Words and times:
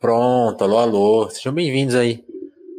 Pronto, 0.00 0.62
alô, 0.62 0.78
alô. 0.78 1.28
Sejam 1.28 1.52
bem-vindos 1.52 1.96
aí. 1.96 2.24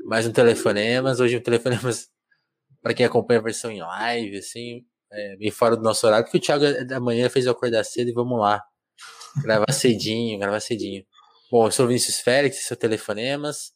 Mais 0.06 0.25
um 0.25 0.32
Telefonemas. 0.32 1.19
Hoje 1.19 1.35
um 1.35 1.42
Telefonemas 1.42 2.08
para 2.82 2.93
quem 2.93 3.06
acompanha 3.06 3.42
a 3.42 3.43
versão 3.43 3.69
em 3.69 3.82
live, 3.82 4.38
assim, 4.38 4.85
é, 5.11 5.35
bem 5.35 5.51
fora 5.51 5.75
do 5.75 5.83
nosso 5.83 6.08
horário, 6.08 6.24
porque 6.25 6.37
o 6.37 6.42
Thiago 6.42 6.63
é 6.63 6.85
da 6.85 6.97
manhã 6.97 7.29
fez 7.29 7.45
eu 7.45 7.51
acordar 7.51 7.83
cedo 7.83 8.09
e 8.09 8.13
vamos 8.13 8.39
lá. 8.39 8.63
Gravar 9.43 9.70
cedinho, 9.73 10.39
gravar 10.39 10.62
cedinho. 10.62 11.04
Bom, 11.52 11.68
eu 11.68 11.71
sou 11.71 11.84
o 11.84 11.88
Vinícius 11.90 12.21
Félix, 12.21 12.66
seu 12.66 12.78
Telefonemas, 12.78 13.74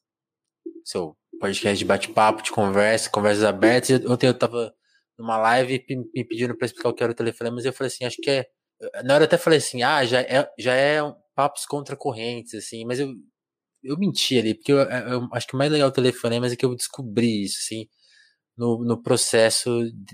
seu 0.85 1.13
podcast 1.37 1.77
de 1.77 1.83
bate-papo, 1.83 2.43
de 2.43 2.51
conversa, 2.51 3.09
conversas 3.09 3.43
abertas. 3.43 4.05
Ontem 4.05 4.27
eu 4.27 4.33
tava 4.33 4.73
numa 5.19 5.37
live 5.37 5.85
me 6.15 6.23
pedindo 6.23 6.55
para 6.55 6.65
explicar 6.65 6.87
o 6.87 6.93
que 6.93 7.03
era 7.03 7.11
o 7.11 7.15
Telefonemas 7.15 7.65
e 7.65 7.67
eu 7.67 7.73
falei 7.73 7.89
assim, 7.89 8.05
acho 8.05 8.21
que 8.21 8.29
é. 8.29 8.45
Na 9.03 9.15
hora 9.15 9.23
eu 9.23 9.27
até 9.27 9.37
falei 9.37 9.59
assim, 9.59 9.83
ah, 9.83 10.05
já 10.05 10.21
é, 10.21 10.49
já 10.57 10.73
é 10.73 11.03
um 11.03 11.13
papos 11.35 11.65
contra 11.65 11.97
correntes, 11.97 12.53
assim, 12.53 12.85
mas 12.85 12.99
eu, 12.99 13.13
eu 13.83 13.97
menti 13.97 14.37
ali, 14.37 14.55
porque 14.55 14.71
eu, 14.71 14.79
eu, 14.79 15.27
acho 15.33 15.47
que 15.47 15.55
o 15.55 15.57
mais 15.57 15.71
legal 15.71 15.89
do 15.89 15.93
telefonema 15.93 16.47
é 16.47 16.55
que 16.55 16.65
eu 16.65 16.75
descobri 16.75 17.43
isso, 17.43 17.57
assim, 17.59 17.87
no, 18.57 18.83
no 18.85 19.01
processo 19.01 19.69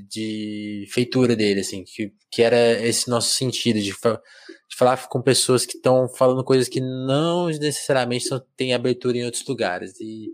de, 0.10 0.86
feitura 0.92 1.36
dele, 1.36 1.62
assim, 1.62 1.84
que, 1.84 2.14
que 2.32 2.42
era 2.42 2.58
esse 2.86 3.10
nosso 3.10 3.32
sentido 3.32 3.80
de, 3.80 3.92
de 3.92 4.76
falar 4.78 5.08
com 5.08 5.22
pessoas 5.22 5.66
que 5.66 5.78
estão 5.78 6.08
falando 6.10 6.44
coisas 6.44 6.70
que 6.70 6.80
não 6.82 7.48
necessariamente 7.48 8.26
são, 8.28 8.40
têm 8.56 8.74
abertura 8.74 9.18
em 9.18 9.26
outros 9.26 9.46
lugares. 9.46 10.00
E 10.00 10.30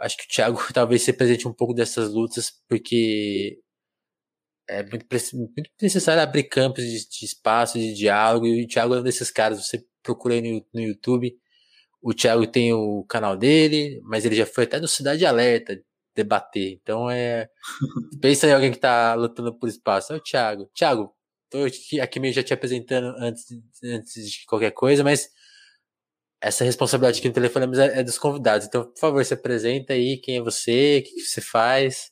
acho 0.00 0.16
que 0.16 0.24
o 0.24 0.28
Thiago 0.28 0.58
talvez 0.74 1.02
se 1.02 1.12
presente 1.12 1.46
um 1.48 1.52
pouco 1.52 1.74
dessas 1.74 2.12
lutas, 2.12 2.52
porque 2.68 3.60
é 4.68 4.82
muito, 4.82 5.06
muito 5.36 5.70
necessário 5.82 6.22
abrir 6.22 6.44
campos 6.44 6.84
de, 6.84 7.08
de, 7.08 7.24
espaço, 7.24 7.78
de 7.78 7.92
diálogo, 7.94 8.46
e 8.46 8.64
o 8.64 8.68
Thiago 8.68 8.94
é 8.94 9.00
um 9.00 9.02
desses 9.02 9.30
caras, 9.30 9.66
você 9.66 9.84
procura 10.02 10.34
aí 10.34 10.42
no, 10.42 10.66
no 10.72 10.80
YouTube, 10.80 11.36
o 12.02 12.14
Thiago 12.14 12.46
tem 12.46 12.72
o 12.72 13.04
canal 13.04 13.36
dele, 13.36 14.00
mas 14.04 14.24
ele 14.24 14.34
já 14.36 14.46
foi 14.46 14.64
até 14.64 14.80
no 14.80 14.88
Cidade 14.88 15.26
Alerta 15.26 15.80
debater. 16.14 16.78
Então 16.82 17.10
é. 17.10 17.48
Pensa 18.20 18.46
em 18.46 18.52
alguém 18.52 18.72
que 18.72 18.78
tá 18.78 19.14
lutando 19.14 19.54
por 19.58 19.68
espaço. 19.68 20.12
É 20.12 20.16
o 20.16 20.20
Thiago. 20.20 20.70
Thiago, 20.74 21.14
tô 21.50 21.58
aqui 22.02 22.20
meio 22.20 22.34
já 22.34 22.42
te 22.42 22.54
apresentando 22.54 23.14
antes, 23.18 23.44
antes 23.84 24.30
de 24.30 24.46
qualquer 24.46 24.72
coisa, 24.72 25.04
mas 25.04 25.30
essa 26.40 26.64
responsabilidade 26.64 27.18
aqui 27.18 27.28
no 27.28 27.34
telefone 27.34 27.66
é, 27.78 28.00
é 28.00 28.02
dos 28.02 28.18
convidados. 28.18 28.66
Então, 28.66 28.84
por 28.84 28.98
favor, 28.98 29.24
se 29.24 29.34
apresenta 29.34 29.92
aí, 29.92 30.16
quem 30.18 30.38
é 30.38 30.42
você, 30.42 31.00
o 31.00 31.08
que, 31.08 31.14
que 31.16 31.22
você 31.22 31.40
faz. 31.40 32.10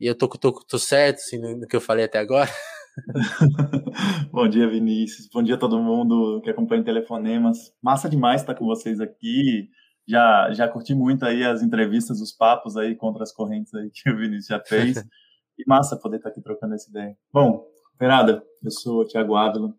E 0.00 0.06
eu 0.06 0.14
tô, 0.14 0.28
tô, 0.28 0.52
tô 0.52 0.78
certo 0.78 1.18
assim, 1.18 1.38
no, 1.38 1.58
no 1.58 1.66
que 1.68 1.76
eu 1.76 1.80
falei 1.80 2.04
até 2.06 2.18
agora. 2.18 2.50
Bom 4.32 4.48
dia, 4.48 4.68
Vinícius. 4.68 5.28
Bom 5.32 5.42
dia 5.42 5.54
a 5.54 5.58
todo 5.58 5.80
mundo 5.80 6.40
que 6.42 6.50
acompanha 6.50 6.82
Telefonemas. 6.82 7.72
Massa 7.82 8.08
demais 8.08 8.40
estar 8.40 8.54
com 8.54 8.66
vocês 8.66 9.00
aqui. 9.00 9.68
Já, 10.06 10.50
já 10.52 10.68
curti 10.68 10.94
muito 10.94 11.24
aí 11.24 11.44
as 11.44 11.62
entrevistas, 11.62 12.20
os 12.20 12.32
papos 12.32 12.76
aí 12.76 12.94
contra 12.96 13.22
as 13.22 13.32
correntes 13.32 13.72
aí 13.74 13.90
que 13.90 14.10
o 14.10 14.16
Vinícius 14.16 14.46
já 14.46 14.60
fez. 14.60 15.02
E 15.58 15.64
massa 15.66 15.94
poder 15.94 16.16
estar 16.16 16.30
aqui 16.30 16.40
trocando 16.40 16.72
essa 16.72 16.88
ideia. 16.88 17.14
Bom, 17.30 17.66
Fernanda, 17.98 18.42
eu 18.64 18.70
sou 18.70 19.02
o 19.02 19.04
Thiago 19.04 19.36
Ávila, 19.36 19.74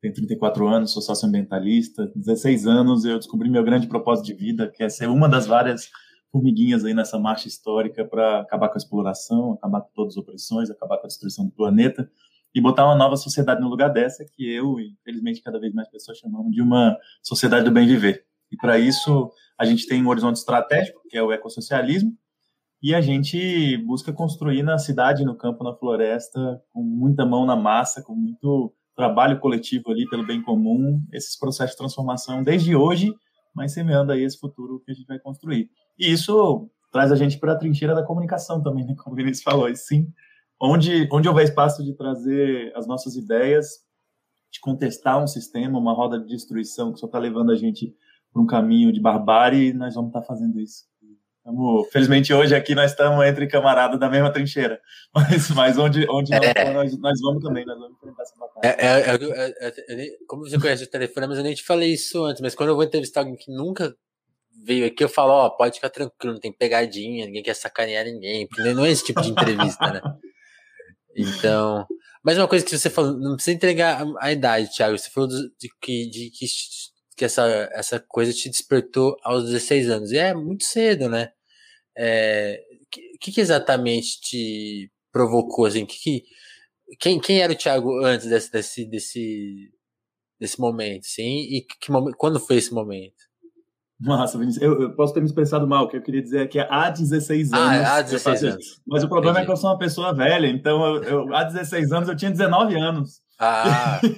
tenho 0.00 0.12
34 0.12 0.66
anos, 0.66 0.90
sou 0.90 1.00
socioambientalista. 1.00 2.10
16 2.16 2.66
anos 2.66 3.04
eu 3.04 3.16
descobri 3.16 3.48
meu 3.48 3.62
grande 3.62 3.86
propósito 3.86 4.26
de 4.26 4.34
vida, 4.34 4.68
que 4.68 4.82
é 4.82 4.88
ser 4.88 5.08
uma 5.08 5.28
das 5.28 5.46
várias 5.46 5.88
formiguinhas 6.32 6.84
aí 6.84 6.92
nessa 6.92 7.16
marcha 7.16 7.46
histórica 7.46 8.04
para 8.04 8.40
acabar 8.40 8.70
com 8.70 8.74
a 8.74 8.78
exploração, 8.78 9.52
acabar 9.52 9.82
com 9.82 9.90
todas 9.94 10.14
as 10.14 10.16
opressões, 10.16 10.68
acabar 10.68 10.98
com 10.98 11.06
a 11.06 11.06
destruição 11.06 11.44
do 11.44 11.52
planeta 11.52 12.10
e 12.54 12.60
botar 12.60 12.84
uma 12.84 12.96
nova 12.96 13.16
sociedade 13.16 13.60
no 13.60 13.68
lugar 13.68 13.88
dessa, 13.88 14.24
que 14.24 14.50
eu, 14.52 14.78
infelizmente 14.80 15.42
cada 15.42 15.58
vez 15.58 15.72
mais 15.72 15.88
pessoas 15.88 16.18
chamamos 16.18 16.52
de 16.52 16.60
uma 16.62 16.96
sociedade 17.22 17.64
do 17.64 17.70
bem 17.70 17.86
viver. 17.86 18.24
E 18.50 18.56
para 18.56 18.78
isso, 18.78 19.30
a 19.58 19.64
gente 19.64 19.86
tem 19.86 20.04
um 20.04 20.08
horizonte 20.08 20.36
estratégico, 20.36 21.00
que 21.08 21.16
é 21.16 21.22
o 21.22 21.32
ecossocialismo, 21.32 22.12
e 22.82 22.94
a 22.94 23.00
gente 23.00 23.76
busca 23.78 24.12
construir 24.12 24.62
na 24.62 24.78
cidade, 24.78 25.24
no 25.24 25.36
campo, 25.36 25.62
na 25.62 25.74
floresta, 25.74 26.62
com 26.72 26.82
muita 26.82 27.26
mão 27.26 27.44
na 27.44 27.54
massa, 27.54 28.02
com 28.02 28.14
muito 28.14 28.74
trabalho 28.96 29.38
coletivo 29.38 29.90
ali 29.90 30.08
pelo 30.08 30.26
bem 30.26 30.42
comum, 30.42 31.02
esses 31.12 31.38
processos 31.38 31.72
de 31.72 31.78
transformação 31.78 32.42
desde 32.42 32.74
hoje, 32.74 33.12
mas 33.54 33.72
semeando 33.72 34.12
aí 34.12 34.22
esse 34.22 34.38
futuro 34.38 34.80
que 34.84 34.90
a 34.90 34.94
gente 34.94 35.06
vai 35.06 35.18
construir. 35.18 35.70
E 35.98 36.10
isso 36.10 36.68
traz 36.90 37.12
a 37.12 37.16
gente 37.16 37.38
para 37.38 37.52
a 37.52 37.56
trincheira 37.56 37.94
da 37.94 38.02
comunicação 38.02 38.62
também, 38.62 38.84
né? 38.84 38.94
como 38.98 39.14
o 39.14 39.16
Vinícius 39.16 39.42
falou, 39.42 39.68
e 39.68 39.76
sim, 39.76 40.10
onde, 40.60 41.08
onde 41.10 41.28
houver 41.28 41.44
espaço 41.44 41.82
de 41.82 41.94
trazer 41.94 42.72
as 42.76 42.86
nossas 42.86 43.16
ideias, 43.16 43.80
de 44.50 44.60
contestar 44.60 45.22
um 45.22 45.26
sistema, 45.26 45.78
uma 45.78 45.94
roda 45.94 46.18
de 46.18 46.26
destruição 46.26 46.92
que 46.92 47.00
só 47.00 47.06
está 47.06 47.18
levando 47.18 47.50
a 47.50 47.56
gente 47.56 47.94
para 48.32 48.42
um 48.42 48.46
caminho 48.46 48.92
de 48.92 49.00
barbárie, 49.00 49.72
nós 49.72 49.94
vamos 49.94 50.10
estar 50.10 50.20
tá 50.20 50.26
fazendo 50.26 50.60
isso. 50.60 50.84
Estamos, 51.38 51.88
felizmente 51.90 52.34
hoje 52.34 52.54
aqui 52.54 52.74
nós 52.74 52.90
estamos 52.90 53.24
entre 53.24 53.46
camaradas 53.46 53.98
da 53.98 54.10
mesma 54.10 54.30
trincheira, 54.30 54.78
mas, 55.14 55.50
mas 55.50 55.78
onde, 55.78 56.06
onde 56.10 56.34
é. 56.34 56.72
nós, 56.72 56.96
nós, 56.98 57.18
vamos 57.22 57.42
também, 57.42 57.64
nós 57.64 57.78
vamos 57.78 57.96
enfrentar 57.96 58.22
essa 58.22 58.36
batalha. 58.38 58.60
É, 58.62 59.00
é, 59.00 59.64
é, 59.66 60.04
é 60.04 60.16
como 60.28 60.44
você 60.46 60.60
conhece 60.60 60.84
o 60.84 60.90
telefone, 60.90 61.26
mas 61.26 61.38
eu 61.38 61.44
nem 61.44 61.54
te 61.54 61.64
falei 61.64 61.94
isso 61.94 62.22
antes, 62.24 62.42
mas 62.42 62.54
quando 62.54 62.68
eu 62.68 62.74
vou 62.74 62.84
entrevistar 62.84 63.20
alguém 63.20 63.36
que 63.36 63.50
nunca 63.50 63.96
veio 64.62 64.86
aqui, 64.86 65.02
eu 65.02 65.08
falo, 65.08 65.32
ó, 65.32 65.48
pode 65.48 65.76
ficar 65.76 65.88
tranquilo, 65.88 66.34
não 66.34 66.40
tem 66.40 66.52
pegadinha, 66.52 67.24
ninguém 67.24 67.42
quer 67.42 67.54
sacanear 67.54 68.04
ninguém, 68.04 68.46
porque 68.46 68.74
não 68.74 68.84
é 68.84 68.90
esse 68.90 69.04
tipo 69.04 69.22
de 69.22 69.30
entrevista, 69.30 69.90
né? 69.90 70.00
Então, 71.16 71.86
mas 72.22 72.36
uma 72.36 72.48
coisa 72.48 72.64
que 72.64 72.76
você 72.76 72.90
falou, 72.90 73.18
não 73.18 73.34
precisa 73.34 73.56
entregar 73.56 74.04
a, 74.18 74.32
idade, 74.32 74.70
Thiago. 74.74 74.98
Você 74.98 75.10
falou 75.10 75.28
de, 75.28 75.68
que, 75.80 76.06
de 76.10 76.30
que, 76.30 76.46
que 77.16 77.24
essa, 77.24 77.46
essa 77.72 77.98
coisa 78.00 78.32
te 78.32 78.48
despertou 78.48 79.16
aos 79.22 79.44
16 79.44 79.88
anos. 79.90 80.12
E 80.12 80.18
é 80.18 80.34
muito 80.34 80.64
cedo, 80.64 81.08
né? 81.08 81.32
É, 81.96 82.62
que, 83.20 83.32
que 83.32 83.40
exatamente 83.40 84.20
te 84.20 84.90
provocou, 85.12 85.66
assim? 85.66 85.86
Que, 85.86 85.98
que, 85.98 86.24
quem, 86.98 87.20
quem 87.20 87.40
era 87.40 87.52
o 87.52 87.56
Thiago 87.56 88.04
antes 88.04 88.28
desse, 88.28 88.50
desse, 88.50 88.84
desse, 88.86 89.72
desse 90.38 90.60
momento, 90.60 91.04
assim? 91.06 91.40
E 91.56 91.62
que, 91.62 91.92
quando 92.18 92.40
foi 92.40 92.56
esse 92.56 92.72
momento? 92.72 93.29
Massa, 94.00 94.38
Vinícius. 94.38 94.62
Eu, 94.62 94.80
eu, 94.80 94.94
posso 94.94 95.12
ter 95.12 95.20
me 95.20 95.26
expressado 95.26 95.68
mal, 95.68 95.84
o 95.84 95.88
que 95.88 95.96
eu 95.96 96.02
queria 96.02 96.22
dizer 96.22 96.40
é 96.40 96.46
que 96.46 96.58
há 96.58 96.88
16 96.88 97.52
ah, 97.52 97.58
anos. 97.58 97.86
Ah, 97.86 97.96
há 97.96 98.02
16 98.02 98.44
anos. 98.44 98.80
Mas 98.86 99.04
o 99.04 99.08
problema 99.08 99.38
Entendi. 99.38 99.42
é 99.42 99.46
que 99.46 99.52
eu 99.52 99.56
sou 99.56 99.70
uma 99.70 99.78
pessoa 99.78 100.14
velha, 100.14 100.46
então 100.46 100.96
eu, 100.96 101.02
eu, 101.02 101.34
há 101.34 101.44
16 101.44 101.92
anos 101.92 102.08
eu 102.08 102.16
tinha 102.16 102.30
19 102.30 102.76
anos. 102.76 103.20
Ah. 103.38 104.00
e, 104.04 104.08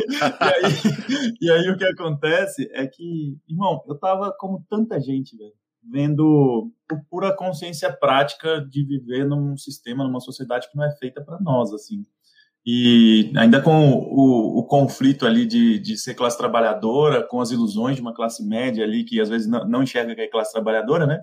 aí, 0.54 1.34
e 1.40 1.50
aí 1.50 1.70
o 1.70 1.76
que 1.76 1.84
acontece 1.84 2.70
é 2.72 2.86
que, 2.86 3.36
irmão, 3.48 3.82
eu 3.88 3.98
tava 3.98 4.32
como 4.38 4.64
tanta 4.70 5.00
gente, 5.00 5.36
velho, 5.36 5.52
vendo 5.90 6.70
por 6.88 7.00
pura 7.10 7.36
consciência 7.36 7.92
prática 7.92 8.60
de 8.60 8.84
viver 8.84 9.26
num 9.26 9.56
sistema, 9.56 10.04
numa 10.04 10.20
sociedade 10.20 10.70
que 10.70 10.76
não 10.76 10.84
é 10.84 10.96
feita 10.96 11.22
para 11.24 11.40
nós, 11.40 11.72
assim. 11.72 12.04
E 12.64 13.32
ainda 13.36 13.60
com 13.60 13.90
o, 13.90 14.60
o 14.60 14.64
conflito 14.64 15.26
ali 15.26 15.44
de, 15.44 15.80
de, 15.80 15.96
ser 15.96 16.14
classe 16.14 16.38
trabalhadora, 16.38 17.26
com 17.26 17.40
as 17.40 17.50
ilusões 17.50 17.96
de 17.96 18.02
uma 18.02 18.14
classe 18.14 18.46
média 18.46 18.84
ali, 18.84 19.02
que 19.02 19.20
às 19.20 19.28
vezes 19.28 19.48
não, 19.48 19.66
não 19.66 19.82
enxerga 19.82 20.14
que 20.14 20.20
é 20.20 20.28
classe 20.28 20.52
trabalhadora, 20.52 21.04
né? 21.04 21.20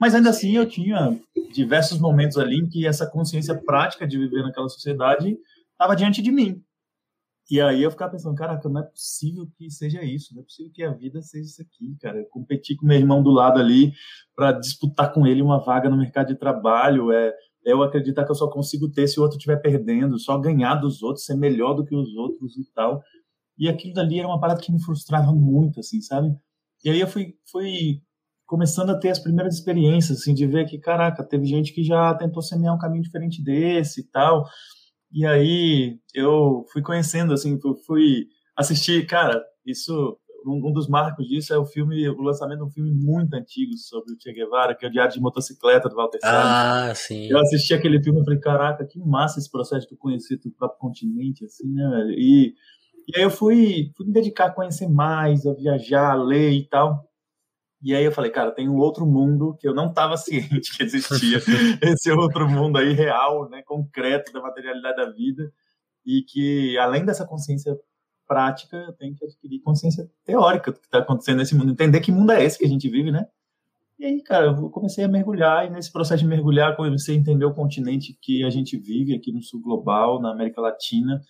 Mas 0.00 0.12
ainda 0.12 0.30
assim 0.30 0.56
eu 0.56 0.66
tinha 0.66 1.16
diversos 1.52 2.00
momentos 2.00 2.36
ali 2.36 2.56
em 2.56 2.68
que 2.68 2.84
essa 2.84 3.06
consciência 3.06 3.54
prática 3.54 4.08
de 4.08 4.18
viver 4.18 4.42
naquela 4.42 4.68
sociedade 4.68 5.38
estava 5.72 5.94
diante 5.94 6.20
de 6.20 6.32
mim. 6.32 6.60
E 7.48 7.60
aí 7.60 7.82
eu 7.82 7.90
ficava 7.90 8.12
pensando, 8.12 8.34
caraca, 8.34 8.68
não 8.68 8.80
é 8.80 8.84
possível 8.84 9.46
que 9.56 9.70
seja 9.70 10.02
isso, 10.02 10.34
não 10.34 10.42
é 10.42 10.44
possível 10.44 10.72
que 10.72 10.82
a 10.82 10.92
vida 10.92 11.20
seja 11.22 11.44
isso 11.44 11.62
aqui, 11.62 11.96
cara. 12.00 12.18
Eu 12.18 12.26
competi 12.26 12.74
com 12.74 12.86
meu 12.86 12.96
irmão 12.96 13.22
do 13.22 13.30
lado 13.30 13.60
ali 13.60 13.92
para 14.34 14.52
disputar 14.52 15.12
com 15.12 15.26
ele 15.26 15.42
uma 15.42 15.62
vaga 15.62 15.88
no 15.90 15.96
mercado 15.96 16.28
de 16.28 16.36
trabalho, 16.36 17.12
é 17.12 17.32
eu 17.64 17.82
acreditar 17.82 18.24
que 18.24 18.30
eu 18.30 18.36
só 18.36 18.48
consigo 18.48 18.90
ter 18.90 19.06
se 19.06 19.18
o 19.18 19.22
outro 19.22 19.36
estiver 19.36 19.56
perdendo, 19.56 20.18
só 20.18 20.38
ganhar 20.38 20.76
dos 20.76 21.02
outros, 21.02 21.24
ser 21.24 21.36
melhor 21.36 21.74
do 21.74 21.84
que 21.84 21.94
os 21.94 22.14
outros 22.14 22.56
e 22.56 22.64
tal. 22.72 23.00
E 23.58 23.68
aquilo 23.68 23.94
dali 23.94 24.18
era 24.18 24.28
uma 24.28 24.40
parada 24.40 24.60
que 24.60 24.72
me 24.72 24.82
frustrava 24.82 25.32
muito, 25.32 25.80
assim, 25.80 26.00
sabe? 26.00 26.28
E 26.84 26.90
aí 26.90 27.00
eu 27.00 27.06
fui, 27.06 27.34
fui 27.50 28.00
começando 28.46 28.90
a 28.90 28.98
ter 28.98 29.10
as 29.10 29.18
primeiras 29.18 29.54
experiências, 29.54 30.20
assim, 30.20 30.34
de 30.34 30.46
ver 30.46 30.66
que, 30.66 30.78
caraca, 30.78 31.24
teve 31.24 31.46
gente 31.46 31.72
que 31.72 31.82
já 31.82 32.14
tentou 32.14 32.42
semear 32.42 32.74
um 32.74 32.78
caminho 32.78 33.02
diferente 33.02 33.42
desse 33.42 34.00
e 34.00 34.04
tal. 34.10 34.44
E 35.12 35.26
aí 35.26 35.98
eu 36.14 36.64
fui 36.72 36.82
conhecendo, 36.82 37.32
assim, 37.32 37.58
fui 37.86 38.26
assistir, 38.56 39.06
cara, 39.06 39.42
isso 39.64 40.18
um, 40.46 40.72
dos 40.72 40.88
marcos 40.88 41.26
disso 41.26 41.52
é 41.52 41.58
o 41.58 41.64
filme, 41.64 42.08
o 42.08 42.20
lançamento 42.22 42.58
de 42.58 42.64
um 42.64 42.70
filme 42.70 42.90
muito 42.92 43.34
antigo 43.34 43.76
sobre 43.76 44.12
o 44.12 44.16
Che 44.20 44.32
Guevara, 44.32 44.74
que 44.74 44.84
é 44.84 44.88
o 44.88 44.92
Diário 44.92 45.12
de 45.12 45.20
Motocicleta 45.20 45.88
do 45.88 45.96
Walter 45.96 46.18
Salles. 46.20 46.44
Ah, 46.44 46.94
sim. 46.94 47.28
Eu 47.28 47.38
assisti 47.38 47.74
aquele 47.74 48.02
filme 48.02 48.20
e 48.20 48.24
falei, 48.24 48.40
caraca, 48.40 48.84
que 48.84 48.98
massa 48.98 49.38
esse 49.38 49.50
processo 49.50 49.88
de 49.88 49.96
conhecer 49.96 50.40
o 50.44 50.50
próprio 50.50 50.78
continente, 50.78 51.44
assim, 51.44 51.72
né, 51.72 51.88
velho? 51.90 52.10
E, 52.10 52.54
e 53.08 53.16
aí 53.16 53.22
eu 53.22 53.30
fui, 53.30 53.90
fui 53.96 54.06
me 54.06 54.12
dedicar 54.12 54.46
a 54.46 54.52
conhecer 54.52 54.88
mais, 54.88 55.46
a 55.46 55.52
viajar, 55.52 56.12
a 56.12 56.22
ler 56.22 56.52
e 56.52 56.68
tal. 56.68 57.08
E 57.82 57.94
aí 57.94 58.04
eu 58.04 58.12
falei, 58.12 58.30
cara, 58.30 58.52
tem 58.52 58.68
um 58.68 58.76
outro 58.76 59.04
mundo 59.04 59.56
que 59.58 59.66
eu 59.66 59.74
não 59.74 59.88
estava 59.88 60.16
ciente 60.16 60.76
que 60.76 60.84
existia. 60.84 61.38
Esse 61.82 62.10
outro 62.12 62.48
mundo 62.48 62.78
aí 62.78 62.92
real, 62.92 63.48
né, 63.48 63.62
concreto 63.66 64.32
da 64.32 64.40
materialidade 64.40 64.96
da 64.96 65.10
vida 65.10 65.52
e 66.06 66.22
que 66.22 66.78
além 66.78 67.04
dessa 67.04 67.26
consciência 67.26 67.76
prática, 68.26 68.76
eu 68.76 68.92
tenho 68.92 69.14
que 69.14 69.24
adquirir 69.24 69.60
consciência 69.60 70.10
teórica 70.24 70.72
do 70.72 70.78
que 70.78 70.86
está 70.86 70.98
acontecendo 70.98 71.38
nesse 71.38 71.54
mundo, 71.54 71.72
entender 71.72 72.00
que 72.00 72.12
mundo 72.12 72.32
é 72.32 72.44
esse 72.44 72.58
que 72.58 72.64
a 72.64 72.68
gente 72.68 72.88
vive, 72.88 73.10
né? 73.10 73.26
E 74.02 74.04
aí, 74.04 74.20
cara, 74.20 74.46
eu 74.46 74.68
comecei 74.70 75.04
a 75.04 75.08
mergulhar, 75.08 75.64
e 75.64 75.70
nesse 75.70 75.92
processo 75.92 76.24
de 76.24 76.28
mergulhar, 76.28 76.74
comecei 76.76 77.14
a 77.14 77.18
entender 77.18 77.44
o 77.44 77.54
continente 77.54 78.18
que 78.20 78.42
a 78.42 78.50
gente 78.50 78.76
vive 78.76 79.14
aqui 79.14 79.30
no 79.30 79.40
sul 79.40 79.60
global, 79.60 80.20
na 80.20 80.32
América 80.32 80.60
Latina. 80.60 81.22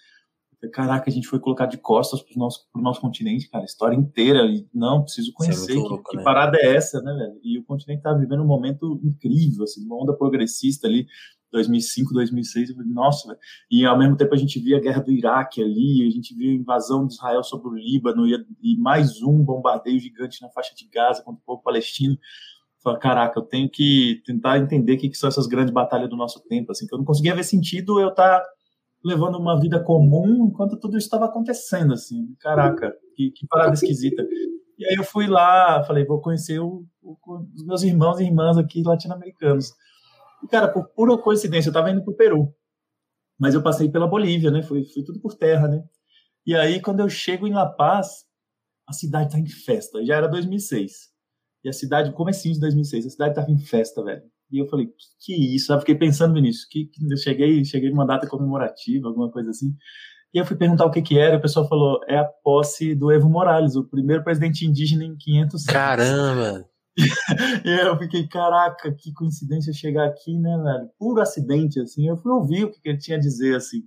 Caraca, 0.73 1.11
a 1.11 1.13
gente 1.13 1.27
foi 1.27 1.39
colocado 1.39 1.73
de 1.73 1.77
costas 1.77 2.23
pro 2.23 2.39
nosso, 2.39 2.67
pro 2.73 2.81
nosso 2.81 3.01
continente, 3.01 3.51
cara, 3.51 3.65
a 3.65 3.67
história 3.67 3.95
inteira. 3.95 4.47
E, 4.47 4.67
não, 4.73 5.03
preciso 5.03 5.33
é 5.33 5.35
conhecer 5.35 5.73
é 5.73 5.75
louco, 5.75 6.03
que, 6.09 6.17
né? 6.17 6.23
que, 6.23 6.25
parada 6.25 6.57
é 6.57 6.77
essa, 6.77 7.03
né, 7.03 7.13
velho? 7.13 7.41
E 7.43 7.59
o 7.59 7.65
continente 7.65 8.03
tá 8.03 8.15
vivendo 8.15 8.43
um 8.43 8.47
momento 8.47 8.99
incrível, 9.05 9.65
assim, 9.65 9.85
uma 9.85 10.03
onda 10.03 10.15
progressista 10.15 10.87
ali. 10.87 11.07
2005, 11.53 12.15
2006, 12.15 12.71
eu 12.71 12.77
nossa, 12.87 13.29
véio. 13.29 13.39
e 13.71 13.85
ao 13.85 13.99
mesmo 13.99 14.17
tempo 14.17 14.35
a 14.35 14.39
gente 14.39 14.59
via 14.59 14.79
a 14.79 14.81
guerra 14.81 15.03
do 15.03 15.13
Iraque 15.13 15.63
ali, 15.63 16.07
a 16.07 16.11
gente 16.11 16.35
via 16.35 16.51
a 16.51 16.55
invasão 16.55 17.07
de 17.07 17.13
Israel 17.13 17.45
sobre 17.45 17.69
o 17.69 17.75
Líbano 17.75 18.27
e, 18.27 18.35
e 18.63 18.77
mais 18.79 19.23
um 19.23 19.45
bombardeio 19.45 20.01
gigante 20.01 20.41
na 20.41 20.49
faixa 20.49 20.75
de 20.75 20.89
Gaza 20.89 21.23
contra 21.23 21.41
o 21.41 21.45
povo 21.45 21.63
palestino. 21.63 22.19
Falei, 22.83 22.99
caraca, 22.99 23.39
eu 23.39 23.45
tenho 23.45 23.71
que 23.71 24.23
tentar 24.25 24.59
entender 24.59 24.95
o 24.95 24.99
que, 24.99 25.11
que 25.11 25.17
são 25.17 25.29
essas 25.29 25.47
grandes 25.47 25.73
batalhas 25.73 26.09
do 26.09 26.17
nosso 26.17 26.41
tempo, 26.49 26.73
assim, 26.73 26.87
que 26.87 26.95
eu 26.95 26.99
não 26.99 27.05
conseguia 27.05 27.35
ver 27.35 27.45
sentido 27.45 28.01
eu 28.01 28.09
estar 28.09 28.41
tá 28.41 28.47
levando 29.05 29.37
uma 29.37 29.61
vida 29.61 29.79
comum 29.83 30.47
enquanto 30.49 30.79
tudo 30.79 30.97
isso 30.97 31.07
estava 31.07 31.27
acontecendo, 31.27 31.93
assim, 31.93 32.35
caraca, 32.41 32.93
que, 33.15 33.31
que 33.31 33.47
parada 33.47 33.75
esquisita. 33.75 34.27
E 34.79 34.87
aí 34.87 34.95
eu 34.97 35.05
fui 35.05 35.27
lá, 35.27 35.85
falei, 35.85 36.05
vou 36.05 36.21
conhecer 36.21 36.59
o, 36.59 36.85
o, 37.03 37.17
os 37.55 37.65
meus 37.65 37.83
irmãos 37.83 38.19
e 38.19 38.25
irmãs 38.25 38.57
aqui 38.57 38.83
latino-americanos. 38.83 39.73
E, 40.43 40.49
cara, 40.49 40.69
por 40.69 40.89
pura 40.89 41.17
coincidência, 41.19 41.69
eu 41.69 41.73
estava 41.73 41.91
indo 41.91 42.03
para 42.03 42.13
o 42.13 42.17
Peru, 42.17 42.55
mas 43.39 43.55
eu 43.55 43.63
passei 43.63 43.91
pela 43.91 44.07
Bolívia, 44.07 44.51
né, 44.51 44.63
fui, 44.63 44.85
fui 44.85 45.03
tudo 45.03 45.21
por 45.21 45.35
terra, 45.35 45.69
né. 45.69 45.83
E 46.47 46.55
aí, 46.57 46.81
quando 46.81 47.01
eu 47.01 47.09
chego 47.09 47.47
em 47.47 47.53
La 47.53 47.67
Paz, 47.67 48.25
a 48.89 48.93
cidade 48.93 49.27
está 49.27 49.39
em 49.39 49.47
festa, 49.47 50.05
já 50.05 50.17
era 50.17 50.29
2006. 50.29 51.13
E 51.65 51.69
a 51.69 51.73
cidade, 51.73 52.13
comecinho 52.13 52.55
de 52.55 52.61
2006, 52.61 53.07
a 53.07 53.11
cidade 53.11 53.35
tava 53.35 53.51
em 53.51 53.59
festa, 53.59 54.03
velho. 54.03 54.23
E 54.51 54.59
eu 54.59 54.69
falei, 54.69 54.87
que, 54.87 54.95
que 55.21 55.55
isso? 55.55 55.73
Eu 55.73 55.79
fiquei 55.79 55.95
pensando 55.95 56.39
nisso. 56.41 56.67
Que, 56.71 56.87
que, 56.87 57.11
eu 57.11 57.17
cheguei, 57.17 57.65
cheguei 57.65 57.91
numa 57.91 58.07
data 58.07 58.27
comemorativa, 58.27 59.09
alguma 59.09 59.31
coisa 59.31 59.51
assim. 59.51 59.75
E 60.35 60.39
eu 60.39 60.45
fui 60.45 60.57
perguntar 60.57 60.85
o 60.85 60.91
que 60.91 61.01
que 61.01 61.19
era, 61.19 61.35
e 61.35 61.39
o 61.39 61.43
pessoal 61.43 61.69
falou, 61.69 62.01
é 62.09 62.19
a 62.19 62.25
posse 62.25 62.95
do 62.95 63.13
Evo 63.13 63.31
Morales, 63.31 63.77
o 63.77 63.85
primeiro 63.85 64.25
presidente 64.25 64.67
indígena 64.67 65.05
em 65.05 65.17
500 65.17 65.55
anos. 65.55 65.67
Caramba! 65.67 66.72
E 66.97 67.69
eu 67.87 67.97
fiquei, 67.99 68.27
caraca, 68.29 68.93
que 68.93 69.13
coincidência 69.13 69.73
chegar 69.73 70.07
aqui, 70.07 70.37
né, 70.39 70.57
velho? 70.63 70.91
Puro 70.99 71.21
acidente, 71.21 71.81
assim. 71.81 72.09
Eu 72.09 72.17
fui 72.17 72.33
ouvir 72.33 72.65
o 72.65 72.71
que, 72.71 72.81
que 72.81 72.89
ele 72.89 72.99
tinha 72.99 73.17
a 73.17 73.21
dizer, 73.21 73.57
assim. 73.57 73.83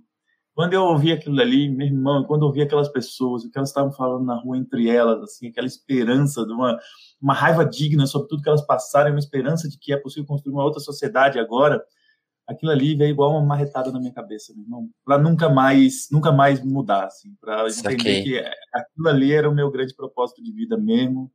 Quando 0.54 0.72
eu 0.72 0.84
ouvi 0.84 1.12
aquilo 1.12 1.38
ali, 1.40 1.68
meu 1.68 1.86
irmão, 1.86 2.24
quando 2.24 2.42
eu 2.42 2.48
ouvi 2.48 2.62
aquelas 2.62 2.88
pessoas, 2.88 3.44
o 3.44 3.50
que 3.50 3.58
elas 3.58 3.68
estavam 3.68 3.92
falando 3.92 4.24
na 4.24 4.40
rua 4.40 4.56
entre 4.56 4.88
elas, 4.88 5.22
assim, 5.22 5.48
aquela 5.48 5.66
esperança 5.66 6.46
de 6.46 6.52
uma, 6.52 6.78
uma 7.20 7.34
raiva 7.34 7.64
digna 7.64 8.06
sobre 8.06 8.28
tudo 8.28 8.42
que 8.42 8.48
elas 8.48 8.64
passaram, 8.66 9.10
uma 9.10 9.18
esperança 9.18 9.68
de 9.68 9.78
que 9.78 9.92
é 9.92 9.98
possível 9.98 10.26
construir 10.26 10.54
uma 10.54 10.64
outra 10.64 10.80
sociedade 10.80 11.38
agora, 11.38 11.84
aquilo 12.48 12.72
ali 12.72 12.94
veio 12.94 13.10
igual 13.10 13.32
uma 13.32 13.44
marretada 13.44 13.92
na 13.92 13.98
minha 13.98 14.12
cabeça, 14.12 14.54
meu 14.54 14.64
irmão, 14.64 14.88
para 15.04 15.18
nunca 15.18 15.50
mais, 15.50 16.08
nunca 16.10 16.32
mais 16.32 16.64
mudar, 16.64 17.04
assim, 17.04 17.34
para 17.38 17.68
entender 17.68 18.22
que 18.22 18.38
aquilo 18.72 19.08
ali 19.08 19.32
era 19.32 19.50
o 19.50 19.54
meu 19.54 19.70
grande 19.70 19.94
propósito 19.94 20.42
de 20.42 20.52
vida 20.52 20.78
mesmo. 20.78 21.30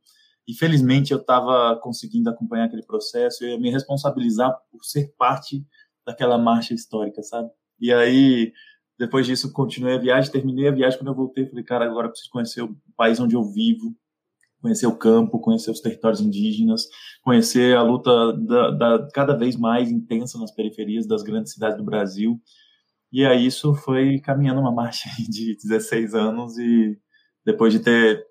E 0.52 0.54
felizmente 0.54 1.12
eu 1.12 1.18
estava 1.18 1.74
conseguindo 1.76 2.28
acompanhar 2.28 2.66
aquele 2.66 2.82
processo, 2.82 3.42
ia 3.42 3.58
me 3.58 3.70
responsabilizar 3.70 4.54
por 4.70 4.84
ser 4.84 5.14
parte 5.16 5.66
daquela 6.04 6.36
marcha 6.36 6.74
histórica, 6.74 7.22
sabe? 7.22 7.48
E 7.80 7.90
aí 7.90 8.52
depois 8.98 9.26
disso, 9.26 9.50
continuei 9.50 9.94
a 9.94 9.98
viagem, 9.98 10.30
terminei 10.30 10.68
a 10.68 10.72
viagem. 10.72 10.98
Quando 10.98 11.08
eu 11.08 11.14
voltei, 11.14 11.46
falei, 11.48 11.64
cara, 11.64 11.86
agora 11.86 12.10
preciso 12.10 12.28
conhecer 12.30 12.60
o 12.60 12.76
país 12.94 13.18
onde 13.18 13.34
eu 13.34 13.42
vivo, 13.42 13.96
conhecer 14.60 14.86
o 14.86 14.94
campo, 14.94 15.40
conhecer 15.40 15.70
os 15.70 15.80
territórios 15.80 16.20
indígenas, 16.20 16.86
conhecer 17.22 17.74
a 17.74 17.82
luta 17.82 18.34
da, 18.34 18.70
da, 18.72 19.08
cada 19.10 19.34
vez 19.34 19.56
mais 19.56 19.90
intensa 19.90 20.38
nas 20.38 20.54
periferias 20.54 21.06
das 21.06 21.22
grandes 21.22 21.54
cidades 21.54 21.78
do 21.78 21.84
Brasil. 21.84 22.38
E 23.10 23.24
aí 23.24 23.46
isso 23.46 23.74
foi 23.74 24.20
caminhando 24.20 24.60
uma 24.60 24.70
marcha 24.70 25.08
de 25.30 25.56
16 25.56 26.14
anos 26.14 26.58
e 26.58 26.98
depois 27.42 27.72
de 27.72 27.80
ter 27.80 28.22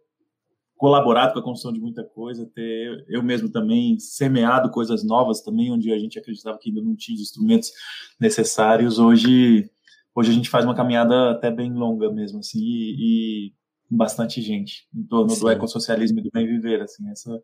colaborado 0.81 1.33
com 1.33 1.37
a 1.37 1.43
construção 1.43 1.71
de 1.71 1.79
muita 1.79 2.03
coisa, 2.03 2.49
ter 2.55 3.05
eu 3.07 3.21
mesmo 3.21 3.51
também 3.51 3.99
semeado 3.99 4.71
coisas 4.71 5.03
novas 5.03 5.39
também, 5.39 5.71
onde 5.71 5.93
a 5.93 5.99
gente 5.99 6.17
acreditava 6.17 6.57
que 6.57 6.69
ainda 6.69 6.81
não 6.81 6.95
tinha 6.95 7.15
os 7.15 7.21
instrumentos 7.21 7.71
necessários, 8.19 8.97
hoje 8.97 9.69
hoje 10.15 10.31
a 10.31 10.33
gente 10.33 10.49
faz 10.49 10.65
uma 10.65 10.73
caminhada 10.73 11.29
até 11.29 11.51
bem 11.51 11.71
longa 11.71 12.11
mesmo, 12.11 12.39
assim, 12.39 12.59
e, 12.59 13.53
com 13.87 13.95
bastante 13.95 14.41
gente 14.41 14.87
em 14.91 15.03
torno 15.03 15.29
Sim. 15.29 15.41
do 15.41 15.49
ecossocialismo 15.51 16.17
e 16.17 16.23
do 16.23 16.31
bem 16.33 16.47
viver, 16.47 16.81
assim, 16.81 17.07
essa 17.11 17.39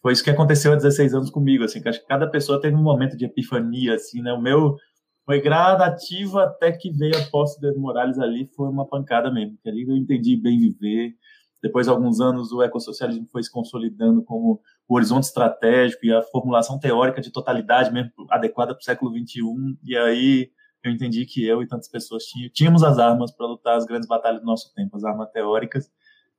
foi 0.00 0.14
isso 0.14 0.24
que 0.24 0.30
aconteceu 0.30 0.72
há 0.72 0.76
16 0.76 1.12
anos 1.12 1.28
comigo, 1.28 1.62
assim, 1.62 1.82
que 1.82 1.88
acho 1.90 2.00
que 2.00 2.06
cada 2.06 2.30
pessoa 2.30 2.62
teve 2.62 2.74
um 2.74 2.82
momento 2.82 3.14
de 3.14 3.26
epifania, 3.26 3.96
assim, 3.96 4.22
né, 4.22 4.32
o 4.32 4.40
meu 4.40 4.78
foi 5.26 5.38
gradativo 5.42 6.38
até 6.38 6.72
que 6.72 6.90
veio 6.90 7.14
a 7.14 7.26
posse 7.26 7.60
do 7.60 7.78
Morales 7.78 8.18
ali, 8.18 8.48
foi 8.56 8.70
uma 8.70 8.86
pancada 8.86 9.30
mesmo, 9.30 9.58
que 9.62 9.68
ali 9.68 9.82
eu 9.86 9.94
entendi 9.94 10.34
bem 10.34 10.58
viver, 10.58 11.14
depois 11.62 11.86
de 11.86 11.90
alguns 11.90 12.20
anos 12.20 12.52
o 12.52 12.62
ecossocialismo 12.62 13.26
foi 13.30 13.42
se 13.42 13.50
consolidando 13.50 14.22
como 14.22 14.60
o 14.88 14.94
horizonte 14.94 15.24
estratégico 15.24 16.06
e 16.06 16.12
a 16.12 16.22
formulação 16.22 16.78
teórica 16.78 17.20
de 17.20 17.30
totalidade 17.30 17.92
mesmo 17.92 18.10
adequada 18.30 18.74
para 18.74 18.80
o 18.80 18.84
século 18.84 19.12
21 19.12 19.76
e 19.82 19.96
aí 19.96 20.50
eu 20.82 20.90
entendi 20.90 21.26
que 21.26 21.46
eu 21.46 21.62
e 21.62 21.66
tantas 21.66 21.88
pessoas 21.88 22.24
tínhamos 22.54 22.82
as 22.82 22.98
armas 22.98 23.30
para 23.30 23.46
lutar 23.46 23.76
as 23.76 23.84
grandes 23.84 24.08
batalhas 24.08 24.40
do 24.40 24.46
nosso 24.46 24.72
tempo, 24.74 24.96
as 24.96 25.04
armas 25.04 25.30
teóricas, 25.30 25.90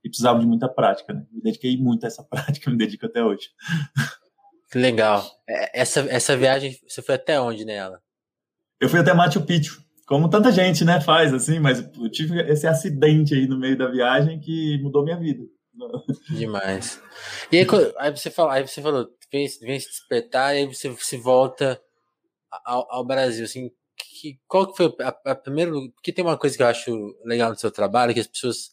e 0.04 0.10
precisavam 0.10 0.42
de 0.42 0.48
muita 0.48 0.68
prática, 0.68 1.14
né? 1.14 1.26
Me 1.32 1.42
dediquei 1.42 1.78
muito 1.78 2.04
a 2.04 2.08
essa 2.08 2.24
prática, 2.26 2.70
me 2.72 2.78
dedico 2.78 3.06
até 3.06 3.24
hoje. 3.24 3.50
Que 4.72 4.80
legal. 4.80 5.24
É, 5.48 5.82
essa, 5.82 6.00
essa 6.10 6.36
viagem, 6.36 6.76
você 6.88 7.02
foi 7.02 7.16
até 7.16 7.40
onde 7.40 7.66
nela? 7.66 8.02
Eu 8.80 8.90
fui 8.90 9.00
até 9.00 9.14
Machu 9.14 9.46
Picchu, 9.46 9.84
como 10.12 10.30
tanta 10.30 10.52
gente, 10.52 10.84
né, 10.84 11.00
faz 11.00 11.34
assim, 11.34 11.58
mas 11.58 11.80
eu 11.80 12.12
tive 12.12 12.38
esse 12.42 12.68
acidente 12.68 13.34
aí 13.34 13.48
no 13.48 13.58
meio 13.58 13.78
da 13.78 13.90
viagem 13.90 14.42
que 14.42 14.78
mudou 14.84 15.06
minha 15.06 15.18
vida. 15.18 15.42
Demais. 16.30 17.02
E 17.50 17.56
aí, 17.56 17.68
aí 17.98 18.12
você 18.12 18.30
falou, 18.30 18.52
aí 18.52 18.68
você 18.68 18.82
falou, 18.82 19.08
vem, 19.32 19.48
vem 19.62 19.80
se 19.80 19.88
despertar, 19.88 20.54
e 20.54 20.58
aí 20.58 20.66
você 20.66 20.94
se 20.98 21.16
volta 21.16 21.82
ao, 22.66 22.86
ao 22.94 23.06
Brasil, 23.06 23.46
assim, 23.46 23.72
que 23.96 24.38
qual 24.50 24.68
que 24.68 24.76
foi 24.76 24.94
a, 25.00 25.32
a 25.32 25.34
primeira 25.34 25.72
porque 25.96 26.12
tem 26.12 26.26
uma 26.26 26.38
coisa 26.38 26.58
que 26.58 26.64
eu 26.64 26.68
acho 26.68 27.18
legal 27.24 27.50
no 27.50 27.58
seu 27.58 27.72
trabalho 27.72 28.14
que 28.14 28.20
as 28.20 28.28
pessoas 28.28 28.72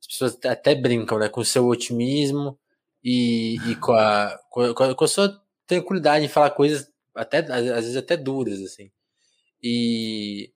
as 0.00 0.06
pessoas 0.06 0.38
até 0.44 0.74
brincam 0.74 1.18
né 1.18 1.30
com 1.30 1.40
o 1.40 1.44
seu 1.44 1.66
otimismo 1.66 2.58
e, 3.02 3.56
e 3.70 3.76
com, 3.76 3.92
a, 3.92 4.38
com, 4.50 4.60
a, 4.60 4.94
com 4.94 5.04
a 5.04 5.08
sua 5.08 5.42
tranquilidade 5.66 6.24
em 6.24 6.28
falar 6.28 6.50
coisas 6.50 6.92
até 7.14 7.38
às 7.38 7.84
vezes 7.84 7.96
até 7.96 8.16
duras 8.16 8.60
assim 8.60 8.90
e 9.62 10.52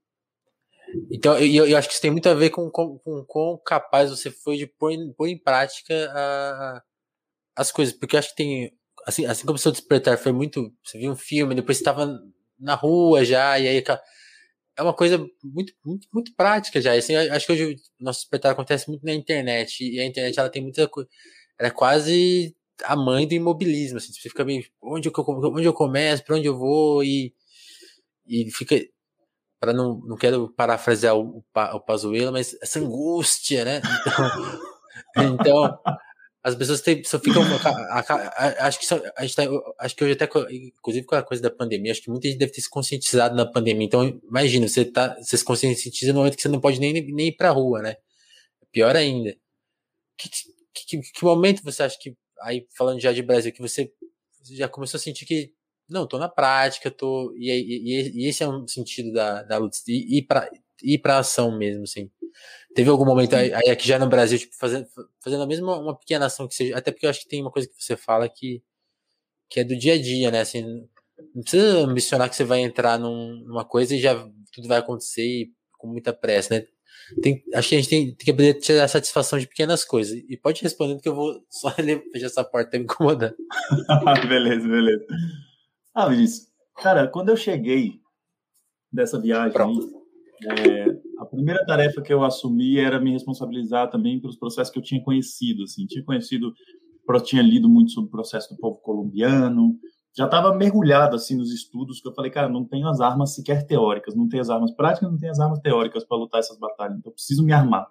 então 1.11 1.39
eu, 1.39 1.67
eu 1.67 1.77
acho 1.77 1.89
que 1.89 1.95
isso 1.95 2.03
tem 2.03 2.11
muito 2.11 2.29
a 2.29 2.35
ver 2.35 2.51
com 2.51 2.71
com, 2.71 2.99
com 2.99 3.25
quão 3.25 3.59
capaz 3.65 4.11
você 4.11 4.31
foi 4.31 4.57
de 4.57 4.67
pôr, 4.67 4.93
pôr 5.17 5.29
em 5.29 5.39
prática 5.39 5.95
a, 6.13 6.83
as 7.57 7.71
coisas 7.73 7.95
porque 7.95 8.17
eu 8.17 8.19
acho 8.19 8.31
que 8.31 8.37
tem 8.37 8.73
assim 9.07 9.27
assim 9.27 9.45
como 9.45 9.57
o 9.57 9.59
seu 9.59 9.73
despertar 9.73 10.19
foi 10.19 10.33
muito 10.33 10.73
você 10.85 10.99
viu 10.99 11.13
um 11.13 11.17
filme 11.17 11.55
depois 11.55 11.77
você 11.79 11.83
estava 11.83 12.19
na 12.59 12.75
rua 12.75 13.25
já 13.25 13.59
e 13.59 13.69
aí 13.69 13.83
é 14.79 14.83
uma 14.83 14.95
coisa 14.95 15.19
muito, 15.43 15.75
muito, 15.85 16.07
muito 16.15 16.33
prática 16.37 16.81
já. 16.81 16.95
Assim, 16.95 17.17
acho 17.17 17.47
que 17.47 17.53
hoje 17.53 17.75
o 18.01 18.05
nosso 18.05 18.21
espetáculo 18.21 18.53
acontece 18.53 18.89
muito 18.89 19.05
na 19.05 19.13
internet. 19.13 19.83
E 19.85 19.99
a 19.99 20.07
internet 20.07 20.39
ela 20.39 20.49
tem 20.49 20.63
muita 20.63 20.87
coisa. 20.87 21.09
Ela 21.59 21.69
é 21.69 21.73
quase 21.73 22.57
a 22.85 22.95
mãe 22.95 23.27
do 23.27 23.35
imobilismo. 23.35 23.99
Assim, 23.99 24.13
você 24.13 24.29
fica 24.29 24.45
meio. 24.45 24.65
Onde 24.81 25.09
eu, 25.09 25.13
onde 25.17 25.65
eu 25.67 25.73
começo, 25.75 26.25
para 26.25 26.37
onde 26.37 26.47
eu 26.47 26.57
vou? 26.57 27.03
E, 27.03 27.35
e 28.27 28.49
fica. 28.53 28.77
Para 29.61 29.73
não, 29.73 29.99
não 30.07 30.17
quero 30.17 30.53
parafrasear 30.55 31.17
o, 31.17 31.45
o 31.55 31.81
Pazuello, 31.81 32.33
mas 32.33 32.57
essa 32.63 32.79
angústia, 32.79 33.65
né? 33.65 33.83
Então, 35.17 35.35
então 35.35 35.81
as 36.43 36.55
pessoas 36.55 36.81
têm, 36.81 37.03
só 37.05 37.19
ficam. 37.19 37.43
A, 37.43 38.01
a, 38.01 38.03
a, 38.03 38.67
acho 38.67 38.79
que 38.79 38.87
só, 38.87 39.01
a 39.17 39.23
gente 39.23 39.37
tá, 39.37 39.43
acho 39.81 39.97
que 39.97 40.05
hoje 40.05 40.13
até, 40.15 40.29
inclusive 40.51 41.05
com 41.05 41.15
a 41.15 41.23
coisa 41.23 41.43
da 41.43 41.51
pandemia, 41.51 41.93
acho 41.93 42.03
que 42.03 42.11
muita 42.11 42.29
gente 42.29 42.39
deve 42.39 42.53
ter 42.53 42.61
se 42.61 42.71
conscientizado 42.71 43.35
na 43.35 43.45
pandemia. 43.45 43.85
Então, 43.85 44.21
imagina, 44.25 44.69
você 44.69 44.85
tá, 44.85 45.17
você 45.21 45.37
se 45.37 45.45
conscientiza 45.45 46.13
no 46.13 46.21
momento 46.21 46.37
que 46.37 46.43
você 46.43 46.49
não 46.49 46.61
pode 46.61 46.81
nem, 46.81 46.93
nem 46.93 47.29
ir 47.29 47.37
pra 47.37 47.51
rua, 47.51 47.83
né? 47.83 47.97
Pior 48.73 48.95
ainda. 48.97 49.37
Que, 50.17 50.31
que, 50.75 51.01
que, 51.01 51.25
momento 51.25 51.63
você 51.63 51.83
acha 51.83 51.99
que, 52.01 52.17
aí 52.43 52.67
falando 52.77 53.01
já 53.01 53.13
de 53.13 53.23
Brasil, 53.23 53.53
que 53.53 53.61
você, 53.61 53.93
você 54.43 54.57
já 54.57 54.69
começou 54.69 54.99
a 54.99 55.01
sentir 55.01 55.27
que, 55.27 55.53
não, 55.89 56.07
tô 56.07 56.19
na 56.19 56.29
prática, 56.29 56.91
tô, 56.91 57.35
e, 57.37 57.51
e, 57.51 58.25
e 58.25 58.29
esse 58.29 58.43
é 58.43 58.49
um 58.49 58.67
sentido 58.67 59.13
da, 59.13 59.43
da 59.43 59.59
luta, 59.59 59.77
ir, 59.89 60.19
ir 60.19 60.23
pra, 60.23 60.49
ir 60.83 60.99
pra 60.99 61.19
ação 61.19 61.57
mesmo, 61.57 61.85
assim. 61.85 62.11
Teve 62.75 62.91
algum 62.91 63.05
momento 63.05 63.35
aí, 63.35 63.53
aqui 63.71 63.87
já 63.87 63.99
no 63.99 64.09
Brasil, 64.09 64.39
tipo, 64.39 64.55
fazendo, 64.57 64.87
fazendo 65.23 65.43
a 65.43 65.47
mesma 65.47 65.79
uma 65.79 65.99
pequena 65.99 66.27
ação 66.27 66.47
que 66.47 66.55
seja, 66.55 66.77
até 66.77 66.93
porque 66.93 67.07
eu 67.07 67.11
acho 67.11 67.21
que 67.21 67.29
tem 67.29 67.41
uma 67.41 67.51
coisa 67.51 67.69
que 67.69 67.75
você 67.83 67.97
fala 67.97 68.29
que, 68.29 68.63
que 69.51 69.61
é 69.61 69.65
do 69.65 69.77
dia 69.77 69.95
a 69.95 70.03
dia, 70.03 70.31
né? 70.31 70.41
Assim, 70.41 70.63
não 71.35 71.43
precisa 71.43 71.79
ambicionar 71.81 72.29
que 72.29 72.37
você 72.37 72.45
vai 72.45 72.61
entrar 72.61 72.99
num, 72.99 73.43
numa 73.47 73.65
coisa 73.65 73.95
e 73.95 74.01
já 74.01 74.15
tudo 74.53 74.69
vai 74.69 74.79
acontecer 74.79 75.51
com 75.79 75.89
muita 75.89 76.13
pressa, 76.13 76.55
né? 76.55 76.67
tem, 77.23 77.43
acho 77.55 77.69
que 77.69 77.75
a 77.75 77.79
gente 77.79 77.89
tem, 77.89 78.07
tem 78.07 78.25
que 78.25 78.31
aprender 78.31 78.51
a 78.51 78.61
tirar 78.61 78.85
a 78.85 78.89
satisfação 78.89 79.39
de 79.39 79.47
pequenas 79.47 79.85
coisas. 79.85 80.19
E 80.29 80.37
pode 80.37 80.63
responder 80.63 81.01
que 81.01 81.09
eu 81.09 81.15
vou 81.15 81.41
só 81.51 81.71
fechar 82.13 82.27
essa 82.27 82.45
porta, 82.45 82.73
tá 82.73 82.79
me 82.79 82.85
incomodando. 82.85 83.35
beleza, 84.29 84.69
beleza. 84.69 85.07
Ah, 86.01 86.09
Vinícius, 86.09 86.47
cara, 86.77 87.09
quando 87.09 87.31
eu 87.31 87.37
cheguei 87.37 88.01
dessa 88.93 89.21
viagem 89.21 89.59
é, 90.45 90.85
a 91.19 91.27
primeira 91.27 91.67
tarefa 91.67 92.01
que 92.01 92.13
eu 92.13 92.23
assumi 92.23 92.79
era 92.79 93.01
me 93.01 93.11
responsabilizar 93.11 93.91
também 93.91 94.21
pelos 94.21 94.37
processos 94.37 94.73
que 94.73 94.79
eu 94.79 94.83
tinha 94.83 95.03
conhecido, 95.03 95.65
assim, 95.65 95.87
tinha 95.87 96.05
conhecido, 96.05 96.53
tinha 97.25 97.43
lido 97.43 97.69
muito 97.69 97.91
sobre 97.91 98.07
o 98.07 98.13
processo 98.13 98.55
do 98.55 98.61
povo 98.61 98.77
colombiano, 98.77 99.77
já 100.17 100.27
estava 100.27 100.55
mergulhado 100.55 101.17
assim 101.17 101.37
nos 101.37 101.53
estudos 101.53 102.01
que 102.01 102.07
eu 102.07 102.15
falei, 102.15 102.31
cara, 102.31 102.49
não 102.49 102.65
tenho 102.65 102.87
as 102.87 103.01
armas 103.01 103.35
sequer 103.35 103.67
teóricas, 103.67 104.15
não 104.15 104.29
tenho 104.29 104.43
as 104.43 104.51
armas 104.51 104.71
práticas, 104.71 105.11
não 105.11 105.19
tenho 105.19 105.33
as 105.33 105.41
armas 105.41 105.59
teóricas 105.59 106.05
para 106.05 106.17
lutar 106.17 106.39
essas 106.39 106.61
batalhas, 106.61 106.97
então 106.97 107.11
preciso 107.11 107.43
me 107.43 107.53
armar. 107.53 107.89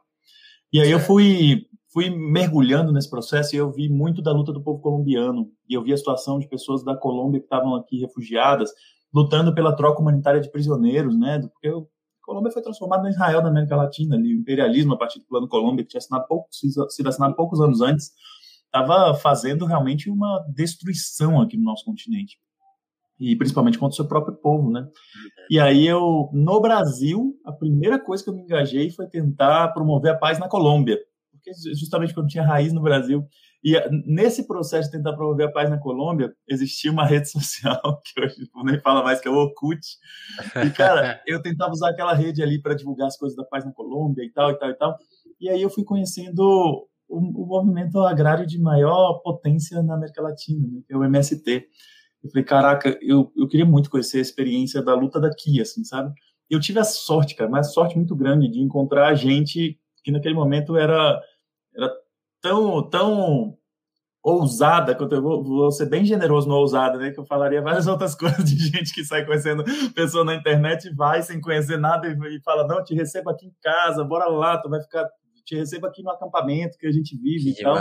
E 0.71 0.79
aí 0.79 0.91
eu 0.91 0.99
fui 1.01 1.67
fui 1.97 2.11
mergulhando 2.11 2.93
nesse 2.93 3.09
processo 3.09 3.55
e 3.55 3.57
eu 3.57 3.71
vi 3.71 3.89
muito 3.89 4.21
da 4.21 4.31
luta 4.31 4.53
do 4.53 4.61
povo 4.61 4.79
colombiano 4.79 5.49
e 5.67 5.73
eu 5.73 5.81
vi 5.81 5.91
a 5.91 5.97
situação 5.97 6.37
de 6.37 6.47
pessoas 6.47 6.83
da 6.83 6.95
Colômbia 6.95 7.39
que 7.39 7.47
estavam 7.47 7.73
aqui 7.73 7.99
refugiadas 7.99 8.69
lutando 9.11 9.51
pela 9.51 9.75
troca 9.75 9.99
humanitária 9.99 10.39
de 10.39 10.51
prisioneiros, 10.51 11.17
né? 11.17 11.39
Porque 11.39 11.69
a 11.69 11.81
Colômbia 12.21 12.51
foi 12.51 12.61
transformada 12.61 13.01
no 13.01 13.09
Israel 13.09 13.41
da 13.41 13.49
América 13.49 13.75
Latina, 13.75 14.15
ali, 14.15 14.31
o 14.35 14.39
imperialismo 14.41 14.93
a 14.93 14.97
partir 14.97 15.17
do 15.17 15.25
Plano 15.25 15.47
Colômbia 15.47 15.83
que 15.83 15.89
tinha 15.89 15.97
assinado 15.97 16.27
sido 16.51 17.09
assinado 17.09 17.35
poucos 17.35 17.59
anos 17.59 17.81
antes 17.81 18.11
estava 18.63 19.15
fazendo 19.15 19.65
realmente 19.65 20.07
uma 20.07 20.45
destruição 20.53 21.41
aqui 21.41 21.57
no 21.57 21.63
nosso 21.63 21.83
continente. 21.83 22.37
E 23.19 23.35
principalmente 23.35 23.79
contra 23.79 23.93
o 23.93 23.95
seu 23.95 24.07
próprio 24.07 24.35
povo, 24.35 24.69
né? 24.69 24.87
E 25.49 25.59
aí 25.59 25.87
eu, 25.87 26.29
no 26.31 26.61
Brasil, 26.61 27.33
a 27.43 27.51
primeira 27.51 27.97
coisa 27.97 28.23
que 28.23 28.29
eu 28.29 28.35
me 28.35 28.43
engajei 28.43 28.91
foi 28.91 29.07
tentar 29.07 29.69
promover 29.69 30.11
a 30.11 30.15
paz 30.15 30.37
na 30.37 30.47
Colômbia. 30.47 30.99
Porque 31.47 31.75
justamente 31.75 32.13
quando 32.13 32.27
tinha 32.27 32.45
raiz 32.45 32.73
no 32.73 32.81
Brasil. 32.81 33.25
E 33.63 33.73
nesse 34.05 34.45
processo 34.45 34.89
de 34.89 34.97
tentar 34.97 35.13
promover 35.13 35.47
a 35.47 35.51
paz 35.51 35.69
na 35.69 35.79
Colômbia, 35.79 36.31
existia 36.47 36.91
uma 36.91 37.05
rede 37.07 37.29
social, 37.29 38.01
que 38.03 38.21
hoje 38.21 38.35
nem 38.63 38.79
fala 38.79 39.03
mais, 39.03 39.19
que 39.19 39.27
é 39.27 39.31
o 39.31 39.35
Orkut. 39.35 39.79
E, 40.65 40.69
cara, 40.71 41.21
eu 41.25 41.41
tentava 41.41 41.71
usar 41.71 41.89
aquela 41.89 42.13
rede 42.13 42.43
ali 42.43 42.61
para 42.61 42.75
divulgar 42.75 43.07
as 43.07 43.17
coisas 43.17 43.35
da 43.35 43.43
paz 43.43 43.65
na 43.65 43.71
Colômbia 43.71 44.23
e 44.23 44.31
tal, 44.31 44.51
e 44.51 44.59
tal, 44.59 44.69
e 44.69 44.75
tal. 44.75 44.97
E 45.39 45.49
aí 45.49 45.61
eu 45.61 45.69
fui 45.69 45.83
conhecendo 45.83 46.39
o, 46.39 47.17
o, 47.17 47.45
movimento 47.45 47.99
agrário 47.99 48.45
de 48.45 48.59
maior 48.59 49.21
potência 49.23 49.81
na 49.81 49.95
América 49.95 50.21
Latina, 50.21 50.67
né, 50.67 50.81
que 50.85 50.93
é 50.93 50.97
o 50.97 51.03
MST. 51.03 51.67
Eu 52.23 52.29
falei, 52.29 52.43
caraca, 52.43 52.97
eu, 53.01 53.31
eu 53.35 53.47
queria 53.47 53.65
muito 53.65 53.89
conhecer 53.89 54.17
a 54.17 54.21
experiência 54.21 54.81
da 54.81 54.93
luta 54.95 55.19
daqui, 55.19 55.61
assim, 55.61 55.83
sabe? 55.83 56.11
Eu 56.49 56.59
tive 56.59 56.79
a 56.79 56.83
sorte, 56.83 57.35
cara, 57.35 57.49
mas 57.49 57.73
sorte 57.73 57.95
muito 57.95 58.15
grande 58.15 58.49
de 58.49 58.59
encontrar 58.59 59.13
gente 59.13 59.77
que 60.07 60.11
naquele 60.11 60.33
momento 60.33 60.77
era, 60.77 61.21
era 61.77 61.93
tão, 62.41 62.89
tão 62.89 63.57
ousada, 64.23 64.93
quanto 64.95 65.15
eu 65.15 65.21
vou, 65.21 65.43
vou, 65.43 65.71
ser 65.71 65.85
bem 65.85 66.03
generoso 66.03 66.49
no 66.49 66.55
ousada, 66.55 66.97
né? 66.97 67.11
Que 67.11 67.19
eu 67.19 67.25
falaria 67.25 67.61
várias 67.61 67.87
outras 67.87 68.15
coisas 68.15 68.43
de 68.43 68.57
gente 68.57 68.93
que 68.93 69.05
sai 69.05 69.25
conhecendo 69.25 69.63
pessoa 69.93 70.25
na 70.25 70.35
internet, 70.35 70.93
vai 70.93 71.21
sem 71.21 71.39
conhecer 71.39 71.77
nada 71.77 72.07
e, 72.07 72.35
e 72.35 72.41
fala, 72.41 72.67
não, 72.67 72.83
te 72.83 72.93
recebo 72.93 73.29
aqui 73.29 73.45
em 73.45 73.53
casa, 73.61 74.03
bora 74.03 74.27
lá, 74.27 74.57
tu 74.57 74.69
vai 74.69 74.81
ficar 74.81 75.07
te 75.45 75.55
recebo 75.55 75.87
aqui 75.87 76.03
no 76.03 76.11
acampamento 76.11 76.77
que 76.77 76.85
a 76.85 76.91
gente 76.91 77.17
vive 77.17 77.53
que 77.53 77.61
e 77.61 77.63
tal. 77.63 77.75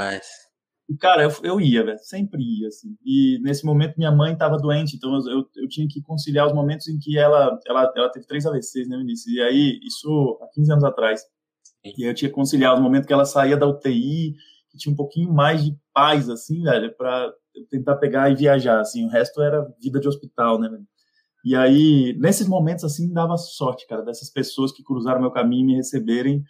E, 0.88 0.97
cara, 0.97 1.25
eu, 1.25 1.31
eu 1.43 1.61
ia, 1.61 1.85
velho, 1.85 1.99
sempre 1.99 2.41
ia, 2.41 2.69
assim. 2.69 2.97
E 3.05 3.41
nesse 3.43 3.67
momento 3.67 3.97
minha 3.97 4.12
mãe 4.12 4.33
estava 4.33 4.57
doente, 4.57 4.95
então 4.97 5.12
eu, 5.29 5.45
eu 5.57 5.69
tinha 5.69 5.88
que 5.88 6.00
conciliar 6.00 6.47
os 6.47 6.53
momentos 6.53 6.87
em 6.87 6.97
que 6.97 7.19
ela, 7.19 7.59
ela, 7.67 7.93
ela 7.97 8.09
teve 8.09 8.25
três 8.25 8.47
AVCs, 8.47 8.88
né, 8.88 8.97
Vinícius? 8.97 9.35
E 9.35 9.41
aí, 9.41 9.81
isso 9.83 10.38
há 10.41 10.47
15 10.55 10.73
anos 10.73 10.85
atrás. 10.85 11.23
E 11.97 12.09
eu 12.09 12.14
tinha 12.14 12.28
que 12.28 12.35
conciliar 12.35 12.75
os 12.75 12.81
momentos 12.81 13.07
que 13.07 13.12
ela 13.12 13.25
saía 13.25 13.57
da 13.57 13.66
UTI, 13.66 14.35
que 14.71 14.78
tinha 14.78 14.93
um 14.93 14.97
pouquinho 14.97 15.33
mais 15.33 15.64
de 15.64 15.76
paz, 15.93 16.28
assim, 16.28 16.62
velho, 16.62 16.95
para 16.97 17.33
tentar 17.71 17.97
pegar 17.97 18.31
e 18.31 18.35
viajar, 18.35 18.81
assim. 18.81 19.05
O 19.05 19.11
resto 19.11 19.43
era 19.43 19.66
vida 19.83 20.00
de 20.00 20.09
hospital, 20.09 20.61
né, 20.61 20.69
velho? 20.69 20.85
E 21.45 21.55
aí, 21.55 22.16
nesses 22.19 22.49
momentos, 22.49 22.85
assim, 22.85 23.12
dava 23.12 23.37
sorte, 23.37 23.87
cara, 23.87 24.02
dessas 24.02 24.31
pessoas 24.31 24.73
que 24.73 24.83
cruzaram 24.83 25.21
meu 25.21 25.31
caminho 25.31 25.62
e 25.62 25.66
me 25.66 25.76
receberem 25.76 26.43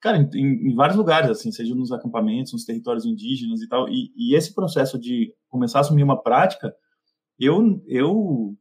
cara, 0.00 0.18
em, 0.34 0.70
em, 0.70 0.74
vários 0.74 0.96
lugares, 0.96 1.30
assim, 1.30 1.50
seja 1.50 1.74
nos 1.74 1.92
acampamentos, 1.92 2.52
nos 2.52 2.64
territórios 2.64 3.04
indígenas 3.04 3.60
e 3.60 3.68
tal. 3.68 3.88
E, 3.88 4.12
e, 4.16 4.34
esse 4.34 4.54
processo 4.54 4.98
de 4.98 5.32
começar 5.48 5.78
a 5.78 5.80
assumir 5.80 6.02
uma 6.02 6.20
prática, 6.22 6.72
eu, 7.38 7.82
eu, 7.86 8.56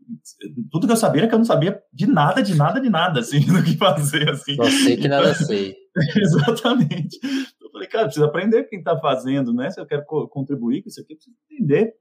tudo 0.71 0.85
que 0.85 0.93
eu 0.93 0.97
sabia 0.97 1.21
era 1.21 1.27
que 1.27 1.33
eu 1.33 1.39
não 1.39 1.45
sabia 1.45 1.79
de 1.91 2.05
nada, 2.05 2.41
de 2.41 2.55
nada, 2.55 2.79
de 2.79 2.89
nada, 2.89 3.19
assim, 3.19 3.39
do 3.45 3.63
que 3.63 3.77
fazer, 3.77 4.29
assim. 4.29 4.55
Só 4.55 4.69
sei 4.69 4.97
que 4.97 5.07
nada 5.07 5.33
sei. 5.33 5.75
Exatamente. 6.15 7.19
Eu 7.61 7.71
falei, 7.71 7.87
cara, 7.87 8.05
precisa 8.05 8.25
aprender 8.25 8.63
quem 8.65 8.79
está 8.79 8.97
fazendo, 8.99 9.53
né? 9.53 9.71
Se 9.71 9.79
eu 9.79 9.85
quero 9.85 10.05
co 10.05 10.27
contribuir 10.27 10.83
com 10.83 10.89
isso 10.89 11.01
aqui, 11.01 11.13
eu 11.13 11.17
preciso 11.17 11.35
entender. 11.49 11.95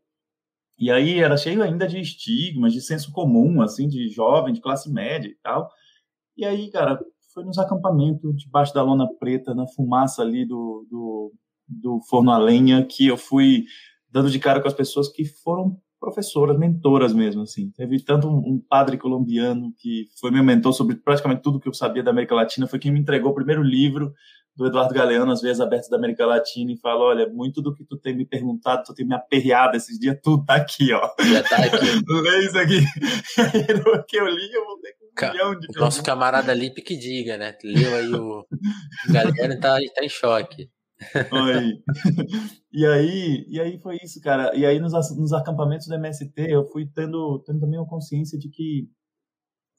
E 0.78 0.90
aí 0.90 1.18
era 1.20 1.36
cheio 1.36 1.62
ainda 1.62 1.88
de 1.88 1.98
estigmas, 1.98 2.72
de 2.72 2.82
senso 2.82 3.10
comum, 3.12 3.62
assim, 3.62 3.88
de 3.88 4.08
jovem, 4.08 4.52
de 4.52 4.60
classe 4.60 4.92
média 4.92 5.28
e 5.28 5.36
tal. 5.42 5.70
E 6.36 6.44
aí, 6.44 6.70
cara, 6.70 7.00
foi 7.32 7.44
nos 7.44 7.58
acampamentos, 7.58 8.36
debaixo 8.36 8.74
da 8.74 8.82
lona 8.82 9.08
preta, 9.18 9.54
na 9.54 9.66
fumaça 9.66 10.22
ali 10.22 10.44
do, 10.44 10.86
do, 10.90 11.32
do 11.66 12.00
forno 12.08 12.30
a 12.30 12.38
lenha, 12.38 12.84
que 12.84 13.06
eu 13.06 13.16
fui 13.16 13.64
dando 14.10 14.30
de 14.30 14.38
cara 14.38 14.60
com 14.60 14.68
as 14.68 14.74
pessoas 14.74 15.08
que 15.08 15.24
foram 15.24 15.80
professoras, 16.06 16.56
mentoras 16.56 17.12
mesmo, 17.12 17.42
assim. 17.42 17.70
Teve 17.72 18.00
tanto 18.00 18.28
um, 18.28 18.38
um, 18.38 18.62
padre 18.68 18.96
colombiano 18.96 19.72
que 19.76 20.06
foi 20.20 20.30
meu 20.30 20.44
mentor 20.44 20.72
sobre 20.72 20.94
praticamente 20.94 21.42
tudo 21.42 21.58
que 21.58 21.68
eu 21.68 21.74
sabia 21.74 22.02
da 22.02 22.12
América 22.12 22.34
Latina, 22.34 22.68
foi 22.68 22.78
quem 22.78 22.92
me 22.92 23.00
entregou 23.00 23.32
o 23.32 23.34
primeiro 23.34 23.60
livro 23.60 24.12
do 24.54 24.66
Eduardo 24.66 24.94
Galeano, 24.94 25.32
As 25.32 25.42
Veias 25.42 25.60
Abertas 25.60 25.90
da 25.90 25.96
América 25.96 26.24
Latina, 26.24 26.72
e 26.72 26.78
fala, 26.78 27.00
olha, 27.00 27.28
muito 27.28 27.60
do 27.60 27.74
que 27.74 27.84
tu 27.84 27.98
tem 27.98 28.16
me 28.16 28.24
perguntado, 28.24 28.84
tu 28.84 28.94
tem 28.94 29.04
me 29.04 29.14
aperreado 29.14 29.76
esses 29.76 29.98
dias, 29.98 30.16
tudo 30.22 30.44
tá 30.46 30.54
aqui, 30.54 30.92
ó. 30.92 31.10
Já 31.20 31.42
tá 31.42 31.56
aqui. 31.56 31.86
Lê 32.08 32.46
isso 32.46 32.58
aqui. 32.58 32.78
o 34.00 34.04
que 34.04 34.16
eu 34.16 34.26
li, 34.26 34.52
eu 34.52 34.64
vou 34.64 34.78
ter 34.78 34.94
Ca 35.16 35.32
o 35.48 35.80
nosso 35.80 36.02
camarada 36.02 36.52
Lipe 36.52 36.82
que 36.82 36.94
diga, 36.94 37.38
né? 37.38 37.56
Leu 37.64 37.94
aí 37.94 38.12
o. 38.12 38.40
o 38.40 39.12
Galera 39.12 39.58
tá, 39.58 39.78
tá 39.94 40.04
em 40.04 40.08
choque. 40.10 40.68
Oi. 41.32 41.82
E 42.72 42.86
aí, 42.86 43.46
e 43.48 43.60
aí 43.60 43.78
foi 43.78 43.98
isso, 44.02 44.20
cara. 44.20 44.54
E 44.54 44.64
aí 44.64 44.78
nos, 44.78 44.92
nos 45.16 45.32
acampamentos 45.32 45.86
do 45.86 45.94
MST 45.94 46.32
eu 46.36 46.64
fui 46.66 46.86
tendo, 46.86 47.38
tendo 47.40 47.60
também 47.60 47.78
uma 47.78 47.88
consciência 47.88 48.38
de 48.38 48.48
que 48.48 48.88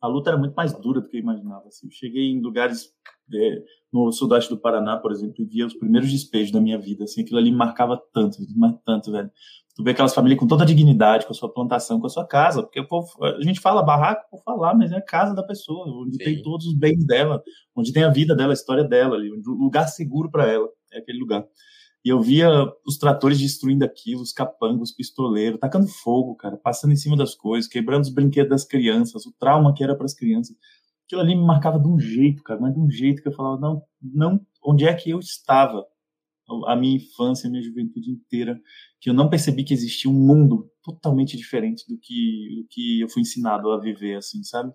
a 0.02 0.08
luta 0.08 0.30
era 0.30 0.38
muito 0.38 0.54
mais 0.54 0.74
dura 0.74 1.02
do 1.02 1.08
que 1.08 1.18
eu 1.18 1.22
imaginava. 1.22 1.68
Assim. 1.68 1.88
Eu 1.88 1.92
cheguei 1.92 2.32
em 2.32 2.42
lugares 2.42 2.92
é, 3.34 3.64
no 3.92 4.12
sudeste 4.12 4.50
do 4.50 4.60
Paraná, 4.60 4.98
por 4.98 5.12
exemplo, 5.12 5.36
e 5.40 5.46
via 5.46 5.66
os 5.66 5.74
primeiros 5.74 6.12
despejos 6.12 6.52
da 6.52 6.62
minha 6.62 6.78
vida. 6.78 7.04
Assim, 7.04 7.22
aquilo 7.22 7.40
ali 7.40 7.52
me 7.52 7.58
marcava 7.58 8.02
tanto, 8.14 8.38
mas 8.56 8.76
tanto, 8.86 9.12
velho. 9.12 9.30
Tu 9.76 9.84
vê 9.84 9.92
aquelas 9.92 10.14
famílias 10.14 10.40
com 10.40 10.48
toda 10.48 10.64
a 10.64 10.66
dignidade, 10.66 11.26
com 11.26 11.34
a 11.34 11.36
sua 11.36 11.54
plantação, 11.54 12.00
com 12.00 12.08
a 12.08 12.10
sua 12.10 12.26
casa, 12.26 12.64
porque 12.64 12.82
povo, 12.82 13.08
a 13.24 13.42
gente 13.44 13.60
fala 13.60 13.84
barraco 13.84 14.28
por 14.32 14.42
falar, 14.42 14.74
mas 14.74 14.92
é 14.92 14.98
a 14.98 15.02
casa 15.02 15.36
da 15.36 15.44
pessoa, 15.44 15.86
onde 16.02 16.18
Sim. 16.18 16.24
tem 16.24 16.42
todos 16.42 16.66
os 16.66 16.74
bens 16.74 17.06
dela, 17.06 17.44
onde 17.76 17.94
tem 17.94 18.04
a 18.04 18.10
vida 18.10 18.36
dela, 18.36 18.54
a 18.54 18.56
história 18.56 18.84
dela, 18.84 19.16
ali, 19.16 19.32
um 19.32 19.42
lugar 19.52 19.88
seguro 19.88 20.32
para 20.32 20.52
ela, 20.52 20.68
é 20.92 21.00
aquele 21.00 21.20
lugar. 21.20 21.46
E 22.06 22.10
eu 22.10 22.22
via 22.22 22.50
os 22.86 22.98
tratores 22.98 23.40
destruindo 23.40 23.84
aquilo, 23.84 24.22
os 24.22 24.32
capangos, 24.32 24.92
os 24.92 24.96
pistoleiros, 24.96 25.60
tacando 25.60 25.88
fogo, 25.88 26.36
cara, 26.36 26.56
passando 26.58 26.94
em 26.94 26.96
cima 26.96 27.18
das 27.18 27.36
coisas, 27.36 27.70
quebrando 27.70 28.04
os 28.04 28.14
brinquedos 28.14 28.50
das 28.50 28.64
crianças, 28.64 29.26
o 29.26 29.34
trauma 29.38 29.74
que 29.74 29.84
era 29.84 29.96
para 29.96 30.06
as 30.06 30.14
crianças. 30.14 30.56
Aquilo 31.06 31.22
ali 31.22 31.36
me 31.36 31.46
marcava 31.46 31.80
de 31.80 31.88
um 31.88 32.00
jeito, 32.00 32.44
cara, 32.44 32.60
mas 32.60 32.74
de 32.74 32.80
um 32.80 32.90
jeito 32.90 33.22
que 33.22 33.28
eu 33.28 33.34
falava, 33.34 33.60
não, 33.60 33.82
não, 34.02 34.40
onde 34.64 34.86
é 34.86 34.94
que 34.94 35.10
eu 35.10 35.20
estava? 35.20 35.86
a 36.66 36.76
minha 36.76 36.96
infância, 36.96 37.48
a 37.48 37.52
minha 37.52 37.62
juventude 37.62 38.10
inteira, 38.10 38.60
que 39.02 39.10
eu 39.10 39.14
não 39.14 39.30
percebi 39.30 39.64
que 39.64 39.74
existia 39.74 40.10
um 40.10 40.14
mundo 40.14 40.70
totalmente 40.82 41.36
diferente 41.36 41.84
do 41.88 41.98
que, 42.00 42.56
do 42.56 42.68
que 42.70 43.02
eu 43.02 43.10
fui 43.10 43.22
ensinado 43.22 43.70
a 43.72 43.80
viver, 43.80 44.16
assim, 44.16 44.44
sabe? 44.44 44.72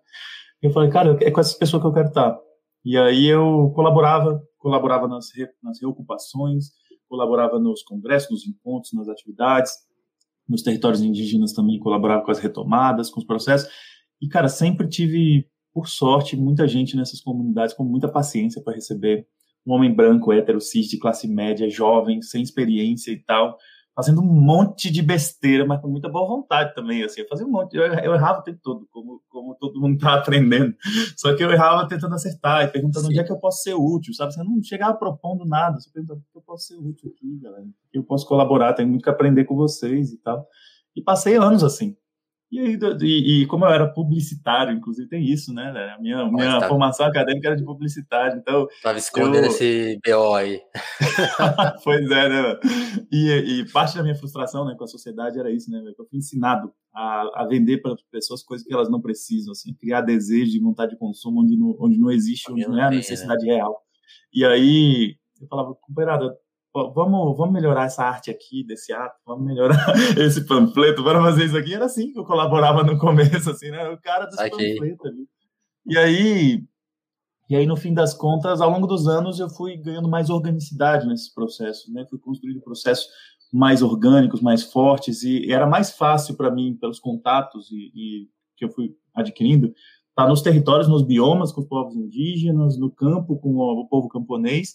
Eu 0.61 0.71
falei, 0.71 0.91
cara, 0.91 1.17
é 1.23 1.31
com 1.31 1.41
essas 1.41 1.55
pessoas 1.55 1.83
que 1.83 1.89
eu 1.89 1.93
quero 1.93 2.09
estar. 2.09 2.39
E 2.85 2.97
aí 2.97 3.27
eu 3.27 3.73
colaborava, 3.75 4.43
colaborava 4.63 5.09
nas, 5.09 5.27
re, 5.35 5.49
nas 5.61 5.81
reocupações, 5.83 6.71
colaborava 7.09 7.59
nos 7.59 7.83
congressos, 7.83 8.31
nos 8.31 8.47
encontros, 8.47 8.93
nas 8.93 9.09
atividades, 9.09 9.73
nos 10.49 10.63
territórios 10.63 11.03
indígenas 11.03 11.53
também 11.53 11.79
colaborava 11.81 12.25
com 12.25 12.31
as 12.31 12.39
retomadas, 12.39 13.11
com 13.11 13.19
os 13.21 13.27
processos. 13.27 13.69
E, 14.21 14.29
cara, 14.29 14.49
sempre 14.49 14.89
tive, 14.89 15.49
por 15.75 15.89
sorte, 15.89 16.37
muita 16.37 16.67
gente 16.69 16.97
nessas 16.97 17.21
comunidades 17.21 17.75
com 17.75 17.83
muita 17.85 18.09
paciência 18.09 18.63
para 18.63 18.75
receber 18.75 19.27
um 19.67 19.73
homem 19.73 19.93
branco, 19.93 20.33
hétero, 20.33 20.61
cis, 20.61 20.87
de 20.87 20.99
classe 20.99 21.27
média, 21.27 21.69
jovem, 21.69 22.23
sem 22.23 22.43
experiência 22.43 23.11
e 23.11 23.19
tal, 23.23 23.59
fazendo 23.95 24.21
um 24.21 24.27
monte 24.27 24.91
de 24.91 25.03
besteira, 25.03 25.67
mas 25.67 25.81
com 25.81 25.89
muita 25.89 26.09
boa 26.09 26.27
vontade 26.27 26.75
também, 26.75 27.03
assim, 27.03 27.21
eu 27.21 27.29
fazia 27.29 27.47
um 27.47 27.51
monte, 27.51 27.77
eu, 27.77 27.83
eu 27.83 28.15
errava 28.15 28.41
o 28.41 28.43
tempo 28.43 28.59
todo, 28.63 28.89
como, 28.91 29.23
como 29.29 29.55
todo 29.55 29.81
mundo 29.81 29.99
tá 29.99 30.15
aprendendo, 30.21 30.75
só 31.17 31.35
que 31.35 31.45
eu 31.45 31.51
errava 31.51 31.87
tentando 31.87 32.15
acertar 32.15 32.65
e 32.65 32.69
perguntando 32.69 33.07
Sim. 33.07 33.11
onde 33.11 33.21
é 33.21 33.25
que 33.25 33.33
eu 33.33 33.39
posso 33.39 33.63
ser 33.63 33.75
útil, 33.75 34.15
sabe, 34.15 34.33
você 34.33 34.43
não 34.43 34.63
chegava 34.63 34.97
propondo 34.97 35.45
nada, 35.45 35.79
você 35.79 35.91
perguntava 35.91 36.21
o 36.21 36.23
que 36.23 36.39
eu 36.39 36.43
posso 36.43 36.67
ser 36.67 36.77
útil 36.77 37.13
aqui, 37.15 37.39
galera, 37.41 37.67
eu 37.93 38.03
posso 38.03 38.27
colaborar, 38.27 38.73
tenho 38.73 38.89
muito 38.89 39.03
que 39.03 39.11
aprender 39.11 39.45
com 39.45 39.55
vocês 39.55 40.13
e 40.13 40.19
tal, 40.19 40.47
e 40.97 41.03
passei 41.03 41.37
anos 41.37 41.63
assim, 41.63 41.97
E, 42.53 42.79
e, 43.01 43.43
e, 43.43 43.47
como 43.47 43.65
eu 43.65 43.71
era 43.71 43.91
publicitário, 43.91 44.75
inclusive 44.75 45.09
tem 45.09 45.25
isso, 45.25 45.55
né? 45.55 45.71
A 45.97 45.99
minha, 45.99 46.31
minha 46.31 46.61
tá... 46.61 46.69
formação 46.69 47.07
acadêmica 47.07 47.49
era 47.49 47.57
de 47.57 47.65
publicidade, 47.65 48.37
então... 48.37 48.69
Estava 48.71 48.99
escondendo 48.99 49.47
eu... 49.47 49.51
esse 49.51 49.99
BO 50.05 50.35
aí. 50.35 50.61
pois 51.83 52.11
é, 52.11 52.29
né? 52.29 52.61
E, 53.11 53.31
e, 53.31 53.73
parte 53.73 53.97
da 53.97 54.03
minha 54.03 54.15
frustração 54.15 54.67
né, 54.67 54.75
com 54.77 54.85
a 54.85 54.87
sociedade 54.87 55.39
era 55.39 55.51
isso, 55.51 55.71
né? 55.71 55.83
Eu 55.99 56.05
fui 56.05 56.19
ensinado 56.19 56.71
a, 56.95 57.43
a 57.43 57.47
vender 57.49 57.81
para 57.81 57.95
as 57.95 58.03
pessoas 58.03 58.43
coisas 58.43 58.67
que 58.67 58.75
elas 58.75 58.91
não 58.91 59.01
precisam, 59.01 59.53
assim, 59.53 59.73
criar 59.73 60.03
desejo 60.03 60.53
de 60.53 60.61
vontade 60.61 60.93
de 60.93 60.99
consumo 60.99 61.41
onde 61.41 61.57
não, 61.57 61.75
onde 61.81 61.99
não 61.99 62.11
existe, 62.11 62.53
onde 62.53 62.69
não 62.69 62.79
é 62.79 62.85
a 62.85 62.91
né? 62.91 62.97
necessidade 62.97 63.47
né? 63.47 63.55
real. 63.55 63.81
E 64.31 64.45
aí 64.45 65.17
eu 65.41 65.49
falava, 65.49 65.75
companheirada, 65.75 66.37
vamos, 66.75 67.37
vamos 67.37 67.53
melhorar 67.53 67.85
essa 67.85 68.05
arte 68.05 68.31
aqui, 68.31 68.65
desse 68.65 68.93
ato, 68.93 69.19
vamos 69.27 69.45
melhorar 69.45 69.77
esse 70.19 70.47
panfleto, 70.47 71.03
vamos 71.03 71.23
fazer 71.23 71.47
isso 71.47 71.57
aqui. 71.57 71.75
Era 71.75 71.87
assim 71.87 72.13
que 72.13 72.19
eu 72.19 72.25
colaborava 72.25 72.83
no 72.83 72.99
começo, 72.99 73.51
assim, 73.51 73.71
né? 73.71 73.89
O 73.89 74.01
cara 74.01 74.27
dos 74.27 74.39
okay. 74.39 74.75
panfletos 74.75 75.07
ali. 75.07 75.29
E 75.87 75.99
aí, 75.99 76.65
e 77.51 77.57
aí, 77.57 77.67
no 77.67 77.77
fim 77.77 77.93
das 77.93 78.15
contas, 78.15 78.61
ao 78.61 78.71
longo 78.71 78.87
dos 78.87 79.07
anos, 79.07 79.39
eu 79.39 79.51
fui 79.51 79.77
ganhando 79.77 80.09
mais 80.09 80.31
organicidade 80.31 81.07
nesses 81.07 81.33
processos, 81.33 81.93
né? 81.93 82.07
Fui 82.09 82.19
construindo 82.19 82.63
processos 82.63 83.07
mais 83.53 83.83
orgânicos, 83.83 84.41
mais 84.41 84.63
fortes, 84.63 85.23
e 85.23 85.53
era 85.53 85.67
mais 85.67 85.93
fácil 85.93 86.35
para 86.35 86.51
mim, 86.51 86.75
pelos 86.81 86.99
contatos 86.99 87.71
e, 87.71 87.93
e, 87.95 88.29
que 88.57 88.65
eu 88.65 88.71
fui 88.71 88.97
adquirindo, 89.15 89.67
estar 89.67 90.25
tá 90.25 90.29
nos 90.29 90.41
territórios, 90.41 90.89
nos 90.89 91.03
biomas 91.03 91.53
com 91.53 91.61
os 91.61 91.67
povos 91.67 91.95
indígenas, 91.95 92.79
no 92.79 92.91
campo 92.91 93.37
com 93.39 93.51
o, 93.51 93.83
o 93.83 93.89
povo 93.89 94.09
camponês, 94.09 94.75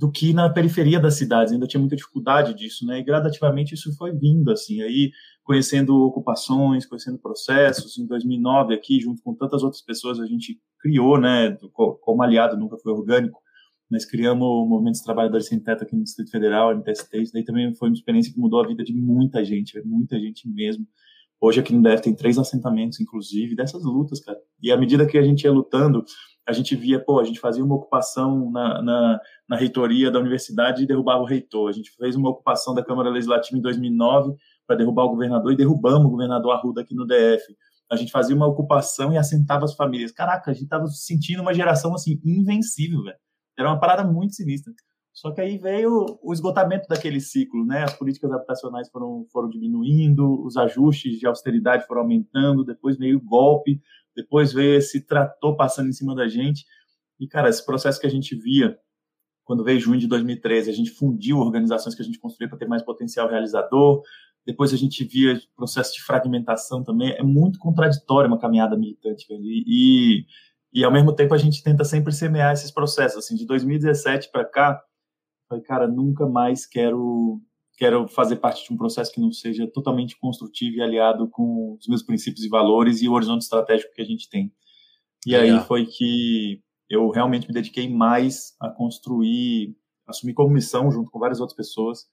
do 0.00 0.10
que 0.10 0.32
na 0.32 0.48
periferia 0.48 0.98
das 0.98 1.18
cidades. 1.18 1.52
Ainda 1.52 1.66
tinha 1.66 1.78
muita 1.78 1.94
dificuldade 1.94 2.54
disso, 2.54 2.86
né? 2.86 3.00
E 3.00 3.04
gradativamente 3.04 3.74
isso 3.74 3.94
foi 3.98 4.12
vindo, 4.12 4.50
assim, 4.50 4.80
aí 4.80 5.12
conhecendo 5.44 5.94
ocupações, 5.94 6.86
conhecendo 6.86 7.18
processos. 7.18 7.98
Em 7.98 8.06
2009, 8.06 8.72
aqui, 8.72 8.98
junto 8.98 9.22
com 9.22 9.34
tantas 9.34 9.62
outras 9.62 9.82
pessoas, 9.82 10.18
a 10.18 10.24
gente 10.24 10.58
criou, 10.80 11.20
né? 11.20 11.54
Como 12.00 12.22
aliado, 12.22 12.56
nunca 12.56 12.78
foi 12.78 12.90
orgânico. 12.92 13.38
Nós 13.90 14.06
criamos 14.06 14.42
o 14.42 14.64
Movimento 14.64 14.94
dos 14.94 15.02
Trabalhadores 15.02 15.48
Sem 15.48 15.60
Teto 15.60 15.84
aqui 15.84 15.94
no 15.94 16.02
Distrito 16.02 16.30
Federal, 16.30 16.74
MTST. 16.74 17.20
Isso 17.20 17.32
daí 17.34 17.44
também 17.44 17.74
foi 17.74 17.90
uma 17.90 17.94
experiência 17.94 18.32
que 18.32 18.40
mudou 18.40 18.64
a 18.64 18.66
vida 18.66 18.82
de 18.82 18.94
muita 18.94 19.44
gente, 19.44 19.78
muita 19.84 20.18
gente 20.18 20.48
mesmo. 20.48 20.86
Hoje 21.38 21.60
aqui 21.60 21.74
no 21.74 21.82
DF 21.82 22.02
tem 22.02 22.14
três 22.14 22.38
assentamentos, 22.38 23.00
inclusive, 23.00 23.54
dessas 23.54 23.84
lutas, 23.84 24.20
cara. 24.20 24.38
E 24.62 24.72
à 24.72 24.78
medida 24.78 25.06
que 25.06 25.18
a 25.18 25.22
gente 25.22 25.44
ia 25.44 25.52
lutando, 25.52 26.04
a 26.46 26.52
gente 26.52 26.74
via, 26.74 26.98
pô, 27.02 27.20
a 27.20 27.24
gente 27.24 27.38
fazia 27.38 27.64
uma 27.64 27.74
ocupação 27.76 28.50
na, 28.50 28.82
na, 28.82 29.20
na, 29.48 29.56
reitoria 29.56 30.10
da 30.10 30.18
universidade 30.18 30.82
e 30.82 30.86
derrubava 30.86 31.22
o 31.22 31.26
reitor. 31.26 31.68
A 31.68 31.72
gente 31.72 31.90
fez 31.92 32.16
uma 32.16 32.30
ocupação 32.30 32.74
da 32.74 32.84
Câmara 32.84 33.10
Legislativa 33.10 33.56
em 33.56 33.62
2009 33.62 34.34
para 34.66 34.76
derrubar 34.76 35.04
o 35.04 35.10
governador 35.10 35.52
e 35.52 35.56
derrubamos 35.56 36.06
o 36.06 36.10
governador 36.10 36.52
Arruda 36.52 36.80
aqui 36.80 36.94
no 36.94 37.06
DF. 37.06 37.56
A 37.90 37.96
gente 37.96 38.10
fazia 38.12 38.34
uma 38.34 38.46
ocupação 38.46 39.12
e 39.12 39.18
assentava 39.18 39.64
as 39.64 39.74
famílias. 39.74 40.12
Caraca, 40.12 40.50
a 40.50 40.54
gente 40.54 40.64
estava 40.64 40.86
sentindo 40.86 41.42
uma 41.42 41.54
geração 41.54 41.94
assim 41.94 42.20
invencível, 42.24 43.02
velho. 43.02 43.18
Era 43.58 43.68
uma 43.68 43.80
parada 43.80 44.04
muito 44.04 44.34
sinistra. 44.34 44.72
Só 45.12 45.32
que 45.32 45.40
aí 45.40 45.58
veio 45.58 46.18
o 46.22 46.32
esgotamento 46.32 46.86
daquele 46.88 47.20
ciclo, 47.20 47.66
né? 47.66 47.82
As 47.82 47.94
políticas 47.94 48.30
habitacionais 48.32 48.88
foram, 48.88 49.26
foram 49.32 49.48
diminuindo, 49.48 50.42
os 50.44 50.56
ajustes 50.56 51.18
de 51.18 51.26
austeridade 51.26 51.86
foram 51.86 52.02
aumentando, 52.02 52.64
depois 52.64 52.96
veio 52.96 53.18
o 53.18 53.22
golpe, 53.22 53.80
depois 54.20 54.52
veio 54.52 54.76
esse 54.76 55.00
trator 55.00 55.56
passando 55.56 55.88
em 55.88 55.92
cima 55.92 56.14
da 56.14 56.28
gente. 56.28 56.64
E, 57.18 57.26
cara, 57.26 57.48
esse 57.48 57.64
processo 57.64 58.00
que 58.00 58.06
a 58.06 58.10
gente 58.10 58.34
via 58.34 58.78
quando 59.44 59.64
veio 59.64 59.80
junho 59.80 59.98
de 59.98 60.06
2013, 60.06 60.70
a 60.70 60.72
gente 60.72 60.92
fundiu 60.92 61.38
organizações 61.38 61.94
que 61.96 62.02
a 62.02 62.04
gente 62.04 62.20
construiu 62.20 62.48
para 62.48 62.58
ter 62.58 62.68
mais 62.68 62.82
potencial 62.82 63.28
realizador. 63.28 64.00
Depois 64.46 64.72
a 64.72 64.76
gente 64.76 65.02
via 65.02 65.40
processo 65.56 65.94
de 65.94 66.02
fragmentação 66.02 66.84
também. 66.84 67.12
É 67.14 67.22
muito 67.24 67.58
contraditório 67.58 68.28
uma 68.28 68.38
caminhada 68.38 68.76
militante. 68.76 69.26
E, 69.28 69.64
e, 69.66 70.26
e, 70.72 70.84
ao 70.84 70.92
mesmo 70.92 71.12
tempo, 71.12 71.34
a 71.34 71.36
gente 71.36 71.64
tenta 71.64 71.82
sempre 71.82 72.12
semear 72.12 72.52
esses 72.52 72.70
processos. 72.70 73.24
Assim, 73.24 73.34
de 73.34 73.44
2017 73.44 74.30
para 74.30 74.44
cá, 74.44 74.80
falei, 75.48 75.64
cara, 75.64 75.88
nunca 75.88 76.28
mais 76.28 76.64
quero 76.64 77.40
quero 77.80 78.06
fazer 78.06 78.36
parte 78.36 78.62
de 78.62 78.74
um 78.74 78.76
processo 78.76 79.10
que 79.10 79.18
não 79.18 79.32
seja 79.32 79.66
totalmente 79.66 80.14
construtivo 80.18 80.76
e 80.76 80.82
aliado 80.82 81.26
com 81.30 81.78
os 81.80 81.88
meus 81.88 82.02
princípios 82.02 82.44
e 82.44 82.48
valores 82.50 83.00
e 83.00 83.08
o 83.08 83.12
horizonte 83.12 83.40
estratégico 83.40 83.94
que 83.94 84.02
a 84.02 84.04
gente 84.04 84.28
tem. 84.28 84.52
E 85.26 85.34
aí 85.34 85.58
foi 85.60 85.86
que 85.86 86.62
eu 86.90 87.08
realmente 87.08 87.48
me 87.48 87.54
dediquei 87.54 87.88
mais 87.88 88.54
a 88.60 88.68
construir, 88.68 89.74
assumir 90.06 90.34
como 90.34 90.52
missão, 90.52 90.90
junto 90.90 91.10
com 91.10 91.18
várias 91.18 91.40
outras 91.40 91.56
pessoas, 91.56 92.04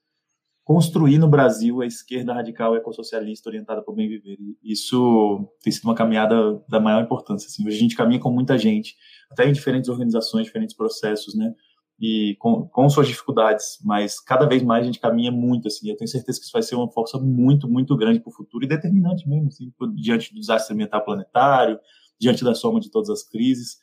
construir 0.64 1.18
no 1.18 1.28
Brasil 1.28 1.82
a 1.82 1.86
esquerda 1.86 2.32
radical 2.32 2.74
ecossocialista 2.74 3.50
orientada 3.50 3.82
para 3.82 3.92
o 3.92 3.94
bem 3.94 4.08
viver. 4.08 4.38
E 4.40 4.72
isso 4.72 5.50
tem 5.60 5.70
sido 5.70 5.84
uma 5.84 5.94
caminhada 5.94 6.64
da 6.66 6.80
maior 6.80 7.02
importância. 7.02 7.46
Assim. 7.46 7.66
Hoje 7.66 7.76
a 7.76 7.80
gente 7.80 7.94
caminha 7.94 8.20
com 8.20 8.30
muita 8.30 8.56
gente, 8.56 8.96
até 9.30 9.46
em 9.46 9.52
diferentes 9.52 9.90
organizações, 9.90 10.46
diferentes 10.46 10.74
processos, 10.74 11.34
né? 11.34 11.54
E 12.00 12.36
com, 12.38 12.68
com, 12.68 12.88
suas 12.88 13.08
dificuldades, 13.08 13.78
mas 13.84 14.20
cada 14.20 14.46
vez 14.46 14.62
mais 14.62 14.82
a 14.82 14.86
gente 14.86 15.00
caminha 15.00 15.32
muito, 15.32 15.66
assim, 15.66 15.90
eu 15.90 15.96
tenho 15.96 16.08
certeza 16.08 16.38
que 16.38 16.44
isso 16.44 16.52
vai 16.52 16.62
ser 16.62 16.76
uma 16.76 16.90
força 16.90 17.18
muito, 17.18 17.68
muito 17.68 17.96
grande 17.96 18.20
para 18.20 18.30
o 18.30 18.32
futuro 18.32 18.64
e 18.64 18.68
determinante 18.68 19.28
mesmo, 19.28 19.48
assim, 19.48 19.72
diante 19.96 20.32
do 20.32 20.38
desastre 20.38 20.74
ambiental 20.74 21.04
planetário, 21.04 21.78
diante 22.20 22.44
da 22.44 22.54
soma 22.54 22.78
de 22.78 22.90
todas 22.90 23.10
as 23.10 23.22
crises, 23.24 23.78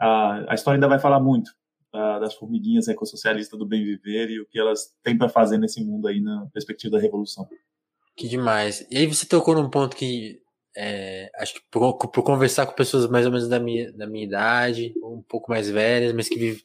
a, 0.00 0.52
a 0.52 0.54
história 0.54 0.76
ainda 0.76 0.88
vai 0.88 0.98
falar 0.98 1.20
muito 1.20 1.50
das 1.92 2.34
formiguinhas 2.34 2.86
ecossocialistas 2.86 3.58
do 3.58 3.66
bem 3.66 3.84
viver 3.84 4.30
e 4.30 4.40
o 4.40 4.46
que 4.46 4.58
elas 4.58 4.94
têm 5.02 5.18
para 5.18 5.28
fazer 5.28 5.58
nesse 5.58 5.84
mundo 5.84 6.06
aí 6.06 6.20
na 6.20 6.46
perspectiva 6.52 6.96
da 6.96 7.02
revolução. 7.02 7.48
Que 8.16 8.28
demais. 8.28 8.86
E 8.90 8.96
aí 8.96 9.06
você 9.06 9.26
tocou 9.26 9.54
num 9.54 9.68
ponto 9.68 9.96
que 9.96 10.40
é, 10.76 11.30
acho 11.36 11.54
que 11.54 11.60
por, 11.70 11.98
por, 11.98 12.22
conversar 12.22 12.66
com 12.66 12.74
pessoas 12.74 13.08
mais 13.08 13.26
ou 13.26 13.32
menos 13.32 13.48
da 13.48 13.58
minha, 13.58 13.92
da 13.92 14.06
minha 14.06 14.24
idade, 14.24 14.94
um 15.02 15.20
pouco 15.20 15.50
mais 15.50 15.68
velhas, 15.68 16.12
mas 16.12 16.28
que 16.28 16.38
vivem 16.38 16.62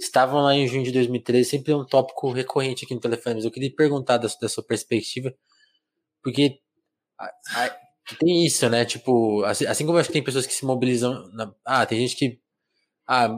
estavam 0.00 0.42
lá 0.42 0.54
em 0.54 0.66
junho 0.66 0.84
de 0.84 0.92
2013, 0.92 1.48
sempre 1.48 1.72
é 1.72 1.76
um 1.76 1.84
tópico 1.86 2.30
recorrente 2.32 2.84
aqui 2.84 2.94
no 2.94 3.00
telefone, 3.00 3.36
mas 3.36 3.44
eu 3.44 3.50
queria 3.50 3.74
perguntar 3.74 4.18
da, 4.18 4.28
da 4.40 4.48
sua 4.48 4.64
perspectiva, 4.64 5.34
porque 6.22 6.60
a, 7.18 7.26
a, 7.26 7.76
tem 8.18 8.44
isso, 8.46 8.68
né? 8.68 8.84
Tipo, 8.84 9.44
assim, 9.44 9.66
assim, 9.66 9.86
como 9.86 9.98
acho 9.98 10.08
que 10.08 10.12
tem 10.14 10.24
pessoas 10.24 10.46
que 10.46 10.52
se 10.54 10.64
mobilizam. 10.64 11.28
Na, 11.32 11.52
ah, 11.64 11.86
tem 11.86 12.00
gente 12.00 12.16
que. 12.16 12.40
Ah, 13.06 13.28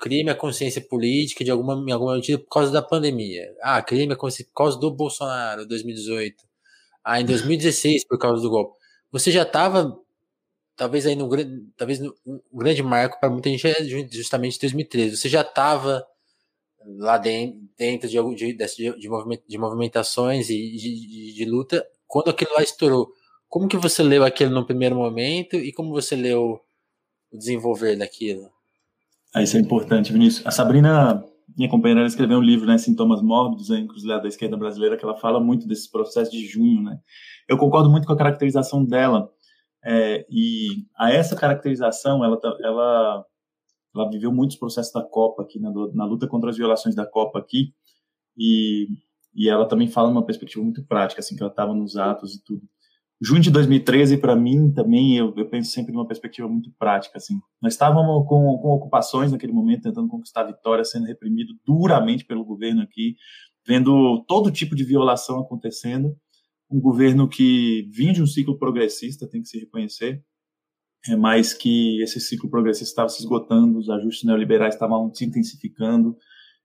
criei 0.00 0.22
minha 0.22 0.34
consciência 0.36 0.80
política 0.82 1.44
de 1.44 1.50
alguma, 1.50 1.74
em 1.88 1.92
alguma 1.92 2.14
medida 2.16 2.38
por 2.38 2.48
causa 2.50 2.72
da 2.72 2.82
pandemia. 2.82 3.44
Ah, 3.62 3.82
criei 3.82 4.06
minha 4.06 4.16
consciência 4.16 4.46
por 4.46 4.64
causa 4.64 4.78
do 4.78 4.90
Bolsonaro, 4.94 5.66
2018. 5.66 6.36
Ah, 7.04 7.20
em 7.20 7.26
2016, 7.26 8.06
por 8.06 8.18
causa 8.18 8.42
do 8.42 8.50
golpe. 8.50 8.76
Você 9.12 9.32
já 9.32 9.42
estava 9.42 9.98
talvez 10.80 11.04
aí 11.04 11.14
no 11.14 11.28
talvez 11.76 12.00
no, 12.00 12.14
um 12.26 12.56
grande 12.56 12.82
marco 12.82 13.20
para 13.20 13.28
muita 13.28 13.50
gente 13.50 13.66
é 13.66 13.84
justamente 14.10 14.58
2013. 14.58 15.14
Você 15.14 15.28
já 15.28 15.42
estava 15.42 16.02
lá 16.96 17.18
dentro, 17.18 18.08
de, 18.08 18.16
de, 18.34 18.54
de, 18.54 18.66
de, 18.96 19.42
de 19.46 19.58
movimentações 19.58 20.48
e 20.48 20.56
de, 20.56 21.34
de, 21.34 21.44
luta 21.44 21.86
quando 22.06 22.30
aquilo 22.30 22.54
lá 22.54 22.62
estourou. 22.62 23.10
Como 23.46 23.68
que 23.68 23.76
você 23.76 24.02
leu 24.02 24.24
aquilo 24.24 24.54
no 24.54 24.64
primeiro 24.64 24.96
momento 24.96 25.56
e 25.56 25.70
como 25.70 25.90
você 25.90 26.16
leu 26.16 26.58
o 27.30 27.36
desenvolver 27.36 27.96
daquilo? 27.96 28.48
Ah, 29.34 29.42
isso 29.42 29.58
é 29.58 29.60
importante, 29.60 30.14
Vinícius. 30.14 30.46
A 30.46 30.50
Sabrina, 30.50 31.22
minha 31.58 31.68
companheira, 31.68 32.06
escreveu 32.06 32.38
um 32.38 32.42
livro, 32.42 32.66
né, 32.66 32.78
Sintomas 32.78 33.20
Mórbidos, 33.20 33.68
em 33.68 33.82
Encruzilhada 33.82 34.22
da 34.22 34.28
Esquerda 34.28 34.56
Brasileira, 34.56 34.96
que 34.96 35.04
ela 35.04 35.18
fala 35.18 35.40
muito 35.40 35.68
desses 35.68 35.86
processos 35.86 36.32
de 36.32 36.46
junho, 36.46 36.82
né. 36.82 36.98
Eu 37.46 37.58
concordo 37.58 37.90
muito 37.90 38.06
com 38.06 38.14
a 38.14 38.16
caracterização 38.16 38.82
dela, 38.82 39.30
é, 39.84 40.26
e 40.28 40.86
a 40.96 41.10
essa 41.12 41.36
caracterização, 41.36 42.24
ela, 42.24 42.38
tá, 42.38 42.54
ela, 42.62 43.24
ela 43.94 44.10
viveu 44.10 44.32
muitos 44.32 44.56
processos 44.56 44.92
da 44.92 45.02
Copa 45.02 45.42
aqui, 45.42 45.58
na, 45.58 45.70
na 45.94 46.04
luta 46.04 46.26
contra 46.26 46.50
as 46.50 46.56
violações 46.56 46.94
da 46.94 47.06
Copa 47.06 47.38
aqui, 47.38 47.72
e, 48.36 48.88
e 49.34 49.48
ela 49.48 49.66
também 49.66 49.88
fala 49.88 50.08
numa 50.08 50.24
perspectiva 50.24 50.62
muito 50.62 50.84
prática, 50.84 51.20
assim, 51.20 51.36
que 51.36 51.42
ela 51.42 51.50
estava 51.50 51.74
nos 51.74 51.96
atos 51.96 52.34
e 52.34 52.44
tudo. 52.44 52.62
Junho 53.22 53.42
de 53.42 53.50
2013, 53.50 54.16
para 54.16 54.34
mim, 54.34 54.72
também, 54.72 55.16
eu, 55.16 55.34
eu, 55.36 55.46
penso 55.48 55.70
sempre 55.70 55.92
numa 55.92 56.06
perspectiva 56.06 56.48
muito 56.48 56.72
prática, 56.78 57.18
assim. 57.18 57.38
Nós 57.60 57.74
estávamos 57.74 58.26
com, 58.26 58.58
com 58.58 58.68
ocupações 58.68 59.30
naquele 59.30 59.52
momento, 59.52 59.82
tentando 59.82 60.08
conquistar 60.08 60.40
a 60.40 60.46
vitória, 60.46 60.84
sendo 60.84 61.04
reprimido 61.04 61.52
duramente 61.66 62.24
pelo 62.24 62.44
governo 62.46 62.80
aqui, 62.80 63.16
vendo 63.66 64.24
todo 64.26 64.50
tipo 64.50 64.74
de 64.74 64.84
violação 64.84 65.38
acontecendo, 65.38 66.16
um 66.70 66.80
governo 66.80 67.28
que 67.28 67.88
vinha 67.90 68.12
de 68.12 68.22
um 68.22 68.26
ciclo 68.26 68.58
progressista, 68.58 69.28
tem 69.28 69.42
que 69.42 69.48
se 69.48 69.58
reconhecer, 69.58 70.22
é, 71.08 71.16
mas 71.16 71.52
que 71.54 72.02
esse 72.02 72.20
ciclo 72.20 72.50
progressista 72.50 72.90
estava 72.90 73.08
se 73.08 73.20
esgotando, 73.20 73.78
os 73.78 73.88
ajustes 73.88 74.24
neoliberais 74.24 74.74
estavam 74.74 75.12
se 75.14 75.24
intensificando 75.24 76.16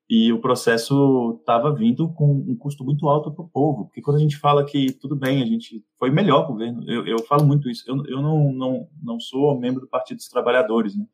e 0.09 0.31
o 0.31 0.39
processo 0.39 1.37
estava 1.39 1.73
vindo 1.73 2.13
com 2.13 2.31
um 2.31 2.55
custo 2.55 2.83
muito 2.83 3.07
alto 3.07 3.33
para 3.33 3.43
o 3.43 3.49
povo. 3.49 3.85
Porque 3.85 4.01
quando 4.01 4.17
a 4.17 4.19
gente 4.19 4.37
fala 4.37 4.63
que 4.63 4.91
tudo 4.93 5.15
bem, 5.15 5.41
a 5.41 5.45
gente 5.45 5.83
foi 5.97 6.11
melhor 6.11 6.47
governo, 6.47 6.83
eu, 6.87 7.07
eu 7.07 7.19
falo 7.25 7.45
muito 7.45 7.69
isso. 7.69 7.83
Eu, 7.87 8.05
eu 8.05 8.21
não, 8.21 8.53
não, 8.53 8.87
não 9.01 9.19
sou 9.19 9.59
membro 9.59 9.81
do 9.81 9.87
Partido 9.87 10.17
dos 10.17 10.27
Trabalhadores, 10.27 10.95
né? 10.95 11.05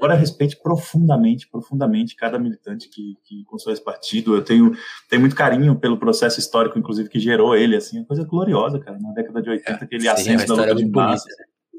Agora, 0.00 0.14
respeite 0.14 0.56
profundamente, 0.56 1.46
profundamente 1.46 2.16
cada 2.16 2.38
militante 2.38 2.88
que, 2.88 3.18
que 3.22 3.44
constrói 3.44 3.74
esse 3.74 3.84
partido. 3.84 4.34
Eu 4.34 4.42
tenho, 4.42 4.72
tenho 5.10 5.20
muito 5.20 5.36
carinho 5.36 5.78
pelo 5.78 5.98
processo 5.98 6.40
histórico, 6.40 6.78
inclusive, 6.78 7.10
que 7.10 7.20
gerou 7.20 7.54
ele, 7.54 7.76
assim, 7.76 7.98
uma 7.98 8.06
coisa 8.06 8.24
gloriosa, 8.24 8.80
cara, 8.80 8.98
na 8.98 9.12
década 9.12 9.42
de 9.42 9.50
80, 9.50 9.84
aquele 9.84 10.00
Sim, 10.00 10.08
ascenso 10.08 10.46
da 10.46 10.54
luta 10.54 10.74
de 10.74 10.86
massa. 10.86 11.28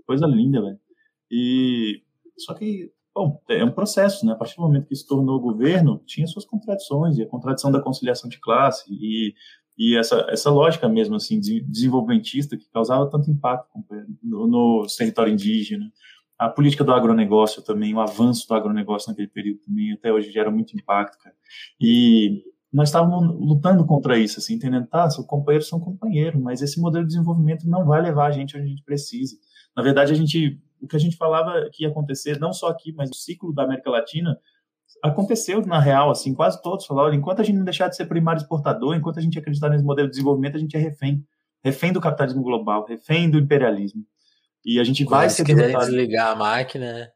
Coisa 0.05 0.27
linda, 0.27 0.61
velho. 0.61 0.79
E, 1.31 2.03
só 2.37 2.53
que, 2.53 2.91
bom, 3.15 3.41
é 3.49 3.65
um 3.65 3.71
processo, 3.71 4.23
né? 4.23 4.33
A 4.33 4.35
partir 4.35 4.55
do 4.55 4.61
momento 4.61 4.87
que 4.87 4.95
se 4.95 5.07
tornou 5.07 5.39
governo, 5.39 5.99
tinha 6.05 6.27
suas 6.27 6.45
contradições, 6.45 7.17
e 7.17 7.23
a 7.23 7.27
contradição 7.27 7.71
da 7.71 7.81
conciliação 7.81 8.29
de 8.29 8.39
classe, 8.39 8.85
e 8.87 9.33
e 9.77 9.97
essa, 9.97 10.27
essa 10.29 10.51
lógica 10.51 10.87
mesmo 10.87 11.15
assim 11.15 11.39
desenvolvimentista 11.39 12.55
que 12.57 12.69
causava 12.69 13.09
tanto 13.09 13.31
impacto 13.31 13.67
no, 14.21 14.45
no 14.45 14.85
território 14.95 15.33
indígena 15.33 15.91
a 16.41 16.49
política 16.49 16.83
do 16.83 16.91
agronegócio 16.91 17.61
também, 17.61 17.93
o 17.93 17.99
avanço 17.99 18.47
do 18.47 18.55
agronegócio 18.55 19.11
naquele 19.11 19.27
período 19.27 19.59
também, 19.59 19.93
até 19.93 20.11
hoje 20.11 20.31
gera 20.31 20.49
muito 20.49 20.75
impacto, 20.75 21.19
cara. 21.19 21.35
E 21.79 22.41
nós 22.73 22.89
estávamos 22.89 23.35
lutando 23.39 23.85
contra 23.85 24.17
isso, 24.17 24.39
assim, 24.39 24.55
entendendo, 24.55 24.87
tá, 24.87 25.07
são 25.07 25.23
companheiros 25.23 25.69
são 25.69 25.79
companheiros, 25.79 26.41
mas 26.41 26.63
esse 26.63 26.81
modelo 26.81 27.05
de 27.05 27.13
desenvolvimento 27.13 27.69
não 27.69 27.85
vai 27.85 28.01
levar 28.01 28.25
a 28.25 28.31
gente 28.31 28.57
onde 28.57 28.65
a 28.65 28.69
gente 28.69 28.83
precisa. 28.83 29.37
Na 29.77 29.83
verdade, 29.83 30.13
a 30.13 30.15
gente, 30.15 30.59
o 30.81 30.87
que 30.87 30.95
a 30.95 30.99
gente 30.99 31.15
falava 31.15 31.69
que 31.71 31.83
ia 31.83 31.89
acontecer, 31.89 32.39
não 32.39 32.51
só 32.51 32.69
aqui, 32.69 32.91
mas 32.91 33.11
o 33.11 33.13
ciclo 33.13 33.53
da 33.53 33.61
América 33.61 33.91
Latina, 33.91 34.35
aconteceu 35.03 35.63
na 35.63 35.79
real, 35.79 36.09
assim, 36.09 36.33
quase 36.33 36.59
todos 36.63 36.87
falaram, 36.87 37.13
enquanto 37.13 37.41
a 37.41 37.43
gente 37.43 37.57
não 37.57 37.65
deixar 37.65 37.87
de 37.87 37.95
ser 37.95 38.07
primário 38.07 38.41
exportador, 38.41 38.95
enquanto 38.95 39.19
a 39.19 39.21
gente 39.21 39.37
acreditar 39.37 39.69
nesse 39.69 39.83
modelo 39.83 40.07
de 40.07 40.13
desenvolvimento, 40.13 40.57
a 40.57 40.59
gente 40.59 40.75
é 40.75 40.79
refém, 40.79 41.23
refém 41.63 41.93
do 41.93 42.01
capitalismo 42.01 42.41
global, 42.41 42.83
refém 42.87 43.29
do 43.29 43.37
imperialismo. 43.37 44.03
E 44.65 44.79
a 44.79 44.83
gente 44.83 45.03
vai 45.05 45.29
ser 45.29 45.43
derrotado. 45.43 45.85
desligar 45.85 46.31
a 46.31 46.35
máquina, 46.35 46.93
né? 46.93 47.07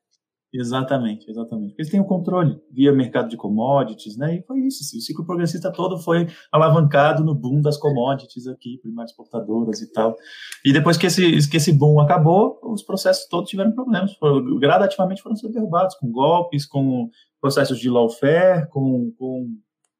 Exatamente, 0.58 1.30
exatamente. 1.30 1.70
Porque 1.70 1.82
eles 1.82 1.92
têm 1.92 2.00
o 2.00 2.06
controle 2.06 2.58
via 2.72 2.94
mercado 2.94 3.28
de 3.28 3.36
commodities, 3.36 4.16
né? 4.18 4.38
E 4.38 4.44
foi 4.44 4.60
isso. 4.62 4.84
Assim, 4.84 4.98
o 4.98 5.02
ciclo 5.02 5.26
progressista 5.26 5.72
todo 5.72 5.98
foi 5.98 6.28
alavancado 6.52 7.24
no 7.26 7.36
boom 7.36 7.62
das 7.62 7.78
commodities 7.78 8.48
aqui, 8.48 8.80
primárias 8.82 9.12
exportadoras 9.12 9.82
e 9.82 9.92
tal. 9.92 10.16
E 10.64 10.72
depois 10.72 10.98
que 10.98 11.08
esse, 11.08 11.50
que 11.50 11.58
esse 11.58 11.74
boom 11.74 12.00
acabou, 12.00 12.58
os 12.64 12.84
processos 12.84 13.28
todos 13.28 13.50
tiveram 13.50 13.74
problemas. 13.74 14.14
Foram, 14.16 14.58
gradativamente 14.58 15.22
foram 15.22 15.36
sendo 15.36 15.52
derrubados, 15.52 15.96
com 15.96 16.10
golpes, 16.10 16.66
com 16.66 17.10
processos 17.42 17.78
de 17.78 17.90
lawfare, 17.90 18.70
com, 18.70 19.12
com 19.18 19.48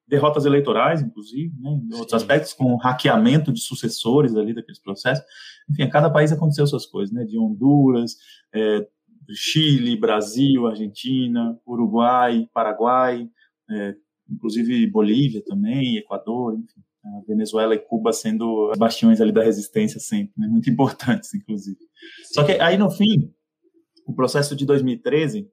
derrotas 0.08 0.46
eleitorais, 0.46 1.02
inclusive, 1.02 1.54
né, 1.60 1.70
em 1.72 1.96
outros 1.96 2.14
aspectos, 2.14 2.54
com 2.54 2.76
hackeamento 2.76 3.52
de 3.52 3.60
sucessores 3.60 4.36
ali 4.36 4.54
daqueles 4.54 4.80
processos. 4.80 5.24
Enfim, 5.70 5.84
a 5.84 5.90
cada 5.90 6.10
país 6.10 6.32
aconteceu 6.32 6.68
suas 6.68 6.86
coisas, 6.86 7.14
né, 7.14 7.24
de 7.24 7.38
Honduras, 7.38 8.16
é, 8.54 8.88
Chile, 9.32 9.98
Brasil, 9.98 10.68
Argentina, 10.68 11.60
Uruguai, 11.66 12.48
Paraguai, 12.54 13.28
é, 13.70 13.96
inclusive 14.30 14.86
Bolívia 14.88 15.42
também, 15.44 15.98
Equador, 15.98 16.54
enfim. 16.54 16.82
Venezuela 17.28 17.76
e 17.76 17.80
Cuba 17.80 18.12
sendo 18.12 18.72
bastiões 18.78 19.22
ali 19.22 19.32
da 19.32 19.44
resistência 19.44 20.00
sempre, 20.00 20.34
né, 20.38 20.48
muito 20.48 20.70
importantes, 20.72 21.34
inclusive. 21.34 21.78
Só 22.34 22.44
que 22.44 22.54
aí, 22.54 22.78
no 22.78 22.90
fim, 22.90 23.32
o 24.06 24.14
processo 24.14 24.56
de 24.56 24.66
2013, 24.66 25.48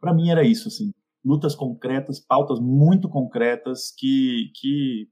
para 0.00 0.14
mim 0.14 0.30
era 0.30 0.42
isso, 0.42 0.68
assim, 0.68 0.92
lutas 1.24 1.54
concretas, 1.54 2.20
pautas 2.20 2.60
muito 2.60 3.08
concretas 3.08 3.92
que, 3.96 4.50
que 4.54 5.08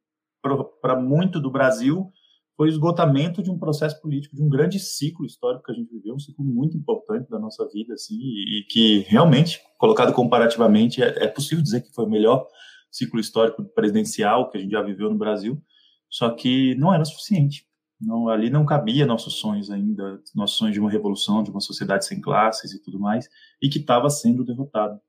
para 0.81 1.01
muito 1.01 1.41
do 1.41 1.51
Brasil 1.51 2.13
foi 2.57 2.69
esgotamento 2.69 3.43
de 3.43 3.51
um 3.51 3.59
processo 3.59 4.01
político, 4.01 4.37
de 4.37 4.43
um 4.43 4.49
grande 4.49 4.79
ciclo 4.79 5.25
histórico 5.25 5.65
que 5.65 5.73
a 5.73 5.75
gente 5.75 5.91
viveu, 5.91 6.15
um 6.15 6.19
ciclo 6.19 6.45
muito 6.45 6.77
importante 6.77 7.29
da 7.31 7.39
nossa 7.39 7.67
vida, 7.73 7.95
assim, 7.95 8.15
e, 8.15 8.61
e 8.61 8.65
que 8.65 8.99
realmente, 9.09 9.61
colocado 9.79 10.13
comparativamente, 10.13 11.03
é, 11.03 11.25
é, 11.25 11.29
possível 11.29 11.63
dizer 11.63 11.81
que 11.81 11.93
foi 11.93 12.05
o 12.05 12.11
melhor 12.11 12.47
ciclo 12.91 13.19
histórico 13.19 13.65
presidencial 13.75 14.51
que 14.51 14.59
a 14.59 14.61
gente 14.61 14.71
já 14.71 14.83
viveu 14.83 15.09
no 15.11 15.19
Brasil, 15.19 15.61
só 16.11 16.31
que 16.31 16.75
não 16.75 16.93
era 16.93 17.05
suficiente. 17.05 17.67
Não, 17.99 18.29
ali 18.29 18.51
não 18.51 18.67
cabia 18.67 19.07
nossos 19.07 19.35
sonhos 19.35 19.71
ainda, 19.71 20.21
nossos 20.35 20.57
sonhos 20.57 20.75
de 20.75 20.81
uma 20.81 20.91
revolução, 20.91 21.43
de 21.43 21.51
uma 21.51 21.61
sociedade 21.61 22.05
sem 22.05 22.21
classes 22.21 22.73
e 22.73 22.83
tudo 22.83 22.99
mais, 22.99 23.29
e 23.63 23.69
que 23.69 23.79
estava 23.79 24.11
sendo 24.11 24.45
derrotado. 24.45 25.01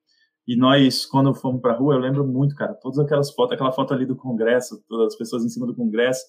E 0.47 0.57
nós, 0.57 1.05
quando 1.05 1.33
fomos 1.33 1.61
para 1.61 1.73
a 1.73 1.77
rua, 1.77 1.95
eu 1.95 1.99
lembro 1.99 2.25
muito, 2.25 2.55
cara, 2.55 2.73
todas 2.73 2.99
aquelas 2.99 3.31
fotos, 3.31 3.53
aquela 3.53 3.71
foto 3.71 3.93
ali 3.93 4.05
do 4.05 4.15
Congresso, 4.15 4.83
todas 4.89 5.13
as 5.13 5.17
pessoas 5.17 5.45
em 5.45 5.49
cima 5.49 5.65
do 5.65 5.75
Congresso, 5.75 6.21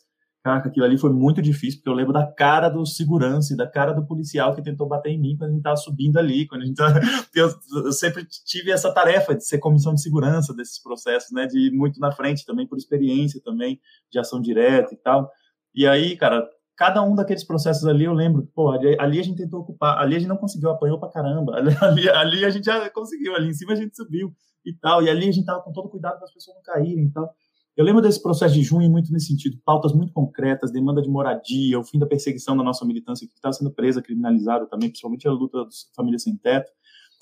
cara, 0.45 0.59
aquilo 0.59 0.85
ali 0.85 0.97
foi 0.97 1.11
muito 1.11 1.43
difícil, 1.43 1.81
porque 1.81 1.89
eu 1.89 1.95
lembro 1.95 2.13
da 2.13 2.25
cara 2.25 2.69
do 2.69 2.87
segurança 2.87 3.55
e 3.55 3.57
da 3.57 3.67
cara 3.67 3.93
do 3.93 4.07
policial 4.07 4.55
que 4.55 4.63
tentou 4.63 4.87
bater 4.87 5.11
em 5.11 5.19
mim 5.19 5.37
quando 5.37 5.51
a 5.51 5.53
gente 5.53 5.61
estava 5.61 5.77
subindo 5.77 6.19
ali, 6.19 6.47
quando 6.47 6.63
a 6.63 6.65
gente 6.67 6.77
tava... 6.77 7.01
eu, 7.35 7.51
eu, 7.85 7.93
sempre 7.93 8.25
tive 8.47 8.71
essa 8.71 8.93
tarefa 8.93 9.35
de 9.35 9.45
ser 9.45 9.59
comissão 9.59 9.95
de 9.95 10.03
segurança 10.03 10.55
desses 10.55 10.81
processos, 10.81 11.33
né, 11.33 11.47
de 11.47 11.69
ir 11.69 11.73
muito 11.73 11.99
na 11.99 12.13
frente 12.13 12.45
também, 12.45 12.69
por 12.69 12.79
experiência 12.79 13.41
também, 13.43 13.81
de 14.13 14.19
ação 14.19 14.41
direta 14.41 14.95
e 14.95 14.97
tal. 14.99 15.29
E 15.75 15.89
aí, 15.89 16.17
cara, 16.17 16.47
cada 16.77 17.03
um 17.03 17.15
daqueles 17.15 17.45
processos 17.45 17.87
ali, 17.87 18.05
eu 18.05 18.13
lembro, 18.13 18.49
pô, 18.55 18.71
ali, 18.71 18.97
ali, 18.99 19.21
a 19.21 19.23
gente 19.23 19.37
tentou 19.37 19.61
ocupar, 19.61 19.99
ali 19.99 20.17
a 20.17 20.19
gente 20.19 20.29
não 20.29 20.37
conseguiu, 20.37 20.71
apanhou 20.71 20.99
pra 20.99 21.09
caramba, 21.09 21.55
ali, 21.83 22.09
ali, 22.09 22.45
a 22.45 22.51
gente 22.51 22.65
já 22.65 22.91
conseguiu, 22.91 23.35
ali 23.35 23.49
em 23.49 23.55
cima 23.55 23.73
a 23.73 23.77
gente 23.77 23.97
subiu 23.97 24.35
e 24.65 24.75
tal, 24.75 25.03
e 25.03 25.11
ali 25.11 25.29
a 25.29 25.33
gente 25.33 25.45
tava 25.45 25.63
com 25.63 25.73
todo 25.73 25.89
cuidado 25.89 26.17
para 26.17 26.25
as 26.25 26.33
pessoas 26.33 26.57
não 26.57 26.63
caírem 26.63 27.07
e 27.07 27.11
tal. 27.11 27.35
Eu 27.77 27.85
lembro 27.85 28.01
desse 28.01 28.23
processo 28.23 28.55
de 28.55 28.63
junho 28.63 28.89
muito 28.89 29.13
nesse 29.13 29.27
sentido, 29.27 29.59
pautas 29.65 29.93
muito 29.93 30.13
concretas, 30.13 30.71
demanda 30.71 31.03
de 31.03 31.09
moradia, 31.09 31.79
o 31.79 31.85
fim 31.85 31.99
da 31.99 32.07
perseguição 32.07 32.57
da 32.57 32.63
nossa 32.63 32.85
militância 32.85 33.27
que 33.27 33.35
estava 33.35 33.53
sendo 33.53 33.73
presa, 33.73 34.01
criminalizada 34.01 34.67
também, 34.67 34.89
principalmente 34.89 35.27
a 35.27 35.33
luta 35.33 35.65
das 35.65 35.91
famílias 35.95 36.23
sem 36.23 36.37
teto, 36.37 36.71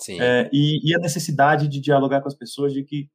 é, 0.09 0.49
e, 0.53 0.79
e, 0.83 0.95
a 0.95 0.99
necessidade 0.99 1.67
de 1.67 1.79
dialogar 1.79 2.21
com 2.21 2.27
as 2.27 2.35
pessoas, 2.35 2.73
de 2.73 2.83
que 2.83 3.09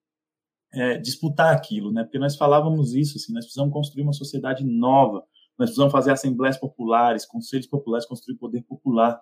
é, 0.72 0.98
disputar 0.98 1.54
aquilo, 1.54 1.92
né? 1.92 2.02
Porque 2.02 2.18
nós 2.18 2.36
falávamos 2.36 2.94
isso, 2.94 3.16
assim, 3.16 3.32
nós 3.32 3.44
precisamos 3.44 3.72
construir 3.72 4.02
uma 4.02 4.12
sociedade 4.12 4.64
nova, 4.64 5.22
nós 5.58 5.68
precisamos 5.68 5.92
fazer 5.92 6.12
assembleias 6.12 6.56
populares, 6.56 7.26
conselhos 7.26 7.66
populares, 7.66 8.06
construir 8.06 8.36
poder 8.36 8.62
popular. 8.62 9.18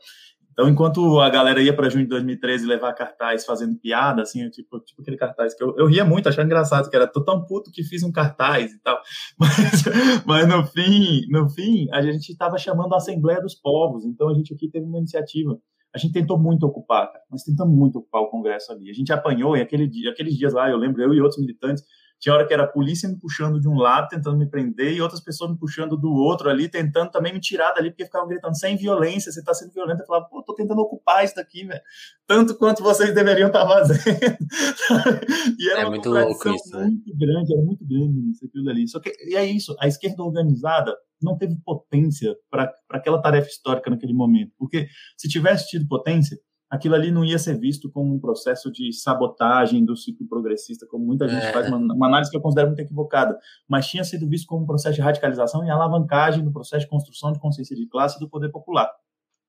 Então, 0.57 0.71
enquanto 0.71 1.21
a 1.21 1.29
galera 1.29 1.61
ia 1.61 1.77
para 1.77 1.91
junho 1.91 2.05
de 2.05 2.09
2013 2.09 2.67
levar 2.67 2.95
cartaz 2.95 3.45
fazendo 3.45 3.79
piada, 3.79 4.23
assim, 4.23 4.49
tipo, 4.49 4.81
tipo 4.81 5.03
aquele 5.03 5.19
cartaz 5.19 5.55
que 5.55 5.63
eu, 5.63 5.75
eu 5.77 5.87
ria 5.87 6.03
muito, 6.03 6.31
achando 6.31 6.47
engraçado, 6.47 6.89
que 6.89 6.97
era 6.97 7.07
tô 7.07 7.23
tão 7.23 7.45
puto 7.45 7.71
que 7.71 7.83
fiz 7.83 8.03
um 8.03 8.11
cartaz 8.11 8.73
e 8.73 8.81
tal. 8.81 8.99
Mas, 9.39 9.85
mas 10.25 10.49
no 10.49 10.65
fim, 10.65 11.27
no 11.29 11.47
fim, 11.51 11.89
a 11.93 12.01
gente 12.01 12.33
estava 12.33 12.57
chamando 12.57 12.95
a 12.95 12.97
Assembleia 12.97 13.41
dos 13.41 13.55
Povos. 13.55 14.07
Então, 14.07 14.31
a 14.31 14.35
gente 14.35 14.55
aqui 14.55 14.71
teve 14.71 14.87
uma 14.87 14.99
iniciativa. 14.99 15.59
A 15.95 15.99
gente 15.99 16.13
tentou 16.13 16.39
muito 16.39 16.65
ocupar, 16.65 17.13
cara. 17.13 17.25
Tentamos 17.45 17.77
muito 17.77 17.99
ocupar 17.99 18.23
o 18.23 18.29
Congresso 18.29 18.73
ali. 18.73 18.89
A 18.89 18.95
gente 18.95 19.13
apanhou, 19.13 19.59
e 19.59 19.61
aquele 19.61 19.87
dia, 19.87 20.11
aqueles 20.11 20.37
dias 20.37 20.55
lá, 20.55 20.71
eu 20.71 20.79
lembro, 20.79 21.03
eu 21.03 21.13
e 21.13 21.21
outros 21.21 21.39
militantes, 21.39 21.85
tinha 22.19 22.35
hora 22.35 22.47
que 22.47 22.55
era 22.55 22.65
a 22.65 22.69
polícia 22.69 23.09
me 23.09 23.19
puxando 23.19 23.61
de 23.61 23.69
um 23.69 23.77
lado, 23.77 24.09
tentando 24.09 24.37
me 24.37 24.49
prender, 24.49 24.95
e 24.95 25.01
outras 25.01 25.21
pessoas 25.21 25.51
me 25.51 25.59
puxando 25.59 25.97
do 25.97 26.13
outro 26.13 26.49
ali, 26.49 26.69
tentando 26.69 27.11
também 27.11 27.33
me 27.33 27.41
tirar 27.41 27.73
dali, 27.73 27.91
porque 27.91 28.05
ficavam 28.05 28.29
gritando, 28.29 28.57
sem 28.57 28.77
violência, 28.77 29.31
você 29.31 29.41
está 29.41 29.53
sendo 29.53 29.73
violento. 29.73 30.01
Eu 30.01 30.07
falava, 30.07 30.27
pô, 30.27 30.43
tô 30.43 30.55
tentando 30.55 30.81
ocupar 30.81 31.25
isso 31.25 31.35
daqui, 31.35 31.65
velho. 31.65 31.81
Tanto 32.27 32.57
quanto 32.57 32.83
vocês 32.83 33.15
deveriam 33.15 33.49
estar 33.49 33.67
tá 33.67 33.69
fazendo. 33.69 34.01
e 35.59 35.71
era 35.71 35.81
é 35.81 35.85
uma 35.85 35.91
muito 35.91 36.09
louco 36.09 36.49
isso, 36.49 36.77
né? 36.77 36.85
muito 36.85 37.17
grande, 37.17 37.55
era 37.55 37.63
muito 37.63 37.87
grande 37.87 38.31
isso, 38.31 38.47
aquilo 38.47 38.71
ali. 38.71 38.89
Só 38.89 38.99
que, 39.01 39.13
e 39.29 39.37
é 39.37 39.45
isso, 39.45 39.77
a 39.79 39.87
esquerda 39.87 40.23
organizada 40.23 40.97
não 41.23 41.37
teve 41.37 41.57
potência 41.65 42.35
para 42.51 42.73
aquela 42.91 43.21
tarefa 43.21 43.49
histórica 43.49 43.91
naquele 43.91 44.13
momento. 44.13 44.53
Porque 44.59 44.89
se 45.17 45.29
tivesse 45.29 45.69
tido 45.69 45.87
potência, 45.87 46.39
aquilo 46.71 46.95
ali 46.95 47.11
não 47.11 47.25
ia 47.25 47.39
ser 47.39 47.59
visto 47.59 47.91
como 47.91 48.15
um 48.15 48.19
processo 48.19 48.71
de 48.71 48.93
sabotagem 48.93 49.85
do 49.85 49.97
ciclo 49.97 50.27
progressista, 50.27 50.87
como 50.87 51.05
muita 51.05 51.29
gente 51.29 51.47
é. 51.47 51.53
faz, 51.53 51.69
uma, 51.69 51.79
uma, 51.79 52.07
análise 52.07 52.31
que 52.31 52.37
eu 52.37 52.41
considero 52.41 52.69
muito 52.69 52.81
equivocada, 52.81 53.39
mas 53.69 53.87
tinha 53.87 54.05
sido 54.05 54.29
visto 54.29 54.47
como 54.47 54.65
um 54.65 54.67
processo 54.67 54.97
de 54.97 55.01
radicalização 55.01 55.65
e 55.65 55.71
alavancagem 55.71 56.45
do 56.45 56.53
processo 56.53 56.85
de 56.85 56.91
construção 56.91 57.33
de 57.33 57.39
consciência 57.39 57.77
de 57.77 57.87
classe 57.87 58.19
do 58.19 58.29
poder 58.29 58.51
popular. 58.51 58.91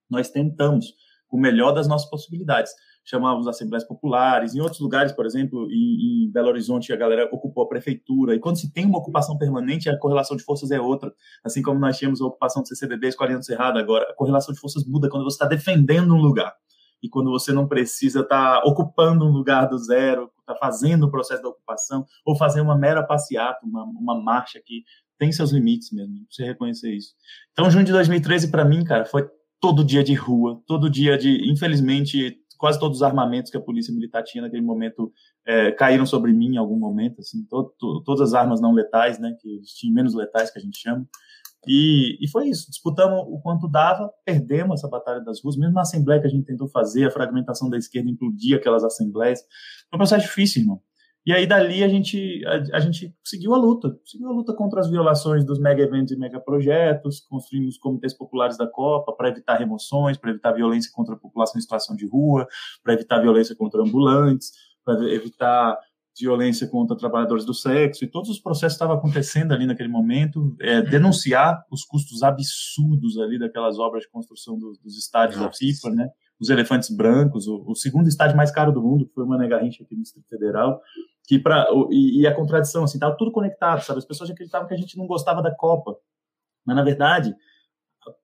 Nós 0.09 0.29
tentamos 0.29 0.93
o 1.29 1.37
melhor 1.37 1.73
das 1.73 1.87
nossas 1.87 2.09
possibilidades. 2.09 2.71
Chamávamos 3.03 3.47
assembleias 3.47 3.85
populares, 3.85 4.53
em 4.53 4.61
outros 4.61 4.79
lugares, 4.79 5.11
por 5.11 5.25
exemplo, 5.25 5.67
em, 5.71 6.25
em, 6.25 6.31
Belo 6.31 6.49
Horizonte, 6.49 6.91
a 6.91 6.95
galera 6.95 7.27
ocupou 7.31 7.63
a 7.63 7.67
prefeitura, 7.67 8.35
e 8.35 8.39
quando 8.39 8.57
se 8.57 8.71
tem 8.71 8.85
uma 8.85 8.99
ocupação 8.99 9.37
permanente, 9.37 9.89
a 9.89 9.97
correlação 9.97 10.35
de 10.37 10.43
forças 10.43 10.71
é 10.71 10.79
outra. 10.79 11.11
Assim 11.43 11.61
como 11.61 11.79
nós 11.79 11.97
tínhamos 11.97 12.21
a 12.21 12.25
ocupação 12.25 12.61
do 12.61 12.67
CCBB 12.67 13.07
escolhendo 13.07 13.43
Cerrado 13.43 13.79
agora, 13.79 14.05
a 14.09 14.13
correlação 14.13 14.53
de 14.53 14.59
forças 14.59 14.85
muda 14.85 15.09
quando 15.09 15.23
você 15.23 15.35
está 15.35 15.45
defendendo 15.45 16.13
um 16.13 16.19
lugar 16.19 16.53
e 17.01 17.09
quando 17.09 17.29
você 17.29 17.51
não 17.51 17.67
precisa 17.67 18.21
estar 18.21 18.61
tá 18.61 18.67
ocupando 18.67 19.25
um 19.25 19.31
lugar 19.31 19.67
do 19.67 19.77
zero, 19.77 20.31
está 20.39 20.55
fazendo 20.55 21.03
o 21.03 21.11
processo 21.11 21.41
da 21.41 21.49
ocupação, 21.49 22.05
ou 22.25 22.35
fazer 22.35 22.61
uma 22.61 22.77
mera 22.77 23.03
passeata, 23.03 23.59
uma, 23.63 23.83
uma 23.83 24.21
marcha 24.21 24.61
que 24.63 24.83
tem 25.17 25.31
seus 25.31 25.51
limites 25.51 25.91
mesmo, 25.91 26.25
você 26.29 26.43
reconhecer 26.43 26.93
isso. 26.93 27.13
Então, 27.51 27.69
junho 27.69 27.85
de 27.85 27.91
2013, 27.91 28.51
para 28.51 28.63
mim, 28.63 28.83
cara, 28.83 29.05
foi 29.05 29.27
todo 29.59 29.83
dia 29.83 30.03
de 30.03 30.13
rua, 30.13 30.61
todo 30.67 30.89
dia 30.89 31.17
de, 31.17 31.49
infelizmente, 31.51 32.37
quase 32.57 32.79
todos 32.79 32.97
os 32.97 33.03
armamentos 33.03 33.51
que 33.51 33.57
a 33.57 33.61
polícia 33.61 33.93
militar 33.93 34.23
tinha 34.23 34.43
naquele 34.43 34.61
momento 34.61 35.11
é, 35.45 35.71
caíram 35.71 36.05
sobre 36.05 36.31
mim 36.33 36.53
em 36.53 36.57
algum 36.57 36.77
momento, 36.77 37.21
assim, 37.21 37.43
to, 37.45 37.73
to, 37.79 38.03
todas 38.03 38.21
as 38.21 38.33
armas 38.33 38.61
não 38.61 38.73
letais, 38.73 39.19
né, 39.19 39.35
que 39.39 39.61
menos 39.91 40.13
letais 40.13 40.51
que 40.51 40.59
a 40.59 40.61
gente 40.61 40.77
chama, 40.77 41.07
E, 41.65 42.17
e 42.23 42.29
foi 42.29 42.49
isso. 42.49 42.69
Disputamos 42.69 43.25
o 43.27 43.39
quanto 43.39 43.67
dava, 43.67 44.11
perdemos 44.25 44.79
essa 44.79 44.89
batalha 44.89 45.21
das 45.21 45.41
ruas, 45.41 45.57
mesmo 45.57 45.73
na 45.73 45.81
assembleia 45.81 46.21
que 46.21 46.27
a 46.27 46.29
gente 46.29 46.45
tentou 46.45 46.67
fazer, 46.67 47.05
a 47.05 47.11
fragmentação 47.11 47.69
da 47.69 47.77
esquerda 47.77 48.09
implodia 48.09 48.57
aquelas 48.57 48.83
assembleias. 48.83 49.39
Foi 49.89 49.95
um 49.95 49.97
processo 49.97 50.25
difícil, 50.25 50.61
irmão. 50.61 50.81
E 51.27 51.33
aí 51.33 51.45
dali 51.45 51.83
a 51.83 51.89
gente 51.89 52.41
a, 52.45 52.77
a, 52.77 52.79
gente 52.79 53.13
seguiu 53.21 53.53
a 53.53 53.57
luta, 53.57 53.99
seguiu 54.05 54.29
a 54.29 54.31
luta 54.31 54.53
contra 54.53 54.79
as 54.79 54.89
violações 54.89 55.43
dos 55.43 55.59
mega 55.59 55.83
eventos 55.83 56.13
e 56.13 56.17
mega 56.17 56.39
projetos, 56.39 57.19
construímos 57.19 57.77
comitês 57.77 58.13
populares 58.13 58.57
da 58.57 58.65
Copa 58.65 59.11
para 59.11 59.27
evitar 59.27 59.57
remoções, 59.57 60.17
para 60.17 60.29
evitar 60.29 60.53
violência 60.53 60.89
contra 60.93 61.15
a 61.15 61.17
população 61.17 61.59
em 61.59 61.61
situação 61.61 61.97
de 61.97 62.07
rua, 62.07 62.47
para 62.81 62.93
evitar 62.93 63.19
violência 63.19 63.53
contra 63.57 63.81
ambulantes, 63.81 64.53
para 64.85 65.03
evitar 65.13 65.77
violência 66.19 66.67
contra 66.67 66.97
trabalhadores 66.97 67.45
do 67.45 67.53
sexo 67.53 68.03
e 68.03 68.07
todos 68.07 68.29
os 68.29 68.39
processos 68.39 68.73
estavam 68.73 68.95
acontecendo 68.95 69.53
ali 69.53 69.65
naquele 69.65 69.89
momento, 69.89 70.55
é, 70.59 70.81
denunciar 70.81 71.63
os 71.71 71.83
custos 71.83 72.23
absurdos 72.23 73.17
ali 73.19 73.37
daquelas 73.37 73.77
obras 73.79 74.03
de 74.03 74.09
construção 74.09 74.57
dos, 74.57 74.77
dos 74.79 74.97
estádios 74.97 75.39
Nossa. 75.39 75.49
da 75.49 75.55
FIFA, 75.55 75.89
né? 75.91 76.09
Os 76.39 76.49
elefantes 76.49 76.89
brancos, 76.89 77.47
o, 77.47 77.63
o, 77.67 77.75
segundo 77.75 78.07
estádio 78.07 78.37
mais 78.37 78.51
caro 78.51 78.71
do 78.71 78.81
mundo, 78.81 79.07
que 79.07 79.13
foi 79.13 79.23
o 79.23 79.27
Mané 79.27 79.47
Garrincha 79.47 79.83
aqui 79.83 79.95
no 79.95 80.03
Distrito 80.03 80.29
Federal, 80.29 80.79
que 81.27 81.37
para 81.37 81.67
e, 81.91 82.21
e, 82.21 82.27
a 82.27 82.33
contradição 82.33 82.85
assim 82.85 82.97
tava 82.97 83.17
tudo 83.17 83.31
conectado 83.31 83.83
sabe 83.83 83.99
as 83.99 84.05
pessoas 84.05 84.29
acreditavam 84.29 84.67
que 84.67 84.73
a 84.73 84.77
gente 84.77 84.97
não 84.97 85.05
gostava 85.05 85.41
da 85.41 85.53
Copa 85.53 85.97
mas 86.65 86.75
na 86.75 86.83
verdade 86.83 87.35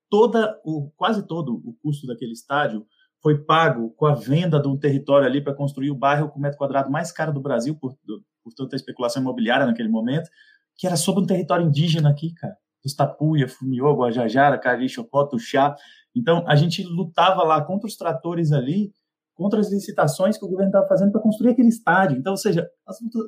toda 0.10 0.58
o 0.64 0.90
quase 0.96 1.28
todo 1.28 1.62
o 1.66 1.74
custo 1.82 2.08
daquele 2.08 2.32
estádio 2.32 2.86
foi 3.24 3.44
pago 3.44 3.92
com 3.92 4.06
a 4.06 4.14
venda 4.14 4.62
de 4.62 4.68
um 4.68 4.78
território 4.78 5.26
ali 5.26 5.42
para 5.42 5.56
construir 5.56 5.90
o 5.90 5.96
bairro 5.96 6.30
com 6.30 6.40
metro 6.40 6.58
quadrado 6.58 6.92
mais 6.92 7.12
caro 7.12 7.34
do 7.34 7.42
Brasil 7.42 7.76
por, 7.76 7.96
por 8.44 8.54
tanta 8.54 8.76
especulação 8.76 9.22
imobiliária 9.22 9.66
naquele 9.66 9.90
momento 9.90 10.30
que 10.76 10.86
era 10.86 10.98
sobre 10.98 11.24
um 11.24 11.26
território 11.26 11.66
indígena 11.66 12.10
aqui 12.10 12.34
cara 12.34 12.58
dos 12.84 12.94
Tapuia, 12.94 13.48
Fumiô, 13.48 13.96
Guajajara, 13.96 14.58
Carixocó, 14.58 15.24
Tuxá. 15.24 15.74
Então, 16.14 16.44
a 16.46 16.56
gente 16.56 16.84
lutava 16.84 17.42
lá 17.44 17.62
contra 17.64 17.88
os 17.88 17.96
tratores 17.96 18.52
ali 18.52 18.92
contra 19.36 19.60
as 19.60 19.72
licitações 19.72 20.38
que 20.38 20.46
o 20.46 20.48
governo 20.48 20.70
estava 20.70 20.88
fazendo 20.88 21.12
para 21.12 21.22
construir 21.22 21.52
aquele 21.52 21.70
estádio. 21.70 22.18
Então, 22.18 22.34
ou 22.34 22.38
seja, 22.38 22.70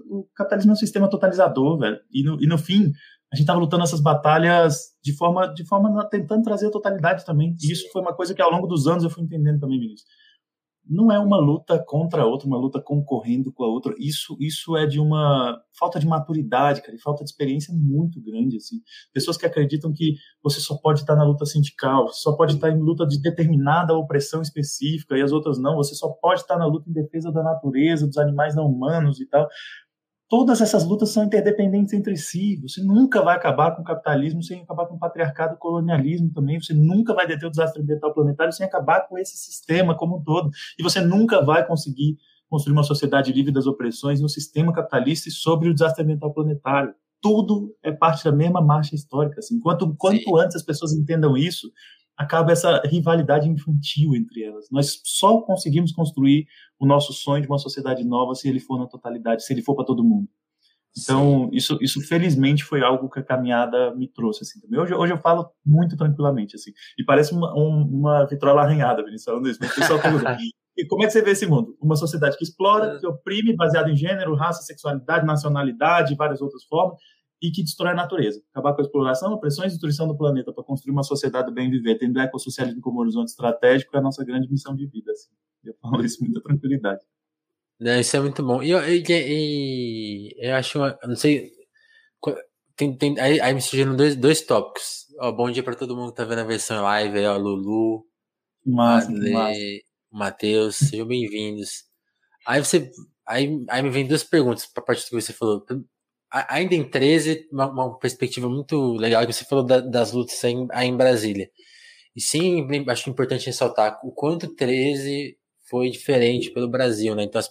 o 0.07 0.27
capitalismo 0.35 0.71
é 0.71 0.73
um 0.73 0.77
sistema 0.77 1.09
totalizador, 1.09 1.79
velho. 1.79 1.99
E 2.11 2.23
no, 2.23 2.39
e 2.39 2.45
no 2.45 2.57
fim, 2.57 2.91
a 3.35 3.37
gente 3.37 3.43
estava 3.43 3.59
lutando 3.59 3.83
essas 3.83 4.01
batalhas 4.01 4.93
de 5.03 5.15
forma, 5.15 5.53
de 5.53 5.65
forma 5.65 6.03
tentando 6.09 6.43
trazer 6.43 6.67
a 6.67 6.71
totalidade 6.71 7.25
também. 7.25 7.55
E 7.61 7.71
isso 7.71 7.89
foi 7.91 8.01
uma 8.01 8.13
coisa 8.13 8.33
que 8.33 8.41
ao 8.41 8.51
longo 8.51 8.67
dos 8.67 8.87
anos 8.87 9.03
eu 9.03 9.09
fui 9.09 9.23
entendendo 9.23 9.59
também, 9.59 9.79
Vinícius 9.79 10.05
não 10.87 11.11
é 11.11 11.19
uma 11.19 11.37
luta 11.37 11.83
contra 11.83 12.21
a 12.21 12.25
outra, 12.25 12.47
uma 12.47 12.57
luta 12.57 12.79
concorrendo 12.79 13.51
com 13.51 13.63
a 13.63 13.67
outra. 13.67 13.93
Isso, 13.97 14.37
isso 14.39 14.77
é 14.77 14.85
de 14.85 14.99
uma 14.99 15.59
falta 15.77 15.99
de 15.99 16.05
maturidade, 16.05 16.81
cara, 16.81 16.95
e 16.95 17.01
falta 17.01 17.23
de 17.23 17.29
experiência 17.29 17.73
muito 17.73 18.21
grande, 18.21 18.57
assim. 18.57 18.77
Pessoas 19.11 19.35
que 19.35 19.45
acreditam 19.45 19.91
que 19.91 20.15
você 20.43 20.59
só 20.59 20.75
pode 20.77 20.99
estar 20.99 21.15
na 21.15 21.23
luta 21.23 21.45
sindical, 21.45 22.09
só 22.09 22.35
pode 22.35 22.55
estar 22.55 22.69
em 22.69 22.79
luta 22.79 23.05
de 23.05 23.19
determinada 23.19 23.95
opressão 23.95 24.41
específica 24.41 25.17
e 25.17 25.21
as 25.21 25.31
outras 25.31 25.57
não. 25.57 25.75
Você 25.75 25.95
só 25.95 26.09
pode 26.09 26.41
estar 26.41 26.57
na 26.57 26.65
luta 26.65 26.89
em 26.89 26.93
defesa 26.93 27.31
da 27.31 27.41
natureza, 27.41 28.07
dos 28.07 28.17
animais 28.17 28.55
não 28.55 28.67
humanos 28.67 29.19
e 29.19 29.27
tal 29.27 29.47
todas 30.29 30.61
essas 30.61 30.85
lutas 30.85 31.09
são 31.09 31.23
interdependentes 31.23 31.93
entre 31.93 32.17
si. 32.17 32.59
Você 32.61 32.81
nunca 32.81 33.21
vai 33.21 33.35
acabar 33.35 33.75
com 33.75 33.81
o 33.81 33.85
capitalismo 33.85 34.41
sem 34.41 34.61
acabar 34.61 34.85
com 34.87 34.95
o 34.95 34.99
patriarcado 34.99 35.53
e 35.53 35.55
o 35.55 35.59
colonialismo 35.59 36.31
também. 36.33 36.59
Você 36.59 36.73
nunca 36.73 37.13
vai 37.13 37.27
deter 37.27 37.47
o 37.47 37.51
desastre 37.51 37.81
ambiental 37.81 38.13
planetário 38.13 38.53
sem 38.53 38.65
acabar 38.65 39.07
com 39.07 39.17
esse 39.17 39.37
sistema 39.37 39.95
como 39.95 40.17
um 40.17 40.23
todo. 40.23 40.49
E 40.79 40.83
você 40.83 41.01
nunca 41.01 41.43
vai 41.43 41.65
conseguir 41.65 42.17
construir 42.49 42.73
uma 42.73 42.83
sociedade 42.83 43.31
livre 43.31 43.51
das 43.51 43.67
opressões 43.67 44.21
no 44.21 44.29
sistema 44.29 44.73
capitalista 44.73 45.29
e 45.29 45.31
sobre 45.31 45.69
o 45.69 45.73
desastre 45.73 46.03
ambiental 46.03 46.33
planetário. 46.33 46.93
Tudo 47.21 47.75
é 47.83 47.91
parte 47.91 48.23
da 48.23 48.31
mesma 48.31 48.61
marcha 48.61 48.95
histórica. 48.95 49.39
Assim. 49.39 49.59
Quanto, 49.59 49.95
quanto 49.95 50.37
antes 50.37 50.55
as 50.55 50.63
pessoas 50.63 50.93
entendam 50.93 51.35
isso, 51.35 51.71
acaba 52.17 52.51
essa 52.51 52.81
rivalidade 52.85 53.49
infantil 53.49 54.15
entre 54.15 54.43
elas. 54.43 54.67
Nós 54.71 55.01
só 55.03 55.41
conseguimos 55.41 55.91
construir 55.91 56.47
o 56.79 56.85
nosso 56.85 57.13
sonho 57.13 57.41
de 57.41 57.47
uma 57.47 57.57
sociedade 57.57 58.03
nova 58.03 58.35
se 58.35 58.47
ele 58.47 58.59
for 58.59 58.77
na 58.77 58.87
totalidade, 58.87 59.43
se 59.43 59.53
ele 59.53 59.61
for 59.61 59.75
para 59.75 59.85
todo 59.85 60.03
mundo. 60.03 60.27
Então, 60.97 61.49
isso, 61.51 61.77
isso 61.81 61.99
felizmente 62.01 62.63
foi 62.63 62.81
algo 62.81 63.09
que 63.09 63.19
a 63.19 63.23
caminhada 63.23 63.93
me 63.95 64.07
trouxe, 64.07 64.43
assim, 64.43 64.61
também. 64.61 64.79
Hoje, 64.79 64.93
hoje 64.93 65.11
eu 65.11 65.17
falo 65.17 65.49
muito 65.65 65.97
tranquilamente, 65.97 66.55
assim, 66.55 66.71
e 66.97 67.03
parece 67.03 67.33
uma, 67.33 67.53
um, 67.53 67.81
uma 67.81 68.25
vitrola 68.25 68.61
arranhada, 68.61 69.03
Vinícius, 69.03 69.25
falando 69.25 69.49
isso, 69.49 69.59
mas 69.61 69.71
o 69.71 69.75
pessoal 69.75 69.99
pergunta, 69.99 70.37
e 70.77 70.85
como 70.87 71.03
é 71.03 71.07
que 71.07 71.11
você 71.11 71.21
vê 71.21 71.31
esse 71.31 71.45
mundo? 71.45 71.75
Uma 71.81 71.97
sociedade 71.97 72.37
que 72.37 72.45
explora, 72.45 72.97
que 72.97 73.05
oprime, 73.05 73.53
baseado 73.57 73.89
em 73.89 73.95
gênero, 73.95 74.35
raça, 74.35 74.61
sexualidade, 74.61 75.25
nacionalidade 75.25 76.15
várias 76.15 76.41
outras 76.41 76.63
formas, 76.63 76.97
e 77.41 77.51
que 77.51 77.63
destrói 77.63 77.91
a 77.91 77.95
natureza. 77.95 78.41
Acabar 78.51 78.73
com 78.73 78.81
a 78.81 78.85
exploração, 78.85 79.33
opressão 79.33 79.65
e 79.65 79.67
destruição 79.67 80.07
do 80.07 80.17
planeta 80.17 80.53
para 80.53 80.63
construir 80.63 80.91
uma 80.91 81.03
sociedade 81.03 81.51
bem 81.51 81.69
viver, 81.69 81.97
tendo 81.97 82.19
ecossocialismo 82.19 82.81
como 82.81 82.99
horizonte 82.99 83.29
estratégico, 83.29 83.95
é 83.95 83.99
a 83.99 84.01
nossa 84.01 84.23
grande 84.23 84.49
missão 84.49 84.75
de 84.75 84.85
vida, 84.87 85.11
assim. 85.11 85.29
Eu 85.63 85.75
falo 85.81 86.03
isso 86.03 86.19
com 86.19 86.25
muita 86.25 86.41
tranquilidade. 86.41 87.01
Não, 87.79 87.99
isso 87.99 88.15
é 88.15 88.19
muito 88.19 88.43
bom. 88.43 88.63
E 88.63 88.71
eu, 88.71 88.79
e, 88.87 89.03
e, 89.09 90.35
eu 90.37 90.55
acho, 90.55 90.79
uma, 90.79 90.97
não 91.03 91.15
sei, 91.15 91.51
tem, 92.75 92.95
tem, 92.97 93.19
aí, 93.19 93.39
aí 93.39 93.53
me 93.53 93.61
surgiram 93.61 93.95
dois, 93.95 94.15
dois 94.15 94.41
tópicos. 94.41 95.05
Ó, 95.19 95.31
bom 95.31 95.49
dia 95.49 95.63
para 95.63 95.75
todo 95.75 95.95
mundo 95.95 96.11
que 96.11 96.17
tá 96.17 96.25
vendo 96.25 96.39
a 96.39 96.45
versão 96.45 96.83
live, 96.83 97.17
aí, 97.17 97.25
ó, 97.25 97.37
Lulu, 97.37 98.05
massa, 98.65 99.11
Matheus, 100.11 100.77
sejam 100.77 101.05
bem-vindos. 101.05 101.83
Aí 102.47 102.63
você, 102.63 102.91
aí, 103.25 103.65
aí 103.69 103.81
me 103.81 103.89
vem 103.89 104.07
duas 104.07 104.23
perguntas 104.23 104.65
para 104.65 104.81
a 104.83 104.85
partir 104.85 105.03
do 105.05 105.09
que 105.09 105.21
você 105.21 105.33
falou. 105.33 105.65
Ainda 106.49 106.75
em 106.75 106.83
13, 106.89 107.47
uma, 107.51 107.67
uma 107.67 107.99
perspectiva 107.99 108.49
muito 108.49 108.93
legal 108.95 109.25
que 109.25 109.33
você 109.33 109.45
falou 109.45 109.65
da, 109.65 109.79
das 109.79 110.11
lutas 110.11 110.43
aí 110.43 110.53
em, 110.53 110.67
aí 110.71 110.87
em 110.87 110.97
Brasília. 110.97 111.49
E 112.15 112.21
sim, 112.21 112.67
acho 112.89 113.09
importante 113.09 113.45
ressaltar 113.47 113.99
o 114.03 114.11
quanto 114.11 114.53
13 114.55 115.37
foi 115.69 115.89
diferente 115.89 116.51
pelo 116.51 116.69
Brasil, 116.69 117.15
né? 117.15 117.23
Então, 117.23 117.41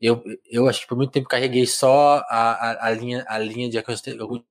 eu, 0.00 0.22
eu 0.50 0.68
acho 0.68 0.82
que 0.82 0.88
por 0.88 0.96
muito 0.96 1.12
tempo 1.12 1.28
carreguei 1.28 1.66
só 1.66 2.18
a, 2.28 2.72
a, 2.72 2.86
a 2.88 2.90
linha, 2.92 3.24
a 3.28 3.38
linha 3.38 3.68
de 3.70 3.78
acontecimentos 3.78 4.46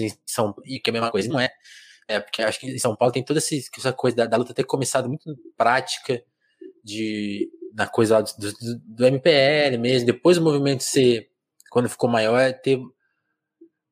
em 0.00 0.10
São 0.26 0.52
Paulo, 0.52 0.62
que 0.64 0.82
é 0.86 0.90
a 0.90 0.92
mesma 0.92 1.10
coisa, 1.10 1.28
não 1.28 1.40
é? 1.40 1.50
É, 2.08 2.20
porque 2.20 2.42
acho 2.42 2.60
que 2.60 2.66
em 2.68 2.78
São 2.78 2.96
Paulo 2.96 3.12
tem 3.12 3.24
toda 3.24 3.38
essa 3.38 3.92
coisa 3.92 4.16
da, 4.16 4.26
da 4.26 4.36
luta 4.36 4.54
ter 4.54 4.64
começado 4.64 5.08
muito 5.08 5.36
prática, 5.56 6.22
de, 6.82 7.50
na 7.78 7.86
coisa 7.86 8.20
do, 8.20 8.52
do, 8.52 8.78
do 8.84 9.06
MPL 9.06 9.78
mesmo, 9.78 10.06
depois 10.06 10.36
o 10.36 10.42
movimento 10.42 10.82
ser, 10.82 11.30
quando 11.70 11.88
ficou 11.88 12.10
maior, 12.10 12.52
ter 12.54 12.80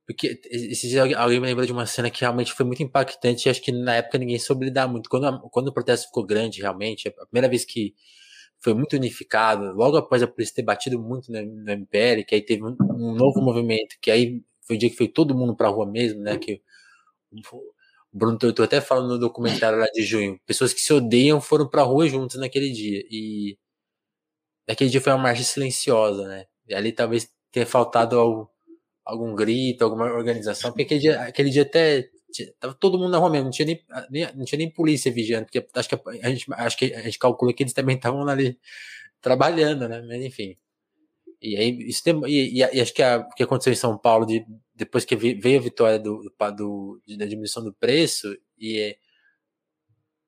porque 0.07 0.40
esses 0.51 0.88
dias 0.88 1.12
alguém 1.16 1.40
me 1.40 1.46
lembrou 1.46 1.66
de 1.66 1.72
uma 1.72 1.85
cena 1.85 2.09
que 2.09 2.20
realmente 2.20 2.53
foi 2.53 2.64
muito 2.64 2.81
impactante 2.81 3.49
e 3.49 3.51
acho 3.51 3.61
que 3.61 3.72
na 3.72 3.96
época 3.96 4.18
ninguém 4.18 4.38
soube 4.38 4.66
lidar 4.66 4.87
muito. 4.87 5.11
Quando, 5.11 5.40
quando 5.51 5.68
o 5.68 5.72
protesto 5.72 6.07
ficou 6.07 6.25
grande, 6.25 6.61
realmente, 6.61 7.09
a 7.09 7.27
primeira 7.27 7.49
vez 7.49 7.64
que 7.64 7.92
foi 8.61 8.72
muito 8.72 8.94
unificado, 8.94 9.72
logo 9.75 9.96
após 9.96 10.22
a 10.22 10.29
polícia 10.29 10.55
ter 10.55 10.62
batido 10.62 10.99
muito 11.01 11.31
no, 11.33 11.44
no 11.44 11.70
MPL, 11.72 12.25
que 12.25 12.37
aí 12.37 12.40
teve 12.40 12.62
um, 12.62 12.77
um, 12.81 13.14
novo 13.14 13.40
movimento, 13.40 13.96
que 14.01 14.11
aí 14.11 14.42
foi 14.62 14.77
o 14.77 14.79
dia 14.79 14.90
que 14.90 14.96
foi 14.96 15.09
todo 15.09 15.35
mundo 15.35 15.57
pra 15.57 15.68
rua 15.68 15.87
mesmo, 15.87 16.20
né? 16.20 16.38
Que 16.38 16.62
o 17.53 17.61
Bruno 18.12 18.38
Torto 18.38 18.62
até 18.62 18.81
fala 18.81 19.07
no 19.07 19.18
documentário 19.18 19.79
lá 19.79 19.87
de 19.92 20.03
junho, 20.03 20.40
pessoas 20.46 20.72
que 20.72 20.81
se 20.81 20.92
odeiam 20.92 21.40
foram 21.40 21.68
pra 21.68 21.83
rua 21.83 22.09
juntos 22.09 22.37
naquele 22.38 22.70
dia. 22.70 23.05
E 23.11 23.59
naquele 24.66 24.90
dia 24.90 25.00
foi 25.00 25.12
uma 25.12 25.22
marcha 25.22 25.42
silenciosa, 25.42 26.26
né? 26.26 26.46
E 26.68 26.74
ali 26.74 26.92
talvez 26.92 27.31
tenha 27.50 27.66
faltado 27.66 28.18
ao 28.18 28.50
algum 29.05 29.35
grito, 29.37 29.85
alguma 29.85 30.07
organização, 30.07 30.70
porque 30.70 30.83
aquele 30.83 31.00
dia, 31.00 31.20
aquele 31.22 31.48
dia 31.48 31.62
até 31.62 32.11
tava 32.59 32.74
todo 32.74 32.98
mundo 32.98 33.12
na 33.12 33.18
rua 33.18 33.31
mesmo, 33.31 33.44
não 33.44 33.52
tinha 33.52 33.66
nem, 33.66 33.85
nem, 34.11 34.35
não 34.35 34.44
tinha 34.44 34.59
nem 34.59 34.70
polícia 34.70 35.12
vigiando, 35.12 35.46
porque 35.46 35.64
acho 35.74 35.88
que 35.88 35.94
a, 36.22 36.29
gente, 36.29 36.46
acho 36.52 36.76
que 36.76 36.92
a 36.92 37.02
gente 37.02 37.18
calcula 37.18 37.52
que 37.52 37.62
eles 37.62 37.72
também 37.72 37.96
estavam 37.96 38.26
ali 38.29 38.59
trabalhando, 39.20 39.88
né? 39.88 40.02
Mas 40.02 40.22
enfim. 40.22 40.57
E 41.40 41.57
aí, 41.57 41.79
isso 41.88 42.02
tem, 42.02 42.20
e, 42.26 42.62
e, 42.62 42.76
e, 42.76 42.81
acho 42.81 42.92
que 42.92 43.02
o 43.02 43.29
que 43.37 43.42
aconteceu 43.44 43.72
em 43.72 43.76
São 43.76 43.96
Paulo, 43.96 44.26
de, 44.26 44.44
depois 44.74 45.05
que 45.05 45.14
veio 45.16 45.59
a 45.59 45.62
vitória 45.62 45.98
do, 45.98 46.22
do, 46.57 47.00
da 47.16 47.26
diminuição 47.26 47.62
do 47.62 47.72
preço, 47.72 48.37
e, 48.59 48.96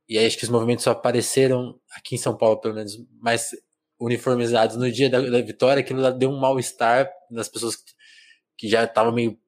e 0.08 0.18
aí 0.18 0.26
acho 0.26 0.38
que 0.38 0.44
os 0.44 0.50
movimentos 0.50 0.84
só 0.84 0.92
apareceram 0.92 1.80
aqui 1.96 2.14
em 2.14 2.18
São 2.18 2.36
Paulo, 2.36 2.60
pelo 2.60 2.74
menos, 2.74 2.96
mais 3.20 3.50
uniformizados 4.00 4.76
no 4.76 4.90
dia 4.90 5.10
da, 5.10 5.20
da 5.20 5.40
vitória, 5.40 5.80
aquilo 5.80 6.10
deu 6.12 6.30
um 6.30 6.38
mal-estar 6.38 7.10
nas 7.30 7.48
pessoas 7.48 7.76
que 7.76 7.98
que 8.58 8.68
já 8.68 8.84
estavam 8.84 9.12
meio 9.12 9.38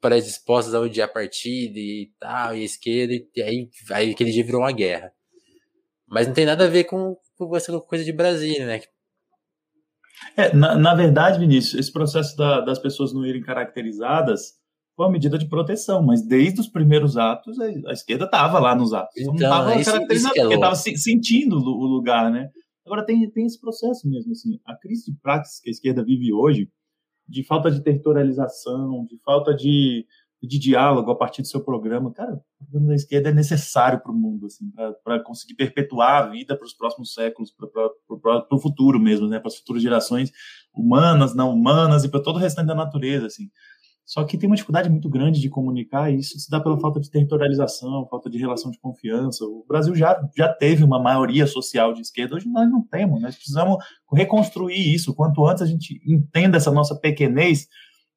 predispostas 0.00 0.74
a 0.74 0.80
odiar 0.80 1.08
a 1.08 1.12
partida 1.12 1.78
e 1.78 2.10
tal, 2.20 2.54
e 2.54 2.62
a 2.62 2.64
esquerda, 2.64 3.14
e 3.14 3.42
aí, 3.42 3.70
aí 3.90 4.10
aquele 4.10 4.30
dia 4.30 4.44
virou 4.44 4.60
uma 4.60 4.72
guerra. 4.72 5.10
Mas 6.06 6.26
não 6.26 6.34
tem 6.34 6.44
nada 6.44 6.64
a 6.64 6.68
ver 6.68 6.84
com, 6.84 7.16
com 7.36 7.56
essa 7.56 7.72
coisa 7.80 8.04
de 8.04 8.12
Brasília, 8.12 8.66
né? 8.66 8.80
É, 10.36 10.54
na, 10.54 10.76
na 10.76 10.94
verdade, 10.94 11.38
Vinícius, 11.38 11.74
esse 11.74 11.92
processo 11.92 12.36
da, 12.36 12.60
das 12.60 12.78
pessoas 12.78 13.12
não 13.12 13.24
irem 13.24 13.42
caracterizadas 13.42 14.54
foi 14.94 15.06
uma 15.06 15.12
medida 15.12 15.38
de 15.38 15.48
proteção, 15.48 16.02
mas 16.02 16.26
desde 16.26 16.60
os 16.60 16.68
primeiros 16.68 17.16
atos, 17.16 17.58
a, 17.60 17.64
a 17.88 17.92
esquerda 17.92 18.24
estava 18.24 18.58
lá 18.58 18.74
nos 18.74 18.92
atos. 18.92 19.14
Então, 19.16 19.34
não 19.34 19.78
estava 19.78 19.84
caracterizada, 19.84 20.38
é 20.38 20.40
porque 20.40 20.54
estava 20.54 20.74
sentindo 20.74 21.56
o 21.56 21.86
lugar, 21.86 22.30
né? 22.30 22.50
Agora 22.86 23.04
tem, 23.04 23.28
tem 23.30 23.44
esse 23.44 23.60
processo 23.60 24.08
mesmo, 24.08 24.30
assim, 24.30 24.60
a 24.64 24.76
crise 24.76 25.10
de 25.10 25.18
praxis 25.18 25.60
que 25.60 25.68
a 25.68 25.72
esquerda 25.72 26.04
vive 26.04 26.32
hoje, 26.32 26.70
de 27.28 27.42
falta 27.42 27.68
de 27.68 27.82
territorialização, 27.82 29.04
de 29.04 29.18
falta 29.24 29.52
de, 29.52 30.06
de 30.40 30.58
diálogo 30.58 31.10
a 31.10 31.16
partir 31.16 31.42
do 31.42 31.48
seu 31.48 31.60
programa. 31.64 32.12
Cara, 32.12 32.34
o 32.34 32.64
programa 32.64 32.88
da 32.90 32.94
esquerda 32.94 33.30
é 33.30 33.32
necessário 33.32 34.00
para 34.00 34.12
o 34.12 34.14
mundo, 34.14 34.46
assim, 34.46 34.70
para 35.02 35.20
conseguir 35.24 35.54
perpetuar 35.54 36.22
a 36.22 36.26
vida 36.28 36.56
para 36.56 36.64
os 36.64 36.74
próximos 36.74 37.12
séculos, 37.12 37.52
para 37.52 38.46
o 38.52 38.60
futuro 38.60 39.00
mesmo, 39.00 39.26
né, 39.26 39.40
para 39.40 39.48
as 39.48 39.56
futuras 39.56 39.82
gerações 39.82 40.30
humanas, 40.72 41.34
não 41.34 41.52
humanas 41.52 42.04
e 42.04 42.08
para 42.08 42.22
todo 42.22 42.36
o 42.36 42.40
restante 42.40 42.68
da 42.68 42.74
natureza, 42.74 43.26
assim. 43.26 43.50
Só 44.06 44.22
que 44.22 44.38
tem 44.38 44.48
uma 44.48 44.54
dificuldade 44.54 44.88
muito 44.88 45.08
grande 45.08 45.40
de 45.40 45.48
comunicar, 45.48 46.12
isso 46.12 46.38
se 46.38 46.48
dá 46.48 46.60
pela 46.60 46.78
falta 46.78 47.00
de 47.00 47.10
territorialização, 47.10 48.06
falta 48.08 48.30
de 48.30 48.38
relação 48.38 48.70
de 48.70 48.78
confiança. 48.78 49.44
O 49.44 49.64
Brasil 49.68 49.96
já, 49.96 50.16
já 50.36 50.48
teve 50.48 50.84
uma 50.84 51.02
maioria 51.02 51.44
social 51.44 51.92
de 51.92 52.02
esquerda, 52.02 52.36
hoje 52.36 52.48
nós 52.48 52.70
não 52.70 52.86
temos, 52.86 53.20
nós 53.20 53.34
precisamos 53.34 53.78
reconstruir 54.12 54.94
isso. 54.94 55.12
Quanto 55.12 55.44
antes 55.44 55.60
a 55.60 55.66
gente 55.66 56.00
entenda 56.06 56.56
essa 56.56 56.70
nossa 56.70 56.94
pequenez, 56.94 57.66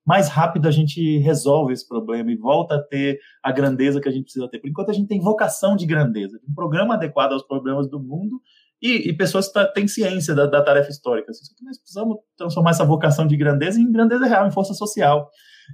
mais 0.06 0.28
rápido 0.28 0.68
a 0.68 0.72
gente 0.72 1.18
resolve 1.18 1.74
esse 1.74 1.88
problema 1.88 2.32
e 2.32 2.36
volta 2.36 2.76
a 2.76 2.84
ter 2.84 3.20
a 3.44 3.52
grandeza 3.52 4.00
que 4.00 4.08
a 4.08 4.12
gente 4.12 4.26
precisa 4.26 4.48
ter. 4.48 4.60
Por 4.60 4.70
enquanto 4.70 4.92
a 4.92 4.94
gente 4.94 5.08
tem 5.08 5.20
vocação 5.20 5.76
de 5.76 5.88
grandeza, 5.88 6.40
um 6.48 6.54
programa 6.54 6.94
adequado 6.94 7.32
aos 7.32 7.44
problemas 7.44 7.90
do 7.90 8.00
mundo 8.00 8.40
e, 8.80 9.10
e 9.10 9.14
pessoas 9.18 9.52
têm 9.74 9.88
ciência 9.88 10.36
da, 10.36 10.46
da 10.46 10.64
tarefa 10.64 10.90
histórica. 10.92 11.32
Assim, 11.32 11.44
nós 11.64 11.80
precisamos 11.80 12.18
transformar 12.38 12.72
essa 12.72 12.86
vocação 12.86 13.26
de 13.26 13.36
grandeza 13.36 13.80
em 13.80 13.92
grandeza 13.92 14.28
real, 14.28 14.48
em 14.48 14.52
força 14.52 14.76
social. 14.76 15.30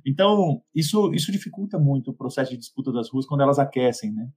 Então, 0.05 0.61
isso, 0.73 1.13
isso 1.13 1.31
dificulta 1.31 1.77
muito 1.77 2.11
o 2.11 2.13
processo 2.13 2.51
de 2.51 2.57
disputa 2.57 2.91
das 2.91 3.09
ruas 3.09 3.25
quando 3.25 3.41
elas 3.41 3.59
aquecem, 3.59 4.11
né? 4.11 4.27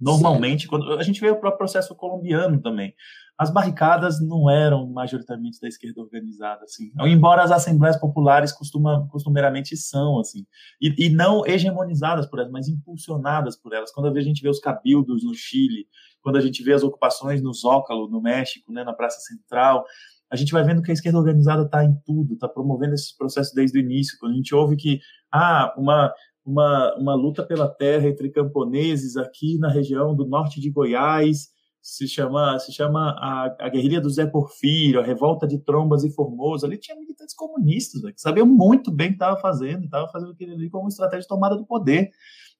Normalmente, 0.00 0.68
quando 0.68 0.92
a 0.92 1.02
gente 1.02 1.20
vê 1.20 1.28
o 1.28 1.40
próprio 1.40 1.58
processo 1.58 1.94
colombiano 1.94 2.60
também. 2.60 2.94
As 3.36 3.50
barricadas 3.50 4.20
não 4.20 4.48
eram 4.50 4.88
majoritariamente 4.88 5.60
da 5.60 5.68
esquerda 5.68 6.00
organizada, 6.00 6.64
assim. 6.64 6.92
Embora 7.00 7.42
as 7.42 7.50
assembleias 7.50 7.96
populares 7.96 8.52
costuma, 8.52 9.06
costumeiramente 9.08 9.76
são, 9.76 10.18
assim. 10.18 10.46
E, 10.80 11.06
e 11.06 11.08
não 11.08 11.46
hegemonizadas 11.46 12.26
por 12.26 12.38
elas, 12.38 12.50
mas 12.50 12.68
impulsionadas 12.68 13.56
por 13.56 13.72
elas. 13.72 13.92
Quando 13.92 14.16
a 14.16 14.22
gente 14.22 14.42
vê 14.42 14.48
os 14.48 14.60
cabildos 14.60 15.24
no 15.24 15.34
Chile, 15.34 15.86
quando 16.20 16.36
a 16.36 16.40
gente 16.40 16.62
vê 16.62 16.72
as 16.72 16.82
ocupações 16.82 17.40
no 17.42 17.52
Zócalo, 17.52 18.08
no 18.08 18.20
México, 18.20 18.72
né, 18.72 18.82
na 18.84 18.92
Praça 18.92 19.20
Central, 19.20 19.84
a 20.30 20.36
gente 20.36 20.52
vai 20.52 20.62
vendo 20.62 20.82
que 20.82 20.90
a 20.90 20.94
esquerda 20.94 21.18
organizada 21.18 21.62
está 21.62 21.84
em 21.84 21.94
tudo, 22.04 22.34
está 22.34 22.48
promovendo 22.48 22.94
esses 22.94 23.16
processos 23.16 23.52
desde 23.54 23.78
o 23.78 23.80
início. 23.80 24.16
Quando 24.18 24.32
a 24.32 24.36
gente 24.36 24.54
ouve 24.54 24.76
que 24.76 25.00
ah, 25.32 25.74
uma, 25.76 26.12
uma, 26.44 26.94
uma 26.96 27.14
luta 27.14 27.42
pela 27.42 27.68
terra 27.68 28.08
entre 28.08 28.30
camponeses 28.30 29.16
aqui 29.16 29.58
na 29.58 29.70
região 29.70 30.14
do 30.14 30.26
norte 30.26 30.60
de 30.60 30.70
Goiás 30.70 31.48
se 31.80 32.06
chama 32.06 32.58
se 32.58 32.72
chama 32.72 33.10
a, 33.18 33.56
a 33.60 33.68
guerrilha 33.68 34.00
do 34.00 34.10
Zé 34.10 34.26
Porfírio, 34.26 35.00
a 35.00 35.04
revolta 35.04 35.46
de 35.46 35.58
Trombas 35.58 36.04
e 36.04 36.12
Formoso. 36.12 36.66
Ali 36.66 36.76
tinha 36.76 36.98
militantes 36.98 37.34
comunistas 37.34 38.02
véio, 38.02 38.14
que 38.14 38.20
sabiam 38.20 38.46
muito 38.46 38.90
bem 38.90 39.06
o 39.06 39.10
que 39.10 39.16
estava 39.16 39.40
fazendo, 39.40 39.84
estava 39.84 40.08
fazendo 40.08 40.32
aquilo 40.32 40.52
ali 40.52 40.68
como 40.68 40.88
estratégia 40.88 41.22
de 41.22 41.28
tomada 41.28 41.56
do 41.56 41.64
poder. 41.64 42.10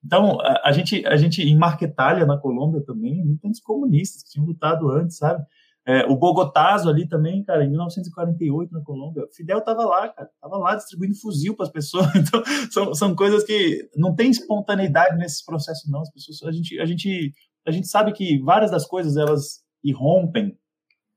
Então, 0.04 0.40
a, 0.40 0.68
a, 0.68 0.72
gente, 0.72 1.04
a 1.06 1.16
gente, 1.16 1.42
em 1.42 1.56
Marquetália, 1.56 2.24
na 2.24 2.38
Colômbia 2.38 2.82
também, 2.84 3.22
militantes 3.24 3.60
comunistas 3.60 4.22
que 4.22 4.30
tinham 4.30 4.46
lutado 4.46 4.90
antes, 4.90 5.16
sabe? 5.16 5.44
É, 5.88 6.04
o 6.04 6.14
Bogotazo 6.14 6.90
ali 6.90 7.08
também, 7.08 7.42
cara, 7.42 7.64
em 7.64 7.70
1948 7.70 8.70
na 8.74 8.82
Colômbia, 8.82 9.26
Fidel 9.34 9.64
tava 9.64 9.86
lá, 9.86 10.06
cara, 10.10 10.28
tava 10.38 10.58
lá 10.58 10.74
distribuindo 10.74 11.18
fuzil 11.18 11.56
para 11.56 11.64
as 11.64 11.72
pessoas. 11.72 12.06
Então, 12.14 12.42
são, 12.70 12.94
são 12.94 13.16
coisas 13.16 13.42
que 13.42 13.88
não 13.96 14.14
tem 14.14 14.30
espontaneidade 14.30 15.16
nesses 15.16 15.42
processos, 15.42 15.90
não. 15.90 16.02
As 16.02 16.12
pessoas, 16.12 16.42
a 16.42 16.52
gente, 16.52 16.78
a 16.78 16.84
gente, 16.84 17.32
a 17.66 17.70
gente 17.70 17.88
sabe 17.88 18.12
que 18.12 18.38
várias 18.40 18.70
das 18.70 18.86
coisas 18.86 19.16
elas 19.16 19.64
irrompem 19.82 20.58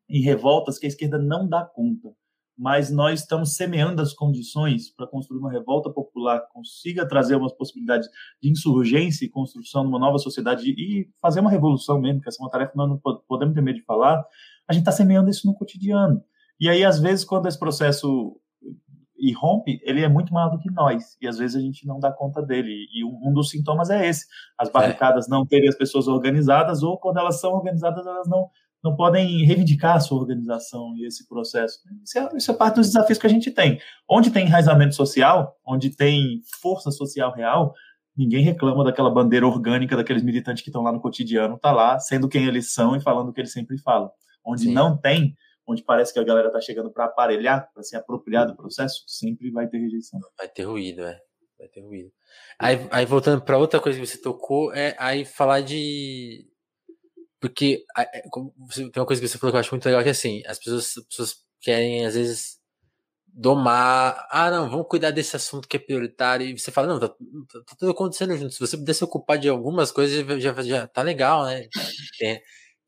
em 0.09 0.21
revoltas 0.21 0.79
que 0.79 0.85
a 0.85 0.89
esquerda 0.89 1.17
não 1.17 1.49
dá 1.49 1.65
conta. 1.65 2.09
Mas 2.57 2.89
nós 2.89 3.21
estamos 3.21 3.55
semeando 3.55 4.01
as 4.01 4.13
condições 4.13 4.89
para 4.95 5.07
construir 5.07 5.39
uma 5.39 5.51
revolta 5.51 5.89
popular 5.89 6.39
que 6.41 6.53
consiga 6.53 7.05
trazer 7.05 7.35
umas 7.35 7.53
possibilidades 7.53 8.07
de 8.41 8.49
insurgência 8.49 9.25
e 9.25 9.29
construção 9.29 9.81
de 9.81 9.89
uma 9.89 9.99
nova 9.99 10.17
sociedade 10.17 10.69
e 10.69 11.09
fazer 11.21 11.41
uma 11.41 11.49
revolução 11.49 11.99
mesmo, 11.99 12.21
que 12.21 12.29
essa 12.29 12.41
é 12.41 12.43
uma 12.43 12.51
tarefa 12.51 12.71
que 12.71 12.77
nós 12.77 12.87
não 12.87 12.99
podemos 13.27 13.53
ter 13.53 13.61
medo 13.61 13.77
de 13.77 13.83
falar, 13.85 14.23
a 14.71 14.73
gente 14.73 14.81
está 14.81 14.91
semeando 14.91 15.29
isso 15.29 15.45
no 15.45 15.53
cotidiano. 15.53 16.23
E 16.59 16.69
aí, 16.69 16.83
às 16.83 16.99
vezes, 16.99 17.25
quando 17.25 17.47
esse 17.47 17.59
processo 17.59 18.35
irrompe, 19.17 19.79
ele 19.83 20.01
é 20.01 20.09
muito 20.09 20.33
maior 20.33 20.49
do 20.49 20.57
que 20.57 20.71
nós, 20.71 21.15
e 21.21 21.27
às 21.27 21.37
vezes 21.37 21.55
a 21.55 21.59
gente 21.59 21.85
não 21.85 21.99
dá 21.99 22.11
conta 22.11 22.41
dele. 22.41 22.87
E 22.93 23.05
um 23.05 23.31
dos 23.33 23.49
sintomas 23.49 23.89
é 23.89 24.07
esse: 24.07 24.25
as 24.57 24.69
é. 24.69 24.71
barricadas 24.71 25.27
é. 25.27 25.29
não 25.29 25.45
terem 25.45 25.69
as 25.69 25.75
pessoas 25.75 26.07
organizadas, 26.07 26.81
ou 26.81 26.97
quando 26.97 27.17
elas 27.17 27.39
são 27.39 27.51
organizadas, 27.53 28.05
elas 28.05 28.27
não, 28.27 28.49
não 28.83 28.95
podem 28.95 29.45
reivindicar 29.45 29.97
a 29.97 29.99
sua 29.99 30.19
organização 30.19 30.95
e 30.95 31.05
esse 31.05 31.27
processo. 31.27 31.79
Isso 32.03 32.17
é, 32.17 32.29
isso 32.35 32.51
é 32.51 32.53
parte 32.53 32.75
dos 32.75 32.87
desafios 32.87 33.19
que 33.19 33.27
a 33.27 33.29
gente 33.29 33.51
tem. 33.51 33.79
Onde 34.09 34.31
tem 34.31 34.45
enraizamento 34.45 34.95
social, 34.95 35.55
onde 35.65 35.95
tem 35.95 36.41
força 36.61 36.89
social 36.89 37.33
real, 37.33 37.73
ninguém 38.17 38.43
reclama 38.43 38.83
daquela 38.83 39.09
bandeira 39.09 39.45
orgânica 39.45 39.95
daqueles 39.95 40.23
militantes 40.23 40.63
que 40.63 40.69
estão 40.69 40.81
lá 40.81 40.91
no 40.91 41.01
cotidiano, 41.01 41.59
tá 41.59 41.71
lá, 41.71 41.99
sendo 41.99 42.27
quem 42.27 42.45
eles 42.45 42.73
são 42.73 42.95
e 42.95 43.01
falando 43.01 43.29
o 43.29 43.33
que 43.33 43.41
eles 43.41 43.51
sempre 43.51 43.77
falam 43.77 44.09
onde 44.45 44.63
Sim. 44.63 44.73
não 44.73 44.97
tem, 44.97 45.35
onde 45.67 45.83
parece 45.83 46.13
que 46.13 46.19
a 46.19 46.23
galera 46.23 46.47
está 46.47 46.59
chegando 46.59 46.91
para 46.91 47.05
aparelhar, 47.05 47.69
para 47.73 47.83
se 47.83 47.95
apropriar 47.95 48.47
do 48.47 48.55
processo, 48.55 49.03
sempre 49.07 49.51
vai 49.51 49.67
ter 49.67 49.77
rejeição. 49.79 50.19
Vai 50.37 50.47
ter 50.47 50.63
ruído, 50.63 51.03
é. 51.03 51.19
Vai 51.57 51.67
ter 51.67 51.81
ruído. 51.81 52.11
Aí, 52.57 52.87
aí 52.91 53.05
voltando 53.05 53.41
para 53.41 53.57
outra 53.57 53.79
coisa 53.79 53.99
que 53.99 54.05
você 54.05 54.17
tocou, 54.19 54.73
é 54.73 54.95
aí 54.97 55.25
falar 55.25 55.61
de. 55.61 56.47
Porque 57.39 57.83
é, 57.97 58.21
tem 58.21 58.91
uma 58.97 59.05
coisa 59.05 59.21
que 59.21 59.27
você 59.27 59.37
falou 59.37 59.51
que 59.51 59.57
eu 59.57 59.59
acho 59.59 59.71
muito 59.71 59.85
legal, 59.85 60.01
que 60.01 60.09
é 60.09 60.11
assim, 60.11 60.43
as 60.45 60.59
pessoas, 60.59 60.97
as 60.97 61.05
pessoas 61.05 61.35
querem, 61.59 62.05
às 62.05 62.15
vezes, 62.15 62.59
domar. 63.27 64.27
Ah, 64.29 64.51
não, 64.51 64.69
vamos 64.69 64.87
cuidar 64.87 65.11
desse 65.11 65.35
assunto 65.35 65.67
que 65.67 65.77
é 65.77 65.79
prioritário. 65.79 66.45
E 66.45 66.57
você 66.57 66.71
fala, 66.71 66.87
não, 66.87 66.99
tá, 66.99 67.09
tá, 67.09 67.15
tá 67.67 67.75
tudo 67.77 67.91
acontecendo 67.91 68.35
junto. 68.37 68.53
Se 68.53 68.59
você 68.59 68.77
puder 68.77 68.93
se 68.93 69.03
ocupar 69.03 69.37
de 69.37 69.49
algumas 69.49 69.91
coisas, 69.91 70.25
já, 70.41 70.61
já 70.61 70.87
tá 70.87 71.01
legal, 71.01 71.45
né? 71.45 71.67
Tem, 72.19 72.41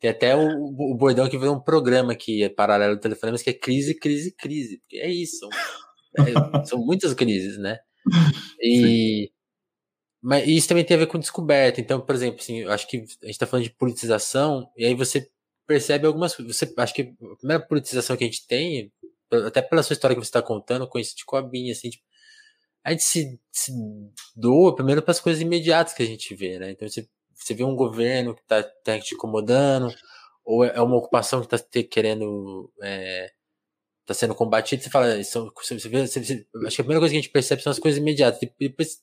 tem 0.04 0.10
até 0.10 0.36
o, 0.36 0.66
o 0.66 0.96
bordão 0.96 1.30
que 1.30 1.38
virou 1.38 1.56
um 1.56 1.62
programa 1.62 2.14
que 2.14 2.44
é 2.44 2.50
paralelo 2.50 2.98
do 2.98 3.00
telefonema, 3.00 3.38
que 3.38 3.50
é 3.50 3.54
crise, 3.54 3.98
crise, 3.98 4.36
crise. 4.36 4.78
Porque 4.80 4.98
é 4.98 5.10
isso. 5.10 5.48
É, 6.18 6.66
são 6.66 6.78
muitas 6.78 7.14
crises, 7.14 7.58
né? 7.58 7.80
E, 8.62 9.32
mas 10.22 10.46
isso 10.46 10.68
também 10.68 10.84
tem 10.84 10.98
a 10.98 11.00
ver 11.00 11.08
com 11.08 11.18
descoberta. 11.18 11.80
Então, 11.80 12.02
por 12.02 12.14
exemplo, 12.14 12.42
assim, 12.42 12.60
eu 12.60 12.72
acho 12.74 12.86
que 12.86 12.98
a 12.98 13.00
gente 13.00 13.30
está 13.30 13.48
falando 13.48 13.64
de 13.64 13.70
politização, 13.70 14.70
e 14.76 14.86
aí 14.86 14.94
você 14.94 15.26
percebe 15.66 16.06
algumas 16.06 16.36
coisas. 16.36 16.54
Você, 16.54 16.74
acho 16.78 16.94
que 16.94 17.02
a 17.04 17.36
primeira 17.38 17.66
politização 17.66 18.18
que 18.18 18.26
a 18.26 18.28
gente 18.28 18.46
tem, 18.46 18.92
até 19.48 19.62
pela 19.62 19.84
sua 19.84 19.94
história 19.94 20.18
que 20.18 20.22
você 20.22 20.28
está 20.28 20.42
contando, 20.42 20.86
com 20.86 21.00
isso 21.00 21.16
de 21.16 21.24
Coabinha, 21.24 21.72
assim, 21.72 21.92
tipo, 21.92 22.04
a 22.84 22.92
gente 22.92 23.04
se, 23.04 23.40
se 23.54 23.72
doa 24.36 24.76
primeiro 24.76 25.02
para 25.02 25.12
as 25.12 25.22
coisas 25.22 25.42
imediatas 25.42 25.94
que 25.94 26.04
a 26.04 26.06
gente 26.06 26.36
vê, 26.36 26.60
né? 26.60 26.72
Então, 26.72 26.86
você 26.90 27.08
você 27.44 27.54
vê 27.54 27.64
um 27.64 27.76
governo 27.76 28.36
que 28.36 28.42
está 28.42 28.64
tá 28.64 29.00
te 29.00 29.16
incomodando, 29.16 29.94
ou 30.46 30.64
é, 30.64 30.74
é 30.76 30.82
uma 30.82 30.98
ocupação 30.98 31.42
que 31.42 31.56
está 31.56 31.84
querendo. 31.84 32.72
É, 32.82 33.32
tá 34.06 34.14
sendo 34.14 34.36
combatida, 34.36 34.82
você 34.84 34.90
fala, 34.90 35.24
são, 35.24 35.50
você 35.56 35.90
vê, 35.90 36.06
você, 36.06 36.24
você, 36.24 36.46
acho 36.66 36.76
que 36.76 36.82
a 36.82 36.84
primeira 36.84 37.00
coisa 37.00 37.14
que 37.14 37.18
a 37.18 37.22
gente 37.22 37.32
percebe 37.32 37.62
são 37.62 37.72
as 37.72 37.80
coisas 37.80 38.00
imediatas. 38.00 38.40
Depois, 38.60 39.02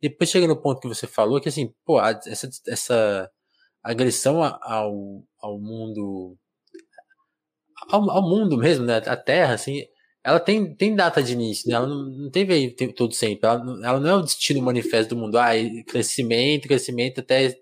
depois 0.00 0.30
chega 0.30 0.46
no 0.46 0.60
ponto 0.60 0.80
que 0.80 0.88
você 0.88 1.06
falou, 1.06 1.40
que 1.40 1.48
assim, 1.48 1.72
pô, 1.84 2.00
essa, 2.02 2.48
essa 2.66 3.30
agressão 3.82 4.42
ao, 4.42 5.24
ao 5.40 5.60
mundo, 5.60 6.36
ao, 7.90 8.10
ao 8.10 8.22
mundo 8.22 8.56
mesmo, 8.58 8.84
né, 8.84 8.96
a 9.06 9.16
Terra, 9.16 9.54
assim, 9.54 9.84
ela 10.22 10.40
tem, 10.40 10.74
tem 10.74 10.94
data 10.94 11.22
de 11.22 11.32
início, 11.32 11.68
né? 11.68 11.74
ela 11.76 11.86
não, 11.86 12.04
não 12.04 12.30
teve 12.30 12.52
aí 12.52 12.70
todo 12.92 13.14
sempre, 13.14 13.48
ela, 13.48 13.62
ela 13.86 14.00
não 14.00 14.10
é 14.10 14.14
o 14.16 14.22
destino 14.22 14.60
manifesto 14.60 15.14
do 15.14 15.20
mundo, 15.20 15.38
ah, 15.38 15.50
crescimento, 15.86 16.68
crescimento 16.68 17.20
até 17.20 17.56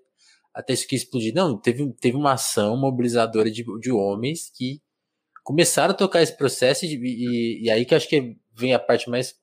até 0.59 0.73
isso 0.73 0.87
que 0.87 0.95
explodir. 0.95 1.33
Não, 1.33 1.57
teve, 1.57 1.89
teve 1.93 2.17
uma 2.17 2.33
ação 2.33 2.75
mobilizadora 2.75 3.49
de, 3.49 3.63
de 3.79 3.91
homens 3.91 4.51
que 4.53 4.81
começaram 5.41 5.93
a 5.93 5.97
tocar 5.97 6.21
esse 6.21 6.35
processo 6.35 6.85
e, 6.85 6.95
e, 6.95 7.63
e 7.63 7.71
aí 7.71 7.85
que 7.85 7.95
acho 7.95 8.09
que 8.09 8.37
vem 8.53 8.73
a 8.73 8.79
parte 8.79 9.09
mais 9.09 9.33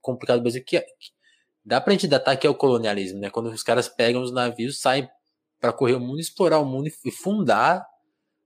complicada 0.00 0.40
do 0.40 0.42
Brasil, 0.42 0.64
que, 0.64 0.80
que 0.80 1.12
dá 1.64 1.80
pra 1.80 1.92
gente 1.92 2.08
datar 2.08 2.36
que 2.36 2.46
é 2.46 2.50
o 2.50 2.56
colonialismo, 2.56 3.20
né? 3.20 3.30
Quando 3.30 3.50
os 3.50 3.62
caras 3.62 3.88
pegam 3.88 4.20
os 4.20 4.32
navios, 4.32 4.80
saem 4.80 5.08
para 5.60 5.72
correr 5.72 5.94
o 5.94 6.00
mundo, 6.00 6.18
explorar 6.18 6.58
o 6.58 6.66
mundo 6.66 6.88
e, 6.88 7.10
fundar 7.12 7.86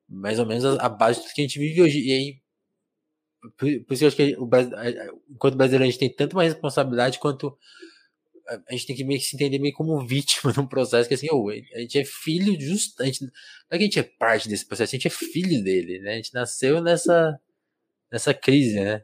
mais 0.07 0.39
ou 0.39 0.47
menos 0.47 0.65
a, 0.65 0.85
a 0.85 0.89
base 0.89 1.23
do 1.23 1.33
que 1.33 1.41
a 1.41 1.45
gente 1.45 1.59
vive 1.59 1.83
hoje. 1.83 1.99
E 1.99 2.13
aí, 2.13 2.41
por, 3.57 3.85
por 3.87 3.95
isso 3.95 3.99
que 3.99 4.05
eu 4.05 4.09
acho 4.09 4.17
que 4.17 4.37
o 4.37 4.49
enquanto 5.33 5.57
brasileiro 5.57 5.85
a 5.85 5.87
gente 5.87 5.99
tem 5.99 6.15
tanto 6.15 6.37
mais 6.37 6.53
responsabilidade 6.53 7.19
quanto 7.19 7.57
a 8.69 8.73
gente 8.73 8.87
tem 8.87 8.97
que 8.97 9.05
meio 9.05 9.21
que 9.21 9.27
se 9.27 9.37
entender 9.37 9.59
meio 9.59 9.75
como 9.75 10.07
vítima 10.07 10.53
num 10.57 10.67
processo 10.67 11.09
que 11.09 11.15
assim, 11.15 11.29
oh, 11.31 11.49
a 11.51 11.81
gente 11.81 11.99
é 11.99 12.05
filho 12.05 12.59
justo, 12.61 13.03
a 13.03 13.07
gente, 13.07 13.23
não 13.23 13.31
é 13.71 13.77
que 13.79 13.85
a 13.85 13.87
gente 13.87 13.99
é 13.99 14.03
parte 14.03 14.49
desse 14.49 14.67
processo, 14.67 14.95
a 14.95 14.97
gente 14.97 15.07
é 15.07 15.11
filho 15.11 15.63
dele, 15.63 15.99
né? 16.01 16.13
A 16.13 16.17
gente 16.17 16.35
nasceu 16.35 16.83
nessa, 16.83 17.39
nessa 18.11 18.33
crise, 18.33 18.81
né? 18.81 19.03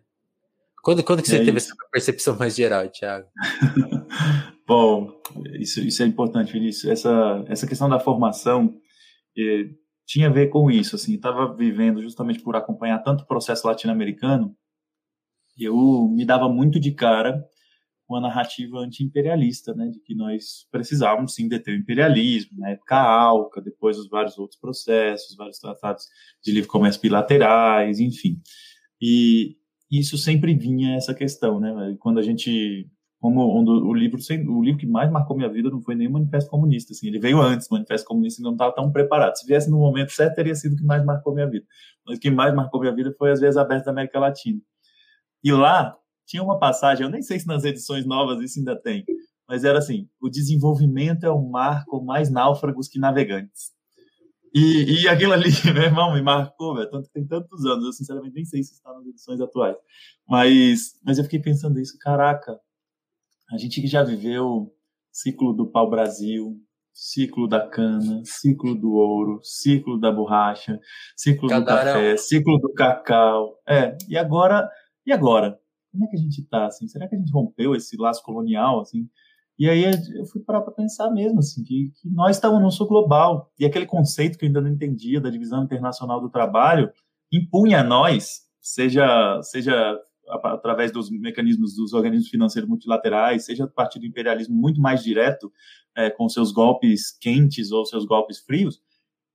Quando, 0.82 1.02
quando 1.02 1.22
que 1.22 1.28
você 1.28 1.36
é 1.36 1.44
teve 1.44 1.58
isso. 1.58 1.68
essa 1.68 1.76
percepção 1.90 2.36
mais 2.36 2.54
geral, 2.54 2.88
Thiago? 2.88 3.26
Bom, 4.66 5.20
isso, 5.58 5.80
isso 5.80 6.02
é 6.02 6.06
importante, 6.06 6.52
Vinícius. 6.52 6.90
Essa, 6.90 7.44
essa 7.48 7.66
questão 7.66 7.88
da 7.88 8.00
formação 8.00 8.74
eh, 9.36 9.70
tinha 10.06 10.28
a 10.28 10.32
ver 10.32 10.48
com 10.48 10.70
isso, 10.70 10.96
assim, 10.96 11.14
estava 11.14 11.54
vivendo 11.54 12.02
justamente 12.02 12.40
por 12.40 12.56
acompanhar 12.56 12.98
tanto 13.02 13.24
o 13.24 13.26
processo 13.26 13.66
latino-americano 13.66 14.54
eu 15.58 16.08
me 16.08 16.24
dava 16.24 16.48
muito 16.48 16.80
de 16.80 16.92
cara 16.92 17.44
com 18.06 18.16
a 18.16 18.20
narrativa 18.20 18.78
anti-imperialista, 18.78 19.74
né, 19.74 19.88
de 19.88 19.98
que 20.00 20.14
nós 20.14 20.66
precisávamos 20.70 21.34
sim 21.34 21.48
deter 21.48 21.74
o 21.74 21.80
imperialismo, 21.80 22.58
na 22.58 22.70
época 22.70 22.96
ALCA, 22.96 23.60
depois 23.60 23.98
os 23.98 24.08
vários 24.08 24.38
outros 24.38 24.60
processos, 24.60 25.36
vários 25.36 25.58
tratados 25.58 26.06
de 26.42 26.52
livre 26.52 26.68
comércio 26.68 27.00
bilaterais, 27.00 28.00
enfim. 28.00 28.40
E 29.00 29.56
isso 29.90 30.18
sempre 30.18 30.54
vinha 30.54 30.96
essa 30.96 31.14
questão, 31.14 31.60
né? 31.60 31.96
Quando 31.98 32.18
a 32.18 32.22
gente 32.22 32.88
como 33.24 33.58
um 33.58 33.64
o 33.64 33.94
livro 33.94 34.18
o 34.50 34.62
livro 34.62 34.78
que 34.78 34.86
mais 34.86 35.10
marcou 35.10 35.34
minha 35.34 35.48
vida 35.48 35.70
não 35.70 35.80
foi 35.80 35.94
nem 35.94 36.06
o 36.06 36.12
Manifesto 36.12 36.50
Comunista, 36.50 36.92
assim, 36.92 37.06
ele 37.06 37.18
veio 37.18 37.40
antes, 37.40 37.66
o 37.70 37.72
Manifesto 37.72 38.06
Comunista 38.06 38.42
não 38.42 38.52
estava 38.52 38.74
tão 38.74 38.92
preparado. 38.92 39.34
Se 39.36 39.46
viesse 39.46 39.70
no 39.70 39.78
momento 39.78 40.12
certo, 40.12 40.34
teria 40.34 40.54
sido 40.54 40.74
o 40.74 40.76
que 40.76 40.84
mais 40.84 41.02
marcou 41.02 41.32
minha 41.32 41.48
vida. 41.48 41.64
Mas 42.06 42.18
o 42.18 42.20
que 42.20 42.30
mais 42.30 42.54
marcou 42.54 42.80
minha 42.80 42.94
vida 42.94 43.14
foi 43.16 43.30
as 43.30 43.40
vezes 43.40 43.56
abertas 43.56 43.86
da 43.86 43.92
América 43.92 44.18
Latina. 44.18 44.60
E 45.42 45.50
lá 45.50 45.96
tinha 46.26 46.42
uma 46.42 46.58
passagem, 46.58 47.04
eu 47.04 47.10
nem 47.10 47.22
sei 47.22 47.38
se 47.38 47.46
nas 47.46 47.64
edições 47.64 48.06
novas 48.06 48.40
isso 48.40 48.58
ainda 48.58 48.74
tem, 48.74 49.04
mas 49.48 49.64
era 49.64 49.78
assim: 49.78 50.08
o 50.20 50.28
desenvolvimento 50.28 51.24
é 51.24 51.32
um 51.32 51.48
marco 51.48 52.02
mais 52.02 52.30
náufragos 52.30 52.88
que 52.88 52.98
navegantes. 52.98 53.72
E, 54.54 55.02
e 55.02 55.08
aquilo 55.08 55.32
ali, 55.32 55.50
meu 55.74 55.82
irmão, 55.82 56.14
me 56.14 56.22
marcou, 56.22 56.76
velho, 56.76 56.88
tanto 56.88 57.10
tem 57.12 57.26
tantos 57.26 57.66
anos, 57.66 57.84
eu 57.84 57.92
sinceramente 57.92 58.34
nem 58.34 58.44
sei 58.44 58.62
se 58.62 58.74
está 58.74 58.92
nas 58.92 59.04
edições 59.06 59.40
atuais. 59.40 59.76
Mas, 60.28 60.98
mas 61.04 61.18
eu 61.18 61.24
fiquei 61.24 61.40
pensando 61.40 61.80
isso, 61.80 61.98
caraca, 61.98 62.58
a 63.50 63.58
gente 63.58 63.80
que 63.80 63.88
já 63.88 64.02
viveu 64.04 64.72
ciclo 65.10 65.52
do 65.52 65.66
pau-brasil, 65.66 66.56
ciclo 66.92 67.48
da 67.48 67.66
cana, 67.66 68.22
ciclo 68.24 68.74
do 68.74 68.92
ouro, 68.92 69.40
ciclo 69.42 69.98
da 69.98 70.12
borracha, 70.12 70.80
ciclo 71.16 71.48
do 71.48 71.64
café, 71.64 72.16
ciclo 72.16 72.58
do 72.58 72.72
cacau. 72.72 73.58
É, 73.68 73.96
e 74.08 74.16
agora, 74.16 74.68
e 75.04 75.12
agora? 75.12 75.58
Como 75.94 76.04
é 76.04 76.08
que 76.08 76.16
a 76.16 76.20
gente 76.20 76.40
está, 76.40 76.66
assim? 76.66 76.88
Será 76.88 77.08
que 77.08 77.14
a 77.14 77.18
gente 77.18 77.32
rompeu 77.32 77.74
esse 77.74 77.96
laço 77.96 78.20
colonial, 78.24 78.80
assim? 78.80 79.08
E 79.56 79.70
aí 79.70 79.84
eu 79.84 80.26
fui 80.26 80.42
parar 80.42 80.60
para 80.62 80.74
pensar 80.74 81.08
mesmo, 81.10 81.38
assim, 81.38 81.62
que, 81.62 81.92
que 81.94 82.10
nós 82.10 82.36
estamos 82.36 82.60
no 82.60 82.72
sul 82.72 82.88
global 82.88 83.52
e 83.56 83.64
aquele 83.64 83.86
conceito 83.86 84.36
que 84.36 84.44
eu 84.44 84.48
ainda 84.48 84.60
não 84.60 84.70
entendia 84.70 85.20
da 85.20 85.30
divisão 85.30 85.62
internacional 85.62 86.20
do 86.20 86.28
trabalho 86.28 86.90
impunha 87.32 87.80
a 87.80 87.84
nós, 87.84 88.42
seja 88.60 89.40
seja 89.42 89.96
através 90.42 90.90
dos 90.90 91.10
mecanismos 91.10 91.76
dos 91.76 91.92
organismos 91.92 92.30
financeiros 92.30 92.68
multilaterais, 92.68 93.44
seja 93.44 93.64
a 93.64 93.68
partir 93.68 94.00
do 94.00 94.06
imperialismo 94.06 94.56
muito 94.56 94.80
mais 94.80 95.04
direto, 95.04 95.52
é, 95.96 96.10
com 96.10 96.28
seus 96.28 96.50
golpes 96.50 97.16
quentes 97.20 97.70
ou 97.70 97.84
seus 97.84 98.04
golpes 98.04 98.40
frios, 98.40 98.80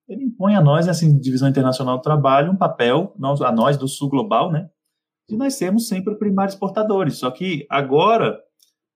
ele 0.09 0.23
impõe 0.23 0.55
a 0.55 0.61
nós, 0.61 0.87
essa 0.87 1.07
divisão 1.19 1.47
internacional 1.47 1.97
do 1.97 2.01
trabalho, 2.01 2.51
um 2.51 2.57
papel, 2.57 3.13
nós, 3.17 3.39
a 3.41 3.51
nós 3.51 3.77
do 3.77 3.87
sul 3.87 4.09
global, 4.09 4.51
né, 4.51 4.67
de 5.29 5.37
nós 5.37 5.53
sermos 5.53 5.87
sempre 5.87 6.15
primários 6.15 6.55
exportadores. 6.55 7.17
Só 7.17 7.29
que 7.29 7.65
agora 7.69 8.41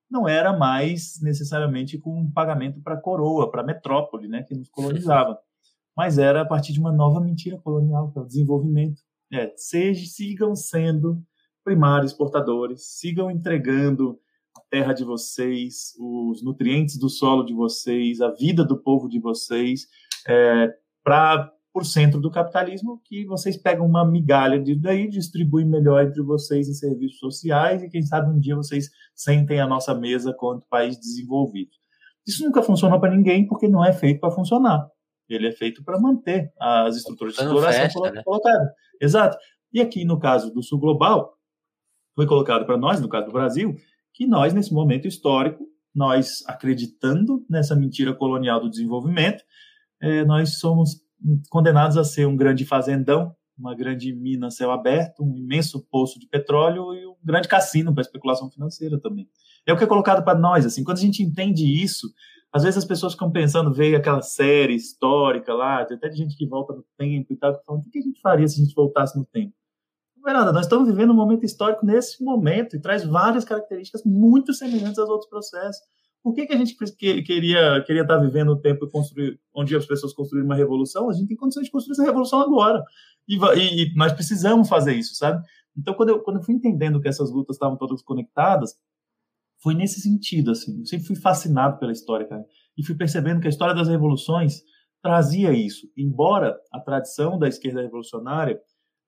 não 0.09 0.27
era 0.27 0.51
mais 0.51 1.19
necessariamente 1.21 1.97
com 1.97 2.19
um 2.19 2.31
pagamento 2.31 2.81
para 2.81 2.95
a 2.95 3.01
coroa, 3.01 3.49
para 3.49 3.61
a 3.61 3.65
metrópole, 3.65 4.27
né, 4.27 4.43
que 4.43 4.55
nos 4.55 4.67
colonizava, 4.69 5.39
mas 5.95 6.17
era 6.17 6.41
a 6.41 6.45
partir 6.45 6.73
de 6.73 6.79
uma 6.79 6.91
nova 6.91 7.21
mentira 7.21 7.57
colonial, 7.57 8.11
que 8.11 8.17
é 8.17 8.21
o 8.21 8.25
desenvolvimento. 8.25 9.01
É, 9.31 9.53
seja, 9.55 10.05
sigam 10.05 10.55
sendo 10.55 11.21
primários 11.63 12.11
exportadores, 12.11 12.99
sigam 12.99 13.31
entregando 13.31 14.19
a 14.55 14.61
terra 14.69 14.93
de 14.93 15.03
vocês, 15.03 15.93
os 15.99 16.43
nutrientes 16.43 16.97
do 16.97 17.09
solo 17.09 17.43
de 17.43 17.53
vocês, 17.53 18.21
a 18.21 18.29
vida 18.31 18.63
do 18.63 18.77
povo 18.77 19.07
de 19.07 19.19
vocês, 19.19 19.87
é, 20.27 20.71
para 21.03 21.51
por 21.73 21.85
centro 21.85 22.21
do 22.21 22.29
capitalismo, 22.29 23.01
que 23.03 23.25
vocês 23.25 23.57
pegam 23.57 23.83
uma 23.85 24.05
migalha 24.05 24.61
de 24.61 24.75
daí, 24.75 25.09
distribuem 25.09 25.65
melhor 25.65 26.03
entre 26.03 26.21
vocês 26.21 26.69
em 26.69 26.73
serviços 26.73 27.17
sociais 27.17 27.81
e 27.81 27.89
quem 27.89 28.03
sabe 28.03 28.29
um 28.29 28.39
dia 28.39 28.55
vocês 28.55 28.91
sentem 29.15 29.59
a 29.59 29.65
nossa 29.65 29.95
mesa 29.95 30.31
quanto 30.37 30.67
país 30.67 30.99
desenvolvido. 30.99 31.71
Isso 32.27 32.45
nunca 32.45 32.61
funcionou 32.61 32.99
para 32.99 33.13
ninguém 33.13 33.47
porque 33.47 33.67
não 33.67 33.83
é 33.83 33.91
feito 33.91 34.19
para 34.19 34.29
funcionar. 34.29 34.87
Ele 35.27 35.47
é 35.47 35.51
feito 35.51 35.83
para 35.83 35.99
manter 35.99 36.53
as 36.59 36.95
estruturas 36.95 37.33
de 37.33 37.41
exploração 37.41 38.03
né? 38.03 38.21
colocadas. 38.23 38.69
Exato. 39.01 39.37
E 39.73 39.81
aqui 39.81 40.05
no 40.05 40.19
caso 40.19 40.53
do 40.53 40.61
Sul 40.61 40.79
Global, 40.79 41.33
foi 42.15 42.27
colocado 42.27 42.65
para 42.67 42.77
nós, 42.77 43.01
no 43.01 43.09
caso 43.09 43.25
do 43.25 43.33
Brasil, 43.33 43.75
que 44.13 44.27
nós, 44.27 44.53
nesse 44.53 44.71
momento 44.71 45.07
histórico, 45.07 45.65
nós 45.93 46.43
acreditando 46.47 47.43
nessa 47.49 47.75
mentira 47.75 48.13
colonial 48.13 48.59
do 48.59 48.69
desenvolvimento, 48.69 49.43
é, 49.99 50.23
nós 50.23 50.59
somos 50.59 51.02
condenados 51.49 51.97
a 51.97 52.03
ser 52.03 52.27
um 52.27 52.35
grande 52.35 52.65
fazendão, 52.65 53.35
uma 53.57 53.75
grande 53.75 54.13
mina 54.13 54.47
a 54.47 54.51
céu 54.51 54.71
aberto, 54.71 55.23
um 55.23 55.37
imenso 55.37 55.85
poço 55.89 56.19
de 56.19 56.27
petróleo 56.27 56.93
e 56.93 57.05
um 57.05 57.15
grande 57.23 57.47
cassino 57.47 57.93
para 57.93 58.01
especulação 58.01 58.49
financeira 58.49 58.99
também. 58.99 59.27
É 59.65 59.71
o 59.73 59.77
que 59.77 59.83
é 59.83 59.87
colocado 59.87 60.23
para 60.23 60.37
nós, 60.37 60.65
assim, 60.65 60.83
quando 60.83 60.97
a 60.97 61.01
gente 61.01 61.23
entende 61.23 61.63
isso, 61.65 62.07
às 62.51 62.63
vezes 62.63 62.77
as 62.77 62.85
pessoas 62.85 63.13
ficam 63.13 63.31
pensando, 63.31 63.73
veio 63.73 63.97
aquela 63.97 64.21
série 64.21 64.75
histórica 64.75 65.53
lá, 65.53 65.85
tem 65.85 65.97
até 65.97 66.09
de 66.09 66.17
gente 66.17 66.37
que 66.37 66.45
volta 66.45 66.73
no 66.73 66.85
tempo 66.97 67.31
e 67.31 67.35
tal, 67.35 67.59
falando, 67.65 67.83
o 67.85 67.89
que 67.89 67.99
a 67.99 68.01
gente 68.01 68.19
faria 68.21 68.47
se 68.47 68.59
a 68.59 68.63
gente 68.63 68.75
voltasse 68.75 69.17
no 69.17 69.25
tempo? 69.25 69.53
É 70.25 70.31
nada, 70.31 70.53
nós 70.53 70.65
estamos 70.65 70.87
vivendo 70.87 71.11
um 71.11 71.15
momento 71.15 71.43
histórico 71.43 71.85
nesse 71.85 72.23
momento 72.23 72.75
e 72.75 72.79
traz 72.79 73.03
várias 73.03 73.43
características 73.43 74.03
muito 74.05 74.53
semelhantes 74.53 74.97
aos 74.97 75.09
outros 75.09 75.29
processos. 75.29 75.81
Por 76.23 76.33
que, 76.33 76.47
que 76.47 76.53
a 76.53 76.57
gente 76.57 76.75
queria, 76.95 77.83
queria 77.85 78.01
estar 78.01 78.17
vivendo 78.17 78.53
o 78.53 78.59
tempo 78.59 78.89
construir, 78.89 79.37
onde 79.53 79.75
as 79.75 79.85
pessoas 79.85 80.13
construíram 80.13 80.45
uma 80.45 80.55
revolução? 80.55 81.09
A 81.09 81.13
gente 81.13 81.27
tem 81.27 81.35
condições 81.35 81.65
de 81.65 81.71
construir 81.71 81.93
essa 81.93 82.03
revolução 82.03 82.39
agora. 82.39 82.81
E, 83.27 83.35
e, 83.35 83.83
e 83.83 83.95
nós 83.95 84.13
precisamos 84.13 84.69
fazer 84.69 84.93
isso, 84.93 85.15
sabe? 85.15 85.43
Então, 85.77 85.93
quando 85.93 86.09
eu, 86.09 86.23
quando 86.23 86.37
eu 86.37 86.43
fui 86.43 86.55
entendendo 86.55 87.01
que 87.01 87.09
essas 87.09 87.29
lutas 87.29 87.57
estavam 87.57 87.77
todas 87.77 88.01
conectadas, 88.01 88.73
foi 89.61 89.73
nesse 89.73 89.99
sentido, 89.99 90.51
assim. 90.51 90.79
Eu 90.79 90.85
sempre 90.85 91.07
fui 91.07 91.15
fascinado 91.15 91.77
pela 91.77 91.91
história, 91.91 92.27
cara. 92.27 92.43
E 92.77 92.85
fui 92.85 92.95
percebendo 92.95 93.41
que 93.41 93.47
a 93.47 93.49
história 93.49 93.75
das 93.75 93.89
revoluções 93.89 94.61
trazia 95.01 95.51
isso. 95.51 95.87
Embora 95.97 96.57
a 96.71 96.79
tradição 96.79 97.37
da 97.37 97.49
esquerda 97.49 97.81
revolucionária, 97.81 98.59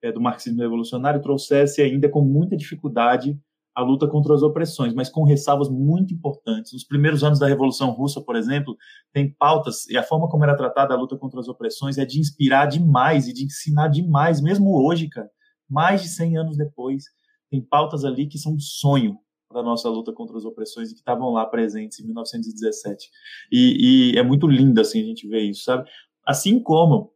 é, 0.02 0.12
do 0.12 0.20
marxismo 0.20 0.60
revolucionário, 0.60 1.22
trouxesse 1.22 1.80
ainda 1.80 2.10
com 2.10 2.22
muita 2.22 2.56
dificuldade 2.56 3.38
a 3.76 3.82
luta 3.82 4.08
contra 4.08 4.34
as 4.34 4.42
opressões, 4.42 4.94
mas 4.94 5.10
com 5.10 5.22
ressalvas 5.22 5.68
muito 5.68 6.14
importantes. 6.14 6.72
Nos 6.72 6.82
primeiros 6.82 7.22
anos 7.22 7.38
da 7.38 7.46
Revolução 7.46 7.90
Russa, 7.90 8.22
por 8.22 8.34
exemplo, 8.34 8.74
tem 9.12 9.30
pautas, 9.30 9.86
e 9.90 9.98
a 9.98 10.02
forma 10.02 10.26
como 10.30 10.44
era 10.44 10.56
tratada 10.56 10.94
a 10.94 10.96
luta 10.96 11.14
contra 11.14 11.38
as 11.38 11.46
opressões 11.46 11.98
é 11.98 12.06
de 12.06 12.18
inspirar 12.18 12.64
demais 12.64 13.28
e 13.28 13.34
de 13.34 13.44
ensinar 13.44 13.88
demais, 13.88 14.40
mesmo 14.40 14.82
hoje, 14.82 15.10
cara, 15.10 15.28
mais 15.68 16.00
de 16.00 16.08
100 16.08 16.38
anos 16.38 16.56
depois, 16.56 17.04
tem 17.50 17.60
pautas 17.60 18.02
ali 18.02 18.26
que 18.26 18.38
são 18.38 18.54
um 18.54 18.58
sonho 18.58 19.18
para 19.46 19.60
a 19.60 19.62
nossa 19.64 19.90
luta 19.90 20.10
contra 20.10 20.38
as 20.38 20.46
opressões 20.46 20.90
e 20.90 20.94
que 20.94 21.00
estavam 21.00 21.30
lá 21.30 21.44
presentes 21.44 22.00
em 22.00 22.04
1917. 22.06 23.10
E, 23.52 24.14
e 24.14 24.18
é 24.18 24.22
muito 24.22 24.46
lindo, 24.46 24.80
assim, 24.80 25.02
a 25.02 25.04
gente 25.04 25.28
ver 25.28 25.42
isso, 25.42 25.64
sabe? 25.64 25.86
Assim 26.26 26.58
como 26.58 27.12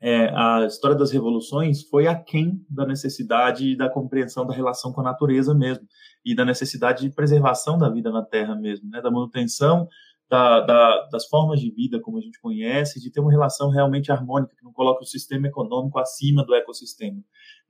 é, 0.00 0.28
a 0.34 0.64
história 0.66 0.96
das 0.96 1.10
revoluções 1.10 1.82
foi 1.88 2.06
aquém 2.06 2.64
da 2.70 2.86
necessidade 2.86 3.76
da 3.76 3.88
compreensão 3.88 4.46
da 4.46 4.54
relação 4.54 4.92
com 4.92 5.00
a 5.00 5.04
natureza 5.04 5.54
mesmo, 5.54 5.86
e 6.24 6.34
da 6.34 6.44
necessidade 6.44 7.02
de 7.06 7.14
preservação 7.14 7.78
da 7.78 7.88
vida 7.88 8.10
na 8.10 8.22
Terra 8.22 8.54
mesmo, 8.54 8.88
né, 8.90 9.00
da 9.00 9.10
manutenção 9.10 9.88
da, 10.28 10.60
da, 10.60 11.08
das 11.10 11.26
formas 11.26 11.60
de 11.60 11.70
vida 11.70 12.00
como 12.00 12.18
a 12.18 12.20
gente 12.20 12.40
conhece, 12.40 13.00
de 13.00 13.10
ter 13.10 13.20
uma 13.20 13.30
relação 13.30 13.70
realmente 13.70 14.12
harmônica, 14.12 14.54
que 14.56 14.64
não 14.64 14.72
coloque 14.72 15.02
o 15.02 15.06
sistema 15.06 15.48
econômico 15.48 15.98
acima 15.98 16.44
do 16.44 16.54
ecossistema. 16.54 17.20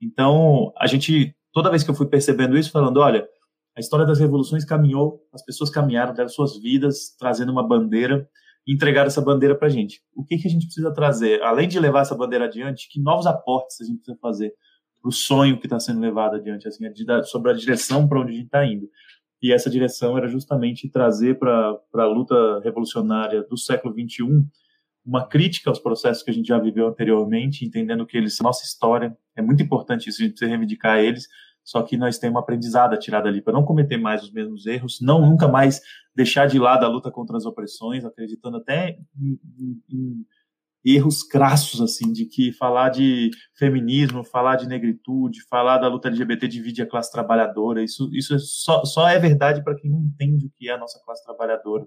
Então, 0.01 0.73
a 0.77 0.85
gente, 0.85 1.35
toda 1.53 1.69
vez 1.69 1.83
que 1.83 1.89
eu 1.89 1.95
fui 1.95 2.07
percebendo 2.07 2.57
isso, 2.57 2.71
falando, 2.71 2.99
olha, 2.99 3.27
a 3.75 3.79
história 3.79 4.05
das 4.05 4.19
revoluções 4.19 4.65
caminhou, 4.65 5.21
as 5.33 5.43
pessoas 5.43 5.69
caminharam, 5.69 6.13
deram 6.13 6.27
suas 6.27 6.59
vidas, 6.59 7.15
trazendo 7.17 7.51
uma 7.51 7.65
bandeira, 7.65 8.27
entregar 8.73 9.07
essa 9.07 9.21
bandeira 9.21 9.55
para 9.55 9.67
a 9.67 9.71
gente. 9.71 10.01
O 10.15 10.23
que, 10.23 10.37
que 10.37 10.47
a 10.47 10.51
gente 10.51 10.65
precisa 10.65 10.93
trazer? 10.93 11.41
Além 11.41 11.67
de 11.67 11.79
levar 11.79 12.01
essa 12.01 12.15
bandeira 12.15 12.45
adiante, 12.45 12.87
que 12.89 13.01
novos 13.01 13.25
aportes 13.25 13.81
a 13.81 13.85
gente 13.85 13.97
precisa 13.97 14.17
fazer 14.21 14.53
para 15.01 15.09
o 15.09 15.11
sonho 15.11 15.59
que 15.59 15.65
está 15.65 15.79
sendo 15.79 16.01
levado 16.01 16.35
adiante, 16.35 16.67
assim, 16.67 16.83
sobre 17.23 17.51
a 17.51 17.55
direção 17.55 18.07
para 18.07 18.19
onde 18.19 18.31
a 18.31 18.35
gente 18.35 18.45
está 18.45 18.65
indo. 18.65 18.89
E 19.41 19.53
essa 19.53 19.69
direção 19.69 20.17
era 20.17 20.27
justamente 20.27 20.89
trazer 20.89 21.39
para 21.39 21.79
a 21.93 22.05
luta 22.05 22.59
revolucionária 22.59 23.41
do 23.43 23.57
século 23.57 23.93
XXI 23.93 24.45
uma 25.05 25.25
crítica 25.25 25.69
aos 25.69 25.79
processos 25.79 26.21
que 26.21 26.29
a 26.29 26.33
gente 26.33 26.47
já 26.47 26.59
viveu 26.59 26.87
anteriormente, 26.87 27.65
entendendo 27.65 28.05
que 28.05 28.17
eles 28.17 28.37
nossa 28.41 28.65
história. 28.65 29.17
É 29.35 29.41
muito 29.41 29.63
importante 29.63 30.09
isso, 30.09 30.21
a 30.21 30.25
gente 30.25 30.33
precisa 30.33 30.51
reivindicar 30.51 30.99
eles, 30.99 31.27
só 31.69 31.83
que 31.83 31.95
nós 31.95 32.17
temos 32.17 32.33
uma 32.33 32.39
aprendizada 32.39 32.97
tirada 32.97 33.29
ali 33.29 33.43
para 33.43 33.53
não 33.53 33.63
cometer 33.63 33.95
mais 33.95 34.23
os 34.23 34.31
mesmos 34.31 34.65
erros, 34.65 34.99
não 34.99 35.21
nunca 35.21 35.47
mais 35.47 35.79
deixar 36.15 36.47
de 36.47 36.57
lado 36.57 36.83
a 36.83 36.89
luta 36.89 37.11
contra 37.11 37.37
as 37.37 37.45
opressões, 37.45 38.03
acreditando 38.03 38.57
até 38.57 38.97
em, 39.15 39.39
em, 39.59 39.83
em 39.87 40.25
erros 40.83 41.21
crassos, 41.21 41.79
assim, 41.79 42.11
de 42.11 42.25
que 42.25 42.51
falar 42.53 42.89
de 42.89 43.29
feminismo, 43.55 44.23
falar 44.23 44.55
de 44.55 44.67
negritude, 44.67 45.43
falar 45.47 45.77
da 45.77 45.87
luta 45.87 46.07
LGBT 46.07 46.47
divide 46.47 46.81
a 46.81 46.89
classe 46.89 47.11
trabalhadora, 47.11 47.83
isso, 47.83 48.09
isso 48.13 48.33
é 48.33 48.39
só, 48.39 48.83
só 48.83 49.07
é 49.07 49.19
verdade 49.19 49.63
para 49.63 49.75
quem 49.75 49.91
não 49.91 50.01
entende 50.01 50.47
o 50.47 50.51
que 50.57 50.69
é 50.69 50.73
a 50.73 50.77
nossa 50.77 50.99
classe 51.05 51.23
trabalhadora. 51.23 51.85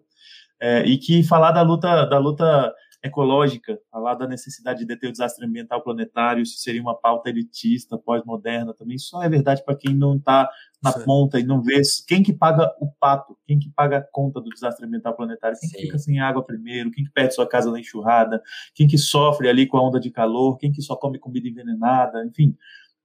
É, 0.60 0.86
e 0.86 0.96
que 0.96 1.24
falar 1.24 1.50
da 1.50 1.62
luta, 1.62 2.04
da 2.06 2.18
luta 2.18 2.72
ecológica, 3.02 3.80
falar 3.90 4.14
da 4.14 4.28
necessidade 4.28 4.80
de 4.80 4.86
deter 4.86 5.08
o 5.08 5.12
desastre 5.12 5.44
ambiental 5.44 5.82
planetário, 5.82 6.42
isso 6.42 6.58
seria 6.58 6.80
uma 6.80 6.94
pauta 6.94 7.28
elitista, 7.28 7.98
pós-moderna 7.98 8.72
também, 8.72 8.96
só 8.96 9.22
é 9.22 9.28
verdade 9.28 9.64
para 9.64 9.74
quem 9.74 9.92
não 9.92 10.16
está 10.16 10.48
na 10.80 10.92
Sim. 10.92 11.04
ponta 11.04 11.40
e 11.40 11.42
não 11.42 11.60
vê 11.60 11.82
quem 12.06 12.22
que 12.22 12.32
paga 12.32 12.72
o 12.80 12.86
pato, 13.00 13.36
quem 13.44 13.58
que 13.58 13.70
paga 13.70 13.98
a 13.98 14.02
conta 14.02 14.40
do 14.40 14.50
desastre 14.50 14.86
ambiental 14.86 15.16
planetário, 15.16 15.58
quem 15.58 15.68
que 15.68 15.80
fica 15.80 15.98
sem 15.98 16.20
água 16.20 16.44
primeiro, 16.44 16.92
quem 16.92 17.04
que 17.04 17.10
perde 17.10 17.34
sua 17.34 17.46
casa 17.46 17.72
na 17.72 17.80
enxurrada, 17.80 18.40
quem 18.72 18.86
que 18.86 18.96
sofre 18.96 19.48
ali 19.48 19.66
com 19.66 19.76
a 19.76 19.82
onda 19.82 19.98
de 19.98 20.10
calor, 20.10 20.56
quem 20.56 20.70
que 20.70 20.80
só 20.80 20.94
come 20.94 21.18
comida 21.18 21.48
envenenada, 21.48 22.24
enfim. 22.24 22.56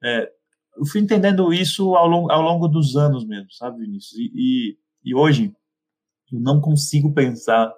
É, 0.04 0.32
eu 0.78 0.86
fui 0.86 1.02
entendendo 1.02 1.52
isso 1.52 1.96
ao 1.96 2.08
longo, 2.08 2.32
ao 2.32 2.42
longo 2.42 2.68
dos 2.68 2.96
anos 2.96 3.26
mesmo, 3.26 3.52
sabe, 3.52 3.80
Vinícius? 3.80 4.16
E, 4.20 4.32
e, 4.36 4.78
e 5.04 5.16
hoje 5.16 5.52
eu 6.32 6.40
não 6.40 6.62
consigo 6.62 7.12
pensar 7.14 7.74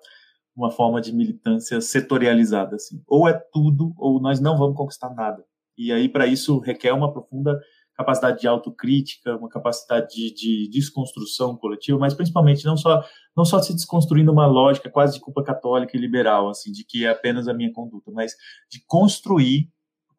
uma 0.56 0.72
forma 0.72 1.00
de 1.00 1.14
militância 1.14 1.80
setorializada 1.82 2.76
assim. 2.76 3.02
Ou 3.08 3.28
é 3.28 3.34
tudo 3.34 3.93
ou 3.97 4.22
nós 4.22 4.39
não 4.39 4.58
vamos 4.58 4.76
conquistar 4.76 5.14
nada. 5.14 5.43
E 5.78 5.91
aí 5.91 6.10
para 6.10 6.28
isso 6.28 6.60
requer 6.60 6.93
uma 6.93 7.12
profunda 7.12 7.60
capacidade 8.00 8.39
de 8.39 8.47
autocrítica, 8.47 9.36
uma 9.36 9.50
capacidade 9.50 10.08
de, 10.16 10.34
de, 10.34 10.70
desconstrução 10.70 11.58
coletiva, 11.58 12.00
mas 12.00 12.14
principalmente 12.14 12.64
não 12.64 12.78
só 12.78 13.04
não 13.36 13.43
só 13.43 13.62
se 13.62 13.74
desconstruindo 13.74 14.32
uma 14.32 14.47
lógica 14.47 14.89
quase 14.89 15.16
de 15.16 15.20
culpa 15.20 15.43
católica 15.43 15.97
e 15.97 16.00
liberal, 16.00 16.50
assim, 16.50 16.72
de 16.72 16.86
que 16.86 17.06
é 17.06 17.10
apenas 17.10 17.50
a 17.50 17.54
minha 17.54 17.72
conduta, 17.74 18.10
mas 18.12 18.34
de 18.72 18.82
construir 18.88 19.70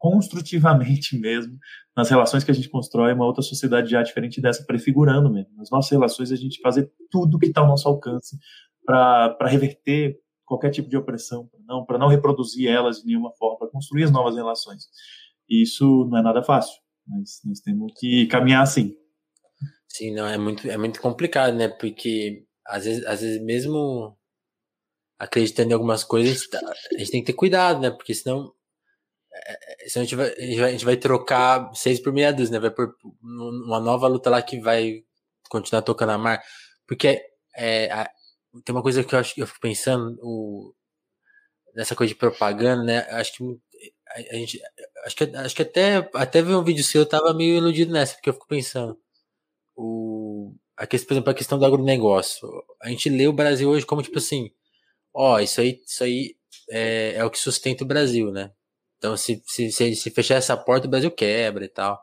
construtivamente 0.01 1.19
mesmo 1.19 1.59
nas 1.95 2.09
relações 2.09 2.43
que 2.43 2.51
a 2.51 2.55
gente 2.55 2.71
constrói 2.71 3.13
uma 3.13 3.27
outra 3.27 3.43
sociedade 3.43 3.91
já 3.91 4.03
diferente 4.03 4.41
dessa, 4.41 4.65
prefigurando 4.65 5.31
mesmo. 5.31 5.55
Nas 5.57 5.71
nossas 5.71 5.91
relações, 5.91 6.33
a 6.33 6.37
gente 6.37 6.61
fazer 6.61 6.91
tudo 7.11 7.39
que 7.39 7.47
está 7.47 7.61
ao 7.61 7.67
nosso 7.67 7.87
alcance 7.87 8.39
para 8.91 9.49
reverter 9.49 10.19
qualquer 10.45 10.71
tipo 10.71 10.89
de 10.89 10.97
opressão, 10.97 11.47
para 11.47 11.61
não, 11.65 11.87
não 11.99 12.09
reproduzir 12.09 12.69
elas 12.69 13.01
de 13.01 13.07
nenhuma 13.07 13.33
forma, 13.33 13.59
para 13.59 13.69
construir 13.69 14.05
as 14.05 14.11
novas 14.11 14.35
relações. 14.35 14.89
E 15.49 15.63
isso 15.63 16.07
não 16.11 16.19
é 16.19 16.23
nada 16.23 16.43
fácil, 16.43 16.81
mas 17.07 17.41
nós 17.45 17.61
temos 17.61 17.93
que 17.97 18.27
caminhar 18.27 18.63
assim. 18.63 18.97
Sim, 19.89 20.13
não, 20.13 20.27
é 20.27 20.37
muito, 20.37 20.69
é 20.69 20.77
muito 20.77 21.01
complicado, 21.01 21.55
né? 21.55 21.69
Porque 21.69 22.45
às 22.67 22.85
vezes, 22.85 23.07
às 23.07 23.21
vezes 23.21 23.43
mesmo 23.43 24.17
acreditando 25.19 25.71
em 25.71 25.75
algumas 25.75 26.03
coisas, 26.03 26.49
a 26.55 26.99
gente 26.99 27.11
tem 27.11 27.21
que 27.21 27.27
ter 27.27 27.37
cuidado, 27.37 27.81
né? 27.81 27.91
Porque 27.91 28.15
senão, 28.15 28.53
é, 29.33 29.85
é, 29.85 29.89
senão 29.89 30.03
a, 30.03 30.07
gente 30.07 30.17
vai, 30.17 30.31
a, 30.31 30.71
gente 30.71 30.85
vai, 30.85 30.97
trocar 30.97 31.73
seis 31.75 32.01
por 32.01 32.13
meia 32.13 32.33
dúzia, 32.33 32.53
né? 32.53 32.59
Vai 32.59 32.71
por 32.71 32.95
uma 33.23 33.79
nova 33.79 34.09
luta 34.09 34.31
lá 34.31 34.41
que 34.41 34.59
vai 34.61 35.05
continuar 35.49 35.83
tocando 35.83 36.11
a 36.11 36.19
mar. 36.19 36.43
Porque 36.87 37.21
é, 37.55 37.91
a, 37.93 38.11
tem 38.65 38.75
uma 38.75 38.83
coisa 38.83 39.05
que 39.05 39.15
eu 39.15 39.19
acho 39.19 39.35
que 39.35 39.43
eu 39.43 39.47
fico 39.47 39.61
pensando, 39.61 40.19
o, 40.23 40.75
nessa 41.75 41.95
coisa 41.95 42.13
de 42.13 42.19
propaganda, 42.19 42.83
né? 42.83 42.99
Acho 43.11 43.33
que 43.35 43.45
a, 44.09 44.35
a 44.35 44.37
gente. 44.37 44.61
Acho 45.05 45.17
que, 45.17 45.25
acho 45.25 45.57
que 45.57 45.63
até, 45.63 46.11
até 46.15 46.43
ver 46.43 46.55
um 46.55 46.65
vídeo 46.65 46.85
seu, 46.85 47.03
eu 47.03 47.09
tava 47.09 47.33
meio 47.35 47.57
iludido 47.57 47.93
nessa, 47.93 48.15
porque 48.15 48.31
eu 48.31 48.35
fico 48.35 48.49
pensando. 48.49 48.99
O, 49.77 50.55
a 50.77 50.87
questão, 50.87 51.09
por 51.09 51.15
exemplo, 51.15 51.31
a 51.31 51.35
questão 51.35 51.59
do 51.59 51.67
agronegócio. 51.67 52.49
A 52.83 52.89
gente 52.91 53.09
lê 53.11 53.29
o 53.29 53.33
Brasil 53.33 53.69
hoje 53.71 53.87
como 53.87 54.03
tipo 54.03 54.19
assim, 54.19 54.51
ó, 55.15 55.41
isso 55.41 55.61
aí, 55.61 55.83
isso 55.87 56.05
aí 56.05 56.37
é, 56.71 57.15
é 57.17 57.25
o 57.25 57.31
que 57.31 57.39
sustenta 57.39 57.85
o 57.85 57.87
Brasil, 57.87 58.31
né? 58.33 58.53
Então, 58.99 59.17
se, 59.17 59.43
se, 59.47 59.73
se, 59.73 59.97
se 59.97 60.11
fechar 60.11 60.37
essa 60.37 60.57
porta, 60.57 60.87
o 60.87 60.91
Brasil 60.91 61.11
quebra 61.11 61.65
e 61.65 61.69
tal. 61.69 62.01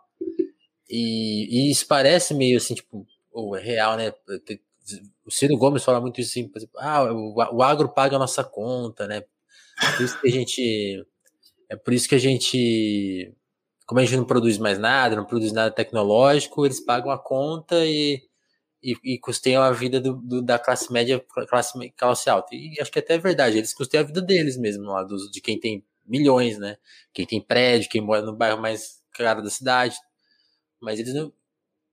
E, 0.89 1.68
e 1.70 1.72
isso 1.72 1.88
parece 1.88 2.34
meio 2.34 2.58
assim, 2.58 2.76
tipo, 2.76 3.06
ou 3.32 3.56
é 3.56 3.62
real, 3.62 3.98
né? 3.98 4.14
O 5.26 5.32
Ciro 5.32 5.58
Gomes 5.58 5.84
fala 5.84 6.02
muito 6.02 6.22
isso 6.22 6.32
assim, 6.32 6.52
ah, 6.78 7.12
o, 7.12 7.36
o 7.36 7.64
agro 7.64 7.90
paga 7.90 8.16
a 8.16 8.20
nossa 8.20 8.44
conta, 8.44 9.08
né? 9.08 9.24
Por 9.96 10.04
isso 10.04 10.20
que 10.20 10.28
a 10.28 10.32
gente. 10.32 11.06
É 11.70 11.76
por 11.76 11.94
isso 11.94 12.08
que 12.10 12.16
a 12.16 12.20
gente. 12.20 13.34
Como 13.86 14.00
a 14.00 14.04
gente 14.04 14.18
não 14.18 14.26
produz 14.26 14.58
mais 14.58 14.78
nada, 14.78 15.16
não 15.16 15.26
produz 15.26 15.52
nada 15.54 15.72
tecnológico, 15.72 16.66
eles 16.66 16.80
pagam 16.80 17.10
a 17.12 17.18
conta 17.18 17.86
e, 17.86 18.22
e, 18.84 18.96
e 19.04 19.20
custeiam 19.20 19.64
a 19.64 19.72
vida 19.72 20.02
do, 20.02 20.16
do, 20.16 20.42
da 20.42 20.60
classe 20.60 20.92
média, 20.92 21.24
classe, 21.50 21.74
classe 21.98 22.30
alta. 22.30 22.54
E 22.54 22.76
acho 22.82 22.92
que 22.92 23.00
até 23.00 23.16
é 23.16 23.18
verdade, 23.18 23.58
eles 23.58 23.74
custeiam 23.74 24.04
a 24.04 24.08
vida 24.08 24.22
deles 24.22 24.58
mesmo, 24.58 24.86
lá, 24.86 25.04
dos, 25.04 25.32
de 25.32 25.40
quem 25.40 25.60
tem 25.60 25.86
milhões, 26.06 26.58
né? 26.58 26.78
Quem 27.14 27.26
tem 27.26 27.42
prédio, 27.42 27.90
quem 27.90 28.02
mora 28.02 28.22
no 28.22 28.36
bairro 28.36 28.62
mais 28.62 29.02
caro 29.14 29.42
da 29.42 29.50
cidade. 29.50 29.96
Mas 30.82 31.00
eles 31.00 31.14
não. 31.14 31.34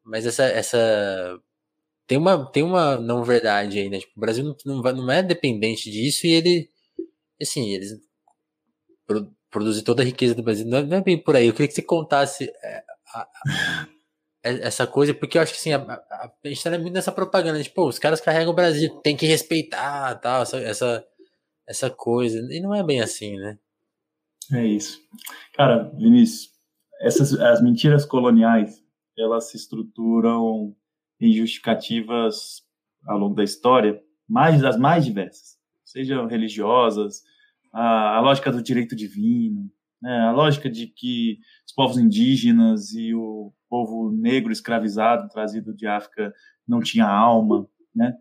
Mas 0.05 0.27
essa, 0.27 0.45
essa 0.45 1.41
tem 2.07 2.19
uma, 2.19 2.51
tem 2.51 2.63
uma 2.63 2.97
não 2.99 3.25
verdade 3.25 3.79
aí, 3.79 3.89
né? 3.89 3.99
Tipo, 3.99 4.13
o 4.17 4.21
Brasil 4.21 4.45
não, 4.45 4.57
não, 4.65 4.93
não 4.93 5.11
é 5.11 5.23
dependente 5.23 5.91
disso 5.91 6.27
e 6.27 6.31
ele, 6.31 6.69
assim, 7.41 7.71
eles 7.71 7.93
pro, 9.07 9.31
produzem 9.51 9.83
toda 9.83 10.03
a 10.03 10.05
riqueza 10.05 10.35
do 10.35 10.43
Brasil. 10.43 10.67
Não 10.67 10.79
é, 10.79 10.83
não 10.83 10.97
é, 10.99 11.01
bem 11.01 11.19
por 11.19 11.37
aí. 11.37 11.47
Eu 11.47 11.53
queria 11.53 11.69
que 11.69 11.75
você 11.75 11.83
contasse 11.83 12.45
é, 12.63 12.85
a, 13.15 13.21
a, 13.21 13.89
essa 14.43 14.87
coisa, 14.87 15.15
porque 15.15 15.39
eu 15.39 15.43
acho 15.43 15.53
que 15.53 15.59
assim, 15.59 15.73
a, 15.73 15.79
a, 15.79 16.33
a 16.45 16.49
gente 16.49 16.63
tá 16.63 16.71
muito 16.79 16.93
nessa 16.93 17.13
propaganda, 17.13 17.63
tipo, 17.63 17.87
os 17.89 17.99
caras 17.99 18.21
carregam 18.21 18.53
o 18.53 18.57
Brasil, 18.57 18.91
tem 19.01 19.17
que 19.17 19.27
respeitar, 19.27 20.15
tal, 20.17 20.43
essa, 20.43 20.59
essa, 20.59 21.07
essa 21.67 21.91
coisa. 21.91 22.39
E 22.51 22.61
não 22.61 22.75
é 22.75 22.83
bem 22.83 23.01
assim, 23.01 23.37
né? 23.37 23.59
É 24.53 24.67
isso. 24.67 25.01
Cara, 25.55 25.91
Vinícius, 25.97 26.51
essas 27.01 27.33
as 27.41 27.63
mentiras 27.63 28.05
coloniais, 28.05 28.83
elas 29.17 29.51
se 29.51 29.57
estruturam 29.57 30.77
em 31.21 31.33
justificativas 31.33 32.63
ao 33.07 33.19
longo 33.19 33.35
da 33.35 33.45
história, 33.45 34.01
mais 34.29 34.65
as 34.65 34.77
mais 34.77 35.05
diversas, 35.05 35.59
sejam 35.85 36.27
religiosas, 36.27 37.23
a, 37.73 38.17
a 38.17 38.21
lógica 38.21 38.51
do 38.51 38.63
direito 38.63 38.97
divino, 38.97 39.71
né, 40.01 40.21
a 40.21 40.33
lógica 40.33 40.71
de 40.71 40.87
que 40.87 41.39
os 41.67 41.73
povos 41.73 41.99
indígenas 41.99 42.93
e 42.93 43.15
o 43.15 43.53
povo 43.69 44.11
negro 44.11 44.53
escravizado 44.53 45.29
trazido 45.29 45.75
de 45.75 45.87
África 45.87 46.33
não 46.67 46.81
tinha 46.81 47.07
alma, 47.07 47.67
né? 47.95 48.15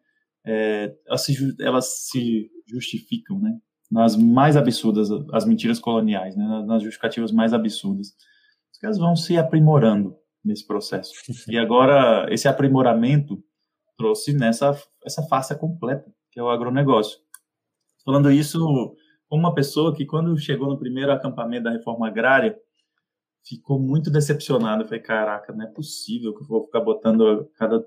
É, 0.46 0.94
elas, 1.08 1.22
se, 1.22 1.56
elas 1.60 2.08
se 2.10 2.50
justificam, 2.68 3.40
né? 3.40 3.58
Nas 3.92 4.16
mais 4.16 4.58
absurdas, 4.58 5.10
as 5.32 5.46
mentiras 5.46 5.80
coloniais, 5.80 6.36
né? 6.36 6.46
Nas 6.66 6.82
justificativas 6.82 7.32
mais 7.32 7.54
absurdas. 7.54 8.16
Elas 8.82 8.98
vão 8.98 9.16
se 9.16 9.38
aprimorando 9.38 10.18
nesse 10.44 10.66
processo. 10.66 11.14
E 11.48 11.58
agora, 11.58 12.28
esse 12.30 12.48
aprimoramento 12.48 13.44
trouxe 13.98 14.34
nessa 14.34 14.78
essa 15.06 15.24
face 15.24 15.58
completa, 15.58 16.12
que 16.32 16.40
é 16.40 16.44
o 16.44 16.50
agronegócio. 16.50 17.20
Falando 18.06 18.32
isso 18.32 18.96
uma 19.32 19.54
pessoa 19.54 19.96
que, 19.96 20.06
quando 20.06 20.38
chegou 20.38 20.68
no 20.70 20.78
primeiro 20.78 21.12
acampamento 21.12 21.64
da 21.64 21.72
reforma 21.72 22.08
agrária, 22.08 22.58
ficou 23.46 23.80
muito 23.80 24.12
decepcionado. 24.12 24.84
Eu 24.84 24.88
falei, 24.88 25.02
caraca, 25.02 25.54
não 25.54 25.66
é 25.66 25.68
possível 25.68 26.34
que 26.34 26.44
eu 26.44 26.48
vou 26.48 26.66
ficar 26.66 26.82
botando 26.82 27.50
cada 27.58 27.84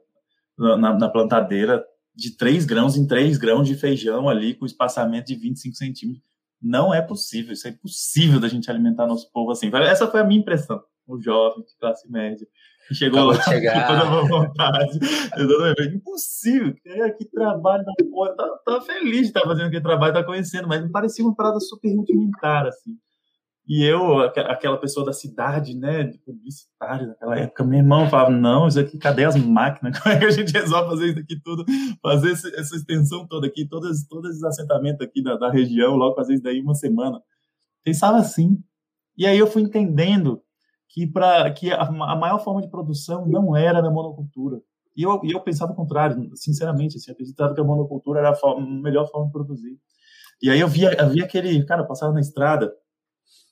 na, 0.58 0.98
na 0.98 1.08
plantadeira 1.08 1.84
de 2.14 2.36
três 2.36 2.64
grãos 2.64 2.96
em 2.96 3.06
três 3.06 3.36
grãos 3.36 3.68
de 3.68 3.74
feijão 3.74 4.28
ali, 4.28 4.54
com 4.54 4.64
espaçamento 4.64 5.26
de 5.26 5.36
25 5.36 5.76
centímetros. 5.76 6.24
Não 6.60 6.92
é 6.92 7.02
possível, 7.02 7.52
isso 7.52 7.68
é 7.68 7.70
impossível 7.70 8.40
da 8.40 8.48
gente 8.48 8.70
alimentar 8.70 9.06
nosso 9.06 9.30
povo 9.30 9.50
assim. 9.50 9.70
Essa 9.74 10.10
foi 10.10 10.20
a 10.20 10.24
minha 10.24 10.40
impressão 10.40 10.82
um 11.08 11.20
jovem 11.20 11.64
de 11.64 11.76
classe 11.78 12.10
média 12.10 12.46
que 12.88 12.94
chegou 12.94 13.30
Acabou 13.30 13.36
lá 13.36 13.44
com 13.44 13.86
toda 13.86 14.18
a 14.18 14.28
vontade. 14.28 14.98
Exatamente. 15.36 15.96
Impossível. 15.96 16.74
Que, 16.74 17.10
que 17.12 17.24
trabalho 17.30 17.84
da 17.84 17.92
porra. 18.10 18.36
Tá, 18.36 18.58
tá 18.64 18.80
feliz 18.80 19.22
de 19.22 19.26
estar 19.26 19.40
tá 19.40 19.48
fazendo 19.48 19.66
aquele 19.66 19.82
trabalho, 19.82 20.14
tá 20.14 20.24
conhecendo, 20.24 20.68
mas 20.68 20.82
me 20.82 20.90
parecia 20.90 21.24
uma 21.24 21.34
parada 21.34 21.58
super 21.60 21.94
rudimentar, 21.94 22.66
assim. 22.66 22.96
E 23.68 23.82
eu, 23.82 24.20
aquela 24.20 24.78
pessoa 24.78 25.04
da 25.04 25.12
cidade, 25.12 25.76
né, 25.76 26.04
de 26.04 26.18
publicitário 26.18 27.08
naquela 27.08 27.36
época, 27.36 27.64
meu 27.64 27.80
irmão 27.80 28.08
falava, 28.08 28.30
não, 28.30 28.68
isso 28.68 28.78
aqui, 28.78 28.96
cadê 28.96 29.24
as 29.24 29.34
máquinas? 29.34 29.98
Como 29.98 30.14
é 30.14 30.18
que 30.20 30.24
a 30.24 30.30
gente 30.30 30.52
resolve 30.52 30.90
fazer 30.90 31.06
isso 31.08 31.18
aqui 31.18 31.40
tudo? 31.42 31.64
Fazer 32.00 32.30
essa 32.30 32.76
extensão 32.76 33.26
toda 33.26 33.48
aqui, 33.48 33.66
todos, 33.68 34.06
todos 34.06 34.36
os 34.36 34.44
assentamentos 34.44 35.04
aqui 35.04 35.20
da, 35.20 35.36
da 35.36 35.50
região, 35.50 35.96
logo 35.96 36.14
fazer 36.14 36.34
isso 36.34 36.44
daí 36.44 36.60
uma 36.60 36.76
semana. 36.76 37.20
Pensava 37.82 38.18
assim. 38.18 38.56
E 39.18 39.26
aí 39.26 39.36
eu 39.36 39.48
fui 39.48 39.62
entendendo 39.62 40.40
que, 40.88 41.06
pra, 41.06 41.50
que 41.52 41.72
a, 41.72 41.82
a 41.82 42.16
maior 42.16 42.38
forma 42.42 42.62
de 42.62 42.70
produção 42.70 43.26
não 43.26 43.56
era 43.56 43.82
na 43.82 43.90
monocultura. 43.90 44.60
E 44.96 45.02
eu, 45.02 45.20
eu 45.24 45.40
pensava 45.40 45.72
o 45.72 45.76
contrário, 45.76 46.30
sinceramente, 46.34 46.96
assim, 46.96 47.10
acreditava 47.10 47.54
que 47.54 47.60
a 47.60 47.64
monocultura 47.64 48.20
era 48.20 48.30
a, 48.30 48.34
forma, 48.34 48.66
a 48.66 48.82
melhor 48.82 49.06
forma 49.10 49.26
de 49.26 49.32
produzir. 49.32 49.78
E 50.40 50.50
aí 50.50 50.58
eu 50.58 50.68
via, 50.68 50.94
eu 50.98 51.10
via 51.10 51.24
aquele, 51.24 51.64
cara, 51.64 51.82
eu 51.82 51.86
passava 51.86 52.12
na 52.12 52.20
estrada, 52.20 52.72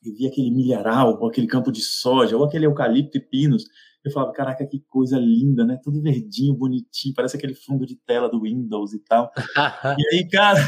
e 0.03 0.13
via 0.13 0.29
aquele 0.29 0.51
milharal, 0.51 1.19
ou 1.21 1.29
aquele 1.29 1.47
campo 1.47 1.73
de 1.73 1.81
soja, 1.81 2.37
ou 2.37 2.45
aquele 2.45 2.67
eucalipto 2.67 3.17
e 3.17 3.21
pinos. 3.21 3.65
Eu 4.05 4.13
falava, 4.13 4.33
caraca, 4.33 4.67
que 4.67 4.81
coisa 4.89 5.19
linda, 5.19 5.65
né? 5.65 5.81
Tudo 5.83 6.03
verdinho, 6.03 6.55
bonitinho, 6.55 7.15
parece 7.15 7.37
aquele 7.37 7.55
fundo 7.55 7.87
de 7.87 7.97
tela 7.97 8.29
do 8.29 8.43
Windows 8.43 8.93
e 8.93 8.99
tal. 8.99 9.31
e 9.99 10.15
aí, 10.15 10.29
cara, 10.29 10.61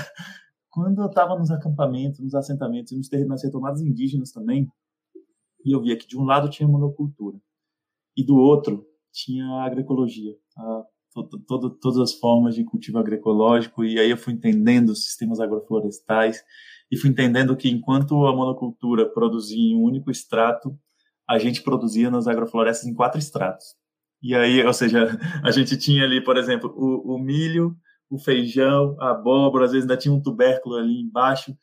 quando 0.71 1.03
eu 1.03 1.07
estava 1.07 1.39
nos 1.39 1.51
acampamentos, 1.51 2.19
nos 2.21 2.35
assentamentos, 2.35 2.93
nos 2.97 3.11
nas 3.27 3.43
retomadas 3.43 3.83
indígenas 3.83 4.33
também, 4.33 4.67
e 5.67 5.73
eu 5.73 5.83
via 5.83 5.97
que 5.97 6.07
de 6.07 6.17
um 6.17 6.25
lado 6.25 6.49
tinha 6.49 6.69
monocultura 6.69 7.37
e 8.17 8.25
do 8.25 8.37
outro 8.37 8.87
tinha 9.13 9.45
a 9.45 9.65
agroecologia, 9.65 10.33
a, 10.57 10.85
todo, 11.13 11.39
todo, 11.41 11.71
todas 11.71 11.99
as 11.99 12.15
formas 12.15 12.55
de 12.55 12.65
cultivo 12.65 12.99
agroecológico, 12.99 13.85
e 13.85 13.99
aí 13.99 14.11
eu 14.11 14.17
fui 14.17 14.33
entendendo 14.33 14.91
os 14.91 15.05
sistemas 15.05 15.41
agroflorestais, 15.41 16.43
e 16.91 16.97
fui 16.97 17.11
entendendo 17.11 17.57
que 17.57 17.69
enquanto 17.69 18.27
a 18.27 18.37
monocultura 18.37 19.09
produzia 19.09 19.59
em 19.59 19.77
um 19.77 19.83
único 19.83 20.11
extrato, 20.11 20.79
a 21.29 21.39
gente 21.39 21.63
produzia 21.63 22.11
nas 22.11 22.29
agroflorestas 22.29 22.87
em 22.87 22.95
quatro 22.95 23.19
extratos. 23.19 23.75
E 24.23 24.35
aí, 24.35 24.65
ou 24.65 24.73
seja, 24.73 25.19
a 25.43 25.51
gente 25.51 25.77
tinha 25.77 26.05
ali, 26.05 26.23
por 26.23 26.37
exemplo, 26.37 26.73
o, 26.77 27.17
o 27.17 27.19
milho, 27.19 27.77
o 28.09 28.19
feijão, 28.19 28.97
a 29.01 29.11
abóbora, 29.11 29.65
às 29.65 29.73
vezes 29.73 29.85
ainda 29.85 29.97
tinha 29.97 30.15
um 30.15 30.23
tubérculo 30.23 30.77
ali 30.77 31.01
embaixo, 31.01 31.57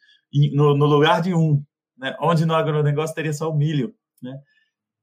no, 0.52 0.76
no 0.76 0.86
lugar 0.86 1.22
de 1.22 1.34
um, 1.34 1.64
né? 1.98 2.16
onde 2.22 2.46
no 2.46 2.56
agronegócio 2.56 3.16
teria 3.16 3.34
só 3.34 3.50
o 3.50 3.56
milho. 3.56 3.94
Né? 4.22 4.38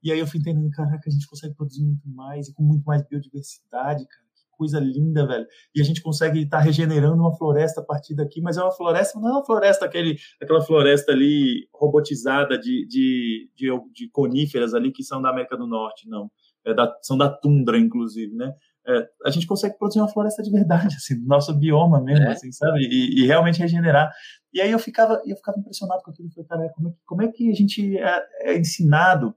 E 0.03 0.11
aí 0.11 0.19
eu 0.19 0.27
fui 0.27 0.39
entendendo, 0.39 0.69
caraca, 0.71 1.07
a 1.07 1.11
gente 1.11 1.27
consegue 1.27 1.55
produzir 1.55 1.83
muito 1.83 2.07
mais 2.09 2.47
e 2.47 2.53
com 2.53 2.63
muito 2.63 2.83
mais 2.83 3.03
biodiversidade, 3.07 4.05
cara. 4.07 4.25
Que 4.35 4.57
coisa 4.57 4.79
linda, 4.79 5.27
velho. 5.27 5.45
E 5.75 5.81
a 5.81 5.83
gente 5.83 6.01
consegue 6.01 6.41
estar 6.41 6.57
tá 6.57 6.63
regenerando 6.63 7.21
uma 7.21 7.35
floresta 7.35 7.81
a 7.81 7.83
partir 7.83 8.15
daqui, 8.15 8.41
mas 8.41 8.57
é 8.57 8.63
uma 8.63 8.71
floresta, 8.71 9.19
não 9.19 9.29
é 9.29 9.31
uma 9.33 9.45
floresta, 9.45 9.85
aquele, 9.85 10.17
aquela 10.41 10.61
floresta 10.61 11.11
ali 11.11 11.67
robotizada 11.73 12.57
de, 12.57 12.87
de, 12.87 13.49
de, 13.55 13.67
de 13.93 14.09
coníferas 14.09 14.73
ali 14.73 14.91
que 14.91 15.03
são 15.03 15.21
da 15.21 15.29
América 15.29 15.55
do 15.55 15.67
Norte, 15.67 16.09
não. 16.09 16.31
É 16.65 16.73
da, 16.73 16.91
são 17.01 17.17
da 17.17 17.29
tundra, 17.29 17.77
inclusive, 17.77 18.35
né? 18.35 18.53
É, 18.87 19.07
a 19.25 19.29
gente 19.29 19.45
consegue 19.45 19.77
produzir 19.77 19.99
uma 19.99 20.09
floresta 20.09 20.41
de 20.41 20.49
verdade, 20.49 20.95
assim, 20.95 21.15
nosso 21.25 21.53
bioma 21.53 22.01
mesmo, 22.01 22.25
é. 22.25 22.31
assim, 22.31 22.51
sabe? 22.51 22.79
E, 22.81 23.21
e, 23.21 23.27
realmente 23.27 23.59
regenerar. 23.59 24.11
E 24.53 24.61
aí 24.61 24.71
eu 24.71 24.79
ficava, 24.79 25.21
eu 25.25 25.35
ficava 25.35 25.59
impressionado 25.59 26.01
com 26.03 26.11
aquilo. 26.11 26.27
Eu 26.35 26.45
falei, 26.45 26.67
cara, 26.67 26.73
como 26.75 26.89
é, 26.89 26.93
como 27.05 27.21
é 27.21 27.27
que 27.29 27.49
a 27.49 27.55
gente 27.55 27.97
é, 27.97 28.27
é 28.41 28.57
ensinado 28.57 29.33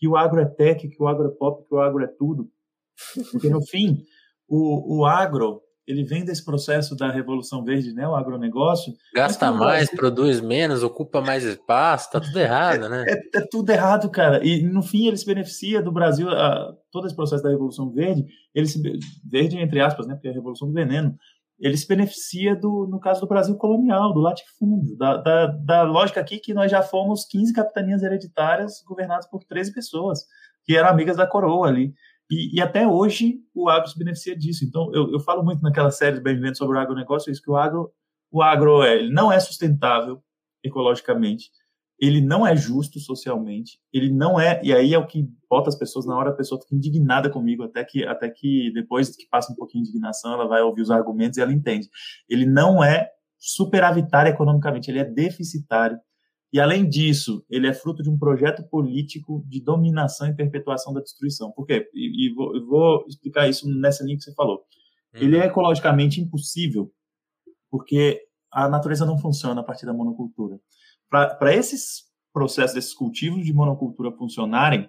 que 0.00 0.08
o 0.08 0.16
agro 0.16 0.40
é 0.40 0.46
tech, 0.46 0.88
que 0.88 1.02
o 1.02 1.06
agro 1.06 1.28
é 1.28 1.30
pop, 1.30 1.66
que 1.68 1.74
o 1.74 1.80
agro 1.80 2.02
é 2.02 2.06
tudo. 2.06 2.50
Porque, 3.30 3.50
no 3.50 3.62
fim, 3.62 3.98
o, 4.48 5.00
o 5.00 5.04
agro, 5.04 5.60
ele 5.86 6.04
vem 6.04 6.24
desse 6.24 6.44
processo 6.44 6.96
da 6.96 7.10
Revolução 7.10 7.62
Verde, 7.62 7.92
né, 7.92 8.08
o 8.08 8.14
agronegócio. 8.14 8.92
Gasta 9.14 9.52
mais, 9.52 9.90
produz 9.90 10.40
menos, 10.40 10.82
ocupa 10.82 11.20
mais 11.20 11.44
espaço, 11.44 12.10
tá 12.10 12.20
tudo 12.20 12.38
errado, 12.38 12.88
né? 12.88 13.04
É, 13.08 13.38
é, 13.38 13.46
tudo 13.50 13.70
errado, 13.70 14.10
cara. 14.10 14.44
E, 14.44 14.62
no 14.62 14.82
fim, 14.82 15.06
ele 15.06 15.16
se 15.16 15.26
beneficia 15.26 15.82
do 15.82 15.92
Brasil, 15.92 16.28
a, 16.30 16.74
todo 16.90 17.06
esse 17.06 17.16
processo 17.16 17.42
da 17.42 17.50
Revolução 17.50 17.90
Verde, 17.92 18.24
ele 18.54 18.66
se, 18.66 18.80
verde 19.30 19.58
entre 19.58 19.80
aspas, 19.80 20.06
né, 20.06 20.14
porque 20.14 20.28
é 20.28 20.30
a 20.30 20.34
Revolução 20.34 20.68
do 20.68 20.74
Veneno, 20.74 21.14
ele 21.60 21.76
se 21.76 21.86
beneficia 21.86 22.56
do, 22.56 22.86
no 22.90 22.98
caso 22.98 23.20
do 23.20 23.26
Brasil 23.26 23.54
colonial, 23.56 24.14
do 24.14 24.20
latifúndio, 24.20 24.96
da, 24.96 25.18
da, 25.18 25.46
da, 25.46 25.82
lógica 25.82 26.18
aqui 26.18 26.38
que 26.38 26.54
nós 26.54 26.70
já 26.70 26.82
fomos 26.82 27.26
15 27.26 27.52
capitanias 27.52 28.02
hereditárias 28.02 28.82
governadas 28.86 29.28
por 29.28 29.44
13 29.44 29.74
pessoas, 29.74 30.24
que 30.64 30.74
eram 30.74 30.88
amigas 30.88 31.18
da 31.18 31.26
coroa 31.26 31.68
ali. 31.68 31.92
E, 32.30 32.56
e 32.56 32.62
até 32.62 32.86
hoje 32.86 33.40
o 33.54 33.68
agro 33.68 33.90
se 33.90 33.98
beneficia 33.98 34.34
disso. 34.34 34.64
Então, 34.64 34.90
eu, 34.94 35.12
eu 35.12 35.20
falo 35.20 35.44
muito 35.44 35.62
naquela 35.62 35.90
série 35.90 36.16
de 36.16 36.22
bem 36.22 36.54
sobre 36.54 36.78
o 36.78 36.80
agronegócio, 36.80 37.30
isso 37.30 37.42
que 37.42 37.50
o 37.50 37.56
agro, 37.56 37.92
o 38.30 38.42
agro 38.42 38.82
é, 38.82 39.08
não 39.10 39.30
é 39.30 39.38
sustentável 39.38 40.22
ecologicamente, 40.64 41.50
ele 42.00 42.22
não 42.22 42.46
é 42.46 42.56
justo 42.56 42.98
socialmente, 42.98 43.78
ele 43.92 44.10
não 44.10 44.40
é, 44.40 44.58
e 44.64 44.72
aí 44.72 44.94
é 44.94 44.98
o 44.98 45.06
que 45.06 45.28
bota 45.48 45.68
as 45.68 45.76
pessoas 45.76 46.06
na 46.06 46.16
hora, 46.16 46.30
a 46.30 46.34
pessoa 46.34 46.60
fica 46.60 46.74
indignada 46.74 47.28
comigo, 47.28 47.62
até 47.62 47.84
que, 47.84 48.04
até 48.04 48.30
que 48.30 48.72
depois 48.72 49.14
que 49.14 49.28
passa 49.28 49.52
um 49.52 49.56
pouquinho 49.56 49.84
de 49.84 49.90
indignação, 49.90 50.32
ela 50.32 50.48
vai 50.48 50.62
ouvir 50.62 50.80
os 50.80 50.90
argumentos 50.90 51.36
e 51.36 51.42
ela 51.42 51.52
entende. 51.52 51.88
Ele 52.26 52.46
não 52.46 52.82
é 52.82 53.10
superavitário 53.38 54.32
economicamente, 54.32 54.90
ele 54.90 54.98
é 54.98 55.04
deficitário. 55.04 55.98
E 56.52 56.58
além 56.58 56.88
disso, 56.88 57.44
ele 57.50 57.68
é 57.68 57.74
fruto 57.74 58.02
de 58.02 58.08
um 58.08 58.18
projeto 58.18 58.66
político 58.68 59.44
de 59.46 59.62
dominação 59.62 60.26
e 60.26 60.34
perpetuação 60.34 60.94
da 60.94 61.00
destruição. 61.00 61.52
Por 61.52 61.66
quê? 61.66 61.88
E, 61.94 62.26
e 62.26 62.34
vou, 62.34 62.56
eu 62.56 62.66
vou 62.66 63.04
explicar 63.06 63.46
isso 63.46 63.68
nessa 63.68 64.02
linha 64.02 64.16
que 64.16 64.24
você 64.24 64.34
falou. 64.34 64.64
Hum. 65.14 65.18
Ele 65.20 65.36
é 65.36 65.44
ecologicamente 65.44 66.20
impossível, 66.20 66.90
porque 67.70 68.20
a 68.50 68.68
natureza 68.68 69.04
não 69.04 69.18
funciona 69.18 69.60
a 69.60 69.64
partir 69.64 69.84
da 69.86 69.92
monocultura 69.92 70.58
para 71.10 71.54
esses 71.54 72.04
processos, 72.32 72.74
desses 72.74 72.94
cultivos 72.94 73.44
de 73.44 73.52
monocultura 73.52 74.12
funcionarem, 74.12 74.88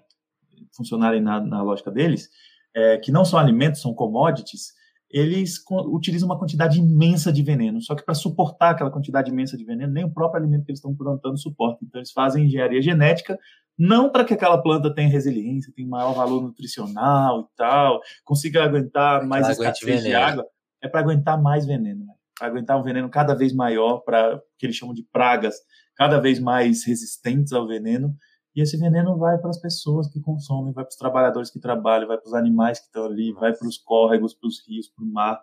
funcionarem 0.76 1.20
na, 1.20 1.42
na 1.42 1.62
lógica 1.64 1.92
deles, 1.92 2.30
é, 2.74 2.98
que 2.98 3.12
não 3.12 3.26
são 3.26 3.40
alimentos, 3.40 3.82
são 3.82 3.94
commodities, 3.94 4.74
eles 5.10 5.62
utilizam 5.70 6.30
uma 6.30 6.40
quantidade 6.40 6.80
imensa 6.80 7.34
de 7.34 7.44
veneno. 7.44 7.82
Só 7.82 7.96
que 7.96 8.04
para 8.04 8.14
suportar 8.14 8.72
aquela 8.72 8.90
quantidade 8.90 9.30
imensa 9.30 9.58
de 9.58 9.66
veneno, 9.66 9.92
nem 9.92 10.06
o 10.06 10.14
próprio 10.14 10.42
alimento 10.42 10.64
que 10.64 10.72
eles 10.72 10.80
estão 10.80 10.96
plantando 10.96 11.38
suporta. 11.38 11.84
Então, 11.84 12.00
eles 12.00 12.12
fazem 12.12 12.46
engenharia 12.46 12.82
genética, 12.82 13.38
não 13.78 14.10
para 14.10 14.24
que 14.24 14.34
aquela 14.34 14.62
planta 14.62 14.94
tenha 14.94 15.10
resiliência, 15.10 15.74
tenha 15.76 15.88
maior 15.88 16.14
valor 16.14 16.42
nutricional 16.42 17.42
e 17.42 17.58
tal, 17.58 18.00
consiga 18.24 18.64
aguentar 18.64 19.26
mais 19.26 19.50
escassez 19.50 20.04
de 20.04 20.14
água, 20.14 20.46
é 20.82 20.88
para 20.88 21.02
aguentar 21.02 21.42
mais 21.42 21.66
veneno, 21.66 22.06
né? 22.06 22.14
Aguentar 22.42 22.80
um 22.80 22.84
veneno 22.84 23.10
cada 23.10 23.34
vez 23.34 23.54
maior, 23.54 24.00
para 24.00 24.42
que 24.58 24.66
eles 24.66 24.76
chamam 24.76 24.94
de 24.94 25.04
pragas, 25.04 25.56
cada 25.96 26.20
vez 26.20 26.40
mais 26.40 26.86
resistentes 26.86 27.54
ao 27.54 27.68
veneno, 27.68 28.16
e 28.56 28.62
esse 28.62 28.78
veneno 28.78 29.18
vai 29.18 29.38
para 29.38 29.50
as 29.50 29.60
pessoas 29.60 30.12
que 30.12 30.20
consomem, 30.20 30.74
vai 30.74 30.84
para 30.84 30.92
os 30.92 30.98
trabalhadores 30.98 31.50
que 31.50 31.60
trabalham, 31.60 32.08
vai 32.08 32.18
para 32.18 32.28
os 32.28 32.34
animais 32.34 32.80
que 32.80 32.86
estão 32.86 33.06
ali, 33.06 33.32
vai 33.32 33.54
para 33.54 33.68
os 33.68 33.78
córregos, 33.78 34.34
para 34.34 34.48
os 34.48 34.62
rios, 34.68 34.90
para 34.90 35.06
o 35.06 35.08
mar. 35.08 35.42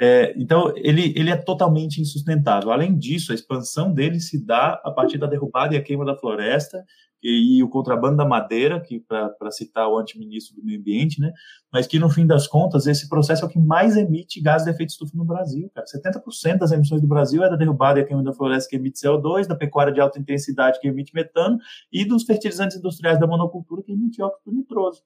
É, 0.00 0.34
então, 0.40 0.72
ele, 0.76 1.12
ele 1.14 1.30
é 1.30 1.36
totalmente 1.36 2.00
insustentável. 2.00 2.70
Além 2.70 2.96
disso, 2.96 3.32
a 3.32 3.34
expansão 3.34 3.92
dele 3.92 4.18
se 4.18 4.42
dá 4.42 4.80
a 4.82 4.90
partir 4.90 5.18
da 5.18 5.26
derrubada 5.26 5.74
e 5.74 5.78
a 5.78 5.82
queima 5.82 6.06
da 6.06 6.16
floresta 6.16 6.82
e, 7.22 7.58
e 7.58 7.62
o 7.62 7.68
contrabando 7.68 8.16
da 8.16 8.24
madeira, 8.24 8.80
que 8.80 9.00
para 9.00 9.50
citar 9.50 9.88
o 9.88 9.98
antiministro 9.98 10.56
do 10.56 10.64
meio 10.64 10.78
ambiente, 10.78 11.20
né? 11.20 11.32
Mas 11.72 11.86
que 11.86 11.98
no 11.98 12.08
fim 12.08 12.26
das 12.26 12.46
contas 12.46 12.86
esse 12.86 13.08
processo 13.08 13.44
é 13.44 13.46
o 13.46 13.50
que 13.50 13.58
mais 13.58 13.96
emite 13.96 14.40
gases 14.40 14.64
de 14.64 14.70
efeito 14.70 14.90
estufa 14.90 15.12
no 15.16 15.24
Brasil, 15.24 15.70
cara. 15.74 15.86
70% 15.86 16.58
das 16.58 16.72
emissões 16.72 17.00
do 17.00 17.08
Brasil 17.08 17.44
é 17.44 17.50
da 17.50 17.56
derrubada 17.56 18.00
e 18.00 18.04
queima 18.04 18.22
da 18.22 18.32
floresta 18.32 18.70
que 18.70 18.76
emite 18.76 19.00
CO2, 19.00 19.46
da 19.46 19.54
pecuária 19.54 19.92
de 19.92 20.00
alta 20.00 20.18
intensidade 20.18 20.80
que 20.80 20.88
emite 20.88 21.12
metano 21.14 21.58
e 21.92 22.04
dos 22.04 22.24
fertilizantes 22.24 22.76
industriais 22.76 23.18
da 23.18 23.26
monocultura 23.26 23.82
que 23.82 23.92
emite 23.92 24.22
óxido 24.22 24.52
nitroso. 24.52 25.02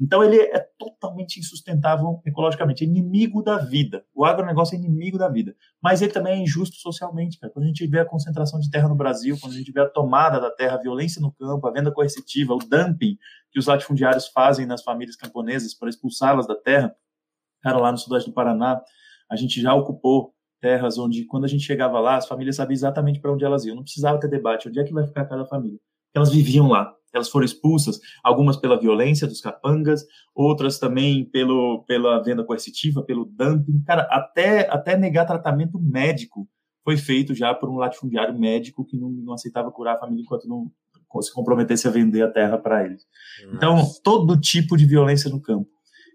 Então 0.00 0.22
ele 0.22 0.40
é 0.40 0.66
totalmente 0.78 1.40
insustentável 1.40 2.20
ecologicamente, 2.24 2.84
é 2.84 2.86
inimigo 2.86 3.42
da 3.42 3.58
vida. 3.58 4.04
O 4.14 4.24
agronegócio 4.24 4.76
é 4.76 4.78
inimigo 4.78 5.18
da 5.18 5.28
vida, 5.28 5.54
mas 5.82 6.02
ele 6.02 6.12
também 6.12 6.34
é 6.34 6.42
injusto 6.42 6.76
socialmente, 6.76 7.38
cara. 7.38 7.52
Quando 7.52 7.64
a 7.64 7.68
gente 7.68 7.86
vê 7.86 8.00
a 8.00 8.04
concentração 8.04 8.60
de 8.60 8.70
terra 8.70 8.88
no 8.88 8.94
Brasil, 8.94 9.36
quando 9.40 9.54
a 9.54 9.56
gente 9.56 9.72
vê 9.72 9.80
a 9.80 9.88
tomada 9.88 10.40
da 10.40 10.50
terra, 10.50 10.76
a 10.76 10.80
violência 10.80 11.20
no 11.20 11.32
campo, 11.32 11.53
a 11.62 11.70
venda 11.70 11.92
coercitiva, 11.92 12.54
o 12.54 12.58
dumping 12.58 13.18
que 13.50 13.58
os 13.58 13.66
latifundiários 13.66 14.28
fazem 14.28 14.66
nas 14.66 14.82
famílias 14.82 15.16
camponesas 15.16 15.74
para 15.74 15.88
expulsá-las 15.88 16.46
da 16.46 16.54
terra. 16.56 16.94
Cara, 17.62 17.78
lá 17.78 17.92
no 17.92 17.98
sudeste 17.98 18.28
do 18.28 18.34
Paraná, 18.34 18.82
a 19.30 19.36
gente 19.36 19.60
já 19.60 19.74
ocupou 19.74 20.34
terras 20.60 20.98
onde, 20.98 21.24
quando 21.26 21.44
a 21.44 21.48
gente 21.48 21.62
chegava 21.62 22.00
lá, 22.00 22.16
as 22.16 22.26
famílias 22.26 22.56
sabiam 22.56 22.74
exatamente 22.74 23.20
para 23.20 23.32
onde 23.32 23.44
elas 23.44 23.64
iam. 23.64 23.76
Não 23.76 23.82
precisava 23.82 24.18
ter 24.18 24.28
debate, 24.28 24.68
onde 24.68 24.80
é 24.80 24.84
que 24.84 24.92
vai 24.92 25.06
ficar 25.06 25.26
cada 25.26 25.44
família. 25.44 25.78
Elas 26.14 26.32
viviam 26.32 26.68
lá, 26.68 26.94
elas 27.12 27.28
foram 27.28 27.44
expulsas, 27.44 28.00
algumas 28.22 28.56
pela 28.56 28.78
violência 28.78 29.26
dos 29.26 29.40
capangas, 29.40 30.04
outras 30.34 30.78
também 30.78 31.24
pelo, 31.24 31.84
pela 31.86 32.22
venda 32.22 32.44
coercitiva, 32.44 33.02
pelo 33.02 33.24
dumping. 33.24 33.82
Cara, 33.84 34.02
até, 34.10 34.68
até 34.70 34.96
negar 34.96 35.26
tratamento 35.26 35.78
médico 35.78 36.48
foi 36.82 36.96
feito 36.96 37.34
já 37.34 37.54
por 37.54 37.70
um 37.70 37.76
latifundiário 37.76 38.38
médico 38.38 38.84
que 38.84 38.98
não, 38.98 39.10
não 39.10 39.34
aceitava 39.34 39.70
curar 39.70 39.96
a 39.96 40.00
família 40.00 40.22
enquanto 40.22 40.46
não, 40.48 40.70
se 41.22 41.32
comprometesse 41.32 41.86
a 41.86 41.90
vender 41.90 42.22
a 42.22 42.30
terra 42.30 42.58
para 42.58 42.84
eles. 42.84 43.02
Então, 43.52 43.82
todo 44.02 44.40
tipo 44.40 44.76
de 44.76 44.86
violência 44.86 45.30
no 45.30 45.40
campo. 45.40 45.68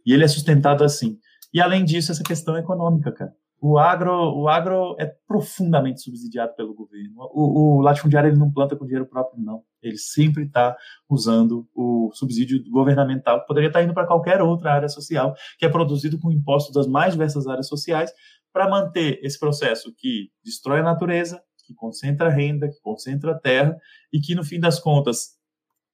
E 0.06 0.14
ele 0.14 0.24
é 0.24 0.28
sustentado 0.28 0.84
assim. 0.84 1.18
E 1.54 1.62
além 1.62 1.84
disso, 1.84 2.12
essa 2.12 2.24
questão 2.24 2.58
econômica, 2.58 3.12
cara. 3.12 3.34
O 3.62 3.78
agro, 3.78 4.14
o 4.38 4.47
agro 4.47 4.95
é 4.97 5.06
profundamente 5.28 6.02
subsidiado 6.02 6.56
pelo 6.56 6.74
governo. 6.74 7.14
O, 7.34 7.78
o 7.78 7.82
latifundiário 7.82 8.30
ele 8.30 8.39
não 8.39 8.50
planta 8.50 8.76
com 8.76 8.86
dinheiro 8.86 9.06
próprio, 9.06 9.43
não. 9.43 9.64
Ele 9.82 9.97
sempre 9.97 10.45
está 10.45 10.78
usando 11.10 11.68
o 11.76 12.10
subsídio 12.14 12.64
governamental, 12.72 13.41
que 13.41 13.47
poderia 13.47 13.68
estar 13.68 13.80
tá 13.80 13.86
indo 13.86 13.93
para 13.93 14.08
qualquer 14.08 14.41
outra 14.41 14.74
área 14.74 14.88
social, 14.88 15.34
que 15.58 15.66
é 15.66 15.70
produzido 15.70 16.18
com 16.18 16.32
impostos 16.32 16.74
das 16.74 16.88
mais 16.88 17.14
diversas 17.14 17.47
áreas 17.47 17.68
sociais, 17.68 18.14
para 18.54 18.70
manter 18.70 19.20
esse 19.22 19.38
processo 19.38 19.93
que 19.95 20.30
destrói 20.43 20.80
a 20.80 20.84
natureza, 20.84 21.41
que 21.70 21.76
concentra 21.76 22.30
renda, 22.30 22.67
que 22.67 22.82
concentra 22.82 23.39
terra 23.39 23.78
e 24.11 24.20
que, 24.20 24.34
no 24.34 24.43
fim 24.43 24.59
das 24.59 24.80
contas, 24.80 25.38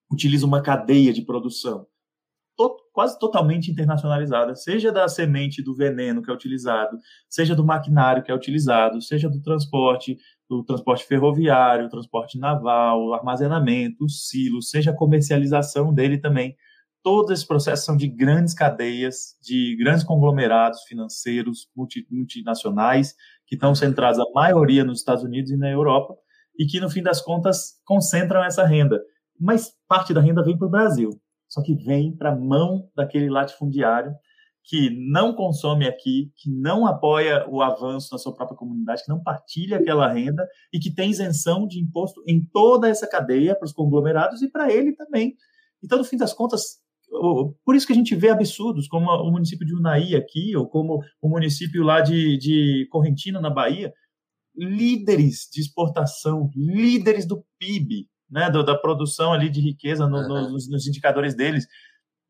utiliza 0.09 0.45
uma 0.45 0.61
cadeia 0.63 1.11
de 1.11 1.21
produção 1.21 1.85
to 2.57 2.77
quase 2.93 3.19
totalmente 3.19 3.69
internacionalizada, 3.69 4.55
seja 4.55 4.91
da 4.91 5.07
semente 5.07 5.61
do 5.61 5.75
veneno 5.75 6.21
que 6.21 6.31
é 6.31 6.33
utilizado, 6.33 6.97
seja 7.29 7.53
do 7.53 7.65
maquinário 7.65 8.23
que 8.23 8.31
é 8.31 8.35
utilizado, 8.35 9.01
seja 9.01 9.29
do 9.29 9.41
transporte, 9.41 10.17
do 10.49 10.63
transporte 10.63 11.05
ferroviário, 11.05 11.89
transporte 11.89 12.39
naval, 12.39 13.13
armazenamento, 13.13 14.07
silo, 14.07 14.61
seja 14.61 14.91
a 14.91 14.95
comercialização 14.95 15.93
dele 15.93 16.17
também. 16.17 16.55
Todos 17.05 17.29
esses 17.29 17.45
processos 17.45 17.85
são 17.85 17.95
de 17.95 18.07
grandes 18.07 18.55
cadeias, 18.55 19.37
de 19.39 19.77
grandes 19.77 20.03
conglomerados 20.03 20.81
financeiros 20.87 21.69
multi, 21.75 22.03
multinacionais 22.09 23.13
que 23.45 23.53
estão 23.53 23.75
centrados 23.75 24.19
a 24.19 24.25
maioria 24.33 24.83
nos 24.83 25.01
Estados 25.01 25.23
Unidos 25.23 25.51
e 25.51 25.55
na 25.55 25.69
Europa, 25.69 26.15
e 26.57 26.65
que, 26.65 26.79
no 26.79 26.89
fim 26.89 27.03
das 27.03 27.21
contas, 27.21 27.73
concentram 27.85 28.43
essa 28.43 28.65
renda. 28.65 28.99
Mas 29.39 29.71
parte 29.87 30.15
da 30.15 30.19
renda 30.19 30.43
vem 30.43 30.57
para 30.57 30.65
o 30.65 30.71
Brasil, 30.71 31.11
só 31.47 31.61
que 31.61 31.75
vem 31.75 32.11
para 32.11 32.31
a 32.31 32.35
mão 32.35 32.89
daquele 32.95 33.29
latifundiário 33.29 34.11
que 34.63 34.89
não 35.11 35.35
consome 35.35 35.87
aqui, 35.87 36.31
que 36.35 36.49
não 36.49 36.87
apoia 36.87 37.47
o 37.47 37.61
avanço 37.61 38.09
na 38.13 38.17
sua 38.17 38.33
própria 38.33 38.57
comunidade, 38.57 39.03
que 39.03 39.11
não 39.11 39.21
partilha 39.21 39.77
aquela 39.77 40.11
renda 40.11 40.43
e 40.73 40.79
que 40.79 40.91
tem 40.91 41.11
isenção 41.11 41.67
de 41.67 41.79
imposto 41.79 42.23
em 42.27 42.43
toda 42.51 42.89
essa 42.89 43.05
cadeia 43.05 43.55
para 43.55 43.67
os 43.67 43.73
conglomerados 43.73 44.41
e 44.41 44.49
para 44.49 44.73
ele 44.73 44.93
também. 44.93 45.35
Então, 45.83 45.99
no 45.99 46.03
fim 46.03 46.17
das 46.17 46.33
contas, 46.33 46.83
por 47.63 47.75
isso 47.75 47.85
que 47.85 47.93
a 47.93 47.95
gente 47.95 48.15
vê 48.15 48.29
absurdos, 48.29 48.87
como 48.87 49.09
o 49.09 49.31
município 49.31 49.65
de 49.65 49.75
Unai 49.75 50.15
aqui, 50.15 50.55
ou 50.55 50.67
como 50.67 51.01
o 51.21 51.29
município 51.29 51.83
lá 51.83 52.01
de, 52.01 52.37
de 52.37 52.87
Correntina, 52.91 53.39
na 53.39 53.49
Bahia, 53.49 53.93
líderes 54.55 55.47
de 55.51 55.61
exportação, 55.61 56.49
líderes 56.55 57.25
do 57.25 57.43
PIB, 57.59 58.07
né, 58.29 58.49
do, 58.49 58.63
da 58.63 58.75
produção 58.75 59.33
ali 59.33 59.49
de 59.49 59.61
riqueza 59.61 60.07
no, 60.07 60.17
uhum. 60.17 60.51
nos, 60.51 60.69
nos, 60.69 60.87
indicadores 60.87 61.35
deles, 61.35 61.65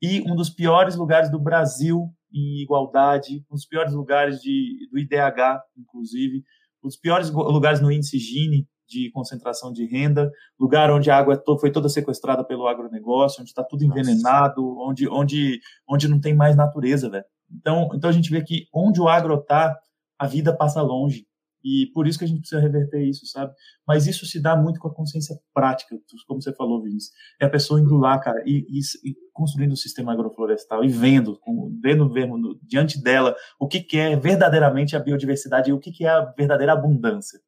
e 0.01 0.21
um 0.21 0.35
dos 0.35 0.49
piores 0.49 0.95
lugares 0.95 1.31
do 1.31 1.39
Brasil 1.39 2.09
em 2.33 2.61
igualdade, 2.61 3.45
um 3.49 3.55
dos 3.55 3.65
piores 3.65 3.93
lugares 3.93 4.41
de, 4.41 4.89
do 4.91 4.99
IDH, 4.99 5.61
inclusive, 5.77 6.43
um 6.83 6.87
dos 6.87 6.97
piores 6.97 7.29
lugares 7.29 7.79
no 7.79 7.91
índice 7.91 8.19
Gini 8.19 8.67
de 8.87 9.11
concentração 9.11 9.71
de 9.71 9.85
renda, 9.85 10.31
lugar 10.59 10.91
onde 10.91 11.09
a 11.09 11.17
água 11.17 11.41
foi 11.59 11.71
toda 11.71 11.89
sequestrada 11.89 12.43
pelo 12.43 12.67
agronegócio, 12.67 13.41
onde 13.41 13.49
está 13.49 13.63
tudo 13.63 13.83
envenenado, 13.83 14.61
onde, 14.79 15.07
onde, 15.07 15.59
onde 15.87 16.07
não 16.07 16.19
tem 16.19 16.33
mais 16.33 16.55
natureza, 16.55 17.09
velho. 17.09 17.25
Então, 17.51 17.89
então 17.93 18.09
a 18.09 18.13
gente 18.13 18.29
vê 18.29 18.43
que 18.43 18.67
onde 18.73 19.01
o 19.01 19.07
agro 19.07 19.35
está, 19.35 19.77
a 20.17 20.27
vida 20.27 20.55
passa 20.55 20.81
longe. 20.81 21.25
E 21.65 21.87
por 21.95 22.05
isso 22.05 22.19
que 22.19 22.25
a 22.25 22.27
gente 22.27 22.41
precisa 22.41 22.61
reverter 22.61 23.03
isso, 23.03 23.25
sabe? 23.25 23.51
Mas 23.87 24.05
isso 24.05 24.23
se 24.27 24.39
dá 24.39 24.55
muito 24.55 24.79
com 24.79 24.87
a 24.87 24.93
consciência 24.93 25.35
prática, 25.51 25.97
como 26.27 26.39
você 26.39 26.53
falou, 26.53 26.83
Vinícius. 26.83 27.11
É 27.41 27.45
a 27.45 27.49
pessoa 27.49 27.81
indo 27.81 27.97
lá, 27.97 28.19
cara, 28.19 28.43
e, 28.45 28.67
e, 28.69 29.09
e 29.09 29.15
construindo 29.33 29.71
o 29.71 29.73
um 29.73 29.77
sistema 29.77 30.13
agroflorestal 30.13 30.83
e 30.83 30.87
vendo, 30.87 31.39
vendo 31.81 32.07
mesmo 32.07 32.37
no, 32.37 32.59
diante 32.61 33.01
dela 33.01 33.35
o 33.59 33.67
que, 33.67 33.81
que, 33.81 33.97
é 33.97 34.15
verdadeiramente 34.15 34.95
a 34.95 34.99
biodiversidade 34.99 35.71
e 35.71 35.73
o 35.73 35.79
que, 35.79 35.91
que 35.91 36.05
é 36.05 36.09
a 36.09 36.21
verdadeira 36.37 36.73
abundância. 36.73 37.39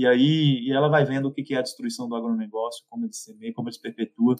E 0.00 0.06
aí 0.06 0.64
e 0.66 0.72
ela 0.72 0.88
vai 0.88 1.04
vendo 1.04 1.28
o 1.28 1.30
que, 1.30 1.52
é 1.52 1.58
a 1.58 1.62
destruição 1.62 2.08
do 2.08 2.16
agronegócio, 2.16 2.86
como 2.88 3.04
ele 3.04 3.12
semeia, 3.12 3.52
como 3.52 3.68
ele 3.68 3.74
se 3.74 3.82
perpetua. 3.82 4.34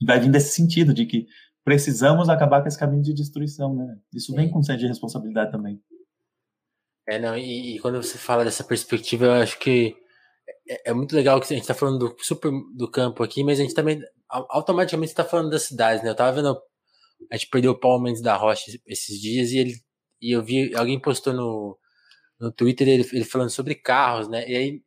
E 0.00 0.04
vai 0.04 0.18
vindo 0.18 0.34
esse 0.34 0.52
sentido 0.52 0.92
de 0.92 1.06
que 1.06 1.28
precisamos 1.64 2.28
acabar 2.28 2.62
com 2.62 2.66
esse 2.66 2.78
caminho 2.78 3.04
de 3.04 3.14
destruição, 3.14 3.76
né? 3.76 3.96
Isso 4.12 4.34
vem 4.34 4.50
com 4.50 4.60
sede 4.60 4.80
de 4.80 4.88
responsabilidade 4.88 5.52
também. 5.52 5.80
É, 7.06 7.16
não, 7.20 7.38
e, 7.38 7.76
e, 7.76 7.78
quando 7.78 8.02
você 8.02 8.18
fala 8.18 8.44
dessa 8.44 8.64
perspectiva, 8.64 9.26
eu 9.26 9.32
acho 9.34 9.56
que 9.60 9.94
é, 10.68 10.90
é 10.90 10.92
muito 10.92 11.14
legal 11.14 11.38
que 11.38 11.46
a 11.46 11.56
gente 11.56 11.60
está 11.60 11.74
falando 11.74 11.98
do 12.00 12.16
super 12.18 12.50
do 12.74 12.90
campo 12.90 13.22
aqui, 13.22 13.44
mas 13.44 13.60
a 13.60 13.62
gente 13.62 13.74
também 13.74 14.00
automaticamente 14.28 15.12
está 15.12 15.22
falando 15.24 15.48
das 15.48 15.62
cidades, 15.62 16.02
né? 16.02 16.10
Eu 16.10 16.16
tava 16.16 16.32
vendo, 16.32 16.60
a 17.30 17.36
gente 17.36 17.48
perdeu 17.50 17.70
o 17.70 17.78
Paulo 17.78 18.02
Mendes 18.02 18.20
da 18.20 18.34
Rocha 18.34 18.64
esses 18.84 19.20
dias 19.20 19.52
e 19.52 19.58
ele 19.58 19.74
e 20.20 20.32
eu 20.34 20.42
vi 20.42 20.74
alguém 20.74 21.00
postou 21.00 21.32
no, 21.32 21.78
no 22.40 22.52
Twitter 22.52 22.88
ele, 22.88 23.08
ele 23.12 23.24
falando 23.24 23.50
sobre 23.50 23.74
carros, 23.74 24.28
né? 24.28 24.48
E 24.48 24.56
aí, 24.56 24.82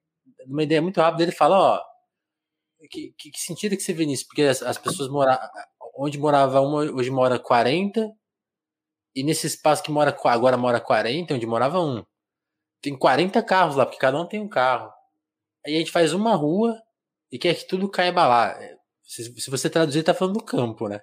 numa 0.47 0.63
ideia 0.63 0.81
muito 0.81 0.99
rápida, 0.99 1.23
ele 1.23 1.31
fala, 1.31 1.57
ó, 1.57 1.81
que, 2.89 3.13
que, 3.17 3.31
que 3.31 3.39
sentido 3.39 3.75
que 3.75 3.83
você 3.83 3.93
vê 3.93 4.05
nisso? 4.05 4.25
Porque 4.27 4.43
as, 4.43 4.61
as 4.61 4.77
pessoas 4.77 5.09
moravam, 5.09 5.49
onde 5.97 6.17
morava 6.17 6.61
uma, 6.61 6.79
hoje 6.79 7.09
mora 7.09 7.39
40, 7.39 8.11
e 9.15 9.23
nesse 9.23 9.47
espaço 9.47 9.83
que 9.83 9.91
mora 9.91 10.17
agora 10.25 10.57
mora 10.57 10.79
40, 10.79 11.33
onde 11.33 11.45
morava 11.45 11.79
um 11.81 12.03
tem 12.81 12.97
40 12.97 13.41
carros 13.43 13.75
lá, 13.75 13.85
porque 13.85 13.99
cada 13.99 14.19
um 14.19 14.25
tem 14.25 14.41
um 14.41 14.49
carro. 14.49 14.91
Aí 15.65 15.75
a 15.75 15.79
gente 15.79 15.91
faz 15.91 16.13
uma 16.13 16.35
rua 16.35 16.81
e 17.31 17.37
quer 17.37 17.53
que 17.55 17.67
tudo 17.67 17.87
caiba 17.87 18.25
lá. 18.27 18.57
Se, 19.03 19.39
se 19.39 19.51
você 19.51 19.69
traduzir, 19.69 20.03
tá 20.03 20.13
falando 20.13 20.39
do 20.39 20.43
campo, 20.43 20.89
né? 20.89 20.99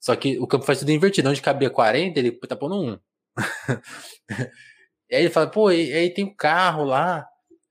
Só 0.00 0.16
que 0.16 0.38
o 0.38 0.46
campo 0.46 0.66
faz 0.66 0.80
tudo 0.80 0.90
invertido. 0.90 1.30
Onde 1.30 1.40
cabia 1.40 1.70
40, 1.70 2.18
ele 2.18 2.32
tá 2.32 2.56
pondo 2.56 2.74
um. 2.74 2.98
e 5.08 5.14
aí 5.14 5.22
ele 5.22 5.30
fala, 5.30 5.46
pô, 5.48 5.70
e, 5.70 5.92
aí 5.92 6.12
tem 6.12 6.24
um 6.24 6.34
carro 6.34 6.84
lá. 6.84 7.26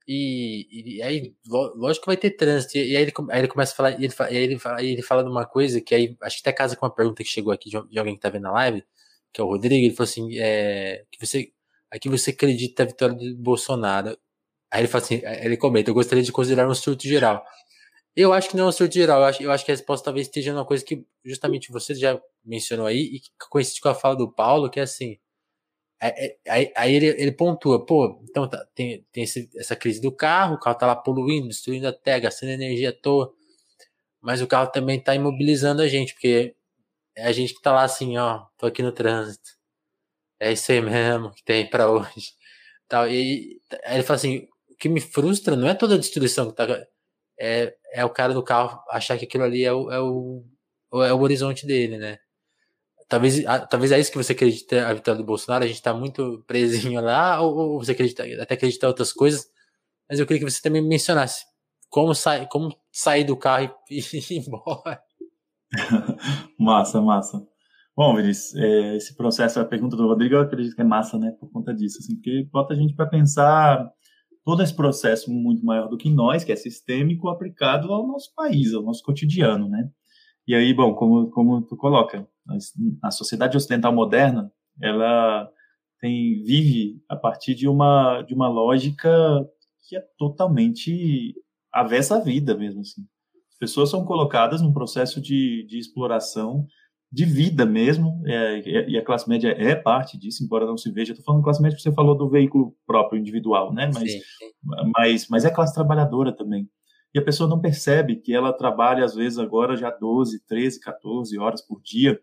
E, 0.06 0.96
e, 0.98 1.02
aí, 1.02 1.34
lógico 1.48 2.04
que 2.04 2.10
vai 2.10 2.16
ter 2.16 2.30
trânsito. 2.32 2.76
E 2.76 2.96
aí 2.96 3.02
ele, 3.02 3.12
aí 3.30 3.40
ele 3.40 3.48
começa 3.48 3.72
a 3.72 3.76
falar, 3.76 3.90
e 3.92 4.04
ele, 4.04 4.10
fala, 4.10 4.30
e 4.32 4.36
aí 4.36 4.42
ele, 4.42 4.58
fala, 4.58 4.82
ele 4.82 5.02
fala 5.02 5.24
de 5.24 5.30
uma 5.30 5.46
coisa 5.46 5.80
que 5.80 5.94
aí, 5.94 6.16
acho 6.22 6.36
que 6.36 6.48
até 6.48 6.52
casa 6.52 6.76
com 6.76 6.84
uma 6.86 6.94
pergunta 6.94 7.22
que 7.22 7.28
chegou 7.28 7.52
aqui 7.52 7.70
de, 7.70 7.98
alguém 7.98 8.14
que 8.14 8.20
tá 8.20 8.28
vendo 8.28 8.46
a 8.48 8.52
live, 8.52 8.84
que 9.32 9.40
é 9.40 9.44
o 9.44 9.46
Rodrigo. 9.48 9.86
Ele 9.86 9.94
falou 9.94 10.08
assim: 10.08 10.38
é, 10.38 11.04
que 11.10 11.24
você 11.24 11.52
Aqui 11.94 12.08
você 12.08 12.30
acredita 12.30 12.82
a 12.82 12.86
vitória 12.86 13.14
do 13.14 13.36
Bolsonaro. 13.36 14.18
Aí 14.68 14.80
ele 14.80 14.88
fala 14.88 15.04
assim, 15.04 15.22
ele 15.24 15.56
comenta, 15.56 15.90
eu 15.90 15.94
gostaria 15.94 16.24
de 16.24 16.32
considerar 16.32 16.68
um 16.68 16.74
surto 16.74 17.06
geral. 17.06 17.44
Eu 18.16 18.32
acho 18.32 18.50
que 18.50 18.56
não 18.56 18.64
é 18.64 18.68
um 18.68 18.72
surto 18.72 18.94
geral, 18.94 19.20
eu 19.20 19.26
acho, 19.26 19.42
eu 19.44 19.52
acho 19.52 19.64
que 19.64 19.70
a 19.72 19.74
resposta 19.74 20.04
talvez 20.04 20.26
esteja 20.26 20.52
numa 20.52 20.64
coisa 20.64 20.84
que 20.84 21.06
justamente 21.24 21.70
você 21.70 21.94
já 21.94 22.20
mencionou 22.44 22.86
aí, 22.86 22.98
e 23.16 23.22
coincide 23.50 23.80
com 23.80 23.88
a 23.88 23.94
fala 23.94 24.16
do 24.16 24.30
Paulo, 24.32 24.70
que 24.70 24.80
é 24.80 24.82
assim, 24.84 25.18
aí, 26.06 26.36
aí, 26.48 26.72
aí 26.76 26.94
ele, 26.94 27.06
ele 27.06 27.32
pontua, 27.32 27.84
pô, 27.84 28.20
então 28.24 28.48
tá, 28.48 28.66
tem, 28.74 29.06
tem 29.12 29.24
esse, 29.24 29.50
essa 29.56 29.76
crise 29.76 30.00
do 30.00 30.12
carro, 30.12 30.56
o 30.56 30.60
carro 30.60 30.76
tá 30.78 30.86
lá 30.86 30.96
poluindo, 30.96 31.48
destruindo 31.48 31.88
a 31.88 31.92
terra, 31.92 32.20
gastando 32.20 32.50
energia 32.50 32.90
à 32.90 32.92
toa, 32.92 33.32
mas 34.20 34.42
o 34.42 34.46
carro 34.46 34.70
também 34.70 35.00
tá 35.00 35.14
imobilizando 35.14 35.82
a 35.82 35.88
gente, 35.88 36.14
porque 36.14 36.54
é 37.16 37.26
a 37.26 37.32
gente 37.32 37.54
que 37.54 37.62
tá 37.62 37.72
lá 37.72 37.84
assim, 37.84 38.18
ó, 38.18 38.46
tô 38.58 38.66
aqui 38.66 38.82
no 38.82 38.92
trânsito, 38.92 39.50
é 40.40 40.52
isso 40.52 40.70
aí 40.72 40.80
mesmo 40.80 41.32
que 41.32 41.42
tem 41.44 41.68
para 41.68 41.90
hoje. 41.90 42.34
Tal. 42.88 43.08
E 43.08 43.60
aí 43.86 43.94
ele 43.94 44.02
fala 44.02 44.16
assim: 44.16 44.48
o 44.68 44.76
que 44.76 44.88
me 44.88 45.00
frustra 45.00 45.56
não 45.56 45.68
é 45.68 45.74
toda 45.74 45.94
a 45.94 45.98
destruição 45.98 46.50
que 46.50 46.56
tá. 46.56 46.66
É, 47.38 47.74
é 47.92 48.04
o 48.04 48.10
cara 48.10 48.32
do 48.34 48.42
carro 48.44 48.80
achar 48.90 49.18
que 49.18 49.24
aquilo 49.24 49.44
ali 49.44 49.64
é 49.64 49.72
o, 49.72 49.90
é 49.90 50.00
o, 50.00 50.44
é 51.04 51.12
o 51.12 51.20
horizonte 51.20 51.66
dele, 51.66 51.98
né? 51.98 52.18
Talvez, 53.08 53.42
talvez 53.70 53.92
é 53.92 54.00
isso 54.00 54.10
que 54.10 54.16
você 54.16 54.32
acredita 54.32 54.86
a 54.86 54.94
vitória 54.94 55.20
do 55.20 55.26
Bolsonaro, 55.26 55.64
a 55.64 55.66
gente 55.66 55.82
tá 55.82 55.92
muito 55.92 56.42
presinho 56.46 57.00
lá, 57.00 57.40
ou, 57.40 57.56
ou 57.56 57.78
você 57.78 57.92
acredita, 57.92 58.24
até 58.40 58.54
acredita 58.54 58.86
em 58.86 58.88
outras 58.88 59.12
coisas, 59.12 59.46
mas 60.08 60.18
eu 60.18 60.26
queria 60.26 60.44
que 60.44 60.50
você 60.50 60.60
também 60.62 60.82
mencionasse 60.82 61.44
como, 61.88 62.14
sai, 62.14 62.48
como 62.48 62.74
sair 62.90 63.24
do 63.24 63.36
carro 63.36 63.72
e, 63.90 64.00
e 64.00 64.34
ir 64.34 64.46
embora. 64.46 65.00
massa, 66.58 67.00
massa. 67.00 67.46
Bom, 67.96 68.16
Vinícius, 68.16 68.56
é, 68.56 68.96
esse 68.96 69.16
processo, 69.16 69.60
a 69.60 69.64
pergunta 69.64 69.96
do 69.96 70.08
Rodrigo, 70.08 70.34
eu 70.34 70.40
acredito 70.40 70.74
que 70.74 70.80
é 70.80 70.84
massa, 70.84 71.16
né, 71.16 71.30
por 71.38 71.48
conta 71.52 71.72
disso, 71.72 71.98
assim, 72.00 72.16
porque 72.16 72.48
bota 72.50 72.74
a 72.74 72.76
gente 72.76 72.94
para 72.94 73.06
pensar 73.06 73.88
todo 74.44 74.62
esse 74.62 74.74
processo 74.74 75.30
muito 75.32 75.64
maior 75.64 75.88
do 75.88 75.96
que 75.96 76.10
nós, 76.10 76.42
que 76.42 76.50
é 76.50 76.56
sistêmico, 76.56 77.28
aplicado 77.28 77.92
ao 77.92 78.06
nosso 78.06 78.34
país, 78.34 78.74
ao 78.74 78.82
nosso 78.82 79.02
cotidiano, 79.02 79.68
né? 79.68 79.88
E 80.46 80.54
aí, 80.54 80.74
bom, 80.74 80.94
como, 80.94 81.30
como 81.30 81.62
tu 81.62 81.76
coloca, 81.76 82.28
a 83.02 83.10
sociedade 83.10 83.56
ocidental 83.56 83.92
moderna, 83.92 84.52
ela 84.80 85.48
tem, 86.00 86.42
vive 86.42 87.02
a 87.08 87.16
partir 87.16 87.54
de 87.54 87.68
uma, 87.68 88.22
de 88.22 88.34
uma 88.34 88.48
lógica 88.48 89.10
que 89.88 89.96
é 89.96 90.04
totalmente 90.18 91.34
avessa 91.72 92.16
à 92.16 92.20
vida 92.20 92.56
mesmo, 92.56 92.80
assim. 92.80 93.02
As 93.50 93.58
pessoas 93.58 93.90
são 93.90 94.04
colocadas 94.04 94.60
num 94.60 94.72
processo 94.72 95.20
de, 95.20 95.64
de 95.66 95.78
exploração 95.78 96.66
de 97.10 97.24
vida 97.24 97.64
mesmo, 97.64 98.20
é, 98.26 98.58
é, 98.58 98.90
e 98.90 98.98
a 98.98 99.04
classe 99.04 99.28
média 99.28 99.54
é 99.56 99.76
parte 99.76 100.18
disso, 100.18 100.42
embora 100.42 100.66
não 100.66 100.76
se 100.76 100.90
veja. 100.90 101.12
Estou 101.12 101.24
falando 101.24 101.44
classe 101.44 101.62
média 101.62 101.76
porque 101.76 101.88
você 101.88 101.94
falou 101.94 102.16
do 102.16 102.28
veículo 102.28 102.74
próprio, 102.84 103.20
individual, 103.20 103.72
né? 103.72 103.88
Mas, 103.94 104.10
sim, 104.10 104.18
sim. 104.18 104.90
mas, 104.96 105.28
mas 105.28 105.44
é 105.44 105.50
classe 105.50 105.72
trabalhadora 105.72 106.32
também. 106.32 106.68
E 107.14 107.18
a 107.18 107.24
pessoa 107.24 107.48
não 107.48 107.60
percebe 107.60 108.16
que 108.16 108.34
ela 108.34 108.52
trabalha, 108.52 109.04
às 109.04 109.14
vezes, 109.14 109.38
agora 109.38 109.76
já 109.76 109.90
12, 109.90 110.44
13, 110.44 110.80
14 110.80 111.38
horas 111.38 111.64
por 111.64 111.80
dia, 111.80 112.20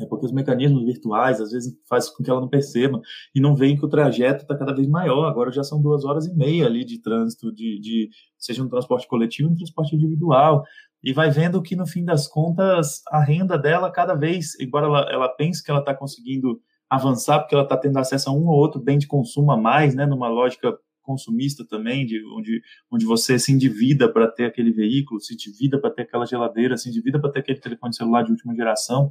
é 0.00 0.06
porque 0.06 0.26
os 0.26 0.32
mecanismos 0.32 0.84
virtuais, 0.84 1.40
às 1.40 1.50
vezes, 1.50 1.74
fazem 1.88 2.12
com 2.14 2.22
que 2.22 2.30
ela 2.30 2.40
não 2.40 2.48
perceba 2.48 3.00
e 3.34 3.40
não 3.40 3.54
veem 3.54 3.76
que 3.76 3.84
o 3.84 3.88
trajeto 3.88 4.42
está 4.42 4.56
cada 4.56 4.74
vez 4.74 4.88
maior. 4.88 5.26
Agora 5.26 5.52
já 5.52 5.62
são 5.62 5.80
duas 5.80 6.04
horas 6.04 6.26
e 6.26 6.34
meia 6.34 6.66
ali 6.66 6.84
de 6.84 7.00
trânsito, 7.00 7.52
de, 7.52 7.78
de 7.80 8.10
seja 8.38 8.62
no 8.62 8.70
transporte 8.70 9.06
coletivo 9.06 9.50
no 9.50 9.56
transporte 9.56 9.94
individual 9.94 10.64
e 11.02 11.12
vai 11.12 11.30
vendo 11.30 11.62
que 11.62 11.74
no 11.74 11.86
fim 11.86 12.04
das 12.04 12.28
contas 12.28 13.02
a 13.08 13.22
renda 13.22 13.58
dela 13.58 13.90
cada 13.90 14.14
vez, 14.14 14.58
embora 14.60 14.86
ela, 14.86 15.10
ela 15.10 15.28
pense 15.28 15.62
que 15.62 15.70
ela 15.70 15.80
está 15.80 15.94
conseguindo 15.94 16.60
avançar 16.88 17.40
porque 17.40 17.54
ela 17.54 17.64
está 17.64 17.76
tendo 17.76 17.98
acesso 17.98 18.28
a 18.28 18.32
um 18.32 18.46
ou 18.46 18.58
outro 18.58 18.80
bem 18.80 18.98
de 18.98 19.06
consumo 19.06 19.52
a 19.52 19.56
mais, 19.56 19.94
né, 19.94 20.04
numa 20.04 20.28
lógica 20.28 20.76
consumista 21.02 21.66
também, 21.66 22.06
de 22.06 22.22
onde, 22.36 22.62
onde 22.90 23.04
você 23.04 23.38
se 23.38 23.52
endivida 23.52 24.12
para 24.12 24.28
ter 24.28 24.44
aquele 24.44 24.70
veículo, 24.70 25.20
se 25.20 25.34
endivida 25.34 25.80
para 25.80 25.90
ter 25.90 26.02
aquela 26.02 26.26
geladeira, 26.26 26.76
se 26.76 26.88
endivida 26.88 27.18
para 27.18 27.30
ter 27.32 27.40
aquele 27.40 27.58
telefone 27.58 27.94
celular 27.94 28.22
de 28.22 28.30
última 28.30 28.54
geração, 28.54 29.10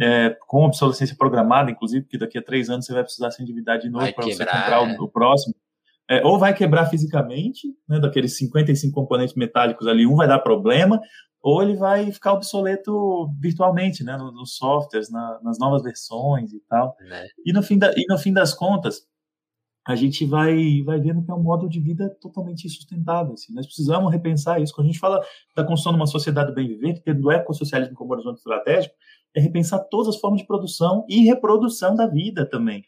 é, 0.00 0.36
com 0.46 0.64
obsolescência 0.64 1.16
programada, 1.16 1.70
inclusive, 1.70 2.02
porque 2.02 2.18
daqui 2.18 2.38
a 2.38 2.42
três 2.42 2.68
anos 2.68 2.86
você 2.86 2.92
vai 2.92 3.02
precisar 3.02 3.30
se 3.30 3.42
endividar 3.42 3.78
de 3.78 3.88
novo 3.88 4.12
para 4.12 4.24
você 4.24 4.44
comprar 4.44 4.82
o, 4.82 4.86
é. 4.86 5.00
o 5.00 5.08
próximo. 5.08 5.54
É, 6.08 6.22
ou 6.24 6.38
vai 6.38 6.52
quebrar 6.52 6.86
fisicamente, 6.86 7.68
né, 7.88 7.98
daqueles 7.98 8.36
55 8.36 8.94
componentes 8.94 9.34
metálicos 9.34 9.86
ali, 9.86 10.06
um 10.06 10.16
vai 10.16 10.28
dar 10.28 10.38
problema, 10.38 11.00
ou 11.42 11.62
ele 11.62 11.76
vai 11.76 12.10
ficar 12.12 12.32
obsoleto 12.32 13.30
virtualmente, 13.40 14.04
né, 14.04 14.16
nos, 14.16 14.56
softwares, 14.56 15.10
na, 15.10 15.40
nas 15.42 15.58
novas 15.58 15.82
versões 15.82 16.52
e 16.52 16.60
tal. 16.68 16.94
Né? 17.00 17.26
E, 17.44 17.52
no 17.52 17.62
fim 17.62 17.78
da, 17.78 17.92
e 17.96 18.04
no 18.08 18.18
fim 18.18 18.32
das 18.32 18.52
contas, 18.52 19.06
a 19.86 19.94
gente 19.94 20.24
vai, 20.24 20.82
vai 20.82 20.98
vendo 20.98 21.22
que 21.22 21.30
é 21.30 21.34
um 21.34 21.42
modo 21.42 21.68
de 21.68 21.78
vida 21.78 22.08
totalmente 22.20 22.66
insustentável. 22.66 23.34
Assim. 23.34 23.52
Nós 23.52 23.66
precisamos 23.66 24.10
repensar 24.10 24.60
isso. 24.60 24.74
Quando 24.74 24.86
a 24.86 24.90
gente 24.90 25.00
fala 25.00 25.22
da 25.54 25.62
construção 25.62 25.92
de 25.92 25.98
uma 25.98 26.06
sociedade 26.06 26.54
bem 26.54 26.66
viver, 26.66 27.02
tendo 27.02 27.26
o 27.26 27.30
ecossocialismo 27.30 27.94
como 27.94 28.12
horizonte 28.12 28.38
estratégico, 28.38 28.94
é 29.34 29.40
repensar 29.40 29.80
todas 29.90 30.14
as 30.14 30.20
formas 30.20 30.40
de 30.40 30.46
produção 30.46 31.04
e 31.08 31.24
reprodução 31.24 31.94
da 31.94 32.06
vida 32.06 32.48
também. 32.48 32.84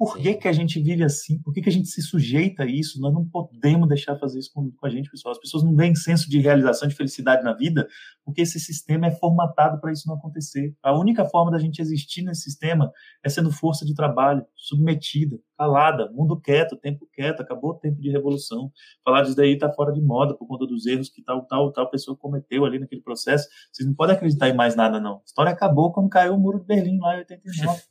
Por 0.00 0.16
que, 0.16 0.32
que 0.32 0.48
a 0.48 0.52
gente 0.52 0.80
vive 0.80 1.04
assim? 1.04 1.38
Por 1.42 1.52
que, 1.52 1.60
que 1.60 1.68
a 1.68 1.72
gente 1.72 1.88
se 1.88 2.00
sujeita 2.00 2.62
a 2.62 2.66
isso? 2.66 2.98
Nós 3.02 3.12
não 3.12 3.22
podemos 3.22 3.86
deixar 3.86 4.16
fazer 4.16 4.38
isso 4.38 4.50
com, 4.50 4.70
com 4.70 4.86
a 4.86 4.88
gente, 4.88 5.10
pessoal. 5.10 5.32
As 5.32 5.38
pessoas 5.38 5.62
não 5.62 5.76
têm 5.76 5.94
senso 5.94 6.30
de 6.30 6.40
realização, 6.40 6.88
de 6.88 6.94
felicidade 6.94 7.44
na 7.44 7.52
vida, 7.52 7.86
porque 8.24 8.40
esse 8.40 8.58
sistema 8.58 9.08
é 9.08 9.10
formatado 9.10 9.78
para 9.78 9.92
isso 9.92 10.08
não 10.08 10.14
acontecer. 10.14 10.74
A 10.82 10.98
única 10.98 11.26
forma 11.26 11.50
da 11.50 11.58
gente 11.58 11.82
existir 11.82 12.22
nesse 12.22 12.44
sistema 12.44 12.90
é 13.22 13.28
sendo 13.28 13.52
força 13.52 13.84
de 13.84 13.94
trabalho, 13.94 14.42
submetida, 14.56 15.38
calada, 15.54 16.10
mundo 16.12 16.40
quieto, 16.40 16.78
tempo 16.78 17.06
quieto, 17.12 17.42
acabou 17.42 17.72
o 17.72 17.78
tempo 17.78 18.00
de 18.00 18.10
revolução. 18.10 18.72
Falar 19.04 19.20
disso 19.20 19.36
daí 19.36 19.52
está 19.52 19.70
fora 19.70 19.92
de 19.92 20.00
moda 20.00 20.34
por 20.34 20.48
conta 20.48 20.66
dos 20.66 20.86
erros 20.86 21.10
que 21.10 21.22
tal, 21.22 21.44
tal, 21.44 21.70
tal 21.72 21.90
pessoa 21.90 22.16
cometeu 22.16 22.64
ali 22.64 22.78
naquele 22.78 23.02
processo. 23.02 23.46
Vocês 23.70 23.86
não 23.86 23.94
podem 23.94 24.16
acreditar 24.16 24.48
em 24.48 24.56
mais 24.56 24.74
nada, 24.74 24.98
não. 24.98 25.16
A 25.16 25.22
história 25.26 25.52
acabou 25.52 25.92
quando 25.92 26.08
caiu 26.08 26.32
o 26.32 26.40
muro 26.40 26.58
de 26.58 26.64
Berlim 26.64 26.98
lá 27.00 27.16
em 27.16 27.18
89. 27.18 27.82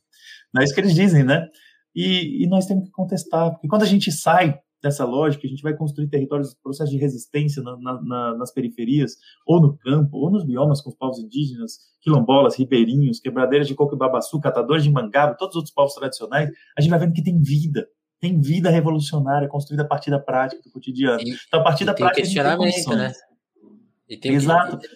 Não 0.51 0.61
é 0.61 0.65
isso 0.65 0.73
que 0.73 0.81
eles 0.81 0.95
dizem, 0.95 1.23
né? 1.23 1.47
E, 1.95 2.43
e, 2.43 2.47
nós 2.47 2.65
temos 2.65 2.85
que 2.85 2.91
contestar, 2.91 3.51
porque 3.51 3.67
quando 3.67 3.83
a 3.83 3.87
gente 3.87 4.11
sai 4.11 4.59
dessa 4.81 5.03
lógica, 5.03 5.45
a 5.45 5.49
gente 5.49 5.61
vai 5.61 5.75
construir 5.75 6.07
territórios, 6.07 6.53
processos 6.53 6.91
de 6.91 6.97
resistência 6.97 7.61
na, 7.61 8.01
na, 8.01 8.37
nas 8.37 8.53
periferias, 8.53 9.17
ou 9.45 9.61
no 9.61 9.77
campo, 9.77 10.17
ou 10.17 10.31
nos 10.31 10.45
biomas 10.45 10.81
com 10.81 10.89
os 10.89 10.95
povos 10.95 11.19
indígenas, 11.19 11.79
quilombolas, 12.01 12.57
ribeirinhos, 12.57 13.19
quebradeiras 13.19 13.67
de 13.67 13.75
coco 13.75 13.95
e 13.95 13.97
babaçu, 13.97 14.39
catadores 14.39 14.83
de 14.83 14.91
mangaba, 14.91 15.35
todos 15.35 15.55
os 15.55 15.57
outros 15.57 15.73
povos 15.73 15.93
tradicionais, 15.93 16.49
a 16.77 16.81
gente 16.81 16.89
vai 16.89 16.99
vendo 16.99 17.13
que 17.13 17.23
tem 17.23 17.41
vida, 17.41 17.87
tem 18.19 18.39
vida 18.39 18.69
revolucionária 18.69 19.47
construída 19.47 19.83
a 19.83 19.87
partir 19.87 20.11
da 20.11 20.19
prática 20.19 20.61
do 20.63 20.71
cotidiano. 20.71 21.21
E, 21.21 21.35
então, 21.47 21.59
a 21.59 21.63
partir 21.63 21.85
da 21.85 21.93
prática. 21.93 22.21
questionamento, 22.21 22.95
né? 22.95 23.11
Exato. 24.09 24.79
Que, 24.79 24.87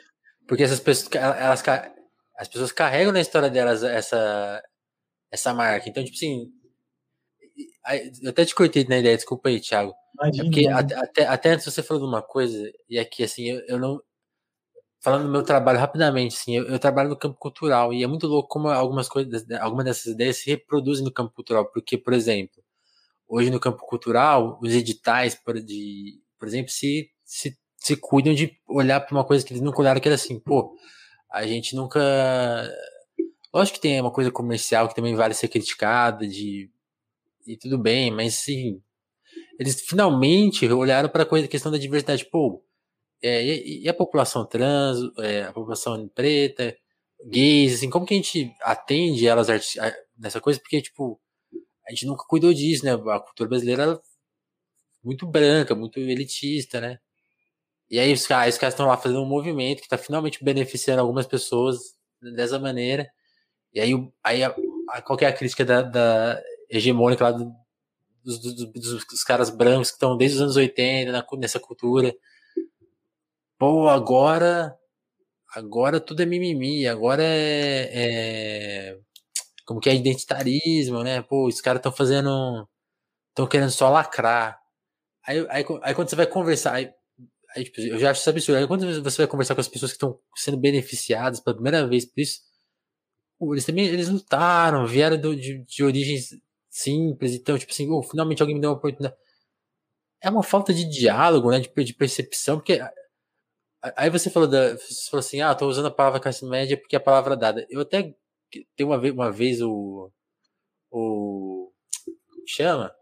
porque 0.47 0.63
essas 0.63 0.79
pessoas, 0.79 1.13
elas, 1.15 1.63
as 2.37 2.47
pessoas 2.47 2.71
carregam 2.71 3.13
na 3.13 3.21
história 3.21 3.49
delas 3.49 3.83
essa, 3.83 4.61
essa 5.31 5.53
marca. 5.53 5.89
Então, 5.89 6.03
tipo 6.03 6.15
assim, 6.15 6.51
eu 8.21 8.29
até 8.29 8.45
te 8.45 8.55
cortei 8.55 8.85
na 8.85 8.97
ideia, 8.97 9.15
desculpa 9.15 9.49
aí, 9.49 9.59
Thiago. 9.59 9.93
Imagina, 10.15 10.43
é 10.43 10.45
porque 10.45 10.67
até, 10.67 10.95
até, 10.95 11.27
até, 11.27 11.49
antes 11.51 11.65
você 11.65 11.83
falou 11.83 12.03
de 12.03 12.09
uma 12.09 12.21
coisa, 12.21 12.71
e 12.89 12.97
aqui, 12.99 13.23
assim, 13.23 13.43
eu, 13.43 13.61
eu 13.67 13.79
não. 13.79 14.01
Falando 15.01 15.25
do 15.25 15.31
meu 15.31 15.43
trabalho 15.43 15.79
rapidamente, 15.79 16.35
assim, 16.37 16.55
eu, 16.55 16.65
eu, 16.65 16.79
trabalho 16.79 17.09
no 17.09 17.17
campo 17.17 17.37
cultural, 17.37 17.93
e 17.93 18.03
é 18.03 18.07
muito 18.07 18.25
louco 18.27 18.47
como 18.47 18.69
algumas 18.69 19.09
coisas, 19.09 19.45
algumas 19.59 19.85
dessas 19.85 20.13
ideias 20.13 20.37
se 20.37 20.49
reproduzem 20.49 21.03
no 21.03 21.11
campo 21.11 21.33
cultural, 21.33 21.69
porque, 21.71 21.97
por 21.97 22.13
exemplo, 22.13 22.63
hoje 23.27 23.49
no 23.49 23.59
campo 23.59 23.85
cultural, 23.85 24.59
os 24.61 24.73
editais, 24.73 25.35
por, 25.35 25.59
de, 25.59 26.21
por 26.39 26.47
exemplo, 26.47 26.71
se, 26.71 27.09
se, 27.25 27.57
se 27.77 27.97
cuidam 27.97 28.33
de 28.33 28.57
olhar 28.67 29.01
para 29.01 29.15
uma 29.15 29.25
coisa 29.25 29.45
que 29.45 29.51
eles 29.53 29.61
nunca 29.61 29.81
olharam, 29.81 29.99
que 29.99 30.07
era 30.07 30.15
assim, 30.15 30.39
pô, 30.39 30.75
a 31.29 31.45
gente 31.45 31.75
nunca. 31.75 31.99
Lógico 33.53 33.75
que 33.75 33.81
tem 33.81 33.99
uma 33.99 34.11
coisa 34.11 34.31
comercial 34.31 34.87
que 34.87 34.95
também 34.95 35.15
vale 35.15 35.33
ser 35.33 35.47
criticada, 35.47 36.27
de 36.27 36.71
e 37.45 37.57
tudo 37.57 37.77
bem, 37.77 38.11
mas 38.11 38.35
sim, 38.35 38.81
eles 39.59 39.81
finalmente 39.81 40.67
olharam 40.71 41.09
para 41.09 41.23
a 41.23 41.47
questão 41.47 41.71
da 41.71 41.77
diversidade. 41.77 42.25
Pô, 42.25 42.63
é, 43.21 43.43
e, 43.43 43.83
e, 43.83 43.89
a 43.89 43.93
população 43.93 44.45
trans, 44.45 44.99
é, 45.19 45.43
a 45.43 45.53
população 45.53 46.07
preta, 46.09 46.75
gays, 47.25 47.75
assim, 47.75 47.89
como 47.89 48.05
que 48.05 48.13
a 48.13 48.17
gente 48.17 48.53
atende 48.61 49.27
elas 49.27 49.47
nessa 50.17 50.41
coisa? 50.41 50.59
Porque, 50.59 50.81
tipo, 50.81 51.19
a 51.87 51.91
gente 51.91 52.05
nunca 52.05 52.25
cuidou 52.27 52.53
disso, 52.53 52.85
né? 52.85 52.93
A 52.93 53.19
cultura 53.19 53.49
brasileira 53.49 53.93
é 53.93 53.99
muito 55.03 55.25
branca, 55.27 55.75
muito 55.75 55.99
elitista, 55.99 56.81
né? 56.81 56.99
E 57.89 57.99
aí 57.99 58.11
os 58.13 58.25
caras 58.27 58.57
estão 58.57 58.87
lá 58.87 58.97
fazendo 58.97 59.21
um 59.21 59.27
movimento 59.27 59.79
que 59.79 59.85
está 59.85 59.97
finalmente 59.97 60.43
beneficiando 60.43 61.01
algumas 61.01 61.27
pessoas 61.27 61.77
dessa 62.35 62.59
maneira. 62.59 63.09
E 63.73 63.79
aí, 63.79 63.91
aí 64.23 64.43
a, 64.43 64.55
a, 64.89 65.01
qual 65.01 65.17
é 65.21 65.25
a 65.25 65.33
crítica 65.33 65.65
da, 65.65 65.81
da 65.81 66.41
hegemônica 66.77 67.23
lá 67.23 67.31
do, 67.31 67.53
dos, 68.23 68.39
dos, 68.39 69.05
dos, 69.05 69.23
caras 69.23 69.49
brancos 69.49 69.89
que 69.89 69.95
estão 69.95 70.17
desde 70.17 70.37
os 70.37 70.41
anos 70.41 70.55
80 70.55 71.11
na, 71.11 71.25
nessa 71.37 71.59
cultura. 71.59 72.15
Pô, 73.57 73.87
agora. 73.87 74.77
Agora 75.55 75.99
tudo 75.99 76.23
é 76.23 76.25
mimimi, 76.25 76.87
agora 76.87 77.21
é, 77.23 77.89
é 77.93 78.99
como 79.65 79.79
que 79.79 79.89
é 79.89 79.95
identitarismo, 79.95 81.03
né? 81.03 81.21
Pô, 81.21 81.47
os 81.47 81.61
caras 81.61 81.79
estão 81.79 81.91
fazendo. 81.91 82.67
estão 83.29 83.47
querendo 83.47 83.71
só 83.71 83.89
lacrar. 83.89 84.59
Aí, 85.25 85.45
aí, 85.49 85.65
aí, 85.83 85.95
quando 85.95 86.09
você 86.09 86.15
vai 86.15 86.27
conversar. 86.27 86.73
Aí, 86.73 86.91
aí, 87.55 87.63
tipo, 87.65 87.81
eu 87.81 87.99
já 87.99 88.11
acho 88.11 88.21
isso 88.21 88.29
absurdo. 88.29 88.57
Aí 88.59 88.67
quando 88.67 89.03
você 89.03 89.17
vai 89.17 89.27
conversar 89.27 89.55
com 89.55 89.61
as 89.61 89.67
pessoas 89.67 89.91
que 89.91 89.97
estão 89.97 90.19
sendo 90.35 90.57
beneficiadas 90.57 91.39
pela 91.39 91.55
primeira 91.55 91.87
vez 91.87 92.05
por 92.05 92.19
isso, 92.21 92.39
pô, 93.39 93.53
eles 93.53 93.65
também 93.65 93.85
eles 93.85 94.09
lutaram, 94.09 94.87
vieram 94.87 95.19
do, 95.19 95.35
de, 95.35 95.63
de 95.65 95.83
origens 95.83 96.29
simples. 96.73 97.33
Então, 97.33 97.57
tipo 97.57 97.71
assim, 97.71 97.89
oh, 97.89 98.01
finalmente 98.03 98.41
alguém 98.41 98.55
me 98.55 98.61
deu 98.61 98.71
uma 98.71 98.77
oportunidade. 98.77 99.15
É 100.21 100.29
uma 100.29 100.43
falta 100.43 100.73
de 100.73 100.85
diálogo, 100.89 101.51
né? 101.51 101.59
De, 101.59 101.69
de 101.83 101.93
percepção, 101.93 102.57
porque. 102.57 102.79
Aí 103.97 104.09
você 104.09 104.29
falou, 104.29 104.47
da, 104.47 104.77
você 104.77 105.09
falou 105.09 105.19
assim, 105.19 105.41
ah, 105.41 105.53
tô 105.53 105.67
usando 105.67 105.87
a 105.87 105.91
palavra 105.91 106.19
classe 106.19 106.45
média 106.45 106.77
porque 106.77 106.95
é 106.95 106.99
a 106.99 107.01
palavra 107.01 107.35
dada. 107.35 107.67
Eu 107.69 107.81
até 107.81 108.15
tem 108.75 108.85
uma 108.85 108.99
vez, 108.99 109.13
uma 109.13 109.31
vez 109.31 109.61
o. 109.61 110.11
O. 110.91 111.71
Chama? 112.47 112.93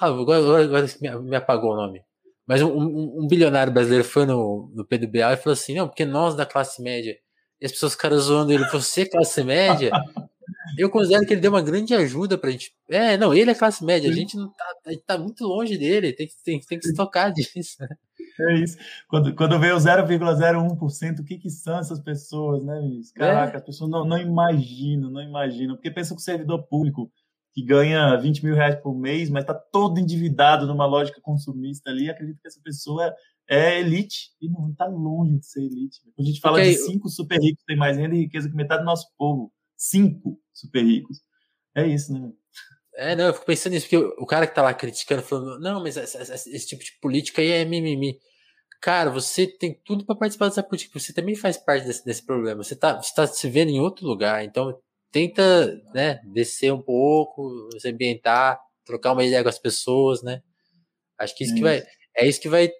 Ah, 0.00 0.06
agora, 0.08 0.40
agora, 0.40 0.64
agora 0.64 0.86
me, 1.22 1.36
apagou 1.36 1.72
o 1.72 1.76
nome. 1.76 2.02
Mas 2.46 2.62
um, 2.62 2.68
um, 2.68 3.24
um, 3.24 3.26
bilionário 3.26 3.72
brasileiro 3.72 4.04
foi 4.04 4.26
no, 4.26 4.70
no 4.74 4.86
PDBA 4.86 5.32
e 5.32 5.36
falou 5.36 5.54
assim: 5.54 5.74
não, 5.74 5.88
porque 5.88 6.04
nós 6.04 6.36
da 6.36 6.46
classe 6.46 6.82
média. 6.82 7.18
E 7.60 7.66
as 7.66 7.72
pessoas 7.72 7.92
ficaram 7.92 8.18
zoando 8.18 8.52
ele, 8.52 8.68
você 8.70 9.06
classe 9.06 9.42
média? 9.42 9.90
Eu 10.78 10.90
considero 10.90 11.26
que 11.26 11.34
ele 11.34 11.40
deu 11.40 11.50
uma 11.50 11.62
grande 11.62 11.94
ajuda 11.94 12.36
pra 12.38 12.50
gente. 12.50 12.72
É, 12.88 13.16
não, 13.16 13.34
ele 13.34 13.50
é 13.50 13.54
classe 13.54 13.84
média, 13.84 14.10
a 14.10 14.12
gente 14.12 14.36
não 14.36 14.48
tá, 14.48 14.64
a 14.86 14.90
gente 14.90 15.04
tá 15.04 15.18
muito 15.18 15.44
longe 15.44 15.76
dele, 15.76 16.12
tem, 16.12 16.28
tem, 16.44 16.60
tem 16.60 16.78
que 16.78 16.86
se 16.86 16.94
tocar 16.94 17.30
disso. 17.32 17.76
Né? 17.80 17.88
É 18.40 18.54
isso. 18.54 18.76
Quando, 19.08 19.34
quando 19.34 19.58
veio 19.58 19.76
0,01%, 19.76 21.20
o 21.20 21.24
que, 21.24 21.38
que 21.38 21.50
são 21.50 21.78
essas 21.78 22.00
pessoas, 22.00 22.64
né, 22.64 22.80
Miss? 22.80 23.12
Caraca, 23.12 23.54
é. 23.54 23.56
as 23.56 23.64
pessoas 23.64 23.90
não, 23.90 24.04
não 24.04 24.18
imaginam, 24.18 25.10
não 25.10 25.22
imaginam. 25.22 25.74
Porque 25.74 25.90
pensa 25.90 26.14
que 26.14 26.20
o 26.20 26.24
servidor 26.24 26.66
público 26.66 27.10
que 27.52 27.64
ganha 27.64 28.14
20 28.16 28.44
mil 28.44 28.54
reais 28.54 28.76
por 28.76 28.94
mês, 28.94 29.30
mas 29.30 29.42
está 29.42 29.54
todo 29.54 29.98
endividado 29.98 30.66
numa 30.66 30.84
lógica 30.84 31.22
consumista 31.22 31.88
ali, 31.88 32.10
acredita 32.10 32.38
que 32.42 32.48
essa 32.48 32.60
pessoa 32.62 33.14
é 33.48 33.80
elite 33.80 34.32
e 34.42 34.50
não 34.50 34.70
está 34.70 34.86
longe 34.86 35.38
de 35.38 35.46
ser 35.46 35.62
elite. 35.62 36.00
Quando 36.14 36.26
a 36.26 36.30
gente 36.30 36.40
fala 36.40 36.58
Porque 36.58 36.70
de 36.72 36.78
cinco 36.78 37.08
super 37.08 37.40
ricos 37.40 37.60
que 37.60 37.66
têm 37.66 37.76
mais 37.76 37.96
renda 37.96 38.14
e 38.14 38.20
riqueza 38.20 38.50
que 38.50 38.54
metade 38.54 38.82
do 38.82 38.86
nosso 38.86 39.08
povo 39.16 39.50
cinco 39.76 40.40
super 40.52 40.82
ricos. 40.82 41.18
É 41.74 41.86
isso, 41.86 42.12
né? 42.12 42.32
É, 42.94 43.14
não, 43.14 43.26
eu 43.26 43.34
fico 43.34 43.44
pensando 43.44 43.72
nisso, 43.74 43.86
porque 43.88 44.14
o 44.18 44.24
cara 44.24 44.46
que 44.46 44.54
tá 44.54 44.62
lá 44.62 44.72
criticando, 44.72 45.22
falando, 45.22 45.60
não, 45.60 45.82
mas 45.82 45.96
esse, 45.98 46.16
esse 46.18 46.66
tipo 46.66 46.82
de 46.82 46.92
política 47.00 47.42
aí 47.42 47.50
é 47.50 47.64
mimimi. 47.64 48.18
Cara, 48.80 49.10
você 49.10 49.46
tem 49.46 49.78
tudo 49.84 50.06
para 50.06 50.16
participar 50.16 50.48
dessa 50.48 50.62
política, 50.62 50.98
você 50.98 51.12
também 51.12 51.34
faz 51.34 51.58
parte 51.58 51.86
desse, 51.86 52.04
desse 52.04 52.24
problema. 52.24 52.62
Você 52.62 52.74
tá, 52.74 53.00
você 53.00 53.14
tá 53.14 53.26
se 53.26 53.48
vendo 53.50 53.70
em 53.70 53.80
outro 53.80 54.06
lugar, 54.06 54.44
então 54.44 54.78
tenta, 55.12 55.42
né, 55.94 56.20
descer 56.32 56.72
um 56.72 56.80
pouco, 56.80 57.68
se 57.78 57.88
ambientar, 57.88 58.58
trocar 58.84 59.12
uma 59.12 59.24
ideia 59.24 59.42
com 59.42 59.48
as 59.48 59.58
pessoas, 59.58 60.22
né? 60.22 60.42
Acho 61.18 61.36
que 61.36 61.44
isso 61.44 61.52
é 61.52 61.56
que 61.56 61.62
vai, 61.62 61.82
é 62.16 62.26
isso 62.26 62.40
que 62.40 62.48
vai 62.48 62.70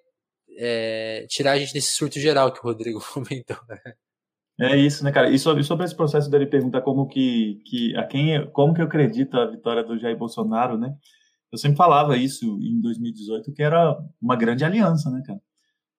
é, 0.57 1.25
tirar 1.29 1.53
a 1.53 1.59
gente 1.59 1.73
desse 1.73 1.89
surto 1.89 2.19
geral 2.19 2.51
que 2.51 2.59
o 2.59 2.63
Rodrigo 2.63 2.99
comentou. 3.13 3.57
Né? 3.67 3.93
É 4.59 4.75
isso, 4.75 5.03
né, 5.03 5.11
cara? 5.11 5.29
E 5.29 5.37
sobre, 5.37 5.63
sobre 5.63 5.85
esse 5.85 5.95
processo 5.95 6.29
dele 6.31 6.47
perguntar 6.47 6.81
como 6.81 7.07
que, 7.07 7.61
que 7.65 7.95
a 7.95 8.03
quem, 8.03 8.49
como 8.51 8.73
que 8.73 8.81
eu 8.81 8.85
acredito 8.85 9.37
a 9.37 9.45
vitória 9.45 9.83
do 9.83 9.99
Jair 9.99 10.17
Bolsonaro, 10.17 10.77
né? 10.77 10.95
Eu 11.51 11.57
sempre 11.59 11.77
falava 11.77 12.17
isso 12.17 12.57
em 12.61 12.81
2018 12.81 13.53
que 13.53 13.61
era 13.61 13.95
uma 14.21 14.35
grande 14.35 14.65
aliança, 14.65 15.11
né, 15.11 15.21
cara? 15.25 15.39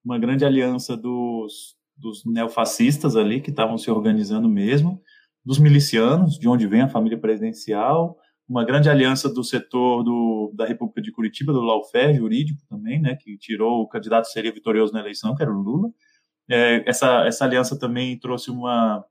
Uma 0.03 0.19
grande 0.19 0.43
aliança 0.43 0.97
dos, 0.97 1.75
dos 1.97 2.25
neofascistas 2.25 3.15
ali 3.15 3.39
que 3.41 3.49
estavam 3.49 3.77
se 3.77 3.89
organizando 3.89 4.49
mesmo, 4.49 5.01
dos 5.43 5.57
milicianos, 5.57 6.37
de 6.37 6.47
onde 6.49 6.67
vem 6.67 6.81
a 6.81 6.89
família 6.89 7.17
presidencial, 7.17 8.17
uma 8.47 8.65
grande 8.65 8.89
aliança 8.89 9.31
do 9.33 9.43
setor 9.43 10.03
do, 10.03 10.51
da 10.55 10.65
República 10.65 11.01
de 11.01 11.11
Curitiba, 11.11 11.53
do 11.53 11.61
lawfare 11.61 12.15
jurídico 12.15 12.61
também, 12.67 12.99
né, 12.99 13.15
que 13.15 13.37
tirou 13.37 13.81
o 13.81 13.87
candidato 13.87 14.25
que 14.25 14.31
seria 14.31 14.51
vitorioso 14.51 14.91
na 14.91 14.99
eleição, 14.99 15.35
que 15.35 15.41
era 15.41 15.51
o 15.51 15.61
Lula, 15.61 15.89
é, 16.49 16.83
essa, 16.89 17.25
essa 17.25 17.45
aliança 17.45 17.77
também 17.77 18.17
trouxe 18.17 18.49
uma, 18.49 19.05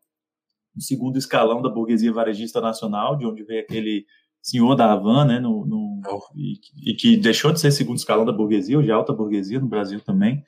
um 0.76 0.80
segundo 0.80 1.18
escalão 1.18 1.62
da 1.62 1.68
burguesia 1.68 2.12
varejista 2.12 2.60
nacional, 2.60 3.16
de 3.16 3.26
onde 3.26 3.44
veio 3.44 3.62
aquele 3.62 4.04
senhor 4.42 4.74
da 4.74 4.92
Havan, 4.92 5.24
né, 5.24 5.38
no, 5.38 5.64
no 5.64 6.00
e, 6.34 6.58
e, 6.90 6.94
que 6.94 7.16
deixou 7.16 7.52
de 7.52 7.60
ser 7.60 7.70
segundo 7.70 7.98
escalão 7.98 8.24
da 8.24 8.32
burguesia, 8.32 8.76
ou 8.76 8.82
de 8.82 8.90
alta 8.90 9.12
burguesia 9.12 9.60
no 9.60 9.68
Brasil 9.68 10.00
também, 10.00 10.42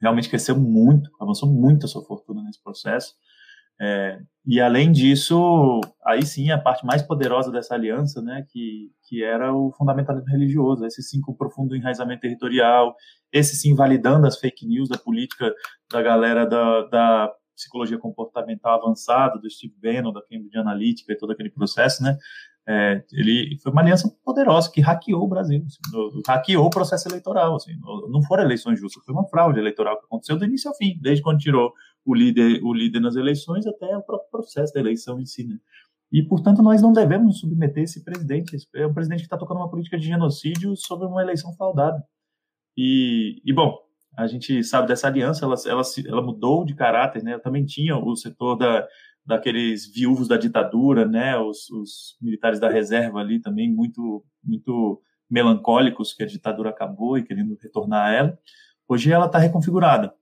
realmente 0.00 0.28
cresceu 0.28 0.58
muito, 0.58 1.10
avançou 1.20 1.48
muito 1.48 1.84
a 1.84 1.88
sua 1.88 2.04
fortuna 2.04 2.42
nesse 2.42 2.62
processo. 2.62 3.14
É, 3.80 4.18
e 4.46 4.60
além 4.60 4.92
disso, 4.92 5.80
aí 6.04 6.24
sim 6.24 6.50
a 6.50 6.58
parte 6.58 6.84
mais 6.84 7.02
poderosa 7.02 7.50
dessa 7.50 7.74
aliança, 7.74 8.20
né, 8.20 8.44
que, 8.50 8.90
que 9.08 9.22
era 9.24 9.54
o 9.54 9.72
fundamentalismo 9.72 10.28
religioso, 10.28 10.84
esse 10.84 11.02
sim 11.02 11.20
com 11.20 11.34
profundo 11.34 11.74
enraizamento 11.74 12.20
territorial, 12.20 12.94
esse 13.32 13.56
sim 13.56 13.74
validando 13.74 14.26
as 14.26 14.38
fake 14.38 14.66
news 14.66 14.88
da 14.88 14.98
política 14.98 15.54
da 15.90 16.02
galera 16.02 16.44
da, 16.46 16.82
da 16.88 17.32
psicologia 17.54 17.98
comportamental 17.98 18.80
avançada, 18.82 19.38
do 19.38 19.50
Steve 19.50 19.74
Bannon, 19.80 20.12
da 20.12 20.22
Cambridge 20.22 20.56
Analytica 20.56 21.12
e 21.12 21.16
todo 21.16 21.32
aquele 21.32 21.50
processo, 21.50 22.02
né? 22.02 22.16
É, 22.68 23.02
ele 23.12 23.58
foi 23.62 23.72
uma 23.72 23.80
aliança 23.80 24.08
poderosa 24.24 24.70
que 24.70 24.80
hackeou 24.80 25.24
o 25.24 25.28
Brasil, 25.28 25.64
assim, 25.66 26.22
hackeou 26.26 26.66
o 26.66 26.70
processo 26.70 27.08
eleitoral. 27.08 27.56
Assim, 27.56 27.72
não 28.08 28.22
foram 28.22 28.44
eleições 28.44 28.78
justas, 28.78 29.04
foi 29.04 29.14
uma 29.14 29.26
fraude 29.28 29.58
eleitoral 29.58 29.98
que 29.98 30.04
aconteceu 30.04 30.38
do 30.38 30.44
início 30.44 30.70
ao 30.70 30.76
fim, 30.76 30.98
desde 31.00 31.22
quando 31.22 31.38
tirou 31.38 31.72
o 32.04 32.14
líder, 32.14 32.62
o 32.62 32.72
líder 32.72 33.00
nas 33.00 33.16
eleições 33.16 33.66
até 33.66 33.96
o 33.96 34.02
próprio 34.02 34.30
processo 34.30 34.72
da 34.72 34.80
eleição 34.80 35.20
em 35.20 35.26
si. 35.26 35.46
Né? 35.46 35.56
E, 36.12 36.22
portanto, 36.22 36.62
nós 36.62 36.82
não 36.82 36.92
devemos 36.92 37.38
submeter 37.38 37.84
esse 37.84 38.04
presidente. 38.04 38.56
É 38.74 38.86
um 38.86 38.94
presidente 38.94 39.20
que 39.20 39.26
está 39.26 39.38
tocando 39.38 39.58
uma 39.58 39.70
política 39.70 39.98
de 39.98 40.06
genocídio 40.06 40.76
sobre 40.76 41.06
uma 41.06 41.22
eleição 41.22 41.52
fraudada. 41.54 42.02
E, 42.76 43.40
e 43.44 43.52
bom, 43.52 43.78
a 44.16 44.26
gente 44.26 44.62
sabe 44.64 44.88
dessa 44.88 45.06
aliança, 45.06 45.44
ela, 45.44 45.54
ela, 45.66 45.82
ela 46.06 46.22
mudou 46.22 46.64
de 46.64 46.74
caráter, 46.74 47.22
né? 47.22 47.38
também 47.38 47.64
tinha 47.64 47.96
o 47.96 48.16
setor 48.16 48.56
da, 48.56 48.86
daqueles 49.30 49.86
viúvos 49.86 50.28
da 50.28 50.36
ditadura, 50.36 51.06
né? 51.06 51.38
Os, 51.38 51.70
os, 51.70 52.16
militares 52.20 52.60
da 52.60 52.68
reserva 52.68 53.20
ali 53.20 53.40
também 53.40 53.72
muito, 53.72 54.24
muito 54.44 55.00
melancólicos 55.30 56.12
que 56.12 56.22
a 56.22 56.26
ditadura 56.26 56.70
acabou 56.70 57.16
e 57.16 57.22
querendo 57.22 57.56
retornar 57.62 58.08
a 58.08 58.12
ela. 58.12 58.38
Hoje 58.88 59.10
ela 59.12 59.26
está 59.26 59.38
reconfigurada, 59.38 60.12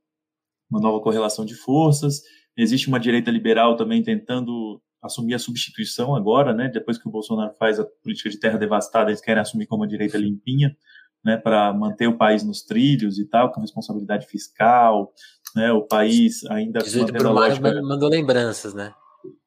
uma 0.71 0.81
nova 0.81 1.01
correlação 1.01 1.45
de 1.45 1.55
forças. 1.55 2.23
Existe 2.57 2.89
uma 2.89 3.01
direita 3.01 3.31
liberal 3.31 3.77
também 3.77 4.03
tentando 4.03 4.81
assumir 5.03 5.35
a 5.35 5.39
substituição 5.39 6.15
agora, 6.15 6.53
né? 6.53 6.69
Depois 6.69 6.99
que 6.99 7.09
o 7.09 7.11
Bolsonaro 7.11 7.55
faz 7.55 7.81
a 7.81 7.85
política 8.03 8.29
de 8.29 8.39
terra 8.39 8.59
devastada, 8.59 9.11
eles 9.11 9.21
querem 9.21 9.41
assumir 9.41 9.67
como 9.67 9.83
uma 9.83 9.89
direita 9.89 10.19
limpinha, 10.19 10.77
né? 11.25 11.37
Para 11.39 11.73
manter 11.73 12.09
o 12.09 12.19
país 12.19 12.45
nos 12.45 12.63
trilhos 12.63 13.19
e 13.19 13.25
tal, 13.25 13.51
com 13.53 13.61
responsabilidade 13.61 14.27
fiscal, 14.27 15.13
né? 15.55 15.73
O 15.73 15.83
país 15.83 16.45
ainda 16.47 16.81
18 16.81 17.13
mantendo 17.13 17.29
a 17.29 17.33
lógica... 17.33 17.83
mandou 17.83 18.09
lembranças, 18.09 18.75
né? 18.75 18.93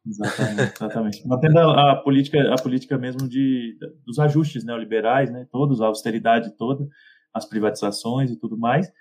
Exatamente, 0.06 0.74
exatamente. 0.76 1.24
mantendo 1.28 1.60
a, 1.60 1.92
a, 1.92 1.96
política, 1.96 2.54
a 2.54 2.62
política 2.62 2.98
mesmo 2.98 3.28
de 3.28 3.78
dos 4.06 4.20
ajustes 4.20 4.64
neoliberais, 4.64 5.32
né? 5.32 5.48
Todos 5.52 5.82
a 5.82 5.88
austeridade 5.88 6.56
toda, 6.58 6.88
as 7.34 7.46
privatizações 7.46 8.32
e 8.32 8.36
tudo 8.36 8.58
mais. 8.58 8.92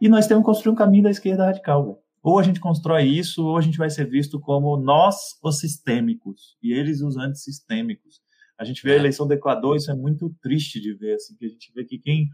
E 0.00 0.08
nós 0.08 0.26
temos 0.26 0.42
que 0.42 0.46
construir 0.46 0.72
um 0.72 0.76
caminho 0.76 1.04
da 1.04 1.10
esquerda 1.10 1.46
radical. 1.46 2.02
Ou 2.22 2.38
a 2.38 2.42
gente 2.42 2.60
constrói 2.60 3.04
isso, 3.04 3.46
ou 3.46 3.56
a 3.56 3.60
gente 3.60 3.78
vai 3.78 3.88
ser 3.88 4.08
visto 4.08 4.38
como 4.38 4.76
nós 4.76 5.38
os 5.42 5.58
sistêmicos 5.58 6.56
e 6.62 6.72
eles 6.72 7.00
os 7.00 7.16
antissistêmicos. 7.16 8.20
A 8.58 8.64
gente 8.64 8.82
vê 8.82 8.92
a 8.92 8.94
é. 8.94 8.98
eleição 8.98 9.26
do 9.26 9.32
Equador, 9.32 9.76
isso 9.76 9.90
é 9.90 9.94
muito 9.94 10.34
triste 10.42 10.78
de 10.80 10.92
ver, 10.92 11.14
assim, 11.14 11.34
que 11.34 11.46
a 11.46 11.48
gente 11.48 11.72
vê 11.74 11.82
que 11.84 11.98
quem 11.98 12.28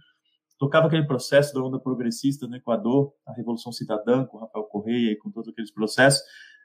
tocava 0.58 0.86
aquele 0.86 1.06
processo 1.06 1.54
da 1.54 1.62
onda 1.62 1.78
progressista 1.78 2.46
no 2.46 2.56
Equador, 2.56 3.12
a 3.26 3.32
Revolução 3.32 3.72
Cidadã, 3.72 4.24
com 4.24 4.38
Rafael 4.38 4.64
Correia 4.64 5.12
e 5.12 5.16
com 5.16 5.30
todos 5.30 5.48
aqueles 5.50 5.72
processos, 5.72 6.22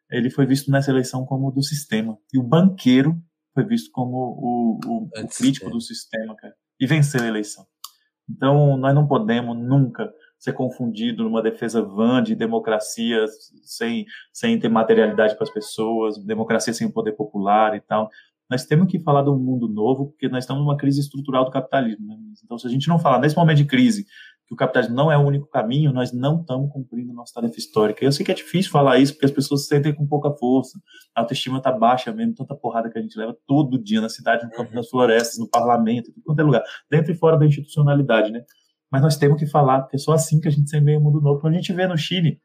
ele 0.10 0.30
foi 0.30 0.46
visto 0.46 0.70
nessa 0.70 0.92
eleição 0.92 1.26
como 1.26 1.52
do 1.52 1.64
sistema. 1.64 2.18
E 2.34 2.38
o 2.38 2.44
banqueiro 2.44 3.16
foi 3.54 3.66
visto 3.66 3.90
como 3.92 4.18
o, 4.18 4.80
o, 4.86 5.04
o 5.04 5.28
crítico 5.28 5.70
do 5.70 5.80
sistema, 5.80 6.36
cara. 6.36 6.54
E 6.80 6.86
venceu 6.86 7.22
a 7.22 7.28
eleição. 7.28 7.66
Então, 8.30 8.78
nós 8.78 8.94
não 8.96 9.08
podemos 9.08 9.58
nunca 9.58 10.12
ser 10.40 10.54
confundido 10.54 11.24
numa 11.24 11.42
defesa 11.42 11.82
vã 11.82 12.22
de 12.22 12.36
democracia 12.36 13.26
sem, 13.64 14.06
sem 14.34 14.58
ter 14.58 14.70
materialidade 14.70 15.36
para 15.36 15.44
as 15.44 15.54
pessoas, 15.54 16.18
democracia 16.26 16.74
sem 16.74 16.88
o 16.88 16.94
poder 16.94 17.12
popular 17.12 17.76
e 17.76 17.82
tal. 17.82 18.10
Nós 18.52 18.66
temos 18.66 18.92
que 18.92 19.00
falar 19.00 19.24
de 19.24 19.30
um 19.30 19.40
mundo 19.40 19.70
novo, 19.70 20.08
porque 20.08 20.28
nós 20.28 20.44
estamos 20.44 20.62
numa 20.62 20.76
crise 20.76 21.00
estrutural 21.00 21.46
do 21.46 21.52
capitalismo. 21.52 22.06
Né? 22.06 22.18
Então, 22.44 22.58
se 22.58 22.68
a 22.68 22.70
gente 22.70 22.90
não 22.90 23.00
falar 23.00 23.18
nesse 23.18 23.34
momento 23.34 23.56
de 23.56 23.66
crise 23.66 24.06
que 24.46 24.54
o 24.54 24.58
capitalismo 24.58 24.94
não 24.94 25.10
é 25.10 25.18
o 25.18 25.22
único 25.22 25.48
caminho, 25.48 25.94
nós 25.94 26.12
não 26.12 26.42
estamos 26.42 26.70
cumprindo 26.70 27.14
nossa 27.14 27.34
tarefa 27.34 27.58
histórica. 27.58 28.04
Eu 28.04 28.12
sei 28.12 28.26
que 28.26 28.32
é 28.34 28.36
difícil 28.36 28.70
falar 28.70 29.00
isso, 29.00 29.14
porque 29.14 29.26
as 29.26 29.32
pessoas 29.32 29.62
se 29.62 29.68
sentem 29.70 29.96
com 29.96 30.06
pouca 30.06 30.30
força, 30.32 30.78
a 31.16 31.22
autoestima 31.22 31.60
está 31.60 31.72
baixa 31.72 32.12
mesmo, 32.12 32.36
tanta 32.36 32.54
porrada 32.54 32.90
que 32.90 33.00
a 33.00 33.02
gente 33.02 33.18
leva 33.18 33.34
todo 33.48 33.82
dia 33.82 34.02
na 34.02 34.10
cidade, 34.10 34.44
no 34.44 34.52
campo 34.52 34.74
das 34.74 34.90
florestas, 34.90 35.40
no 35.40 35.50
parlamento, 35.50 36.12
em 36.12 36.22
qualquer 36.22 36.44
lugar, 36.44 36.62
dentro 36.90 37.14
e 37.14 37.16
fora 37.16 37.38
da 37.38 37.46
institucionalidade, 37.46 38.34
né? 38.34 38.44
Mas 38.92 39.02
nós 39.02 39.16
temos 39.16 39.40
que 39.40 39.48
falar, 39.48 39.84
porque 39.84 39.96
é 39.96 40.00
só 40.00 40.12
assim 40.12 40.42
que 40.42 40.50
a 40.50 40.52
gente 40.52 40.70
semeia 40.70 41.00
o 41.00 41.02
mundo 41.02 41.22
novo. 41.22 41.40
Quando 41.40 41.54
a 41.54 41.56
gente 41.56 41.72
vê 41.72 41.88
no 41.88 41.98
Chile, 41.98 42.42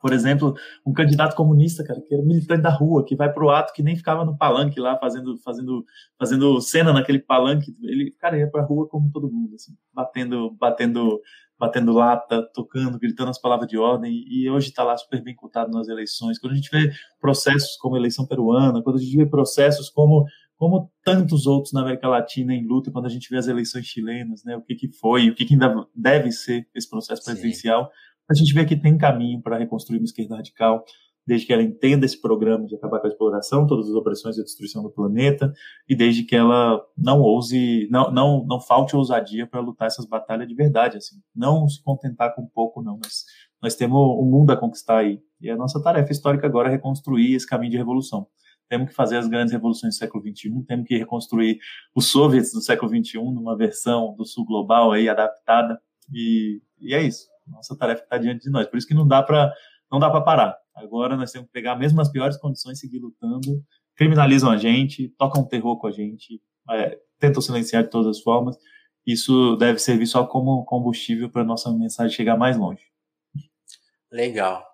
por 0.00 0.12
exemplo, 0.12 0.54
um 0.84 0.92
candidato 0.92 1.36
comunista, 1.36 1.84
cara, 1.84 2.00
que 2.00 2.14
era 2.14 2.22
militante 2.22 2.62
da 2.62 2.70
rua, 2.70 3.04
que 3.04 3.14
vai 3.14 3.30
para 3.30 3.44
o 3.44 3.50
ato, 3.50 3.72
que 3.72 3.82
nem 3.82 3.94
ficava 3.94 4.24
no 4.24 4.36
palanque 4.36 4.80
lá 4.80 4.96
fazendo, 4.98 5.36
fazendo, 5.38 5.84
fazendo 6.18 6.60
cena 6.60 6.92
naquele 6.92 7.18
palanque, 7.18 7.76
ele, 7.82 8.10
cara, 8.12 8.38
ia 8.38 8.50
para 8.50 8.62
a 8.62 8.64
rua 8.64 8.88
como 8.88 9.10
todo 9.12 9.30
mundo, 9.30 9.54
assim, 9.54 9.72
batendo, 9.92 10.50
batendo, 10.58 11.20
batendo 11.58 11.92
lata, 11.92 12.42
tocando, 12.54 12.98
gritando 12.98 13.30
as 13.30 13.38
palavras 13.38 13.68
de 13.68 13.76
ordem, 13.76 14.24
e 14.26 14.48
hoje 14.48 14.70
está 14.70 14.82
lá 14.82 14.96
super 14.96 15.22
bem 15.22 15.34
cotado 15.34 15.70
nas 15.70 15.88
eleições. 15.88 16.38
Quando 16.38 16.54
a 16.54 16.56
gente 16.56 16.70
vê 16.70 16.90
processos 17.20 17.76
como 17.76 17.94
a 17.94 17.98
eleição 17.98 18.26
peruana, 18.26 18.82
quando 18.82 18.96
a 18.96 19.00
gente 19.00 19.16
vê 19.16 19.26
processos 19.26 19.90
como 19.90 20.24
como 20.56 20.92
tantos 21.02 21.46
outros 21.46 21.72
na 21.72 21.80
América 21.80 22.06
Latina 22.06 22.52
em 22.52 22.66
luta, 22.66 22.90
quando 22.90 23.06
a 23.06 23.08
gente 23.08 23.30
vê 23.30 23.38
as 23.38 23.48
eleições 23.48 23.86
chilenas, 23.86 24.44
né, 24.44 24.54
o 24.54 24.60
que, 24.60 24.74
que 24.74 24.88
foi, 24.88 25.30
o 25.30 25.34
que, 25.34 25.46
que 25.46 25.54
ainda 25.54 25.88
deve 25.96 26.30
ser 26.30 26.68
esse 26.74 26.86
processo 26.86 27.24
presidencial, 27.24 27.86
Sim 27.86 27.90
a 28.30 28.34
gente 28.34 28.54
vê 28.54 28.64
que 28.64 28.76
tem 28.76 28.96
caminho 28.96 29.42
para 29.42 29.58
reconstruir 29.58 29.98
uma 29.98 30.04
esquerda 30.04 30.36
radical, 30.36 30.84
desde 31.26 31.46
que 31.46 31.52
ela 31.52 31.62
entenda 31.62 32.06
esse 32.06 32.20
programa 32.20 32.66
de 32.66 32.74
acabar 32.74 33.00
com 33.00 33.06
a 33.06 33.10
exploração, 33.10 33.66
todas 33.66 33.88
as 33.88 33.94
opressões 33.94 34.36
e 34.36 34.40
a 34.40 34.44
destruição 34.44 34.82
do 34.82 34.90
planeta, 34.90 35.52
e 35.88 35.94
desde 35.94 36.22
que 36.22 36.34
ela 36.34 36.80
não 36.96 37.20
ouse, 37.20 37.88
não, 37.90 38.10
não, 38.10 38.44
não 38.46 38.60
falte 38.60 38.96
ousadia 38.96 39.46
para 39.46 39.60
lutar 39.60 39.86
essas 39.86 40.06
batalhas 40.06 40.48
de 40.48 40.54
verdade, 40.54 40.96
assim, 40.96 41.16
não 41.34 41.68
se 41.68 41.82
contentar 41.82 42.34
com 42.34 42.46
pouco, 42.46 42.82
não, 42.82 42.98
mas 43.02 43.24
nós 43.62 43.74
temos 43.74 43.98
o 43.98 44.24
mundo 44.24 44.50
a 44.52 44.56
conquistar 44.56 44.98
aí, 44.98 45.20
e 45.40 45.50
a 45.50 45.56
nossa 45.56 45.82
tarefa 45.82 46.12
histórica 46.12 46.46
agora 46.46 46.68
é 46.68 46.72
reconstruir 46.72 47.34
esse 47.34 47.46
caminho 47.46 47.72
de 47.72 47.76
revolução. 47.76 48.26
Temos 48.68 48.90
que 48.90 48.94
fazer 48.94 49.16
as 49.16 49.26
grandes 49.26 49.52
revoluções 49.52 49.94
do 49.94 49.98
século 49.98 50.22
XXI, 50.22 50.64
temos 50.66 50.86
que 50.86 50.96
reconstruir 50.96 51.58
os 51.94 52.06
soviets 52.06 52.52
do 52.52 52.60
século 52.60 52.88
XXI 52.88 53.18
numa 53.18 53.56
versão 53.56 54.14
do 54.16 54.24
sul 54.24 54.44
global 54.44 54.92
aí 54.92 55.08
adaptada, 55.08 55.80
e, 56.12 56.62
e 56.80 56.94
é 56.94 57.02
isso 57.02 57.30
nossa 57.50 57.76
tarefa 57.76 58.02
está 58.02 58.18
diante 58.18 58.44
de 58.44 58.50
nós. 58.50 58.66
Por 58.66 58.76
isso 58.76 58.86
que 58.86 58.94
não 58.94 59.06
dá 59.06 59.22
para 59.22 59.52
não 59.90 59.98
dá 59.98 60.08
para 60.08 60.20
parar. 60.20 60.56
Agora 60.74 61.16
nós 61.16 61.32
temos 61.32 61.48
que 61.48 61.52
pegar 61.52 61.76
mesmo 61.76 61.98
nas 61.98 62.10
piores 62.10 62.36
condições, 62.36 62.78
seguir 62.78 63.00
lutando. 63.00 63.62
Criminalizam 63.96 64.50
a 64.50 64.56
gente, 64.56 65.08
tocam 65.18 65.44
terror 65.44 65.78
com 65.78 65.88
a 65.88 65.90
gente, 65.90 66.40
é, 66.70 66.98
tentam 67.18 67.42
silenciar 67.42 67.82
de 67.82 67.90
todas 67.90 68.16
as 68.16 68.22
formas. 68.22 68.56
Isso 69.06 69.56
deve 69.56 69.78
servir 69.78 70.06
só 70.06 70.24
como 70.24 70.64
combustível 70.64 71.30
para 71.30 71.44
nossa 71.44 71.72
mensagem 71.72 72.14
chegar 72.14 72.36
mais 72.36 72.56
longe. 72.56 72.82
Legal. 74.10 74.64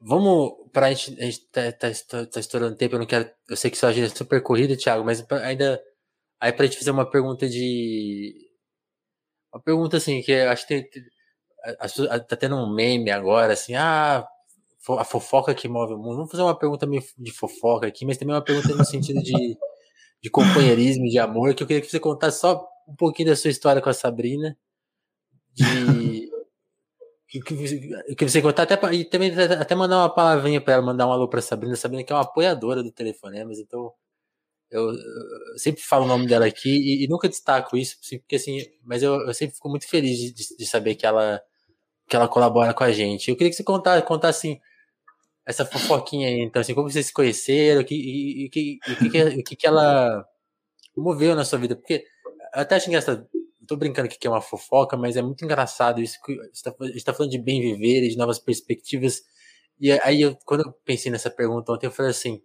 Vamos 0.00 0.52
para 0.72 0.86
a 0.86 0.92
gente, 0.92 1.20
a 1.20 1.24
gente 1.24 1.48
tá, 1.50 1.70
tá, 1.72 1.88
tá, 2.26 2.40
estourando 2.40 2.76
tempo, 2.76 2.96
eu 2.96 2.98
não 2.98 3.06
quero, 3.06 3.30
eu 3.48 3.56
sei 3.56 3.70
que 3.70 3.78
sua 3.78 3.90
agenda 3.90 4.08
é 4.08 4.10
super 4.10 4.42
corrida, 4.42 4.76
Thiago, 4.76 5.04
mas 5.04 5.24
ainda 5.30 5.80
aí 6.40 6.52
para 6.52 6.66
gente 6.66 6.78
fazer 6.78 6.90
uma 6.90 7.08
pergunta 7.08 7.48
de 7.48 8.34
uma 9.54 9.62
pergunta 9.62 9.98
assim 9.98 10.20
que 10.22 10.32
acho 10.32 10.66
que 10.66 10.82
tem, 10.82 11.02
tá 12.28 12.36
tendo 12.36 12.56
um 12.56 12.72
meme 12.72 13.10
agora, 13.10 13.52
assim, 13.52 13.74
ah, 13.74 14.26
a 14.98 15.04
fofoca 15.04 15.54
que 15.54 15.68
move 15.68 15.94
o 15.94 15.98
mundo. 15.98 16.16
Vamos 16.16 16.30
fazer 16.30 16.42
uma 16.42 16.58
pergunta 16.58 16.86
meio 16.86 17.02
de 17.18 17.32
fofoca 17.32 17.86
aqui, 17.86 18.04
mas 18.04 18.16
também 18.18 18.34
uma 18.34 18.44
pergunta 18.44 18.74
no 18.74 18.84
sentido 18.84 19.22
de, 19.22 19.56
de 20.22 20.30
companheirismo, 20.30 21.06
de 21.06 21.18
amor, 21.18 21.54
que 21.54 21.62
eu 21.62 21.66
queria 21.66 21.80
que 21.82 21.90
você 21.90 22.00
contasse 22.00 22.40
só 22.40 22.66
um 22.88 22.96
pouquinho 22.96 23.30
da 23.30 23.36
sua 23.36 23.50
história 23.50 23.80
com 23.80 23.88
a 23.90 23.94
Sabrina. 23.94 24.56
De. 25.54 26.30
que, 27.40 27.40
que 28.14 28.28
você 28.28 28.42
contar 28.42 28.64
até 28.64 28.94
e 28.94 29.04
também 29.04 29.32
até 29.32 29.74
mandar 29.74 29.98
uma 30.00 30.14
palavrinha 30.14 30.60
para 30.60 30.74
ela, 30.74 30.82
mandar 30.82 31.06
um 31.06 31.12
alô 31.12 31.28
para 31.28 31.40
Sabrina, 31.40 31.74
Sabrina 31.76 32.04
que 32.04 32.12
é 32.12 32.16
uma 32.16 32.22
apoiadora 32.22 32.82
do 32.82 32.92
Telefonemas, 32.92 33.58
então 33.58 33.92
eu, 34.70 34.90
eu, 34.90 35.58
sempre 35.58 35.82
falo 35.82 36.04
o 36.04 36.08
nome 36.08 36.26
dela 36.26 36.46
aqui 36.46 36.70
e, 36.70 37.04
e 37.04 37.08
nunca 37.08 37.28
destaco 37.28 37.76
isso, 37.76 37.96
porque 38.20 38.36
assim, 38.36 38.58
mas 38.82 39.02
eu, 39.02 39.14
eu 39.26 39.34
sempre 39.34 39.54
fico 39.54 39.68
muito 39.68 39.88
feliz 39.88 40.18
de, 40.18 40.56
de, 40.56 40.66
saber 40.66 40.94
que 40.94 41.06
ela 41.06 41.42
que 42.12 42.16
ela 42.16 42.28
colabora 42.28 42.74
com 42.74 42.84
a 42.84 42.92
gente. 42.92 43.30
Eu 43.30 43.36
queria 43.36 43.48
que 43.48 43.56
você 43.56 43.64
contasse, 43.64 44.04
contasse 44.04 44.46
assim, 44.46 44.60
essa 45.46 45.64
fofoquinha 45.64 46.28
aí, 46.28 46.40
então, 46.42 46.60
assim, 46.60 46.74
como 46.74 46.90
vocês 46.90 47.06
se 47.06 47.12
conheceram, 47.12 47.82
que, 47.82 47.94
e, 47.94 48.44
e, 48.44 48.44
e, 48.44 48.50
que, 48.50 48.78
o 49.40 49.42
que, 49.42 49.56
que 49.56 49.66
ela 49.66 50.22
moveu 50.94 51.34
na 51.34 51.42
sua 51.42 51.58
vida, 51.58 51.74
porque 51.74 52.04
até 52.52 52.76
acho 52.76 52.88
engraçado, 52.88 53.26
tô 53.66 53.76
brincando 53.78 54.10
que 54.10 54.26
é 54.26 54.30
uma 54.30 54.42
fofoca, 54.42 54.94
mas 54.94 55.16
é 55.16 55.22
muito 55.22 55.42
engraçado 55.42 56.02
isso, 56.02 56.18
que 56.22 56.36
tá, 56.62 56.74
a 56.78 56.86
gente 56.86 57.02
tá 57.02 57.14
falando 57.14 57.32
de 57.32 57.38
bem 57.38 57.62
viver, 57.62 58.06
de 58.06 58.16
novas 58.18 58.38
perspectivas, 58.38 59.22
e 59.80 59.90
aí, 59.90 60.20
eu, 60.20 60.36
quando 60.44 60.66
eu 60.66 60.72
pensei 60.84 61.10
nessa 61.10 61.30
pergunta 61.30 61.72
ontem, 61.72 61.86
eu 61.86 61.90
falei 61.90 62.10
assim, 62.10 62.42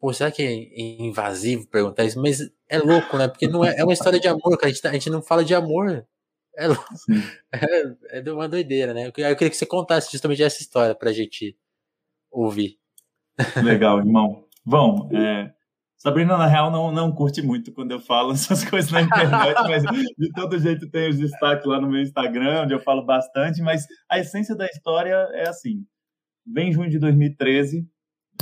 pô, 0.00 0.12
será 0.12 0.32
que 0.32 0.42
é 0.42 0.80
invasivo 1.00 1.68
perguntar 1.68 2.04
isso? 2.04 2.20
Mas 2.20 2.40
é 2.68 2.78
louco, 2.78 3.16
né? 3.16 3.28
Porque 3.28 3.46
não 3.46 3.64
é, 3.64 3.76
é 3.78 3.84
uma 3.84 3.92
história 3.92 4.18
de 4.18 4.26
amor, 4.26 4.58
cara. 4.58 4.66
A 4.66 4.68
gente, 4.68 4.82
tá, 4.82 4.90
a 4.90 4.92
gente 4.92 5.08
não 5.08 5.22
fala 5.22 5.44
de 5.44 5.54
amor. 5.54 6.04
É, 7.52 8.18
é, 8.18 8.22
é 8.26 8.32
uma 8.32 8.48
doideira, 8.48 8.92
né? 8.92 9.06
Eu 9.06 9.12
queria 9.12 9.34
que 9.34 9.50
você 9.56 9.66
contasse 9.66 10.10
justamente 10.10 10.42
essa 10.42 10.60
história 10.60 10.94
pra 10.94 11.12
gente 11.12 11.56
ouvir. 12.30 12.78
Legal, 13.62 13.98
irmão. 14.00 14.44
Bom, 14.64 15.08
é, 15.12 15.52
Sabrina, 15.98 16.36
na 16.36 16.46
real, 16.46 16.70
não, 16.70 16.92
não 16.92 17.12
curte 17.12 17.42
muito 17.42 17.72
quando 17.72 17.90
eu 17.90 18.00
falo 18.00 18.30
essas 18.34 18.64
coisas 18.64 18.90
na 18.92 19.02
internet, 19.02 19.56
mas 19.62 19.82
de 20.16 20.32
todo 20.32 20.58
jeito 20.58 20.88
tem 20.90 21.10
os 21.10 21.18
destaques 21.18 21.66
lá 21.66 21.80
no 21.80 21.90
meu 21.90 22.00
Instagram, 22.00 22.62
onde 22.62 22.72
eu 22.72 22.80
falo 22.80 23.04
bastante, 23.04 23.60
mas 23.60 23.86
a 24.08 24.18
essência 24.18 24.54
da 24.54 24.66
história 24.66 25.14
é 25.32 25.48
assim. 25.48 25.84
Vem 26.46 26.72
junho 26.72 26.88
de 26.88 26.98
2013, 26.98 27.86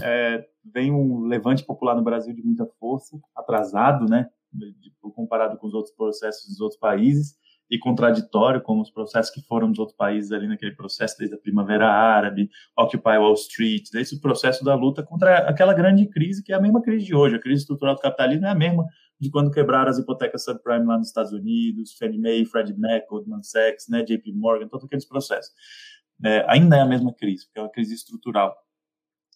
é, 0.03 0.47
vem 0.65 0.93
um 0.93 1.27
levante 1.27 1.65
popular 1.65 1.97
no 1.97 2.05
Brasil 2.05 2.35
de 2.35 2.43
muita 2.43 2.67
força, 2.79 3.19
atrasado, 3.35 4.05
né, 4.05 4.29
comparado 5.15 5.57
com 5.57 5.67
os 5.67 5.75
outros 5.75 5.95
processos 5.95 6.47
dos 6.49 6.61
outros 6.61 6.79
países, 6.79 7.37
e 7.71 7.79
contraditório, 7.79 8.63
como 8.63 8.83
os 8.83 8.91
processos 8.91 9.33
que 9.33 9.41
foram 9.43 9.71
dos 9.71 9.79
outros 9.79 9.97
países 9.97 10.31
ali 10.33 10.47
naquele 10.47 10.73
processo, 10.73 11.17
desde 11.19 11.35
a 11.35 11.39
Primavera 11.39 11.89
Árabe, 11.89 12.49
Occupy 12.77 13.17
Wall 13.19 13.35
Street, 13.35 13.89
desde 13.93 14.17
o 14.17 14.21
processo 14.21 14.65
da 14.65 14.75
luta 14.75 15.03
contra 15.03 15.39
aquela 15.49 15.75
grande 15.75 16.07
crise, 16.07 16.43
que 16.43 16.53
é 16.53 16.57
a 16.57 16.61
mesma 16.61 16.81
crise 16.81 17.07
de 17.07 17.15
hoje. 17.15 17.37
A 17.37 17.41
crise 17.41 17.63
estrutural 17.63 17.95
do 17.95 18.01
capitalismo 18.01 18.47
é 18.47 18.51
a 18.51 18.55
mesma 18.55 18.87
de 19.19 19.31
quando 19.31 19.51
quebraram 19.51 19.91
as 19.91 19.99
hipotecas 19.99 20.45
subprime 20.45 20.87
lá 20.87 20.99
nos 20.99 21.09
Estados 21.09 21.33
Unidos, 21.33 21.97
Fannie 21.99 22.21
Mae, 22.21 22.45
Freddie 22.45 22.79
Mac, 22.79 23.07
Goldman 23.09 23.43
Sachs, 23.43 23.89
né, 23.89 24.03
JP 24.03 24.33
Morgan, 24.33 24.69
todos 24.69 24.85
aqueles 24.85 25.07
processos. 25.07 25.53
É, 26.25 26.45
ainda 26.49 26.77
é 26.77 26.81
a 26.81 26.87
mesma 26.87 27.13
crise, 27.15 27.47
porque 27.47 27.59
é 27.59 27.63
uma 27.63 27.71
crise 27.71 27.95
estrutural. 27.95 28.57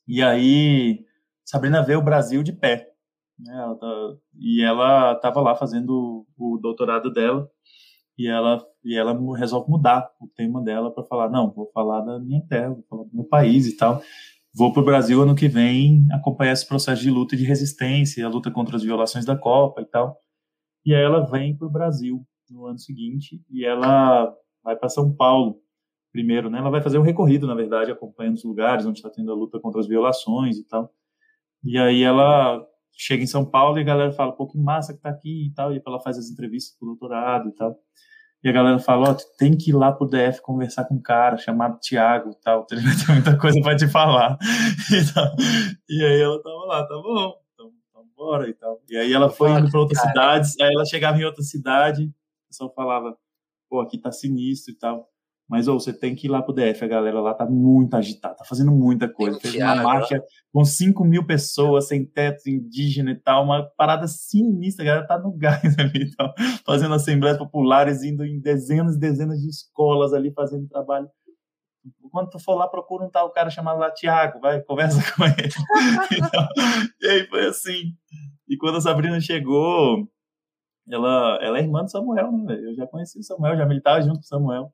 E 0.06 0.22
aí, 0.22 1.04
Sabrina 1.44 1.82
vê 1.82 1.96
o 1.96 2.02
Brasil 2.02 2.42
de 2.42 2.52
pé. 2.52 2.92
Né, 3.38 3.54
ela 3.54 3.74
tá, 3.74 3.86
e 4.38 4.62
ela 4.62 5.12
estava 5.12 5.40
lá 5.40 5.54
fazendo 5.56 6.26
o 6.36 6.58
doutorado 6.58 7.10
dela, 7.10 7.50
e 8.24 8.28
ela, 8.28 8.64
e 8.84 8.96
ela 8.96 9.12
resolve 9.36 9.70
mudar 9.70 10.10
o 10.20 10.28
tema 10.28 10.62
dela 10.62 10.90
para 10.90 11.04
falar: 11.04 11.28
não, 11.30 11.50
vou 11.50 11.70
falar 11.72 12.00
da 12.00 12.18
minha 12.18 12.42
terra, 12.48 12.70
vou 12.70 12.84
falar 12.88 13.04
do 13.04 13.14
meu 13.14 13.24
país 13.24 13.66
e 13.66 13.76
tal 13.76 14.02
vou 14.54 14.72
para 14.72 14.82
o 14.82 14.84
Brasil 14.84 15.22
ano 15.22 15.34
que 15.34 15.48
vem 15.48 16.06
acompanhar 16.12 16.52
esse 16.52 16.66
processo 16.66 17.02
de 17.02 17.10
luta 17.10 17.34
e 17.34 17.38
de 17.38 17.44
resistência, 17.44 18.24
a 18.24 18.28
luta 18.28 18.50
contra 18.50 18.76
as 18.76 18.82
violações 18.82 19.24
da 19.24 19.36
Copa 19.36 19.80
e 19.80 19.84
tal. 19.84 20.18
E 20.84 20.94
aí 20.94 21.02
ela 21.02 21.20
vem 21.26 21.56
para 21.56 21.66
o 21.66 21.70
Brasil 21.70 22.24
no 22.48 22.66
ano 22.66 22.78
seguinte 22.78 23.40
e 23.50 23.64
ela 23.64 24.34
vai 24.62 24.76
para 24.76 24.88
São 24.88 25.14
Paulo 25.14 25.60
primeiro, 26.12 26.50
né? 26.50 26.58
Ela 26.58 26.70
vai 26.70 26.82
fazer 26.82 26.98
um 26.98 27.02
recorrido, 27.02 27.46
na 27.46 27.54
verdade, 27.54 27.92
acompanhando 27.92 28.34
os 28.34 28.44
lugares 28.44 28.84
onde 28.84 28.98
está 28.98 29.08
tendo 29.08 29.30
a 29.30 29.34
luta 29.34 29.60
contra 29.60 29.80
as 29.80 29.86
violações 29.86 30.58
e 30.58 30.66
tal. 30.66 30.92
E 31.62 31.78
aí 31.78 32.02
ela 32.02 32.66
chega 32.92 33.22
em 33.22 33.26
São 33.26 33.44
Paulo 33.44 33.78
e 33.78 33.80
a 33.80 33.84
galera 33.84 34.12
fala, 34.12 34.32
pô, 34.32 34.46
que 34.46 34.58
massa 34.58 34.94
que 34.94 35.00
tá 35.00 35.10
aqui 35.10 35.46
e 35.46 35.54
tal. 35.54 35.74
E 35.74 35.82
ela 35.86 36.00
faz 36.00 36.18
as 36.18 36.30
entrevistas 36.30 36.76
pro 36.78 36.88
doutorado 36.88 37.48
e 37.48 37.52
tal. 37.52 37.76
E 38.42 38.48
a 38.48 38.52
galera 38.52 38.78
fala, 38.78 39.10
ó, 39.10 39.12
oh, 39.12 39.36
tem 39.36 39.56
que 39.56 39.70
ir 39.70 39.74
lá 39.74 39.92
pro 39.92 40.08
DF 40.08 40.40
conversar 40.40 40.86
com 40.86 40.94
um 40.94 41.02
cara 41.02 41.36
chamado 41.36 41.78
Tiago 41.78 42.30
e 42.30 42.40
tal, 42.40 42.66
ele 42.70 42.80
vai 42.80 42.96
ter 42.96 43.12
muita 43.12 43.38
coisa 43.38 43.60
para 43.60 43.76
te 43.76 43.86
falar. 43.86 44.38
E, 44.90 45.12
tal. 45.12 45.36
e 45.88 46.04
aí 46.04 46.20
ela 46.20 46.42
tava 46.42 46.64
lá, 46.66 46.86
tá 46.86 46.94
bom, 46.94 47.34
então, 47.52 47.72
então 47.88 48.04
bora 48.16 48.48
e 48.48 48.54
tal. 48.54 48.80
E 48.88 48.96
aí 48.96 49.12
ela 49.12 49.28
foi 49.28 49.50
indo 49.50 49.70
para 49.70 49.80
outras 49.80 50.00
cidades, 50.00 50.58
aí 50.58 50.72
ela 50.72 50.86
chegava 50.86 51.18
em 51.18 51.24
outra 51.24 51.42
cidade, 51.42 52.04
o 52.04 52.48
pessoal 52.48 52.72
falava, 52.74 53.14
pô, 53.68 53.80
aqui 53.80 53.98
tá 53.98 54.10
sinistro 54.10 54.72
e 54.72 54.78
tal. 54.78 55.09
Mas 55.50 55.66
ou 55.66 55.80
você 55.80 55.92
tem 55.92 56.14
que 56.14 56.28
ir 56.28 56.30
lá 56.30 56.40
pro 56.40 56.54
DF, 56.54 56.84
a 56.84 56.86
galera 56.86 57.20
lá 57.20 57.34
tá 57.34 57.44
muito 57.44 57.96
agitada, 57.96 58.36
tá 58.36 58.44
fazendo 58.44 58.70
muita 58.70 59.08
coisa. 59.08 59.40
Fez 59.40 59.56
uma 59.56 59.82
marcha 59.82 60.22
com 60.52 60.64
5 60.64 61.04
mil 61.04 61.26
pessoas, 61.26 61.88
sem 61.88 62.04
teto, 62.04 62.48
indígena 62.48 63.10
e 63.10 63.16
tal, 63.16 63.42
uma 63.42 63.68
parada 63.76 64.06
sinistra, 64.06 64.84
a 64.84 64.86
galera 64.86 65.06
tá 65.08 65.18
no 65.18 65.32
gás 65.36 65.76
ali 65.76 66.04
e 66.04 66.14
tal, 66.14 66.32
fazendo 66.64 66.94
assembleias 66.94 67.36
populares, 67.36 68.04
indo 68.04 68.24
em 68.24 68.40
dezenas 68.40 68.94
e 68.94 69.00
dezenas 69.00 69.40
de 69.40 69.48
escolas 69.48 70.12
ali, 70.12 70.32
fazendo 70.32 70.68
trabalho. 70.68 71.08
Quando 72.12 72.30
tu 72.30 72.38
for 72.38 72.54
lá, 72.54 72.68
procura 72.68 73.04
um 73.04 73.10
tal 73.10 73.28
cara 73.32 73.50
chamado 73.50 73.80
lá 73.80 73.90
Tiago, 73.90 74.38
vai, 74.38 74.62
conversa 74.62 75.00
com 75.16 75.24
ele. 75.24 75.50
então, 76.12 76.48
e 77.00 77.08
aí 77.08 77.26
foi 77.26 77.46
assim. 77.46 77.92
E 78.48 78.56
quando 78.56 78.78
a 78.78 78.80
Sabrina 78.80 79.20
chegou, 79.20 80.08
ela, 80.88 81.40
ela 81.42 81.58
é 81.58 81.62
irmã 81.62 81.82
do 81.82 81.90
Samuel, 81.90 82.30
né, 82.30 82.54
Eu 82.54 82.76
já 82.76 82.86
conheci 82.86 83.18
o 83.18 83.22
Samuel, 83.24 83.56
já 83.56 83.66
militava 83.66 84.00
junto 84.00 84.18
com 84.18 84.24
o 84.24 84.28
Samuel. 84.28 84.72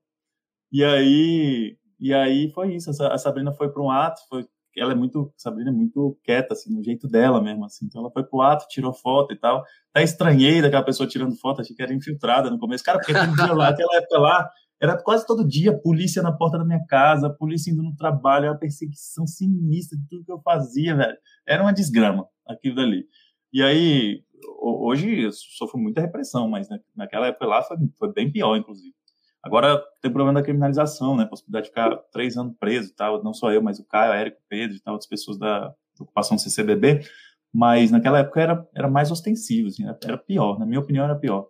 E 0.72 0.84
aí, 0.84 1.76
e 1.98 2.12
aí 2.12 2.50
foi 2.52 2.74
isso. 2.74 2.90
A 3.04 3.18
Sabrina 3.18 3.52
foi 3.52 3.70
para 3.70 3.82
um 3.82 3.90
ato, 3.90 4.20
foi, 4.28 4.46
ela 4.76 4.92
é 4.92 4.94
muito, 4.94 5.32
Sabrina 5.36 5.70
é 5.70 5.72
muito 5.72 6.18
quieta, 6.22 6.54
assim, 6.54 6.72
no 6.74 6.82
jeito 6.82 7.08
dela 7.08 7.40
mesmo, 7.40 7.64
assim. 7.64 7.86
Então 7.86 8.00
ela 8.02 8.10
foi 8.10 8.24
pro 8.24 8.42
ato, 8.42 8.66
tirou 8.68 8.92
foto 8.92 9.32
e 9.32 9.36
tal. 9.36 9.64
Até 9.94 10.04
estranhei 10.04 10.60
daquela 10.60 10.84
pessoa 10.84 11.08
tirando 11.08 11.36
foto, 11.36 11.60
achei 11.60 11.74
que 11.74 11.82
era 11.82 11.94
infiltrada 11.94 12.50
no 12.50 12.58
começo. 12.58 12.84
Cara, 12.84 12.98
porque 12.98 13.14
todo 13.14 13.34
dia 13.36 13.52
lá, 13.54 13.68
aquela 13.68 13.96
época 13.96 14.18
lá, 14.18 14.50
era 14.80 15.02
quase 15.02 15.26
todo 15.26 15.46
dia 15.46 15.76
polícia 15.76 16.22
na 16.22 16.32
porta 16.32 16.58
da 16.58 16.64
minha 16.64 16.84
casa, 16.86 17.30
polícia 17.30 17.70
indo 17.70 17.82
no 17.82 17.96
trabalho, 17.96 18.44
era 18.44 18.52
uma 18.52 18.58
perseguição 18.58 19.26
sinistra 19.26 19.98
de 19.98 20.06
tudo 20.08 20.24
que 20.24 20.32
eu 20.32 20.40
fazia, 20.42 20.94
velho. 20.94 21.16
Era 21.46 21.62
uma 21.62 21.72
desgrama 21.72 22.28
aquilo 22.46 22.76
dali. 22.76 23.06
E 23.52 23.62
aí, 23.62 24.22
hoje 24.60 25.22
eu 25.22 25.32
sofro 25.32 25.78
muita 25.78 26.00
repressão, 26.02 26.48
mas 26.48 26.68
naquela 26.94 27.28
época 27.28 27.46
lá 27.46 27.62
foi, 27.62 27.78
foi 27.98 28.12
bem 28.12 28.30
pior, 28.30 28.56
inclusive. 28.56 28.94
Agora 29.46 29.80
tem 30.02 30.10
o 30.10 30.12
problema 30.12 30.40
da 30.40 30.44
criminalização, 30.44 31.16
né? 31.16 31.24
Possibilidade 31.24 31.66
de 31.66 31.70
ficar 31.70 31.96
três 32.12 32.36
anos 32.36 32.56
preso 32.58 32.90
e 32.90 32.94
tal. 32.94 33.22
Não 33.22 33.32
só 33.32 33.52
eu, 33.52 33.62
mas 33.62 33.78
o 33.78 33.84
Caio, 33.86 34.10
o 34.10 34.14
Érico, 34.14 34.38
o 34.38 34.48
Pedro 34.48 34.76
e 34.76 34.80
tal, 34.80 34.94
outras 34.94 35.08
pessoas 35.08 35.38
da 35.38 35.72
ocupação 36.00 36.36
CCBB. 36.36 37.00
Mas 37.54 37.92
naquela 37.92 38.18
época 38.18 38.40
era, 38.40 38.68
era 38.74 38.90
mais 38.90 39.12
ostensivo, 39.12 39.68
assim, 39.68 39.84
era 40.04 40.18
pior. 40.18 40.58
Na 40.58 40.66
minha 40.66 40.80
opinião, 40.80 41.04
era 41.04 41.14
pior. 41.14 41.46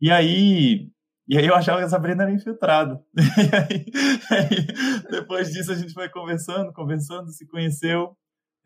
E 0.00 0.10
aí, 0.10 0.90
e 1.28 1.38
aí 1.38 1.46
eu 1.46 1.54
achava 1.54 1.78
que 1.78 1.84
a 1.84 1.88
Sabrina 1.88 2.24
era 2.24 2.32
infiltrada. 2.32 3.00
E 3.38 3.56
aí, 3.56 3.86
aí, 4.30 4.66
depois 5.08 5.52
disso 5.52 5.70
a 5.70 5.76
gente 5.76 5.92
foi 5.92 6.08
conversando, 6.08 6.72
conversando, 6.72 7.30
se 7.30 7.46
conheceu 7.46 8.16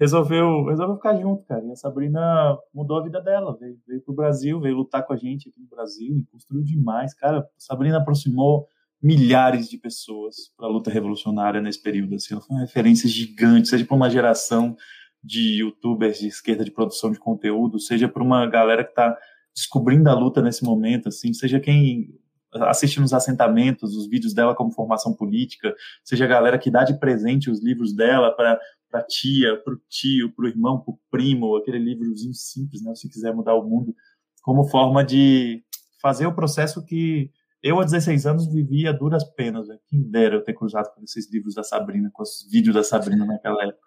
resolveu, 0.02 0.64
resolveu 0.64 0.96
ficar 0.96 1.16
junto, 1.16 1.44
cara. 1.44 1.64
E 1.64 1.70
a 1.70 1.76
Sabrina 1.76 2.58
mudou 2.74 2.98
a 2.98 3.04
vida 3.04 3.20
dela, 3.20 3.56
veio, 3.58 3.78
veio 3.86 4.00
pro 4.02 4.14
Brasil, 4.14 4.60
veio 4.60 4.76
lutar 4.76 5.06
com 5.06 5.12
a 5.12 5.16
gente 5.16 5.48
aqui 5.48 5.60
no 5.60 5.68
Brasil 5.68 6.18
e 6.18 6.24
construiu 6.24 6.64
demais. 6.64 7.14
Cara, 7.14 7.38
a 7.38 7.46
Sabrina 7.56 7.98
aproximou 7.98 8.66
milhares 9.00 9.68
de 9.68 9.78
pessoas 9.78 10.52
para 10.56 10.66
a 10.66 10.70
luta 10.70 10.90
revolucionária 10.90 11.60
nesse 11.60 11.80
período. 11.80 12.16
Assim, 12.16 12.34
ela 12.34 12.42
foi 12.42 12.56
uma 12.56 12.62
referência 12.62 13.08
gigante, 13.08 13.68
seja 13.68 13.84
para 13.84 13.96
uma 13.96 14.10
geração 14.10 14.76
de 15.22 15.60
youtubers 15.60 16.18
de 16.18 16.26
esquerda 16.26 16.64
de 16.64 16.72
produção 16.72 17.12
de 17.12 17.18
conteúdo, 17.20 17.78
seja 17.78 18.08
para 18.08 18.22
uma 18.22 18.44
galera 18.46 18.82
que 18.82 18.90
está 18.90 19.16
descobrindo 19.54 20.10
a 20.10 20.14
luta 20.14 20.42
nesse 20.42 20.64
momento, 20.64 21.08
assim, 21.08 21.32
seja 21.32 21.60
quem 21.60 22.18
assiste 22.54 23.00
nos 23.00 23.12
assentamentos, 23.12 23.96
os 23.96 24.08
vídeos 24.08 24.34
dela 24.34 24.54
como 24.54 24.72
formação 24.72 25.14
política, 25.14 25.74
seja 26.02 26.24
a 26.24 26.28
galera 26.28 26.58
que 26.58 26.70
dá 26.70 26.84
de 26.84 26.98
presente 26.98 27.50
os 27.50 27.62
livros 27.62 27.94
dela 27.94 28.32
para 28.32 28.58
para 28.92 29.00
a 29.00 29.06
tia, 29.06 29.56
para 29.64 29.72
o 29.72 29.78
tio, 29.88 30.30
para 30.34 30.44
o 30.44 30.48
irmão, 30.48 30.80
para 30.80 30.92
o 30.92 30.98
primo, 31.10 31.56
aquele 31.56 31.78
livrozinho 31.78 32.34
simples, 32.34 32.82
né? 32.82 32.94
Se 32.94 33.08
quiser 33.08 33.34
mudar 33.34 33.54
o 33.54 33.66
mundo, 33.66 33.94
como 34.42 34.68
forma 34.68 35.02
de 35.02 35.64
fazer 36.00 36.26
o 36.26 36.34
processo 36.34 36.84
que 36.84 37.30
eu, 37.62 37.80
há 37.80 37.84
16 37.84 38.26
anos, 38.26 38.52
vivia 38.52 38.90
a 38.90 38.92
duras 38.92 39.24
penas. 39.24 39.68
Né? 39.68 39.78
Quem 39.86 40.02
dera 40.10 40.34
eu 40.34 40.44
ter 40.44 40.52
cruzado 40.52 40.92
com 40.94 41.02
esses 41.02 41.32
livros 41.32 41.54
da 41.54 41.62
Sabrina, 41.62 42.10
com 42.12 42.22
os 42.22 42.46
vídeos 42.50 42.74
da 42.74 42.82
Sabrina 42.82 43.24
naquela 43.24 43.62
época. 43.62 43.86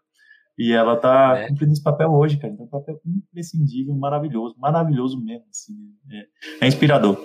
E 0.58 0.72
ela 0.72 0.94
está 0.94 1.38
é. 1.38 1.50
cumprindo 1.50 1.74
esse 1.74 1.84
papel 1.84 2.10
hoje, 2.10 2.38
cara. 2.38 2.54
Então, 2.54 2.64
é 2.64 2.68
um 2.68 2.72
papel 2.72 3.02
imprescindível, 3.06 3.94
maravilhoso, 3.94 4.56
maravilhoso 4.58 5.22
mesmo. 5.22 5.46
Assim, 5.50 5.74
é, 6.10 6.66
é 6.66 6.68
inspirador. 6.68 7.18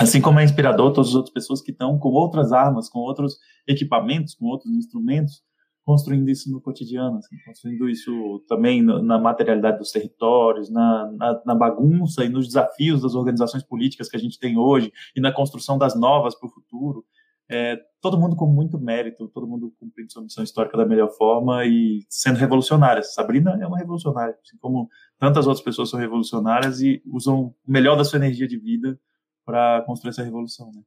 Assim 0.00 0.22
como 0.22 0.40
é 0.40 0.44
inspirador 0.44 0.90
todas 0.94 1.10
as 1.10 1.14
outras 1.14 1.34
pessoas 1.34 1.60
que 1.60 1.70
estão 1.70 1.98
com 1.98 2.08
outras 2.08 2.50
armas, 2.50 2.88
com 2.88 3.00
outros 3.00 3.36
equipamentos, 3.68 4.34
com 4.34 4.46
outros 4.46 4.72
instrumentos, 4.72 5.42
construindo 5.84 6.28
isso 6.28 6.50
no 6.50 6.60
cotidiano, 6.60 7.18
assim, 7.18 7.36
construindo 7.44 7.88
isso 7.88 8.44
também 8.48 8.82
na 8.82 9.18
materialidade 9.18 9.78
dos 9.78 9.90
territórios, 9.90 10.70
na, 10.70 11.10
na, 11.12 11.42
na, 11.44 11.54
bagunça 11.54 12.24
e 12.24 12.28
nos 12.28 12.46
desafios 12.46 13.02
das 13.02 13.14
organizações 13.14 13.64
políticas 13.64 14.08
que 14.08 14.16
a 14.16 14.20
gente 14.20 14.38
tem 14.38 14.56
hoje 14.56 14.92
e 15.14 15.20
na 15.20 15.32
construção 15.32 15.76
das 15.76 15.94
novas 15.98 16.38
para 16.38 16.48
o 16.48 16.52
futuro. 16.52 17.04
É, 17.50 17.76
todo 18.00 18.18
mundo 18.18 18.36
com 18.36 18.46
muito 18.46 18.78
mérito, 18.78 19.28
todo 19.28 19.46
mundo 19.46 19.74
cumprindo 19.78 20.12
sua 20.12 20.22
missão 20.22 20.42
histórica 20.42 20.76
da 20.76 20.86
melhor 20.86 21.10
forma 21.10 21.66
e 21.66 22.06
sendo 22.08 22.38
revolucionária. 22.38 23.02
Sabrina 23.02 23.58
é 23.60 23.66
uma 23.66 23.78
revolucionária, 23.78 24.38
assim 24.42 24.56
como 24.58 24.88
tantas 25.18 25.46
outras 25.46 25.64
pessoas 25.64 25.90
são 25.90 25.98
revolucionárias 25.98 26.80
e 26.80 27.02
usam 27.04 27.54
o 27.66 27.70
melhor 27.70 27.96
da 27.96 28.04
sua 28.04 28.18
energia 28.18 28.46
de 28.46 28.56
vida 28.56 28.98
para 29.44 29.82
construir 29.82 30.10
essa 30.10 30.22
revolução. 30.22 30.70
Né? 30.72 30.82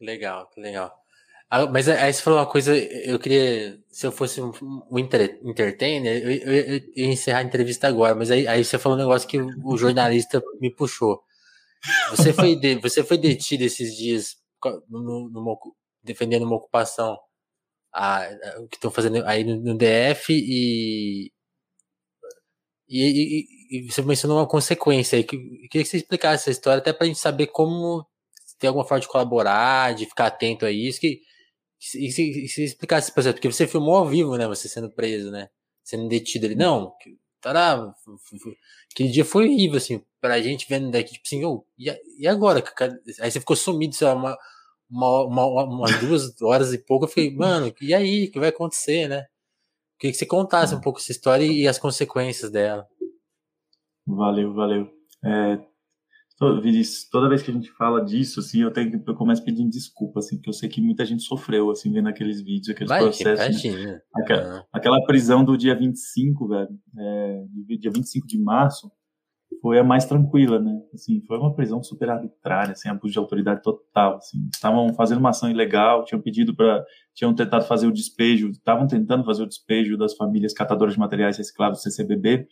Legal, 0.00 0.50
legal. 0.56 0.92
Ah, 1.50 1.66
mas 1.66 1.88
aí 1.88 2.12
você 2.12 2.22
falou 2.22 2.38
uma 2.38 2.46
coisa, 2.46 2.76
eu 2.76 3.18
queria, 3.18 3.80
se 3.90 4.06
eu 4.06 4.12
fosse 4.12 4.40
um, 4.40 4.52
um 4.90 4.98
entertainer, 4.98 6.22
eu, 6.22 6.30
eu, 6.30 6.52
eu, 6.76 6.80
ia 6.94 7.06
encerrar 7.06 7.38
a 7.38 7.42
entrevista 7.42 7.88
agora, 7.88 8.14
mas 8.14 8.30
aí, 8.30 8.46
aí 8.46 8.62
você 8.62 8.78
falou 8.78 8.98
um 8.98 9.00
negócio 9.00 9.26
que 9.26 9.38
o 9.40 9.76
jornalista 9.78 10.42
me 10.60 10.70
puxou. 10.70 11.22
Você 12.10 12.32
foi, 12.34 12.56
de, 12.56 12.76
você 12.76 13.02
foi 13.04 13.16
detido 13.18 13.62
esses 13.64 13.96
dias 13.96 14.36
no, 14.88 15.30
numa, 15.30 15.56
defendendo 16.02 16.44
uma 16.44 16.56
ocupação 16.56 17.18
a, 17.92 18.18
a, 18.24 18.28
que 18.70 18.76
estão 18.76 18.90
fazendo 18.90 19.24
aí 19.26 19.44
no, 19.44 19.56
no 19.56 19.78
DF 19.78 20.32
e, 20.32 21.32
e, 22.88 23.38
e, 23.70 23.78
e, 23.86 23.90
você 23.90 24.02
mencionou 24.02 24.38
uma 24.38 24.46
consequência 24.48 25.16
aí. 25.16 25.24
Que, 25.24 25.36
eu 25.36 25.68
queria 25.70 25.84
que 25.84 25.86
você 25.86 25.98
explicasse 25.98 26.44
essa 26.44 26.50
história, 26.50 26.80
até 26.80 26.92
para 26.92 27.04
a 27.04 27.08
gente 27.08 27.18
saber 27.18 27.48
como 27.48 28.06
tem 28.58 28.68
alguma 28.68 28.84
forma 28.84 29.00
de 29.00 29.08
colaborar, 29.08 29.94
de 29.94 30.06
ficar 30.06 30.26
atento 30.26 30.66
a 30.66 30.70
isso. 30.70 31.00
Que, 31.00 31.20
e 31.80 32.10
se, 32.10 32.48
se 32.48 32.64
explicasse, 32.64 33.12
exemplo, 33.16 33.34
porque 33.34 33.52
você 33.52 33.66
filmou 33.66 33.96
ao 33.96 34.08
vivo, 34.08 34.36
né? 34.36 34.46
Você 34.48 34.68
sendo 34.68 34.90
preso, 34.90 35.30
né? 35.30 35.48
Sendo 35.84 36.08
detido 36.08 36.46
ali. 36.46 36.54
Não, 36.54 36.92
lá. 37.44 37.94
Aquele 38.92 39.10
dia 39.10 39.24
foi 39.24 39.46
horrível, 39.46 39.76
assim, 39.76 40.02
pra 40.20 40.40
gente 40.40 40.66
vendo 40.68 40.90
daqui, 40.90 41.12
tipo 41.12 41.24
assim, 41.24 41.44
oh, 41.44 41.64
e, 41.78 41.90
e 42.18 42.26
agora? 42.26 42.62
Aí 43.20 43.30
você 43.30 43.40
ficou 43.40 43.56
sumido, 43.56 43.94
sei 43.94 44.08
lá, 44.08 44.14
uma, 44.14 44.36
uma, 44.90 45.24
uma, 45.46 45.64
umas 45.64 46.00
duas 46.00 46.34
horas 46.42 46.72
e 46.72 46.78
pouco. 46.78 47.04
Eu 47.04 47.08
fiquei, 47.08 47.34
mano, 47.34 47.72
e 47.80 47.94
aí? 47.94 48.26
O 48.26 48.32
que 48.32 48.40
vai 48.40 48.48
acontecer, 48.48 49.08
né? 49.08 49.26
Queria 49.98 50.12
que 50.12 50.18
você 50.18 50.26
contasse 50.26 50.74
um 50.74 50.80
pouco 50.80 50.98
essa 50.98 51.12
história 51.12 51.44
e 51.44 51.66
as 51.66 51.78
consequências 51.78 52.50
dela. 52.50 52.86
Valeu, 54.06 54.54
valeu. 54.54 54.88
É, 55.24 55.58
toda 56.38 57.28
vez 57.28 57.42
que 57.42 57.50
a 57.50 57.54
gente 57.54 57.70
fala 57.72 58.04
disso, 58.04 58.38
assim, 58.40 58.62
eu, 58.62 58.70
tenho, 58.70 59.02
eu 59.06 59.14
começo 59.14 59.44
pedindo 59.44 59.68
desculpa, 59.68 60.20
assim, 60.20 60.36
porque 60.36 60.50
eu 60.50 60.54
sei 60.54 60.68
que 60.68 60.80
muita 60.80 61.04
gente 61.04 61.22
sofreu, 61.22 61.70
assim, 61.70 61.92
vendo 61.92 62.08
aqueles 62.08 62.40
vídeos, 62.40 62.70
aqueles 62.70 62.88
Vai, 62.88 63.00
processos. 63.00 63.64
Né? 63.64 64.00
Aquela, 64.14 64.66
aquela, 64.72 65.04
prisão 65.04 65.44
do 65.44 65.56
dia 65.56 65.74
25, 65.74 66.48
velho, 66.48 66.68
é, 66.98 67.44
dia 67.78 67.90
25 67.90 68.26
de 68.26 68.38
março, 68.38 68.90
foi 69.60 69.78
a 69.78 69.84
mais 69.84 70.04
tranquila, 70.04 70.60
né? 70.60 70.80
Assim, 70.94 71.20
foi 71.26 71.38
uma 71.38 71.54
prisão 71.54 71.82
super 71.82 72.08
arbitrária, 72.10 72.74
sem 72.76 72.90
abuso 72.90 73.12
de 73.12 73.18
autoridade 73.18 73.62
total, 73.62 74.16
assim. 74.16 74.48
Estavam 74.54 74.92
fazendo 74.94 75.18
uma 75.18 75.30
ação 75.30 75.50
ilegal, 75.50 76.04
tinham 76.04 76.22
pedido 76.22 76.54
para, 76.54 76.84
tinham 77.14 77.34
tentado 77.34 77.64
fazer 77.64 77.86
o 77.86 77.92
despejo, 77.92 78.50
estavam 78.50 78.86
tentando 78.86 79.24
fazer 79.24 79.42
o 79.42 79.48
despejo 79.48 79.96
das 79.96 80.14
famílias 80.14 80.52
catadoras 80.52 80.94
de 80.94 81.00
materiais 81.00 81.38
reciclados 81.38 81.82
CCBB, 81.82 82.46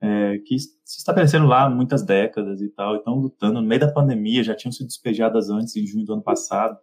é, 0.00 0.38
que 0.38 0.58
se 0.58 0.98
estabeleceram 0.98 1.46
lá 1.46 1.64
há 1.64 1.70
muitas 1.70 2.04
décadas 2.04 2.60
e 2.60 2.68
tal, 2.68 2.94
e 2.94 2.98
estão 2.98 3.14
lutando. 3.14 3.60
No 3.60 3.66
meio 3.66 3.80
da 3.80 3.92
pandemia, 3.92 4.42
já 4.42 4.54
tinham 4.54 4.72
sido 4.72 4.86
despejadas 4.86 5.50
antes, 5.50 5.76
em 5.76 5.86
junho 5.86 6.04
do 6.04 6.14
ano 6.14 6.22
passado, 6.22 6.78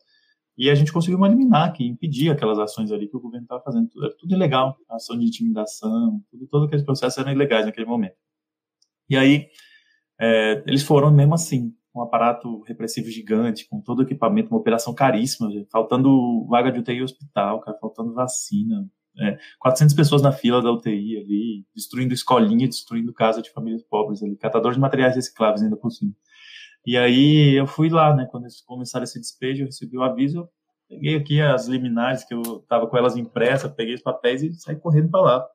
e 0.57 0.69
a 0.69 0.75
gente 0.75 0.93
conseguiu 0.93 1.17
uma 1.17 1.27
liminar 1.27 1.73
que 1.73 1.85
impedia 1.85 2.31
aquelas 2.31 2.57
ações 2.59 2.91
ali 2.91 3.07
que 3.07 3.17
o 3.17 3.19
governo 3.19 3.45
estava 3.45 3.61
fazendo, 3.61 3.89
tudo, 3.89 4.05
era 4.05 4.15
tudo 4.17 4.33
ilegal, 4.33 4.77
ação 4.89 5.17
de 5.17 5.25
intimidação, 5.25 6.21
tudo, 6.29 6.47
todos 6.47 6.67
aqueles 6.67 6.85
processos 6.85 7.17
eram 7.17 7.31
ilegais 7.31 7.65
naquele 7.65 7.85
momento. 7.85 8.15
E 9.09 9.17
aí, 9.17 9.47
é, 10.19 10.63
eles 10.65 10.83
foram 10.83 11.11
mesmo 11.11 11.33
assim, 11.33 11.73
um 11.93 12.01
aparato 12.01 12.61
repressivo 12.63 13.09
gigante, 13.09 13.67
com 13.67 13.81
todo 13.81 13.99
o 13.99 14.01
equipamento, 14.03 14.49
uma 14.49 14.59
operação 14.59 14.93
caríssima, 14.93 15.49
faltando 15.71 16.45
vaga 16.47 16.71
de 16.71 16.79
UTI 16.79 17.01
hospital, 17.01 17.59
cara, 17.61 17.77
faltando 17.79 18.13
vacina, 18.13 18.85
é, 19.19 19.37
400 19.59 19.95
pessoas 19.95 20.21
na 20.21 20.31
fila 20.31 20.61
da 20.61 20.71
UTI 20.71 21.17
ali, 21.17 21.65
destruindo 21.73 22.13
escolinha, 22.13 22.67
destruindo 22.67 23.13
casa 23.13 23.41
de 23.41 23.51
famílias 23.51 23.83
pobres 23.83 24.21
ali, 24.21 24.35
catadores 24.35 24.75
de 24.75 24.81
materiais 24.81 25.15
recicláveis 25.15 25.63
ainda 25.63 25.77
por 25.77 25.91
cima. 25.91 26.11
E 26.85 26.97
aí 26.97 27.53
eu 27.57 27.65
fui 27.65 27.89
lá, 27.89 28.15
né, 28.15 28.27
quando 28.29 28.43
eles 28.43 28.61
começaram 28.61 29.03
esse 29.03 29.19
despejo, 29.19 29.63
eu 29.63 29.67
recebi 29.67 29.97
o 29.97 30.03
aviso, 30.03 30.39
eu 30.39 30.49
peguei 30.87 31.15
aqui 31.15 31.41
as 31.41 31.67
liminares, 31.67 32.23
que 32.23 32.33
eu 32.33 32.59
tava 32.67 32.87
com 32.87 32.97
elas 32.97 33.15
impressas, 33.17 33.71
peguei 33.73 33.95
os 33.95 34.01
papéis 34.01 34.43
e 34.43 34.53
saí 34.53 34.75
correndo 34.75 35.09
para 35.09 35.21
lá. 35.21 35.47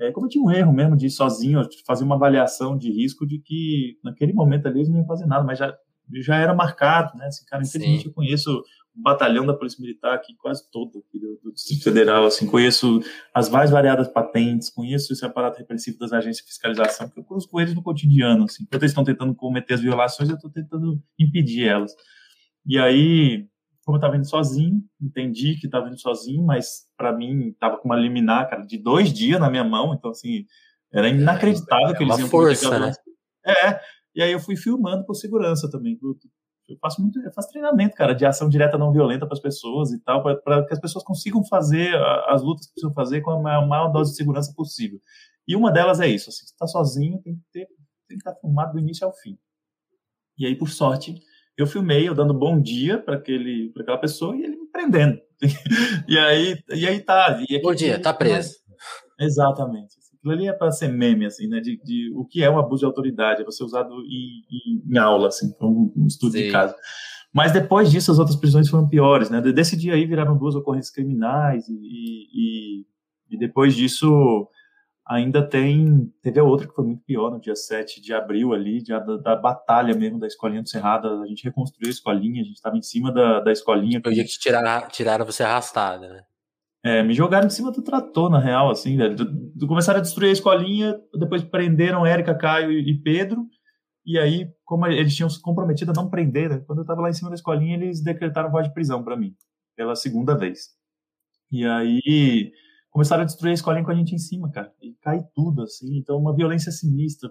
É, 0.00 0.12
cometi 0.12 0.38
um 0.38 0.50
erro 0.50 0.72
mesmo 0.72 0.96
de 0.96 1.06
ir 1.06 1.10
sozinho, 1.10 1.60
fazer 1.84 2.04
uma 2.04 2.14
avaliação 2.14 2.78
de 2.78 2.90
risco 2.90 3.26
de 3.26 3.40
que 3.40 3.98
naquele 4.02 4.32
momento 4.32 4.66
ali 4.66 4.78
eles 4.78 4.88
não 4.88 4.98
iam 4.98 5.06
fazer 5.06 5.26
nada, 5.26 5.44
mas 5.44 5.58
já, 5.58 5.76
já 6.16 6.36
era 6.36 6.54
marcado, 6.54 7.16
né? 7.16 7.26
Assim, 7.26 7.44
cara, 7.46 7.62
infelizmente 7.62 8.02
Sim. 8.02 8.08
eu 8.08 8.14
conheço 8.14 8.62
batalhão 8.98 9.46
da 9.46 9.54
Polícia 9.54 9.80
Militar 9.80 10.14
aqui 10.14 10.34
quase 10.36 10.68
todo 10.70 11.04
aqui 11.06 11.18
do, 11.18 11.38
do, 11.42 11.52
Distrito 11.52 11.84
Federal, 11.84 12.26
assim, 12.26 12.46
conheço 12.46 13.00
as 13.32 13.48
mais 13.48 13.70
variadas 13.70 14.08
patentes, 14.08 14.68
conheço 14.68 15.12
esse 15.12 15.24
aparato 15.24 15.58
repressivo 15.58 15.98
das 15.98 16.12
agências 16.12 16.44
de 16.44 16.50
fiscalização, 16.50 17.08
que 17.08 17.18
eu 17.18 17.24
cruzo 17.24 17.48
com 17.48 17.60
eles 17.60 17.74
no 17.74 17.82
cotidiano, 17.82 18.44
assim, 18.44 18.64
enquanto 18.64 18.82
eles 18.82 18.90
estão 18.90 19.04
tentando 19.04 19.34
cometer 19.34 19.74
as 19.74 19.80
violações, 19.80 20.28
eu 20.28 20.34
estou 20.34 20.50
tentando 20.50 21.00
impedir 21.18 21.68
elas. 21.68 21.94
E 22.66 22.78
aí, 22.78 23.46
como 23.84 23.96
eu 23.96 24.00
estava 24.00 24.16
indo 24.16 24.28
sozinho, 24.28 24.82
entendi 25.00 25.54
que 25.54 25.66
estava 25.66 25.88
indo 25.88 25.98
sozinho, 25.98 26.44
mas 26.44 26.86
para 26.96 27.12
mim 27.12 27.50
estava 27.50 27.78
com 27.78 27.88
uma 27.88 27.96
liminar, 27.96 28.50
cara, 28.50 28.66
de 28.66 28.76
dois 28.78 29.12
dias 29.12 29.38
na 29.38 29.48
minha 29.48 29.64
mão, 29.64 29.94
então 29.94 30.10
assim, 30.10 30.44
era 30.92 31.08
inacreditável 31.08 31.90
é, 31.90 31.94
que 31.94 32.02
eles 32.02 32.14
é 32.14 32.16
uma 32.16 32.20
iam 32.22 32.28
força, 32.28 32.78
né? 32.78 32.92
É, 33.46 33.80
e 34.18 34.22
aí 34.22 34.32
eu 34.32 34.40
fui 34.40 34.56
filmando 34.56 35.06
por 35.06 35.14
segurança 35.14 35.70
também, 35.70 35.96
eu 36.68 36.76
faço 36.82 37.00
muito, 37.00 37.20
eu 37.20 37.32
faço 37.32 37.50
treinamento, 37.50 37.94
cara, 37.94 38.12
de 38.12 38.26
ação 38.26 38.48
direta 38.48 38.76
não 38.76 38.90
violenta 38.90 39.24
para 39.24 39.34
as 39.34 39.40
pessoas 39.40 39.92
e 39.92 40.00
tal, 40.00 40.24
para 40.24 40.66
que 40.66 40.74
as 40.74 40.80
pessoas 40.80 41.04
consigam 41.04 41.44
fazer 41.44 41.94
as 42.26 42.42
lutas 42.42 42.66
que 42.66 42.72
precisam 42.72 42.92
fazer 42.92 43.20
com 43.20 43.30
a 43.30 43.40
maior, 43.40 43.68
maior 43.68 43.92
dose 43.92 44.10
de 44.10 44.16
segurança 44.16 44.52
possível. 44.56 45.00
E 45.46 45.54
uma 45.54 45.70
delas 45.70 46.00
é 46.00 46.08
isso, 46.08 46.30
assim, 46.30 46.44
você 46.44 46.52
está 46.52 46.66
sozinho, 46.66 47.22
tem 47.22 47.36
que 47.36 47.42
ter, 47.52 47.66
tem 48.08 48.18
que 48.18 48.28
estar 48.28 48.34
filmado 48.40 48.72
do 48.72 48.80
início 48.80 49.06
ao 49.06 49.12
fim. 49.12 49.38
E 50.36 50.44
aí, 50.44 50.56
por 50.56 50.68
sorte, 50.68 51.14
eu 51.56 51.68
filmei, 51.68 52.08
eu 52.08 52.14
dando 52.14 52.34
bom 52.34 52.60
dia 52.60 53.00
para 53.00 53.14
aquele, 53.14 53.70
para 53.70 53.84
aquela 53.84 53.98
pessoa 53.98 54.36
e 54.36 54.42
ele 54.42 54.56
me 54.56 54.66
prendendo. 54.66 55.16
e 56.08 56.18
aí, 56.18 56.60
e 56.70 56.88
aí 56.88 57.00
tá. 57.00 57.40
E 57.48 57.62
bom 57.62 57.72
dia, 57.72 58.02
tá 58.02 58.12
preso. 58.12 58.56
Exatamente. 59.20 59.94
Aquilo 60.28 60.32
ali 60.32 60.48
é 60.48 60.52
para 60.52 60.70
ser 60.70 60.88
meme, 60.88 61.26
assim, 61.26 61.48
né? 61.48 61.60
De, 61.60 61.80
de, 61.82 62.12
o 62.14 62.24
que 62.24 62.42
é 62.42 62.50
um 62.50 62.58
abuso 62.58 62.80
de 62.80 62.86
autoridade, 62.86 63.42
é 63.42 63.44
você 63.44 63.64
usado 63.64 63.94
em, 64.02 64.44
em, 64.50 64.82
em 64.92 64.98
aula, 64.98 65.28
assim, 65.28 65.54
um, 65.60 65.92
um 65.96 66.06
estudo 66.06 66.32
Sim. 66.32 66.44
de 66.44 66.52
caso. 66.52 66.74
Mas 67.32 67.52
depois 67.52 67.90
disso, 67.90 68.10
as 68.10 68.18
outras 68.18 68.36
prisões 68.36 68.68
foram 68.68 68.88
piores, 68.88 69.30
né? 69.30 69.40
Desse 69.40 69.76
dia 69.76 69.94
aí 69.94 70.06
viraram 70.06 70.36
duas 70.36 70.54
ocorrências 70.54 70.92
criminais 70.92 71.68
e, 71.68 71.72
e, 71.72 72.86
e 73.30 73.38
depois 73.38 73.74
disso 73.74 74.48
ainda 75.06 75.42
tem, 75.42 76.12
teve 76.22 76.38
a 76.38 76.44
outra 76.44 76.68
que 76.68 76.74
foi 76.74 76.84
muito 76.84 77.02
pior, 77.02 77.30
no 77.30 77.40
dia 77.40 77.56
7 77.56 78.00
de 78.00 78.12
abril 78.12 78.52
ali, 78.52 78.84
da, 78.84 78.98
da, 78.98 79.36
batalha 79.36 79.94
mesmo 79.94 80.18
da 80.18 80.26
escolinha 80.26 80.62
do 80.62 80.68
Cerrado, 80.68 81.22
a 81.22 81.26
gente 81.26 81.44
reconstruiu 81.44 81.88
a 81.88 81.90
escolinha, 81.90 82.42
a 82.42 82.44
gente 82.44 82.56
estava 82.56 82.76
em 82.76 82.82
cima 82.82 83.10
da, 83.10 83.40
da 83.40 83.50
escolinha. 83.50 84.00
Foi 84.02 84.12
o 84.12 84.14
dia 84.14 84.24
que 84.24 84.38
tiraram, 84.38 84.88
tiraram 84.88 85.24
você 85.24 85.42
arrastada, 85.42 86.08
né? 86.08 86.22
É, 86.84 87.02
me 87.02 87.12
jogaram 87.12 87.46
em 87.46 87.50
cima 87.50 87.72
do 87.72 87.82
trator, 87.82 88.30
na 88.30 88.38
real, 88.38 88.70
assim, 88.70 88.96
velho. 88.96 89.16
Começaram 89.66 89.98
a 89.98 90.02
destruir 90.02 90.28
a 90.28 90.32
escolinha, 90.32 90.98
depois 91.18 91.42
prenderam 91.42 92.06
Érica, 92.06 92.34
Caio 92.34 92.70
e 92.70 93.00
Pedro, 93.02 93.46
e 94.06 94.18
aí, 94.18 94.50
como 94.64 94.86
eles 94.86 95.14
tinham 95.14 95.28
se 95.28 95.40
comprometido 95.40 95.90
a 95.90 95.94
não 95.94 96.08
prender, 96.08 96.48
né? 96.48 96.64
quando 96.66 96.78
eu 96.78 96.84
tava 96.84 97.02
lá 97.02 97.10
em 97.10 97.12
cima 97.12 97.28
da 97.28 97.34
escolinha, 97.34 97.76
eles 97.76 98.02
decretaram 98.02 98.50
voz 98.50 98.66
de 98.66 98.72
prisão 98.72 99.04
para 99.04 99.16
mim, 99.16 99.34
pela 99.76 99.94
segunda 99.94 100.34
vez. 100.34 100.70
E 101.50 101.66
aí, 101.66 102.50
começaram 102.90 103.22
a 103.22 103.26
destruir 103.26 103.50
a 103.50 103.54
escolinha 103.54 103.84
com 103.84 103.90
a 103.90 103.94
gente 103.94 104.14
em 104.14 104.18
cima, 104.18 104.50
cara, 104.50 104.72
e 104.80 104.94
cai 105.02 105.22
tudo, 105.34 105.62
assim, 105.62 105.98
então 105.98 106.16
uma 106.16 106.34
violência 106.34 106.72
sinistra, 106.72 107.30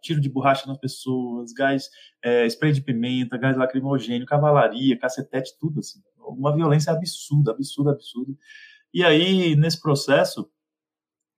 tiro 0.00 0.20
de 0.20 0.30
borracha 0.30 0.66
nas 0.66 0.78
pessoas, 0.78 1.52
gás, 1.52 1.88
é, 2.22 2.46
spray 2.46 2.72
de 2.72 2.82
pimenta, 2.82 3.36
gás 3.36 3.56
lacrimogênio, 3.56 4.24
cavalaria, 4.24 4.98
cacetete, 4.98 5.56
tudo, 5.58 5.80
assim, 5.80 5.98
uma 6.18 6.54
violência 6.54 6.92
absurda, 6.92 7.50
absurda, 7.50 7.90
absurda. 7.90 8.32
E 8.92 9.04
aí, 9.04 9.56
nesse 9.56 9.80
processo, 9.80 10.48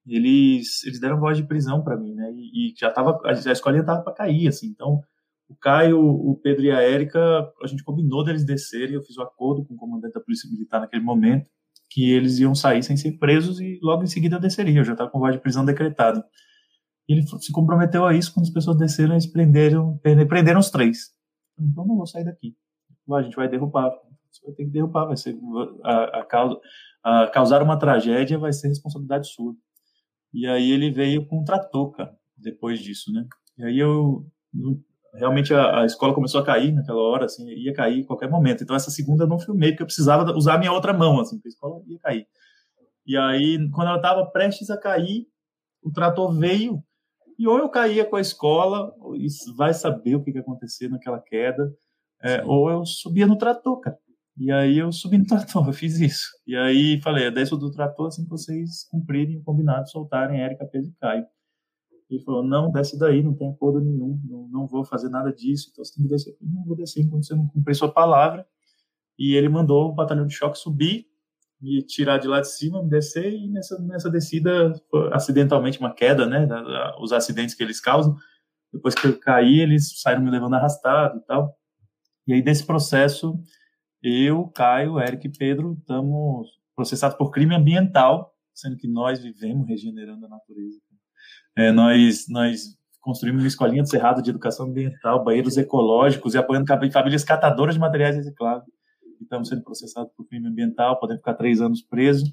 eles, 0.07 0.85
eles 0.85 1.01
deram 1.01 1.21
voz 1.21 1.37
de 1.37 1.47
prisão 1.47 1.83
para 1.83 1.97
mim, 1.97 2.15
né? 2.15 2.33
E, 2.35 2.73
e 2.73 2.75
já 2.77 2.91
tava, 2.91 3.19
a, 3.25 3.33
escolinha 3.33 3.85
tava 3.85 4.03
para 4.03 4.13
cair, 4.13 4.49
assim. 4.49 4.67
Então, 4.69 5.01
o 5.49 5.55
Caio, 5.57 6.01
o 6.01 6.39
Pedro 6.43 6.65
e 6.65 6.71
a 6.71 6.81
Érica, 6.81 7.21
a 7.63 7.67
gente 7.67 7.85
combinou 7.85 8.25
deles 8.25 8.45
descerem. 8.45 8.95
Eu 8.95 9.03
fiz 9.03 9.17
o 9.17 9.21
um 9.21 9.25
acordo 9.25 9.65
com 9.65 9.75
o 9.75 9.77
comandante 9.77 10.15
da 10.15 10.21
Polícia 10.21 10.51
Militar 10.51 10.81
naquele 10.81 11.03
momento 11.03 11.51
que 11.91 12.11
eles 12.11 12.39
iam 12.39 12.55
sair 12.55 12.83
sem 12.83 12.97
ser 12.97 13.13
presos 13.19 13.61
e 13.61 13.79
logo 13.83 14.03
em 14.03 14.09
seguida 14.09 14.41
desceriam. 14.41 14.79
Eu 14.79 14.85
já 14.85 14.93
estava 14.93 15.11
com 15.11 15.21
voz 15.21 15.35
de 15.35 15.41
prisão 15.41 15.65
decretada. 15.65 16.25
Ele 17.09 17.23
se 17.23 17.53
comprometeu 17.53 18.05
a 18.05 18.15
isso. 18.15 18.33
Quando 18.33 18.47
as 18.47 18.53
pessoas 18.53 18.77
desceram, 18.77 19.13
eles 19.13 19.27
prenderam, 19.27 19.99
prenderam 19.99 20.59
os 20.59 20.71
três. 20.71 21.13
Então, 21.59 21.87
não 21.87 21.97
vou 21.97 22.07
sair 22.07 22.25
daqui. 22.25 22.57
A 23.13 23.23
gente 23.23 23.37
vai 23.37 23.49
derrubar. 23.49 23.91
Você 24.31 24.45
vai 24.45 24.55
ter 24.55 24.65
que 24.65 24.71
derrubar. 24.71 25.07
Vai 25.07 25.17
ser 25.17 25.39
a, 25.85 26.21
a 26.21 26.25
causa 26.25 26.59
uh, 27.05 27.31
causar 27.33 27.63
uma 27.63 27.79
tragédia 27.79 28.39
vai 28.39 28.53
ser 28.53 28.69
responsabilidade 28.69 29.29
sua. 29.29 29.55
E 30.33 30.47
aí 30.47 30.71
ele 30.71 30.91
veio 30.91 31.27
com 31.27 31.41
um 31.41 31.45
trator, 31.45 31.93
cara, 31.93 32.17
depois 32.37 32.81
disso, 32.81 33.13
né? 33.13 33.27
E 33.59 33.65
aí 33.65 33.79
eu 33.79 34.27
realmente 35.15 35.55
a, 35.55 35.83
a, 35.83 35.85
escola 35.87 36.15
começou 36.15 36.41
a 36.41 36.45
cair 36.45 36.73
naquela 36.73 37.01
hora, 37.01 37.27
assim, 37.27 37.49
ia 37.51 37.73
cair 37.73 38.01
em 38.01 38.05
qualquer 38.05 38.29
momento. 38.29 38.65
Então 38.65 38.75
essa 38.75 38.91
segunda 38.91 39.25
eu 39.25 39.29
não 39.29 39.39
filmei 39.39 39.71
porque 39.71 39.83
eu 39.83 39.87
precisava 39.87 40.33
usar 40.33 40.55
a 40.55 40.59
minha 40.59 40.73
outra 40.73 40.93
mão, 40.93 41.21
assim, 41.21 41.37
porque 41.37 41.49
a 41.49 41.51
escola 41.51 41.83
ia 41.87 41.99
cair. 42.01 42.27
E 43.07 43.17
aí 43.17 43.59
quando 43.71 43.89
ela 43.89 43.97
estava 43.97 44.27
prestes 44.27 44.71
a 44.71 44.77
cair, 44.77 45.29
o 45.83 45.93
trator 45.93 46.37
veio 46.37 46.83
e 47.39 47.47
ou 47.47 47.59
eu 47.59 47.69
caía 47.69 48.05
com 48.05 48.17
a 48.17 48.21
escola, 48.21 48.95
e 49.17 49.27
vai 49.57 49.75
saber 49.75 50.15
o 50.15 50.23
que, 50.23 50.31
que 50.31 50.39
ia 50.39 50.43
acontecer 50.43 50.89
naquela 50.89 51.21
queda, 51.21 51.73
é, 52.23 52.43
ou 52.45 52.71
eu 52.71 52.87
subia 52.87 53.27
no 53.27 53.37
trator, 53.37 53.81
cara. 53.81 53.99
E 54.37 54.51
aí 54.51 54.79
eu 54.79 54.91
subi 54.91 55.19
no 55.19 55.27
trator, 55.27 55.67
eu 55.69 55.73
fiz 55.73 55.99
isso. 56.01 56.29
E 56.47 56.57
aí 56.57 57.01
falei, 57.01 57.27
eu 57.27 57.33
desço 57.33 57.57
do 57.57 57.71
trator 57.71 58.09
assim 58.09 58.25
que 58.25 58.31
vocês 58.31 58.85
cumprirem 58.91 59.39
o 59.39 59.43
combinado, 59.43 59.89
soltarem 59.89 60.41
Érica, 60.41 60.67
Pedro 60.67 60.91
e 60.91 60.95
Caio. 61.01 61.27
Ele 62.11 62.23
falou, 62.23 62.43
não, 62.43 62.71
desce 62.71 62.99
daí, 62.99 63.23
não 63.23 63.35
tem 63.35 63.51
acordo 63.51 63.81
nenhum, 63.81 64.21
não, 64.25 64.49
não 64.49 64.67
vou 64.67 64.85
fazer 64.85 65.09
nada 65.09 65.33
disso, 65.33 65.71
então 65.73 65.85
você 65.85 65.95
tem 65.95 66.05
que 66.05 66.11
descer. 66.11 66.31
Eu 66.31 66.37
falei, 66.39 66.53
não 66.53 66.65
vou 66.65 66.77
descer 66.77 67.03
enquanto 67.03 67.27
você 67.27 67.35
não 67.35 67.47
cumprir 67.49 67.75
sua 67.75 67.91
palavra. 67.91 68.47
E 69.19 69.35
ele 69.35 69.49
mandou 69.49 69.91
o 69.91 69.95
batalhão 69.95 70.27
de 70.27 70.35
choque 70.35 70.59
subir, 70.59 71.07
me 71.61 71.83
tirar 71.83 72.19
de 72.19 72.29
lá 72.29 72.41
de 72.41 72.49
cima, 72.49 72.83
me 72.83 72.91
descer, 72.91 73.33
e 73.33 73.49
nessa, 73.49 73.81
nessa 73.81 74.11
descida, 74.11 74.73
acidentalmente 75.13 75.79
uma 75.79 75.95
queda, 75.95 76.27
né, 76.27 76.47
os 77.01 77.13
acidentes 77.13 77.55
que 77.55 77.63
eles 77.63 77.81
causam. 77.81 78.17
Depois 78.73 78.95
que 78.95 79.07
eu 79.07 79.19
caí, 79.19 79.61
eles 79.61 80.01
saíram 80.01 80.23
me 80.23 80.31
levando 80.31 80.55
arrastado 80.55 81.19
e 81.19 81.21
tal. 81.21 81.57
E 82.27 82.35
aí, 82.35 82.43
desse 82.43 82.67
processo, 82.67 83.39
eu, 84.05 84.49
Caio, 84.49 85.01
Eric 85.01 85.27
e 85.27 85.33
Pedro 85.33 85.77
estamos 85.81 86.49
processados 86.77 87.17
por 87.17 87.31
crime 87.31 87.55
ambiental, 87.55 88.35
sendo 88.53 88.77
que 88.77 88.87
nós 88.87 89.23
vivemos 89.23 89.67
regenerando 89.67 90.27
a 90.27 90.29
natureza. 90.29 90.79
É, 91.57 91.73
nós, 91.73 92.27
nós 92.29 92.77
construímos 93.01 93.43
uma 93.43 93.49
escolinha 93.49 93.83
de 93.83 93.89
cerrado 93.89 94.23
de 94.23 94.29
educação 94.29 94.67
ambiental, 94.67 95.25
banheiros 95.25 95.57
ecológicos 95.57 96.35
e 96.35 96.39
apoiando 96.39 96.67
famílias 96.93 97.25
catadoras 97.25 97.75
de 97.75 97.81
materiais 97.81 98.17
recicláveis. 98.17 98.69
Estamos 99.21 99.49
sendo 99.49 99.63
processados 99.63 100.13
por 100.15 100.27
crime 100.27 100.49
ambiental, 100.49 101.01
podemos 101.01 101.21
ficar 101.21 101.35
três 101.35 101.63
anos 101.63 101.81
presos. 101.81 102.29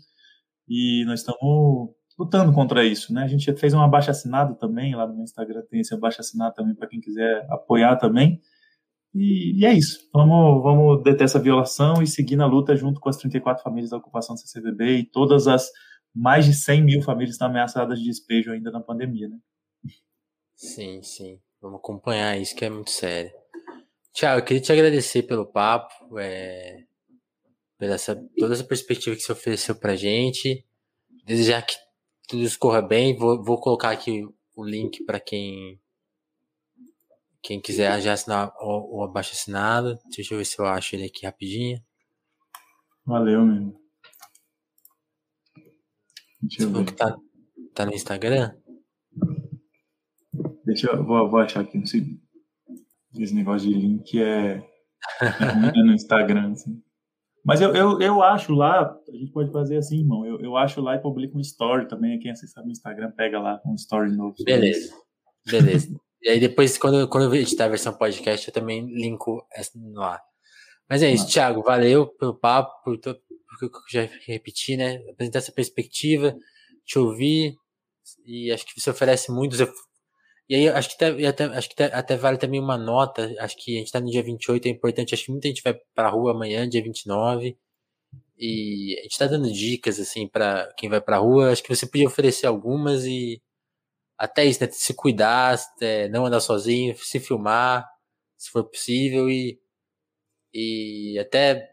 E 0.67 1.05
nós 1.05 1.21
estamos 1.21 1.91
lutando 2.19 2.51
contra 2.51 2.83
isso, 2.83 3.13
né? 3.13 3.23
A 3.23 3.27
gente 3.27 3.51
fez 3.55 3.73
um 3.73 3.79
abaixo 3.79 4.11
assinado 4.11 4.55
também, 4.55 4.93
lá 4.93 5.07
no 5.07 5.13
meu 5.13 5.23
Instagram 5.23 5.61
tem 5.69 5.79
esse 5.79 5.93
abaixo 5.93 6.19
assinado 6.19 6.53
também 6.53 6.75
para 6.75 6.87
quem 6.87 6.99
quiser 6.99 7.45
apoiar 7.49 7.95
também. 7.95 8.41
E, 9.13 9.59
e, 9.59 9.65
é 9.65 9.73
isso. 9.73 10.09
Vamos, 10.13 10.63
vamos 10.63 11.03
deter 11.03 11.25
essa 11.25 11.39
violação 11.39 12.01
e 12.01 12.07
seguir 12.07 12.35
na 12.35 12.45
luta 12.45 12.75
junto 12.75 12.99
com 12.99 13.09
as 13.09 13.17
34 13.17 13.63
famílias 13.63 13.89
da 13.89 13.97
ocupação 13.97 14.35
do 14.35 14.41
CCBB 14.41 14.97
e 14.97 15.05
todas 15.05 15.47
as 15.47 15.69
mais 16.13 16.45
de 16.45 16.53
100 16.53 16.83
mil 16.83 17.01
famílias 17.01 17.35
estão 17.35 17.47
ameaçadas 17.47 17.99
de 17.99 18.05
despejo 18.05 18.51
ainda 18.51 18.71
na 18.71 18.81
pandemia, 18.81 19.29
né? 19.29 19.37
Sim, 20.55 21.01
sim. 21.01 21.39
Vamos 21.61 21.79
acompanhar 21.79 22.37
isso 22.39 22.55
que 22.55 22.65
é 22.65 22.69
muito 22.69 22.91
sério. 22.91 23.31
Tiago, 24.13 24.39
eu 24.39 24.45
queria 24.45 24.61
te 24.61 24.71
agradecer 24.71 25.23
pelo 25.23 25.45
papo, 25.45 26.19
é, 26.19 26.83
pela 27.77 27.95
essa, 27.95 28.15
toda 28.37 28.53
essa 28.53 28.63
perspectiva 28.63 29.15
que 29.15 29.21
você 29.21 29.31
ofereceu 29.31 29.75
pra 29.75 29.95
gente. 29.95 30.65
Desejar 31.25 31.61
que 31.65 31.75
tudo 32.27 32.43
escorra 32.43 32.81
bem. 32.81 33.15
Vou, 33.15 33.43
vou 33.43 33.59
colocar 33.59 33.91
aqui 33.91 34.23
o 34.55 34.63
link 34.63 35.03
para 35.05 35.19
quem 35.19 35.79
quem 37.41 37.59
quiser 37.59 37.99
já 38.01 38.13
assinar 38.13 38.53
o, 38.59 38.99
o 38.99 39.03
abaixo 39.03 39.33
assinado. 39.33 39.97
Deixa 40.15 40.33
eu 40.33 40.37
ver 40.37 40.45
se 40.45 40.59
eu 40.59 40.65
acho 40.65 40.95
ele 40.95 41.05
aqui 41.05 41.25
rapidinho. 41.25 41.81
Valeu, 43.05 43.45
mesmo. 43.45 43.79
Deixa 46.41 46.63
eu 46.63 46.71
ver. 46.71 46.91
Tá, 46.91 47.17
tá 47.73 47.85
no 47.85 47.93
Instagram? 47.93 48.53
Deixa 50.63 50.87
eu 50.87 51.03
vou, 51.03 51.29
vou 51.29 51.39
achar 51.39 51.61
aqui 51.61 51.77
um 51.77 51.85
segundo. 51.85 52.19
Esse 53.17 53.33
negócio 53.33 53.67
de 53.67 53.73
link 53.73 54.21
é, 54.21 54.63
é 55.21 55.83
no 55.83 55.93
Instagram, 55.93 56.51
assim. 56.51 56.81
Mas 57.43 57.59
eu, 57.59 57.75
eu, 57.75 57.99
eu 57.99 58.21
acho 58.21 58.53
lá, 58.53 58.83
a 58.83 59.17
gente 59.17 59.31
pode 59.31 59.51
fazer 59.51 59.77
assim, 59.77 59.99
irmão. 59.99 60.25
Eu, 60.25 60.39
eu 60.39 60.55
acho 60.55 60.79
lá 60.79 60.95
e 60.95 61.01
publico 61.01 61.37
um 61.37 61.41
story 61.41 61.87
também. 61.87 62.19
Quem 62.19 62.31
acessar 62.31 62.63
no 62.63 62.71
Instagram 62.71 63.11
pega 63.11 63.39
lá 63.39 63.59
um 63.65 63.73
story 63.73 64.15
novo. 64.15 64.35
Beleza. 64.45 64.95
Beleza. 65.49 65.99
E 66.21 66.29
aí 66.29 66.39
depois, 66.39 66.77
quando, 66.77 67.07
quando 67.07 67.33
eu 67.33 67.41
editar 67.41 67.65
a 67.65 67.69
versão 67.69 67.93
podcast, 67.97 68.47
eu 68.47 68.53
também 68.53 68.85
linko 68.93 69.45
lá. 69.95 70.21
Mas 70.87 71.01
é 71.01 71.11
isso, 71.11 71.25
ah. 71.25 71.29
Thiago. 71.29 71.63
Valeu 71.63 72.07
pelo 72.07 72.35
papo, 72.35 72.83
por, 72.83 72.99
por, 72.99 73.15
por 73.15 73.63
eu 73.63 73.71
já 73.89 74.09
repeti, 74.27 74.77
né? 74.77 74.97
Apresentar 75.09 75.39
essa 75.39 75.51
perspectiva, 75.51 76.35
te 76.85 76.99
ouvir. 76.99 77.55
E 78.25 78.51
acho 78.51 78.65
que 78.65 78.79
você 78.79 78.89
oferece 78.91 79.31
muito. 79.31 79.55
E 80.49 80.55
aí, 80.55 80.69
acho 80.69 80.89
que, 80.89 81.03
até, 81.03 81.25
até, 81.25 81.45
acho 81.45 81.69
que 81.69 81.83
até 81.83 82.17
vale 82.17 82.37
também 82.37 82.59
uma 82.59 82.77
nota. 82.77 83.33
Acho 83.39 83.55
que 83.57 83.77
a 83.77 83.79
gente 83.79 83.91
tá 83.91 83.99
no 83.99 84.11
dia 84.11 84.21
28, 84.21 84.67
é 84.67 84.69
importante. 84.69 85.13
Acho 85.15 85.25
que 85.25 85.31
muita 85.31 85.47
gente 85.47 85.63
vai 85.63 85.73
pra 85.95 86.09
rua 86.09 86.31
amanhã, 86.31 86.67
dia 86.69 86.83
29. 86.83 87.57
E 88.37 88.97
a 88.99 89.03
gente 89.03 89.17
tá 89.17 89.27
dando 89.27 89.51
dicas, 89.51 89.99
assim, 89.99 90.27
para 90.27 90.71
quem 90.77 90.89
vai 90.89 91.01
pra 91.01 91.17
rua. 91.17 91.51
Acho 91.51 91.63
que 91.63 91.73
você 91.73 91.85
podia 91.87 92.07
oferecer 92.07 92.47
algumas 92.47 93.05
e 93.05 93.41
até 94.25 94.45
isso, 94.45 94.63
né? 94.63 94.69
Se 94.71 94.93
cuidar, 94.93 95.57
é, 95.81 96.07
não 96.09 96.25
andar 96.25 96.39
sozinho, 96.41 96.95
se 96.97 97.19
filmar, 97.19 97.87
se 98.37 98.51
for 98.51 98.63
possível. 98.63 99.29
E, 99.29 99.59
e 100.53 101.17
até 101.19 101.69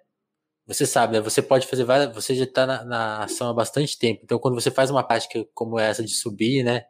você 0.67 0.87
sabe, 0.87 1.15
né? 1.15 1.21
Você 1.23 1.43
pode 1.43 1.67
fazer 1.67 1.85
várias. 1.85 2.15
Você 2.15 2.35
já 2.35 2.47
tá 2.47 2.67
na, 2.67 2.85
na 2.85 3.25
ação 3.25 3.49
há 3.51 3.55
bastante 3.55 3.99
tempo. 3.99 4.21
Então, 4.25 4.39
quando 4.39 4.55
você 4.55 4.71
faz 4.71 4.91
uma 4.91 5.03
prática 5.07 5.45
como 5.55 5.79
essa 5.79 6.03
de 6.05 6.13
subir, 6.15 6.65
né? 6.65 6.85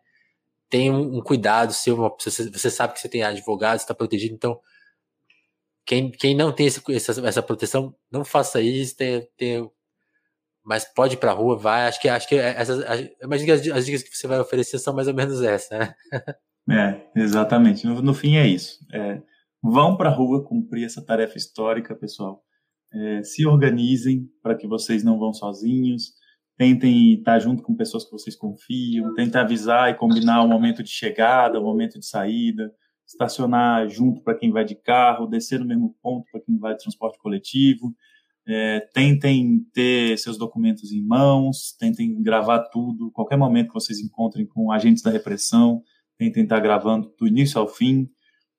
tem 0.68 0.90
um, 0.90 1.18
um 1.18 1.22
cuidado 1.22 1.72
seu, 1.72 1.96
você, 1.96 2.50
você, 2.50 2.70
sabe 2.70 2.94
que 2.94 3.00
você 3.00 3.08
tem 3.08 3.22
advogado, 3.22 3.78
está 3.78 3.94
protegido, 3.94 4.34
então 4.34 4.60
quem, 5.84 6.10
quem 6.10 6.36
não 6.36 6.52
tem 6.52 6.66
esse, 6.66 6.82
essa, 6.92 7.26
essa 7.26 7.42
proteção, 7.42 7.94
não 8.10 8.24
faça 8.24 8.60
isso, 8.60 8.96
tem, 8.96 9.26
tem, 9.36 9.70
mas 10.68 10.84
pode 10.84 11.14
ir 11.14 11.16
para 11.16 11.30
a 11.30 11.34
rua, 11.34 11.56
vai. 11.56 11.88
Acho 11.88 11.98
que 11.98 12.08
acho 12.08 12.28
que 12.28 12.36
essas, 12.36 12.84
imagino 13.22 13.46
que 13.46 13.52
as, 13.52 13.76
as, 13.78 13.86
dicas 13.86 14.02
que 14.02 14.14
você 14.14 14.26
vai 14.26 14.38
oferecer 14.38 14.78
são 14.78 14.94
mais 14.94 15.08
ou 15.08 15.14
menos 15.14 15.42
essas, 15.42 15.78
né? 15.78 15.94
É, 16.70 17.00
exatamente. 17.16 17.86
No, 17.86 18.02
no 18.02 18.12
fim 18.12 18.36
é 18.36 18.46
isso. 18.46 18.86
É, 18.92 19.22
vão 19.62 19.96
para 19.96 20.10
a 20.10 20.12
rua 20.12 20.44
cumprir 20.44 20.84
essa 20.84 21.02
tarefa 21.02 21.38
histórica, 21.38 21.96
pessoal. 21.96 22.44
É, 22.92 23.22
se 23.22 23.46
organizem 23.46 24.28
para 24.42 24.54
que 24.54 24.68
vocês 24.68 25.02
não 25.02 25.18
vão 25.18 25.32
sozinhos 25.32 26.12
tentem 26.58 27.14
estar 27.14 27.38
junto 27.38 27.62
com 27.62 27.74
pessoas 27.74 28.04
que 28.04 28.10
vocês 28.10 28.34
confiam, 28.34 29.14
tentem 29.14 29.40
avisar 29.40 29.90
e 29.90 29.94
combinar 29.94 30.42
o 30.42 30.48
momento 30.48 30.82
de 30.82 30.90
chegada, 30.90 31.60
o 31.60 31.62
momento 31.62 32.00
de 32.00 32.04
saída, 32.04 32.70
estacionar 33.06 33.88
junto 33.88 34.20
para 34.20 34.36
quem 34.36 34.50
vai 34.50 34.64
de 34.64 34.74
carro, 34.74 35.28
descer 35.28 35.60
no 35.60 35.64
mesmo 35.64 35.96
ponto 36.02 36.26
para 36.30 36.40
quem 36.40 36.58
vai 36.58 36.74
de 36.74 36.82
transporte 36.82 37.16
coletivo, 37.18 37.94
é, 38.48 38.80
tentem 38.94 39.60
ter 39.74 40.16
seus 40.18 40.38
documentos 40.38 40.90
em 40.90 41.02
mãos, 41.02 41.76
tentem 41.78 42.20
gravar 42.22 42.60
tudo, 42.70 43.10
qualquer 43.10 43.36
momento 43.36 43.68
que 43.68 43.74
vocês 43.74 44.00
encontrem 44.00 44.46
com 44.46 44.72
agentes 44.72 45.02
da 45.02 45.10
repressão, 45.10 45.82
tentem 46.16 46.44
estar 46.44 46.58
gravando 46.58 47.14
do 47.18 47.26
início 47.26 47.60
ao 47.60 47.68
fim, 47.68 48.08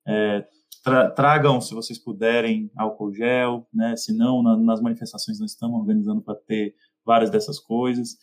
é, 0.07 0.45
tra 0.83 1.09
tragam, 1.09 1.59
se 1.59 1.73
vocês 1.73 1.97
puderem, 1.97 2.71
álcool 2.77 3.13
gel, 3.13 3.67
né? 3.73 3.95
Se 3.95 4.15
não, 4.15 4.43
na, 4.43 4.55
nas 4.55 4.81
manifestações 4.81 5.39
nós 5.39 5.51
estamos 5.51 5.79
organizando 5.79 6.21
para 6.21 6.35
ter 6.35 6.75
várias 7.05 7.29
dessas 7.29 7.59
coisas. 7.59 8.15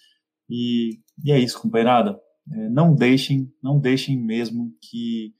E, 0.48 1.00
e 1.24 1.32
é 1.32 1.38
isso, 1.38 1.60
companheirada. 1.60 2.18
É, 2.52 2.68
não 2.68 2.94
deixem, 2.94 3.52
não 3.62 3.78
deixem 3.78 4.16
mesmo 4.16 4.72
que 4.80 5.34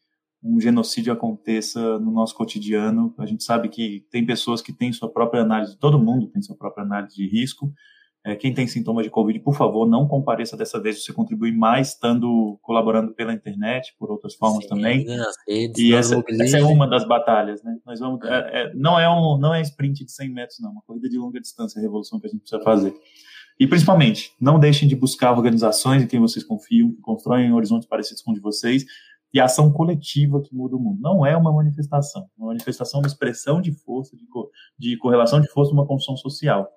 um 0.47 0.61
genocídio 0.61 1.13
aconteça 1.13 1.99
no 1.99 2.11
nosso 2.13 2.35
cotidiano. 2.35 3.15
A 3.19 3.27
gente 3.27 3.43
sabe 3.43 3.69
que 3.69 4.07
tem 4.11 4.25
pessoas 4.25 4.63
que 4.63 4.73
têm 4.73 4.93
sua 4.93 5.11
própria 5.11 5.43
análise, 5.43 5.77
todo 5.77 5.99
mundo 5.99 6.29
tem 6.29 6.41
sua 6.41 6.57
própria 6.57 6.85
análise 6.85 7.17
de 7.17 7.27
risco. 7.29 7.73
É, 8.25 8.35
quem 8.35 8.53
tem 8.53 8.67
sintomas 8.67 9.05
de 9.05 9.11
Covid, 9.11 9.39
por 9.39 9.55
favor, 9.55 9.87
não 9.89 10.09
compareça 10.09 10.57
dessa 10.57 10.81
vez. 10.81 11.03
Você 11.03 11.13
contribui 11.13 11.53
mais 11.53 11.91
estando 11.91 12.59
colaborando 12.61 13.15
pela 13.15 13.33
internet, 13.33 13.95
por 13.97 14.11
outras 14.11 14.35
formas 14.35 14.65
Sim, 14.65 14.69
também. 14.69 15.07
Redes, 15.49 15.79
e 15.79 15.95
essa, 15.95 16.21
essa, 16.41 16.59
é 16.59 16.65
uma 16.65 16.89
das 16.89 17.07
batalhas, 17.07 17.63
né? 17.63 17.79
Nós 17.87 18.01
vamos, 18.01 18.21
é, 18.25 18.63
é, 18.63 18.75
não 18.75 18.99
é 18.99 19.09
um, 19.09 19.39
não 19.39 19.55
é 19.55 19.61
sprint 19.63 20.05
de 20.05 20.11
100 20.11 20.29
metros, 20.31 20.59
não. 20.61 20.71
É 20.71 20.73
uma 20.73 20.83
corrida 20.83 21.09
de 21.09 21.17
longa 21.17 21.41
distância, 21.41 21.79
a 21.79 21.83
revolução 21.83 22.19
que 22.19 22.27
a 22.27 22.31
gente 22.31 22.41
precisa 22.41 22.61
fazer. 22.63 22.93
E 23.61 23.67
principalmente, 23.67 24.33
não 24.41 24.59
deixem 24.59 24.89
de 24.89 24.97
buscar 24.97 25.31
organizações 25.31 26.03
em 26.03 26.07
quem 26.09 26.19
vocês 26.19 26.45
confiam, 26.45 26.91
que 26.91 27.01
constroem 27.01 27.53
horizontes 27.53 27.89
parecidos 27.89 28.23
com 28.23 28.33
o 28.33 28.35
de 28.35 28.41
vocês, 28.41 28.85
e 29.37 29.41
a 29.41 29.45
ação 29.45 29.71
coletiva 29.71 30.41
que 30.41 30.55
muda 30.55 30.77
o 30.77 30.81
mundo. 30.81 30.99
Não 30.99 31.27
é 31.27 31.37
uma 31.37 31.53
manifestação. 31.53 32.27
Uma 32.39 32.47
manifestação 32.47 33.01
é 33.01 33.03
uma 33.03 33.07
expressão 33.07 33.61
de 33.61 33.71
força, 33.71 34.17
de, 34.17 34.27
co 34.27 34.51
de 34.79 34.97
correlação 34.97 35.43
de 35.43 35.49
força 35.49 35.75
uma 35.75 35.87
construção 35.87 36.17
social. 36.17 36.73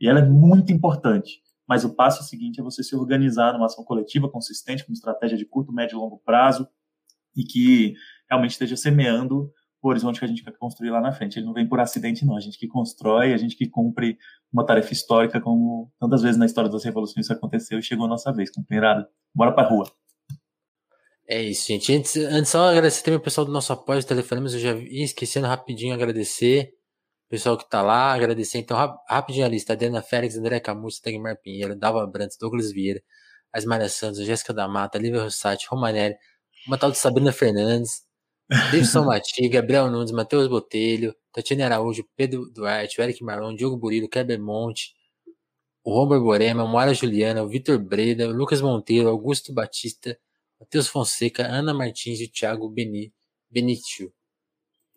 E 0.00 0.08
ela 0.08 0.18
é 0.18 0.24
muito 0.24 0.72
importante. 0.72 1.40
Mas 1.68 1.84
o 1.84 1.94
passo 1.94 2.24
seguinte 2.24 2.58
é 2.58 2.64
você 2.64 2.82
se 2.82 2.96
organizar 2.96 3.52
numa 3.52 3.66
ação 3.66 3.84
coletiva 3.84 4.28
consistente, 4.28 4.84
com 4.84 4.92
estratégia 4.92 5.38
de 5.38 5.44
curto, 5.44 5.72
médio 5.72 5.94
e 5.94 6.00
longo 6.00 6.18
prazo, 6.24 6.66
e 7.36 7.44
que 7.44 7.94
realmente 8.28 8.52
esteja 8.52 8.76
semeando 8.76 9.48
o 9.80 9.88
horizonte 9.88 10.18
que 10.18 10.24
a 10.24 10.28
gente 10.28 10.42
quer 10.42 10.58
construir 10.58 10.90
lá 10.90 11.00
na 11.00 11.12
frente. 11.12 11.38
Ele 11.38 11.46
não 11.46 11.52
vem 11.52 11.68
por 11.68 11.78
acidente, 11.78 12.26
não. 12.26 12.36
A 12.36 12.40
gente 12.40 12.58
que 12.58 12.66
constrói, 12.66 13.32
a 13.32 13.36
gente 13.36 13.54
que 13.54 13.68
cumpre 13.68 14.18
uma 14.52 14.66
tarefa 14.66 14.92
histórica, 14.92 15.40
como 15.40 15.92
tantas 16.00 16.22
vezes 16.22 16.36
na 16.36 16.46
história 16.46 16.68
das 16.68 16.82
revoluções 16.82 17.26
isso 17.26 17.32
aconteceu 17.32 17.78
e 17.78 17.82
chegou 17.84 18.06
a 18.06 18.08
nossa 18.08 18.32
vez, 18.32 18.50
companheirada. 18.50 19.08
Bora 19.32 19.52
pra 19.52 19.62
rua. 19.62 19.84
É 21.32 21.40
isso, 21.40 21.68
gente. 21.68 21.92
Antes, 21.94 22.16
antes 22.16 22.50
só 22.50 22.68
agradecer 22.70 23.04
também 23.04 23.18
o 23.18 23.22
pessoal 23.22 23.44
do 23.44 23.52
nosso 23.52 23.72
apoio, 23.72 24.00
os 24.00 24.04
mas 24.42 24.54
eu 24.54 24.58
já 24.58 24.74
ia 24.74 25.04
esquecendo 25.04 25.46
rapidinho 25.46 25.94
agradecer. 25.94 26.74
O 27.28 27.30
pessoal 27.30 27.56
que 27.56 27.68
tá 27.70 27.82
lá, 27.82 28.12
agradecer. 28.12 28.58
Então 28.58 28.76
rapidinho 29.08 29.46
a 29.46 29.48
lista, 29.48 29.72
Adriana 29.74 30.02
Félix, 30.02 30.36
André 30.36 30.58
Camus, 30.58 30.98
Tegmar 30.98 31.36
Pinheiro, 31.40 31.76
Dalva 31.76 32.04
Brantes, 32.06 32.36
Douglas 32.36 32.72
Vieira, 32.72 33.00
Asmária 33.52 33.88
Santos, 33.88 34.24
Jéssica 34.26 34.52
da 34.52 34.66
Mata, 34.66 34.98
Lívia 34.98 35.22
Rossati, 35.22 35.66
Romanelli, 35.70 36.16
uma 36.66 36.76
tal 36.78 36.90
de 36.90 36.98
Sabrina 36.98 37.32
Fernandes, 37.32 38.02
Davidson 38.72 39.04
Mati, 39.06 39.48
Gabriel 39.48 39.88
Nunes, 39.90 40.10
Matheus 40.12 40.48
Botelho, 40.48 41.14
Tatiana 41.32 41.66
Araújo, 41.66 42.04
Pedro 42.16 42.50
Duarte, 42.52 43.00
Eric 43.00 43.22
Marlon, 43.22 43.54
Diogo 43.54 43.76
Burilo, 43.76 44.08
Keber 44.08 44.40
Monte, 44.40 44.94
o 45.84 45.92
Robert 45.94 46.20
Borema, 46.20 46.66
Moara 46.66 46.94
Juliana, 46.94 47.42
o 47.44 47.48
Vitor 47.48 47.78
Breda, 47.78 48.28
o 48.28 48.32
Lucas 48.32 48.60
Monteiro, 48.60 49.08
Augusto 49.08 49.52
Batista, 49.54 50.18
Matheus 50.60 50.88
Fonseca, 50.88 51.46
Ana 51.46 51.72
Martins 51.72 52.20
e 52.20 52.26
o 52.26 52.30
Thiago 52.30 52.68
Beni. 52.68 53.12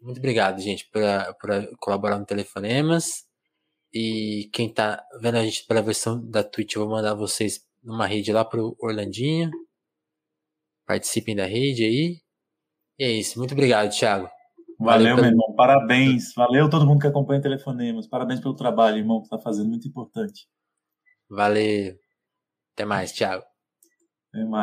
Muito 0.02 0.18
obrigado, 0.18 0.60
gente, 0.60 0.90
por, 0.92 1.02
por 1.40 1.78
colaborar 1.78 2.20
no 2.20 2.26
Telefonemas. 2.26 3.26
E 3.94 4.50
quem 4.52 4.72
tá 4.72 5.02
vendo 5.22 5.38
a 5.38 5.46
gente 5.46 5.66
pela 5.66 5.82
versão 5.82 6.20
da 6.30 6.44
Twitch, 6.44 6.76
eu 6.76 6.82
vou 6.86 6.96
mandar 6.96 7.14
vocês 7.14 7.66
numa 7.82 8.06
rede 8.06 8.34
lá 8.34 8.44
pro 8.44 8.76
Orlandinho. 8.80 9.50
Participem 10.86 11.36
da 11.36 11.46
rede 11.46 11.84
aí. 11.84 12.18
E 13.00 13.04
é 13.04 13.12
isso. 13.12 13.40
Muito 13.40 13.54
obrigado, 13.54 13.92
Thiago. 13.92 14.30
Valeu, 14.80 15.16
Valeu 15.16 15.16
meu 15.16 15.26
irmão. 15.26 15.56
Parabéns. 15.56 16.34
Valeu 16.36 16.70
todo 16.70 16.86
mundo 16.86 17.00
que 17.00 17.08
acompanha 17.08 17.42
Telefonemas. 17.42 18.08
Parabéns 18.08 18.42
pelo 18.42 18.56
trabalho, 18.56 18.98
irmão, 18.98 19.20
que 19.20 19.28
está 19.28 19.40
fazendo. 19.40 19.70
Muito 19.70 19.88
importante. 19.88 20.48
Valeu. 21.30 21.96
Até 22.74 22.86
mais, 22.86 23.12
Thiago. 23.12 23.44
Até 24.30 24.44
mais. 24.44 24.62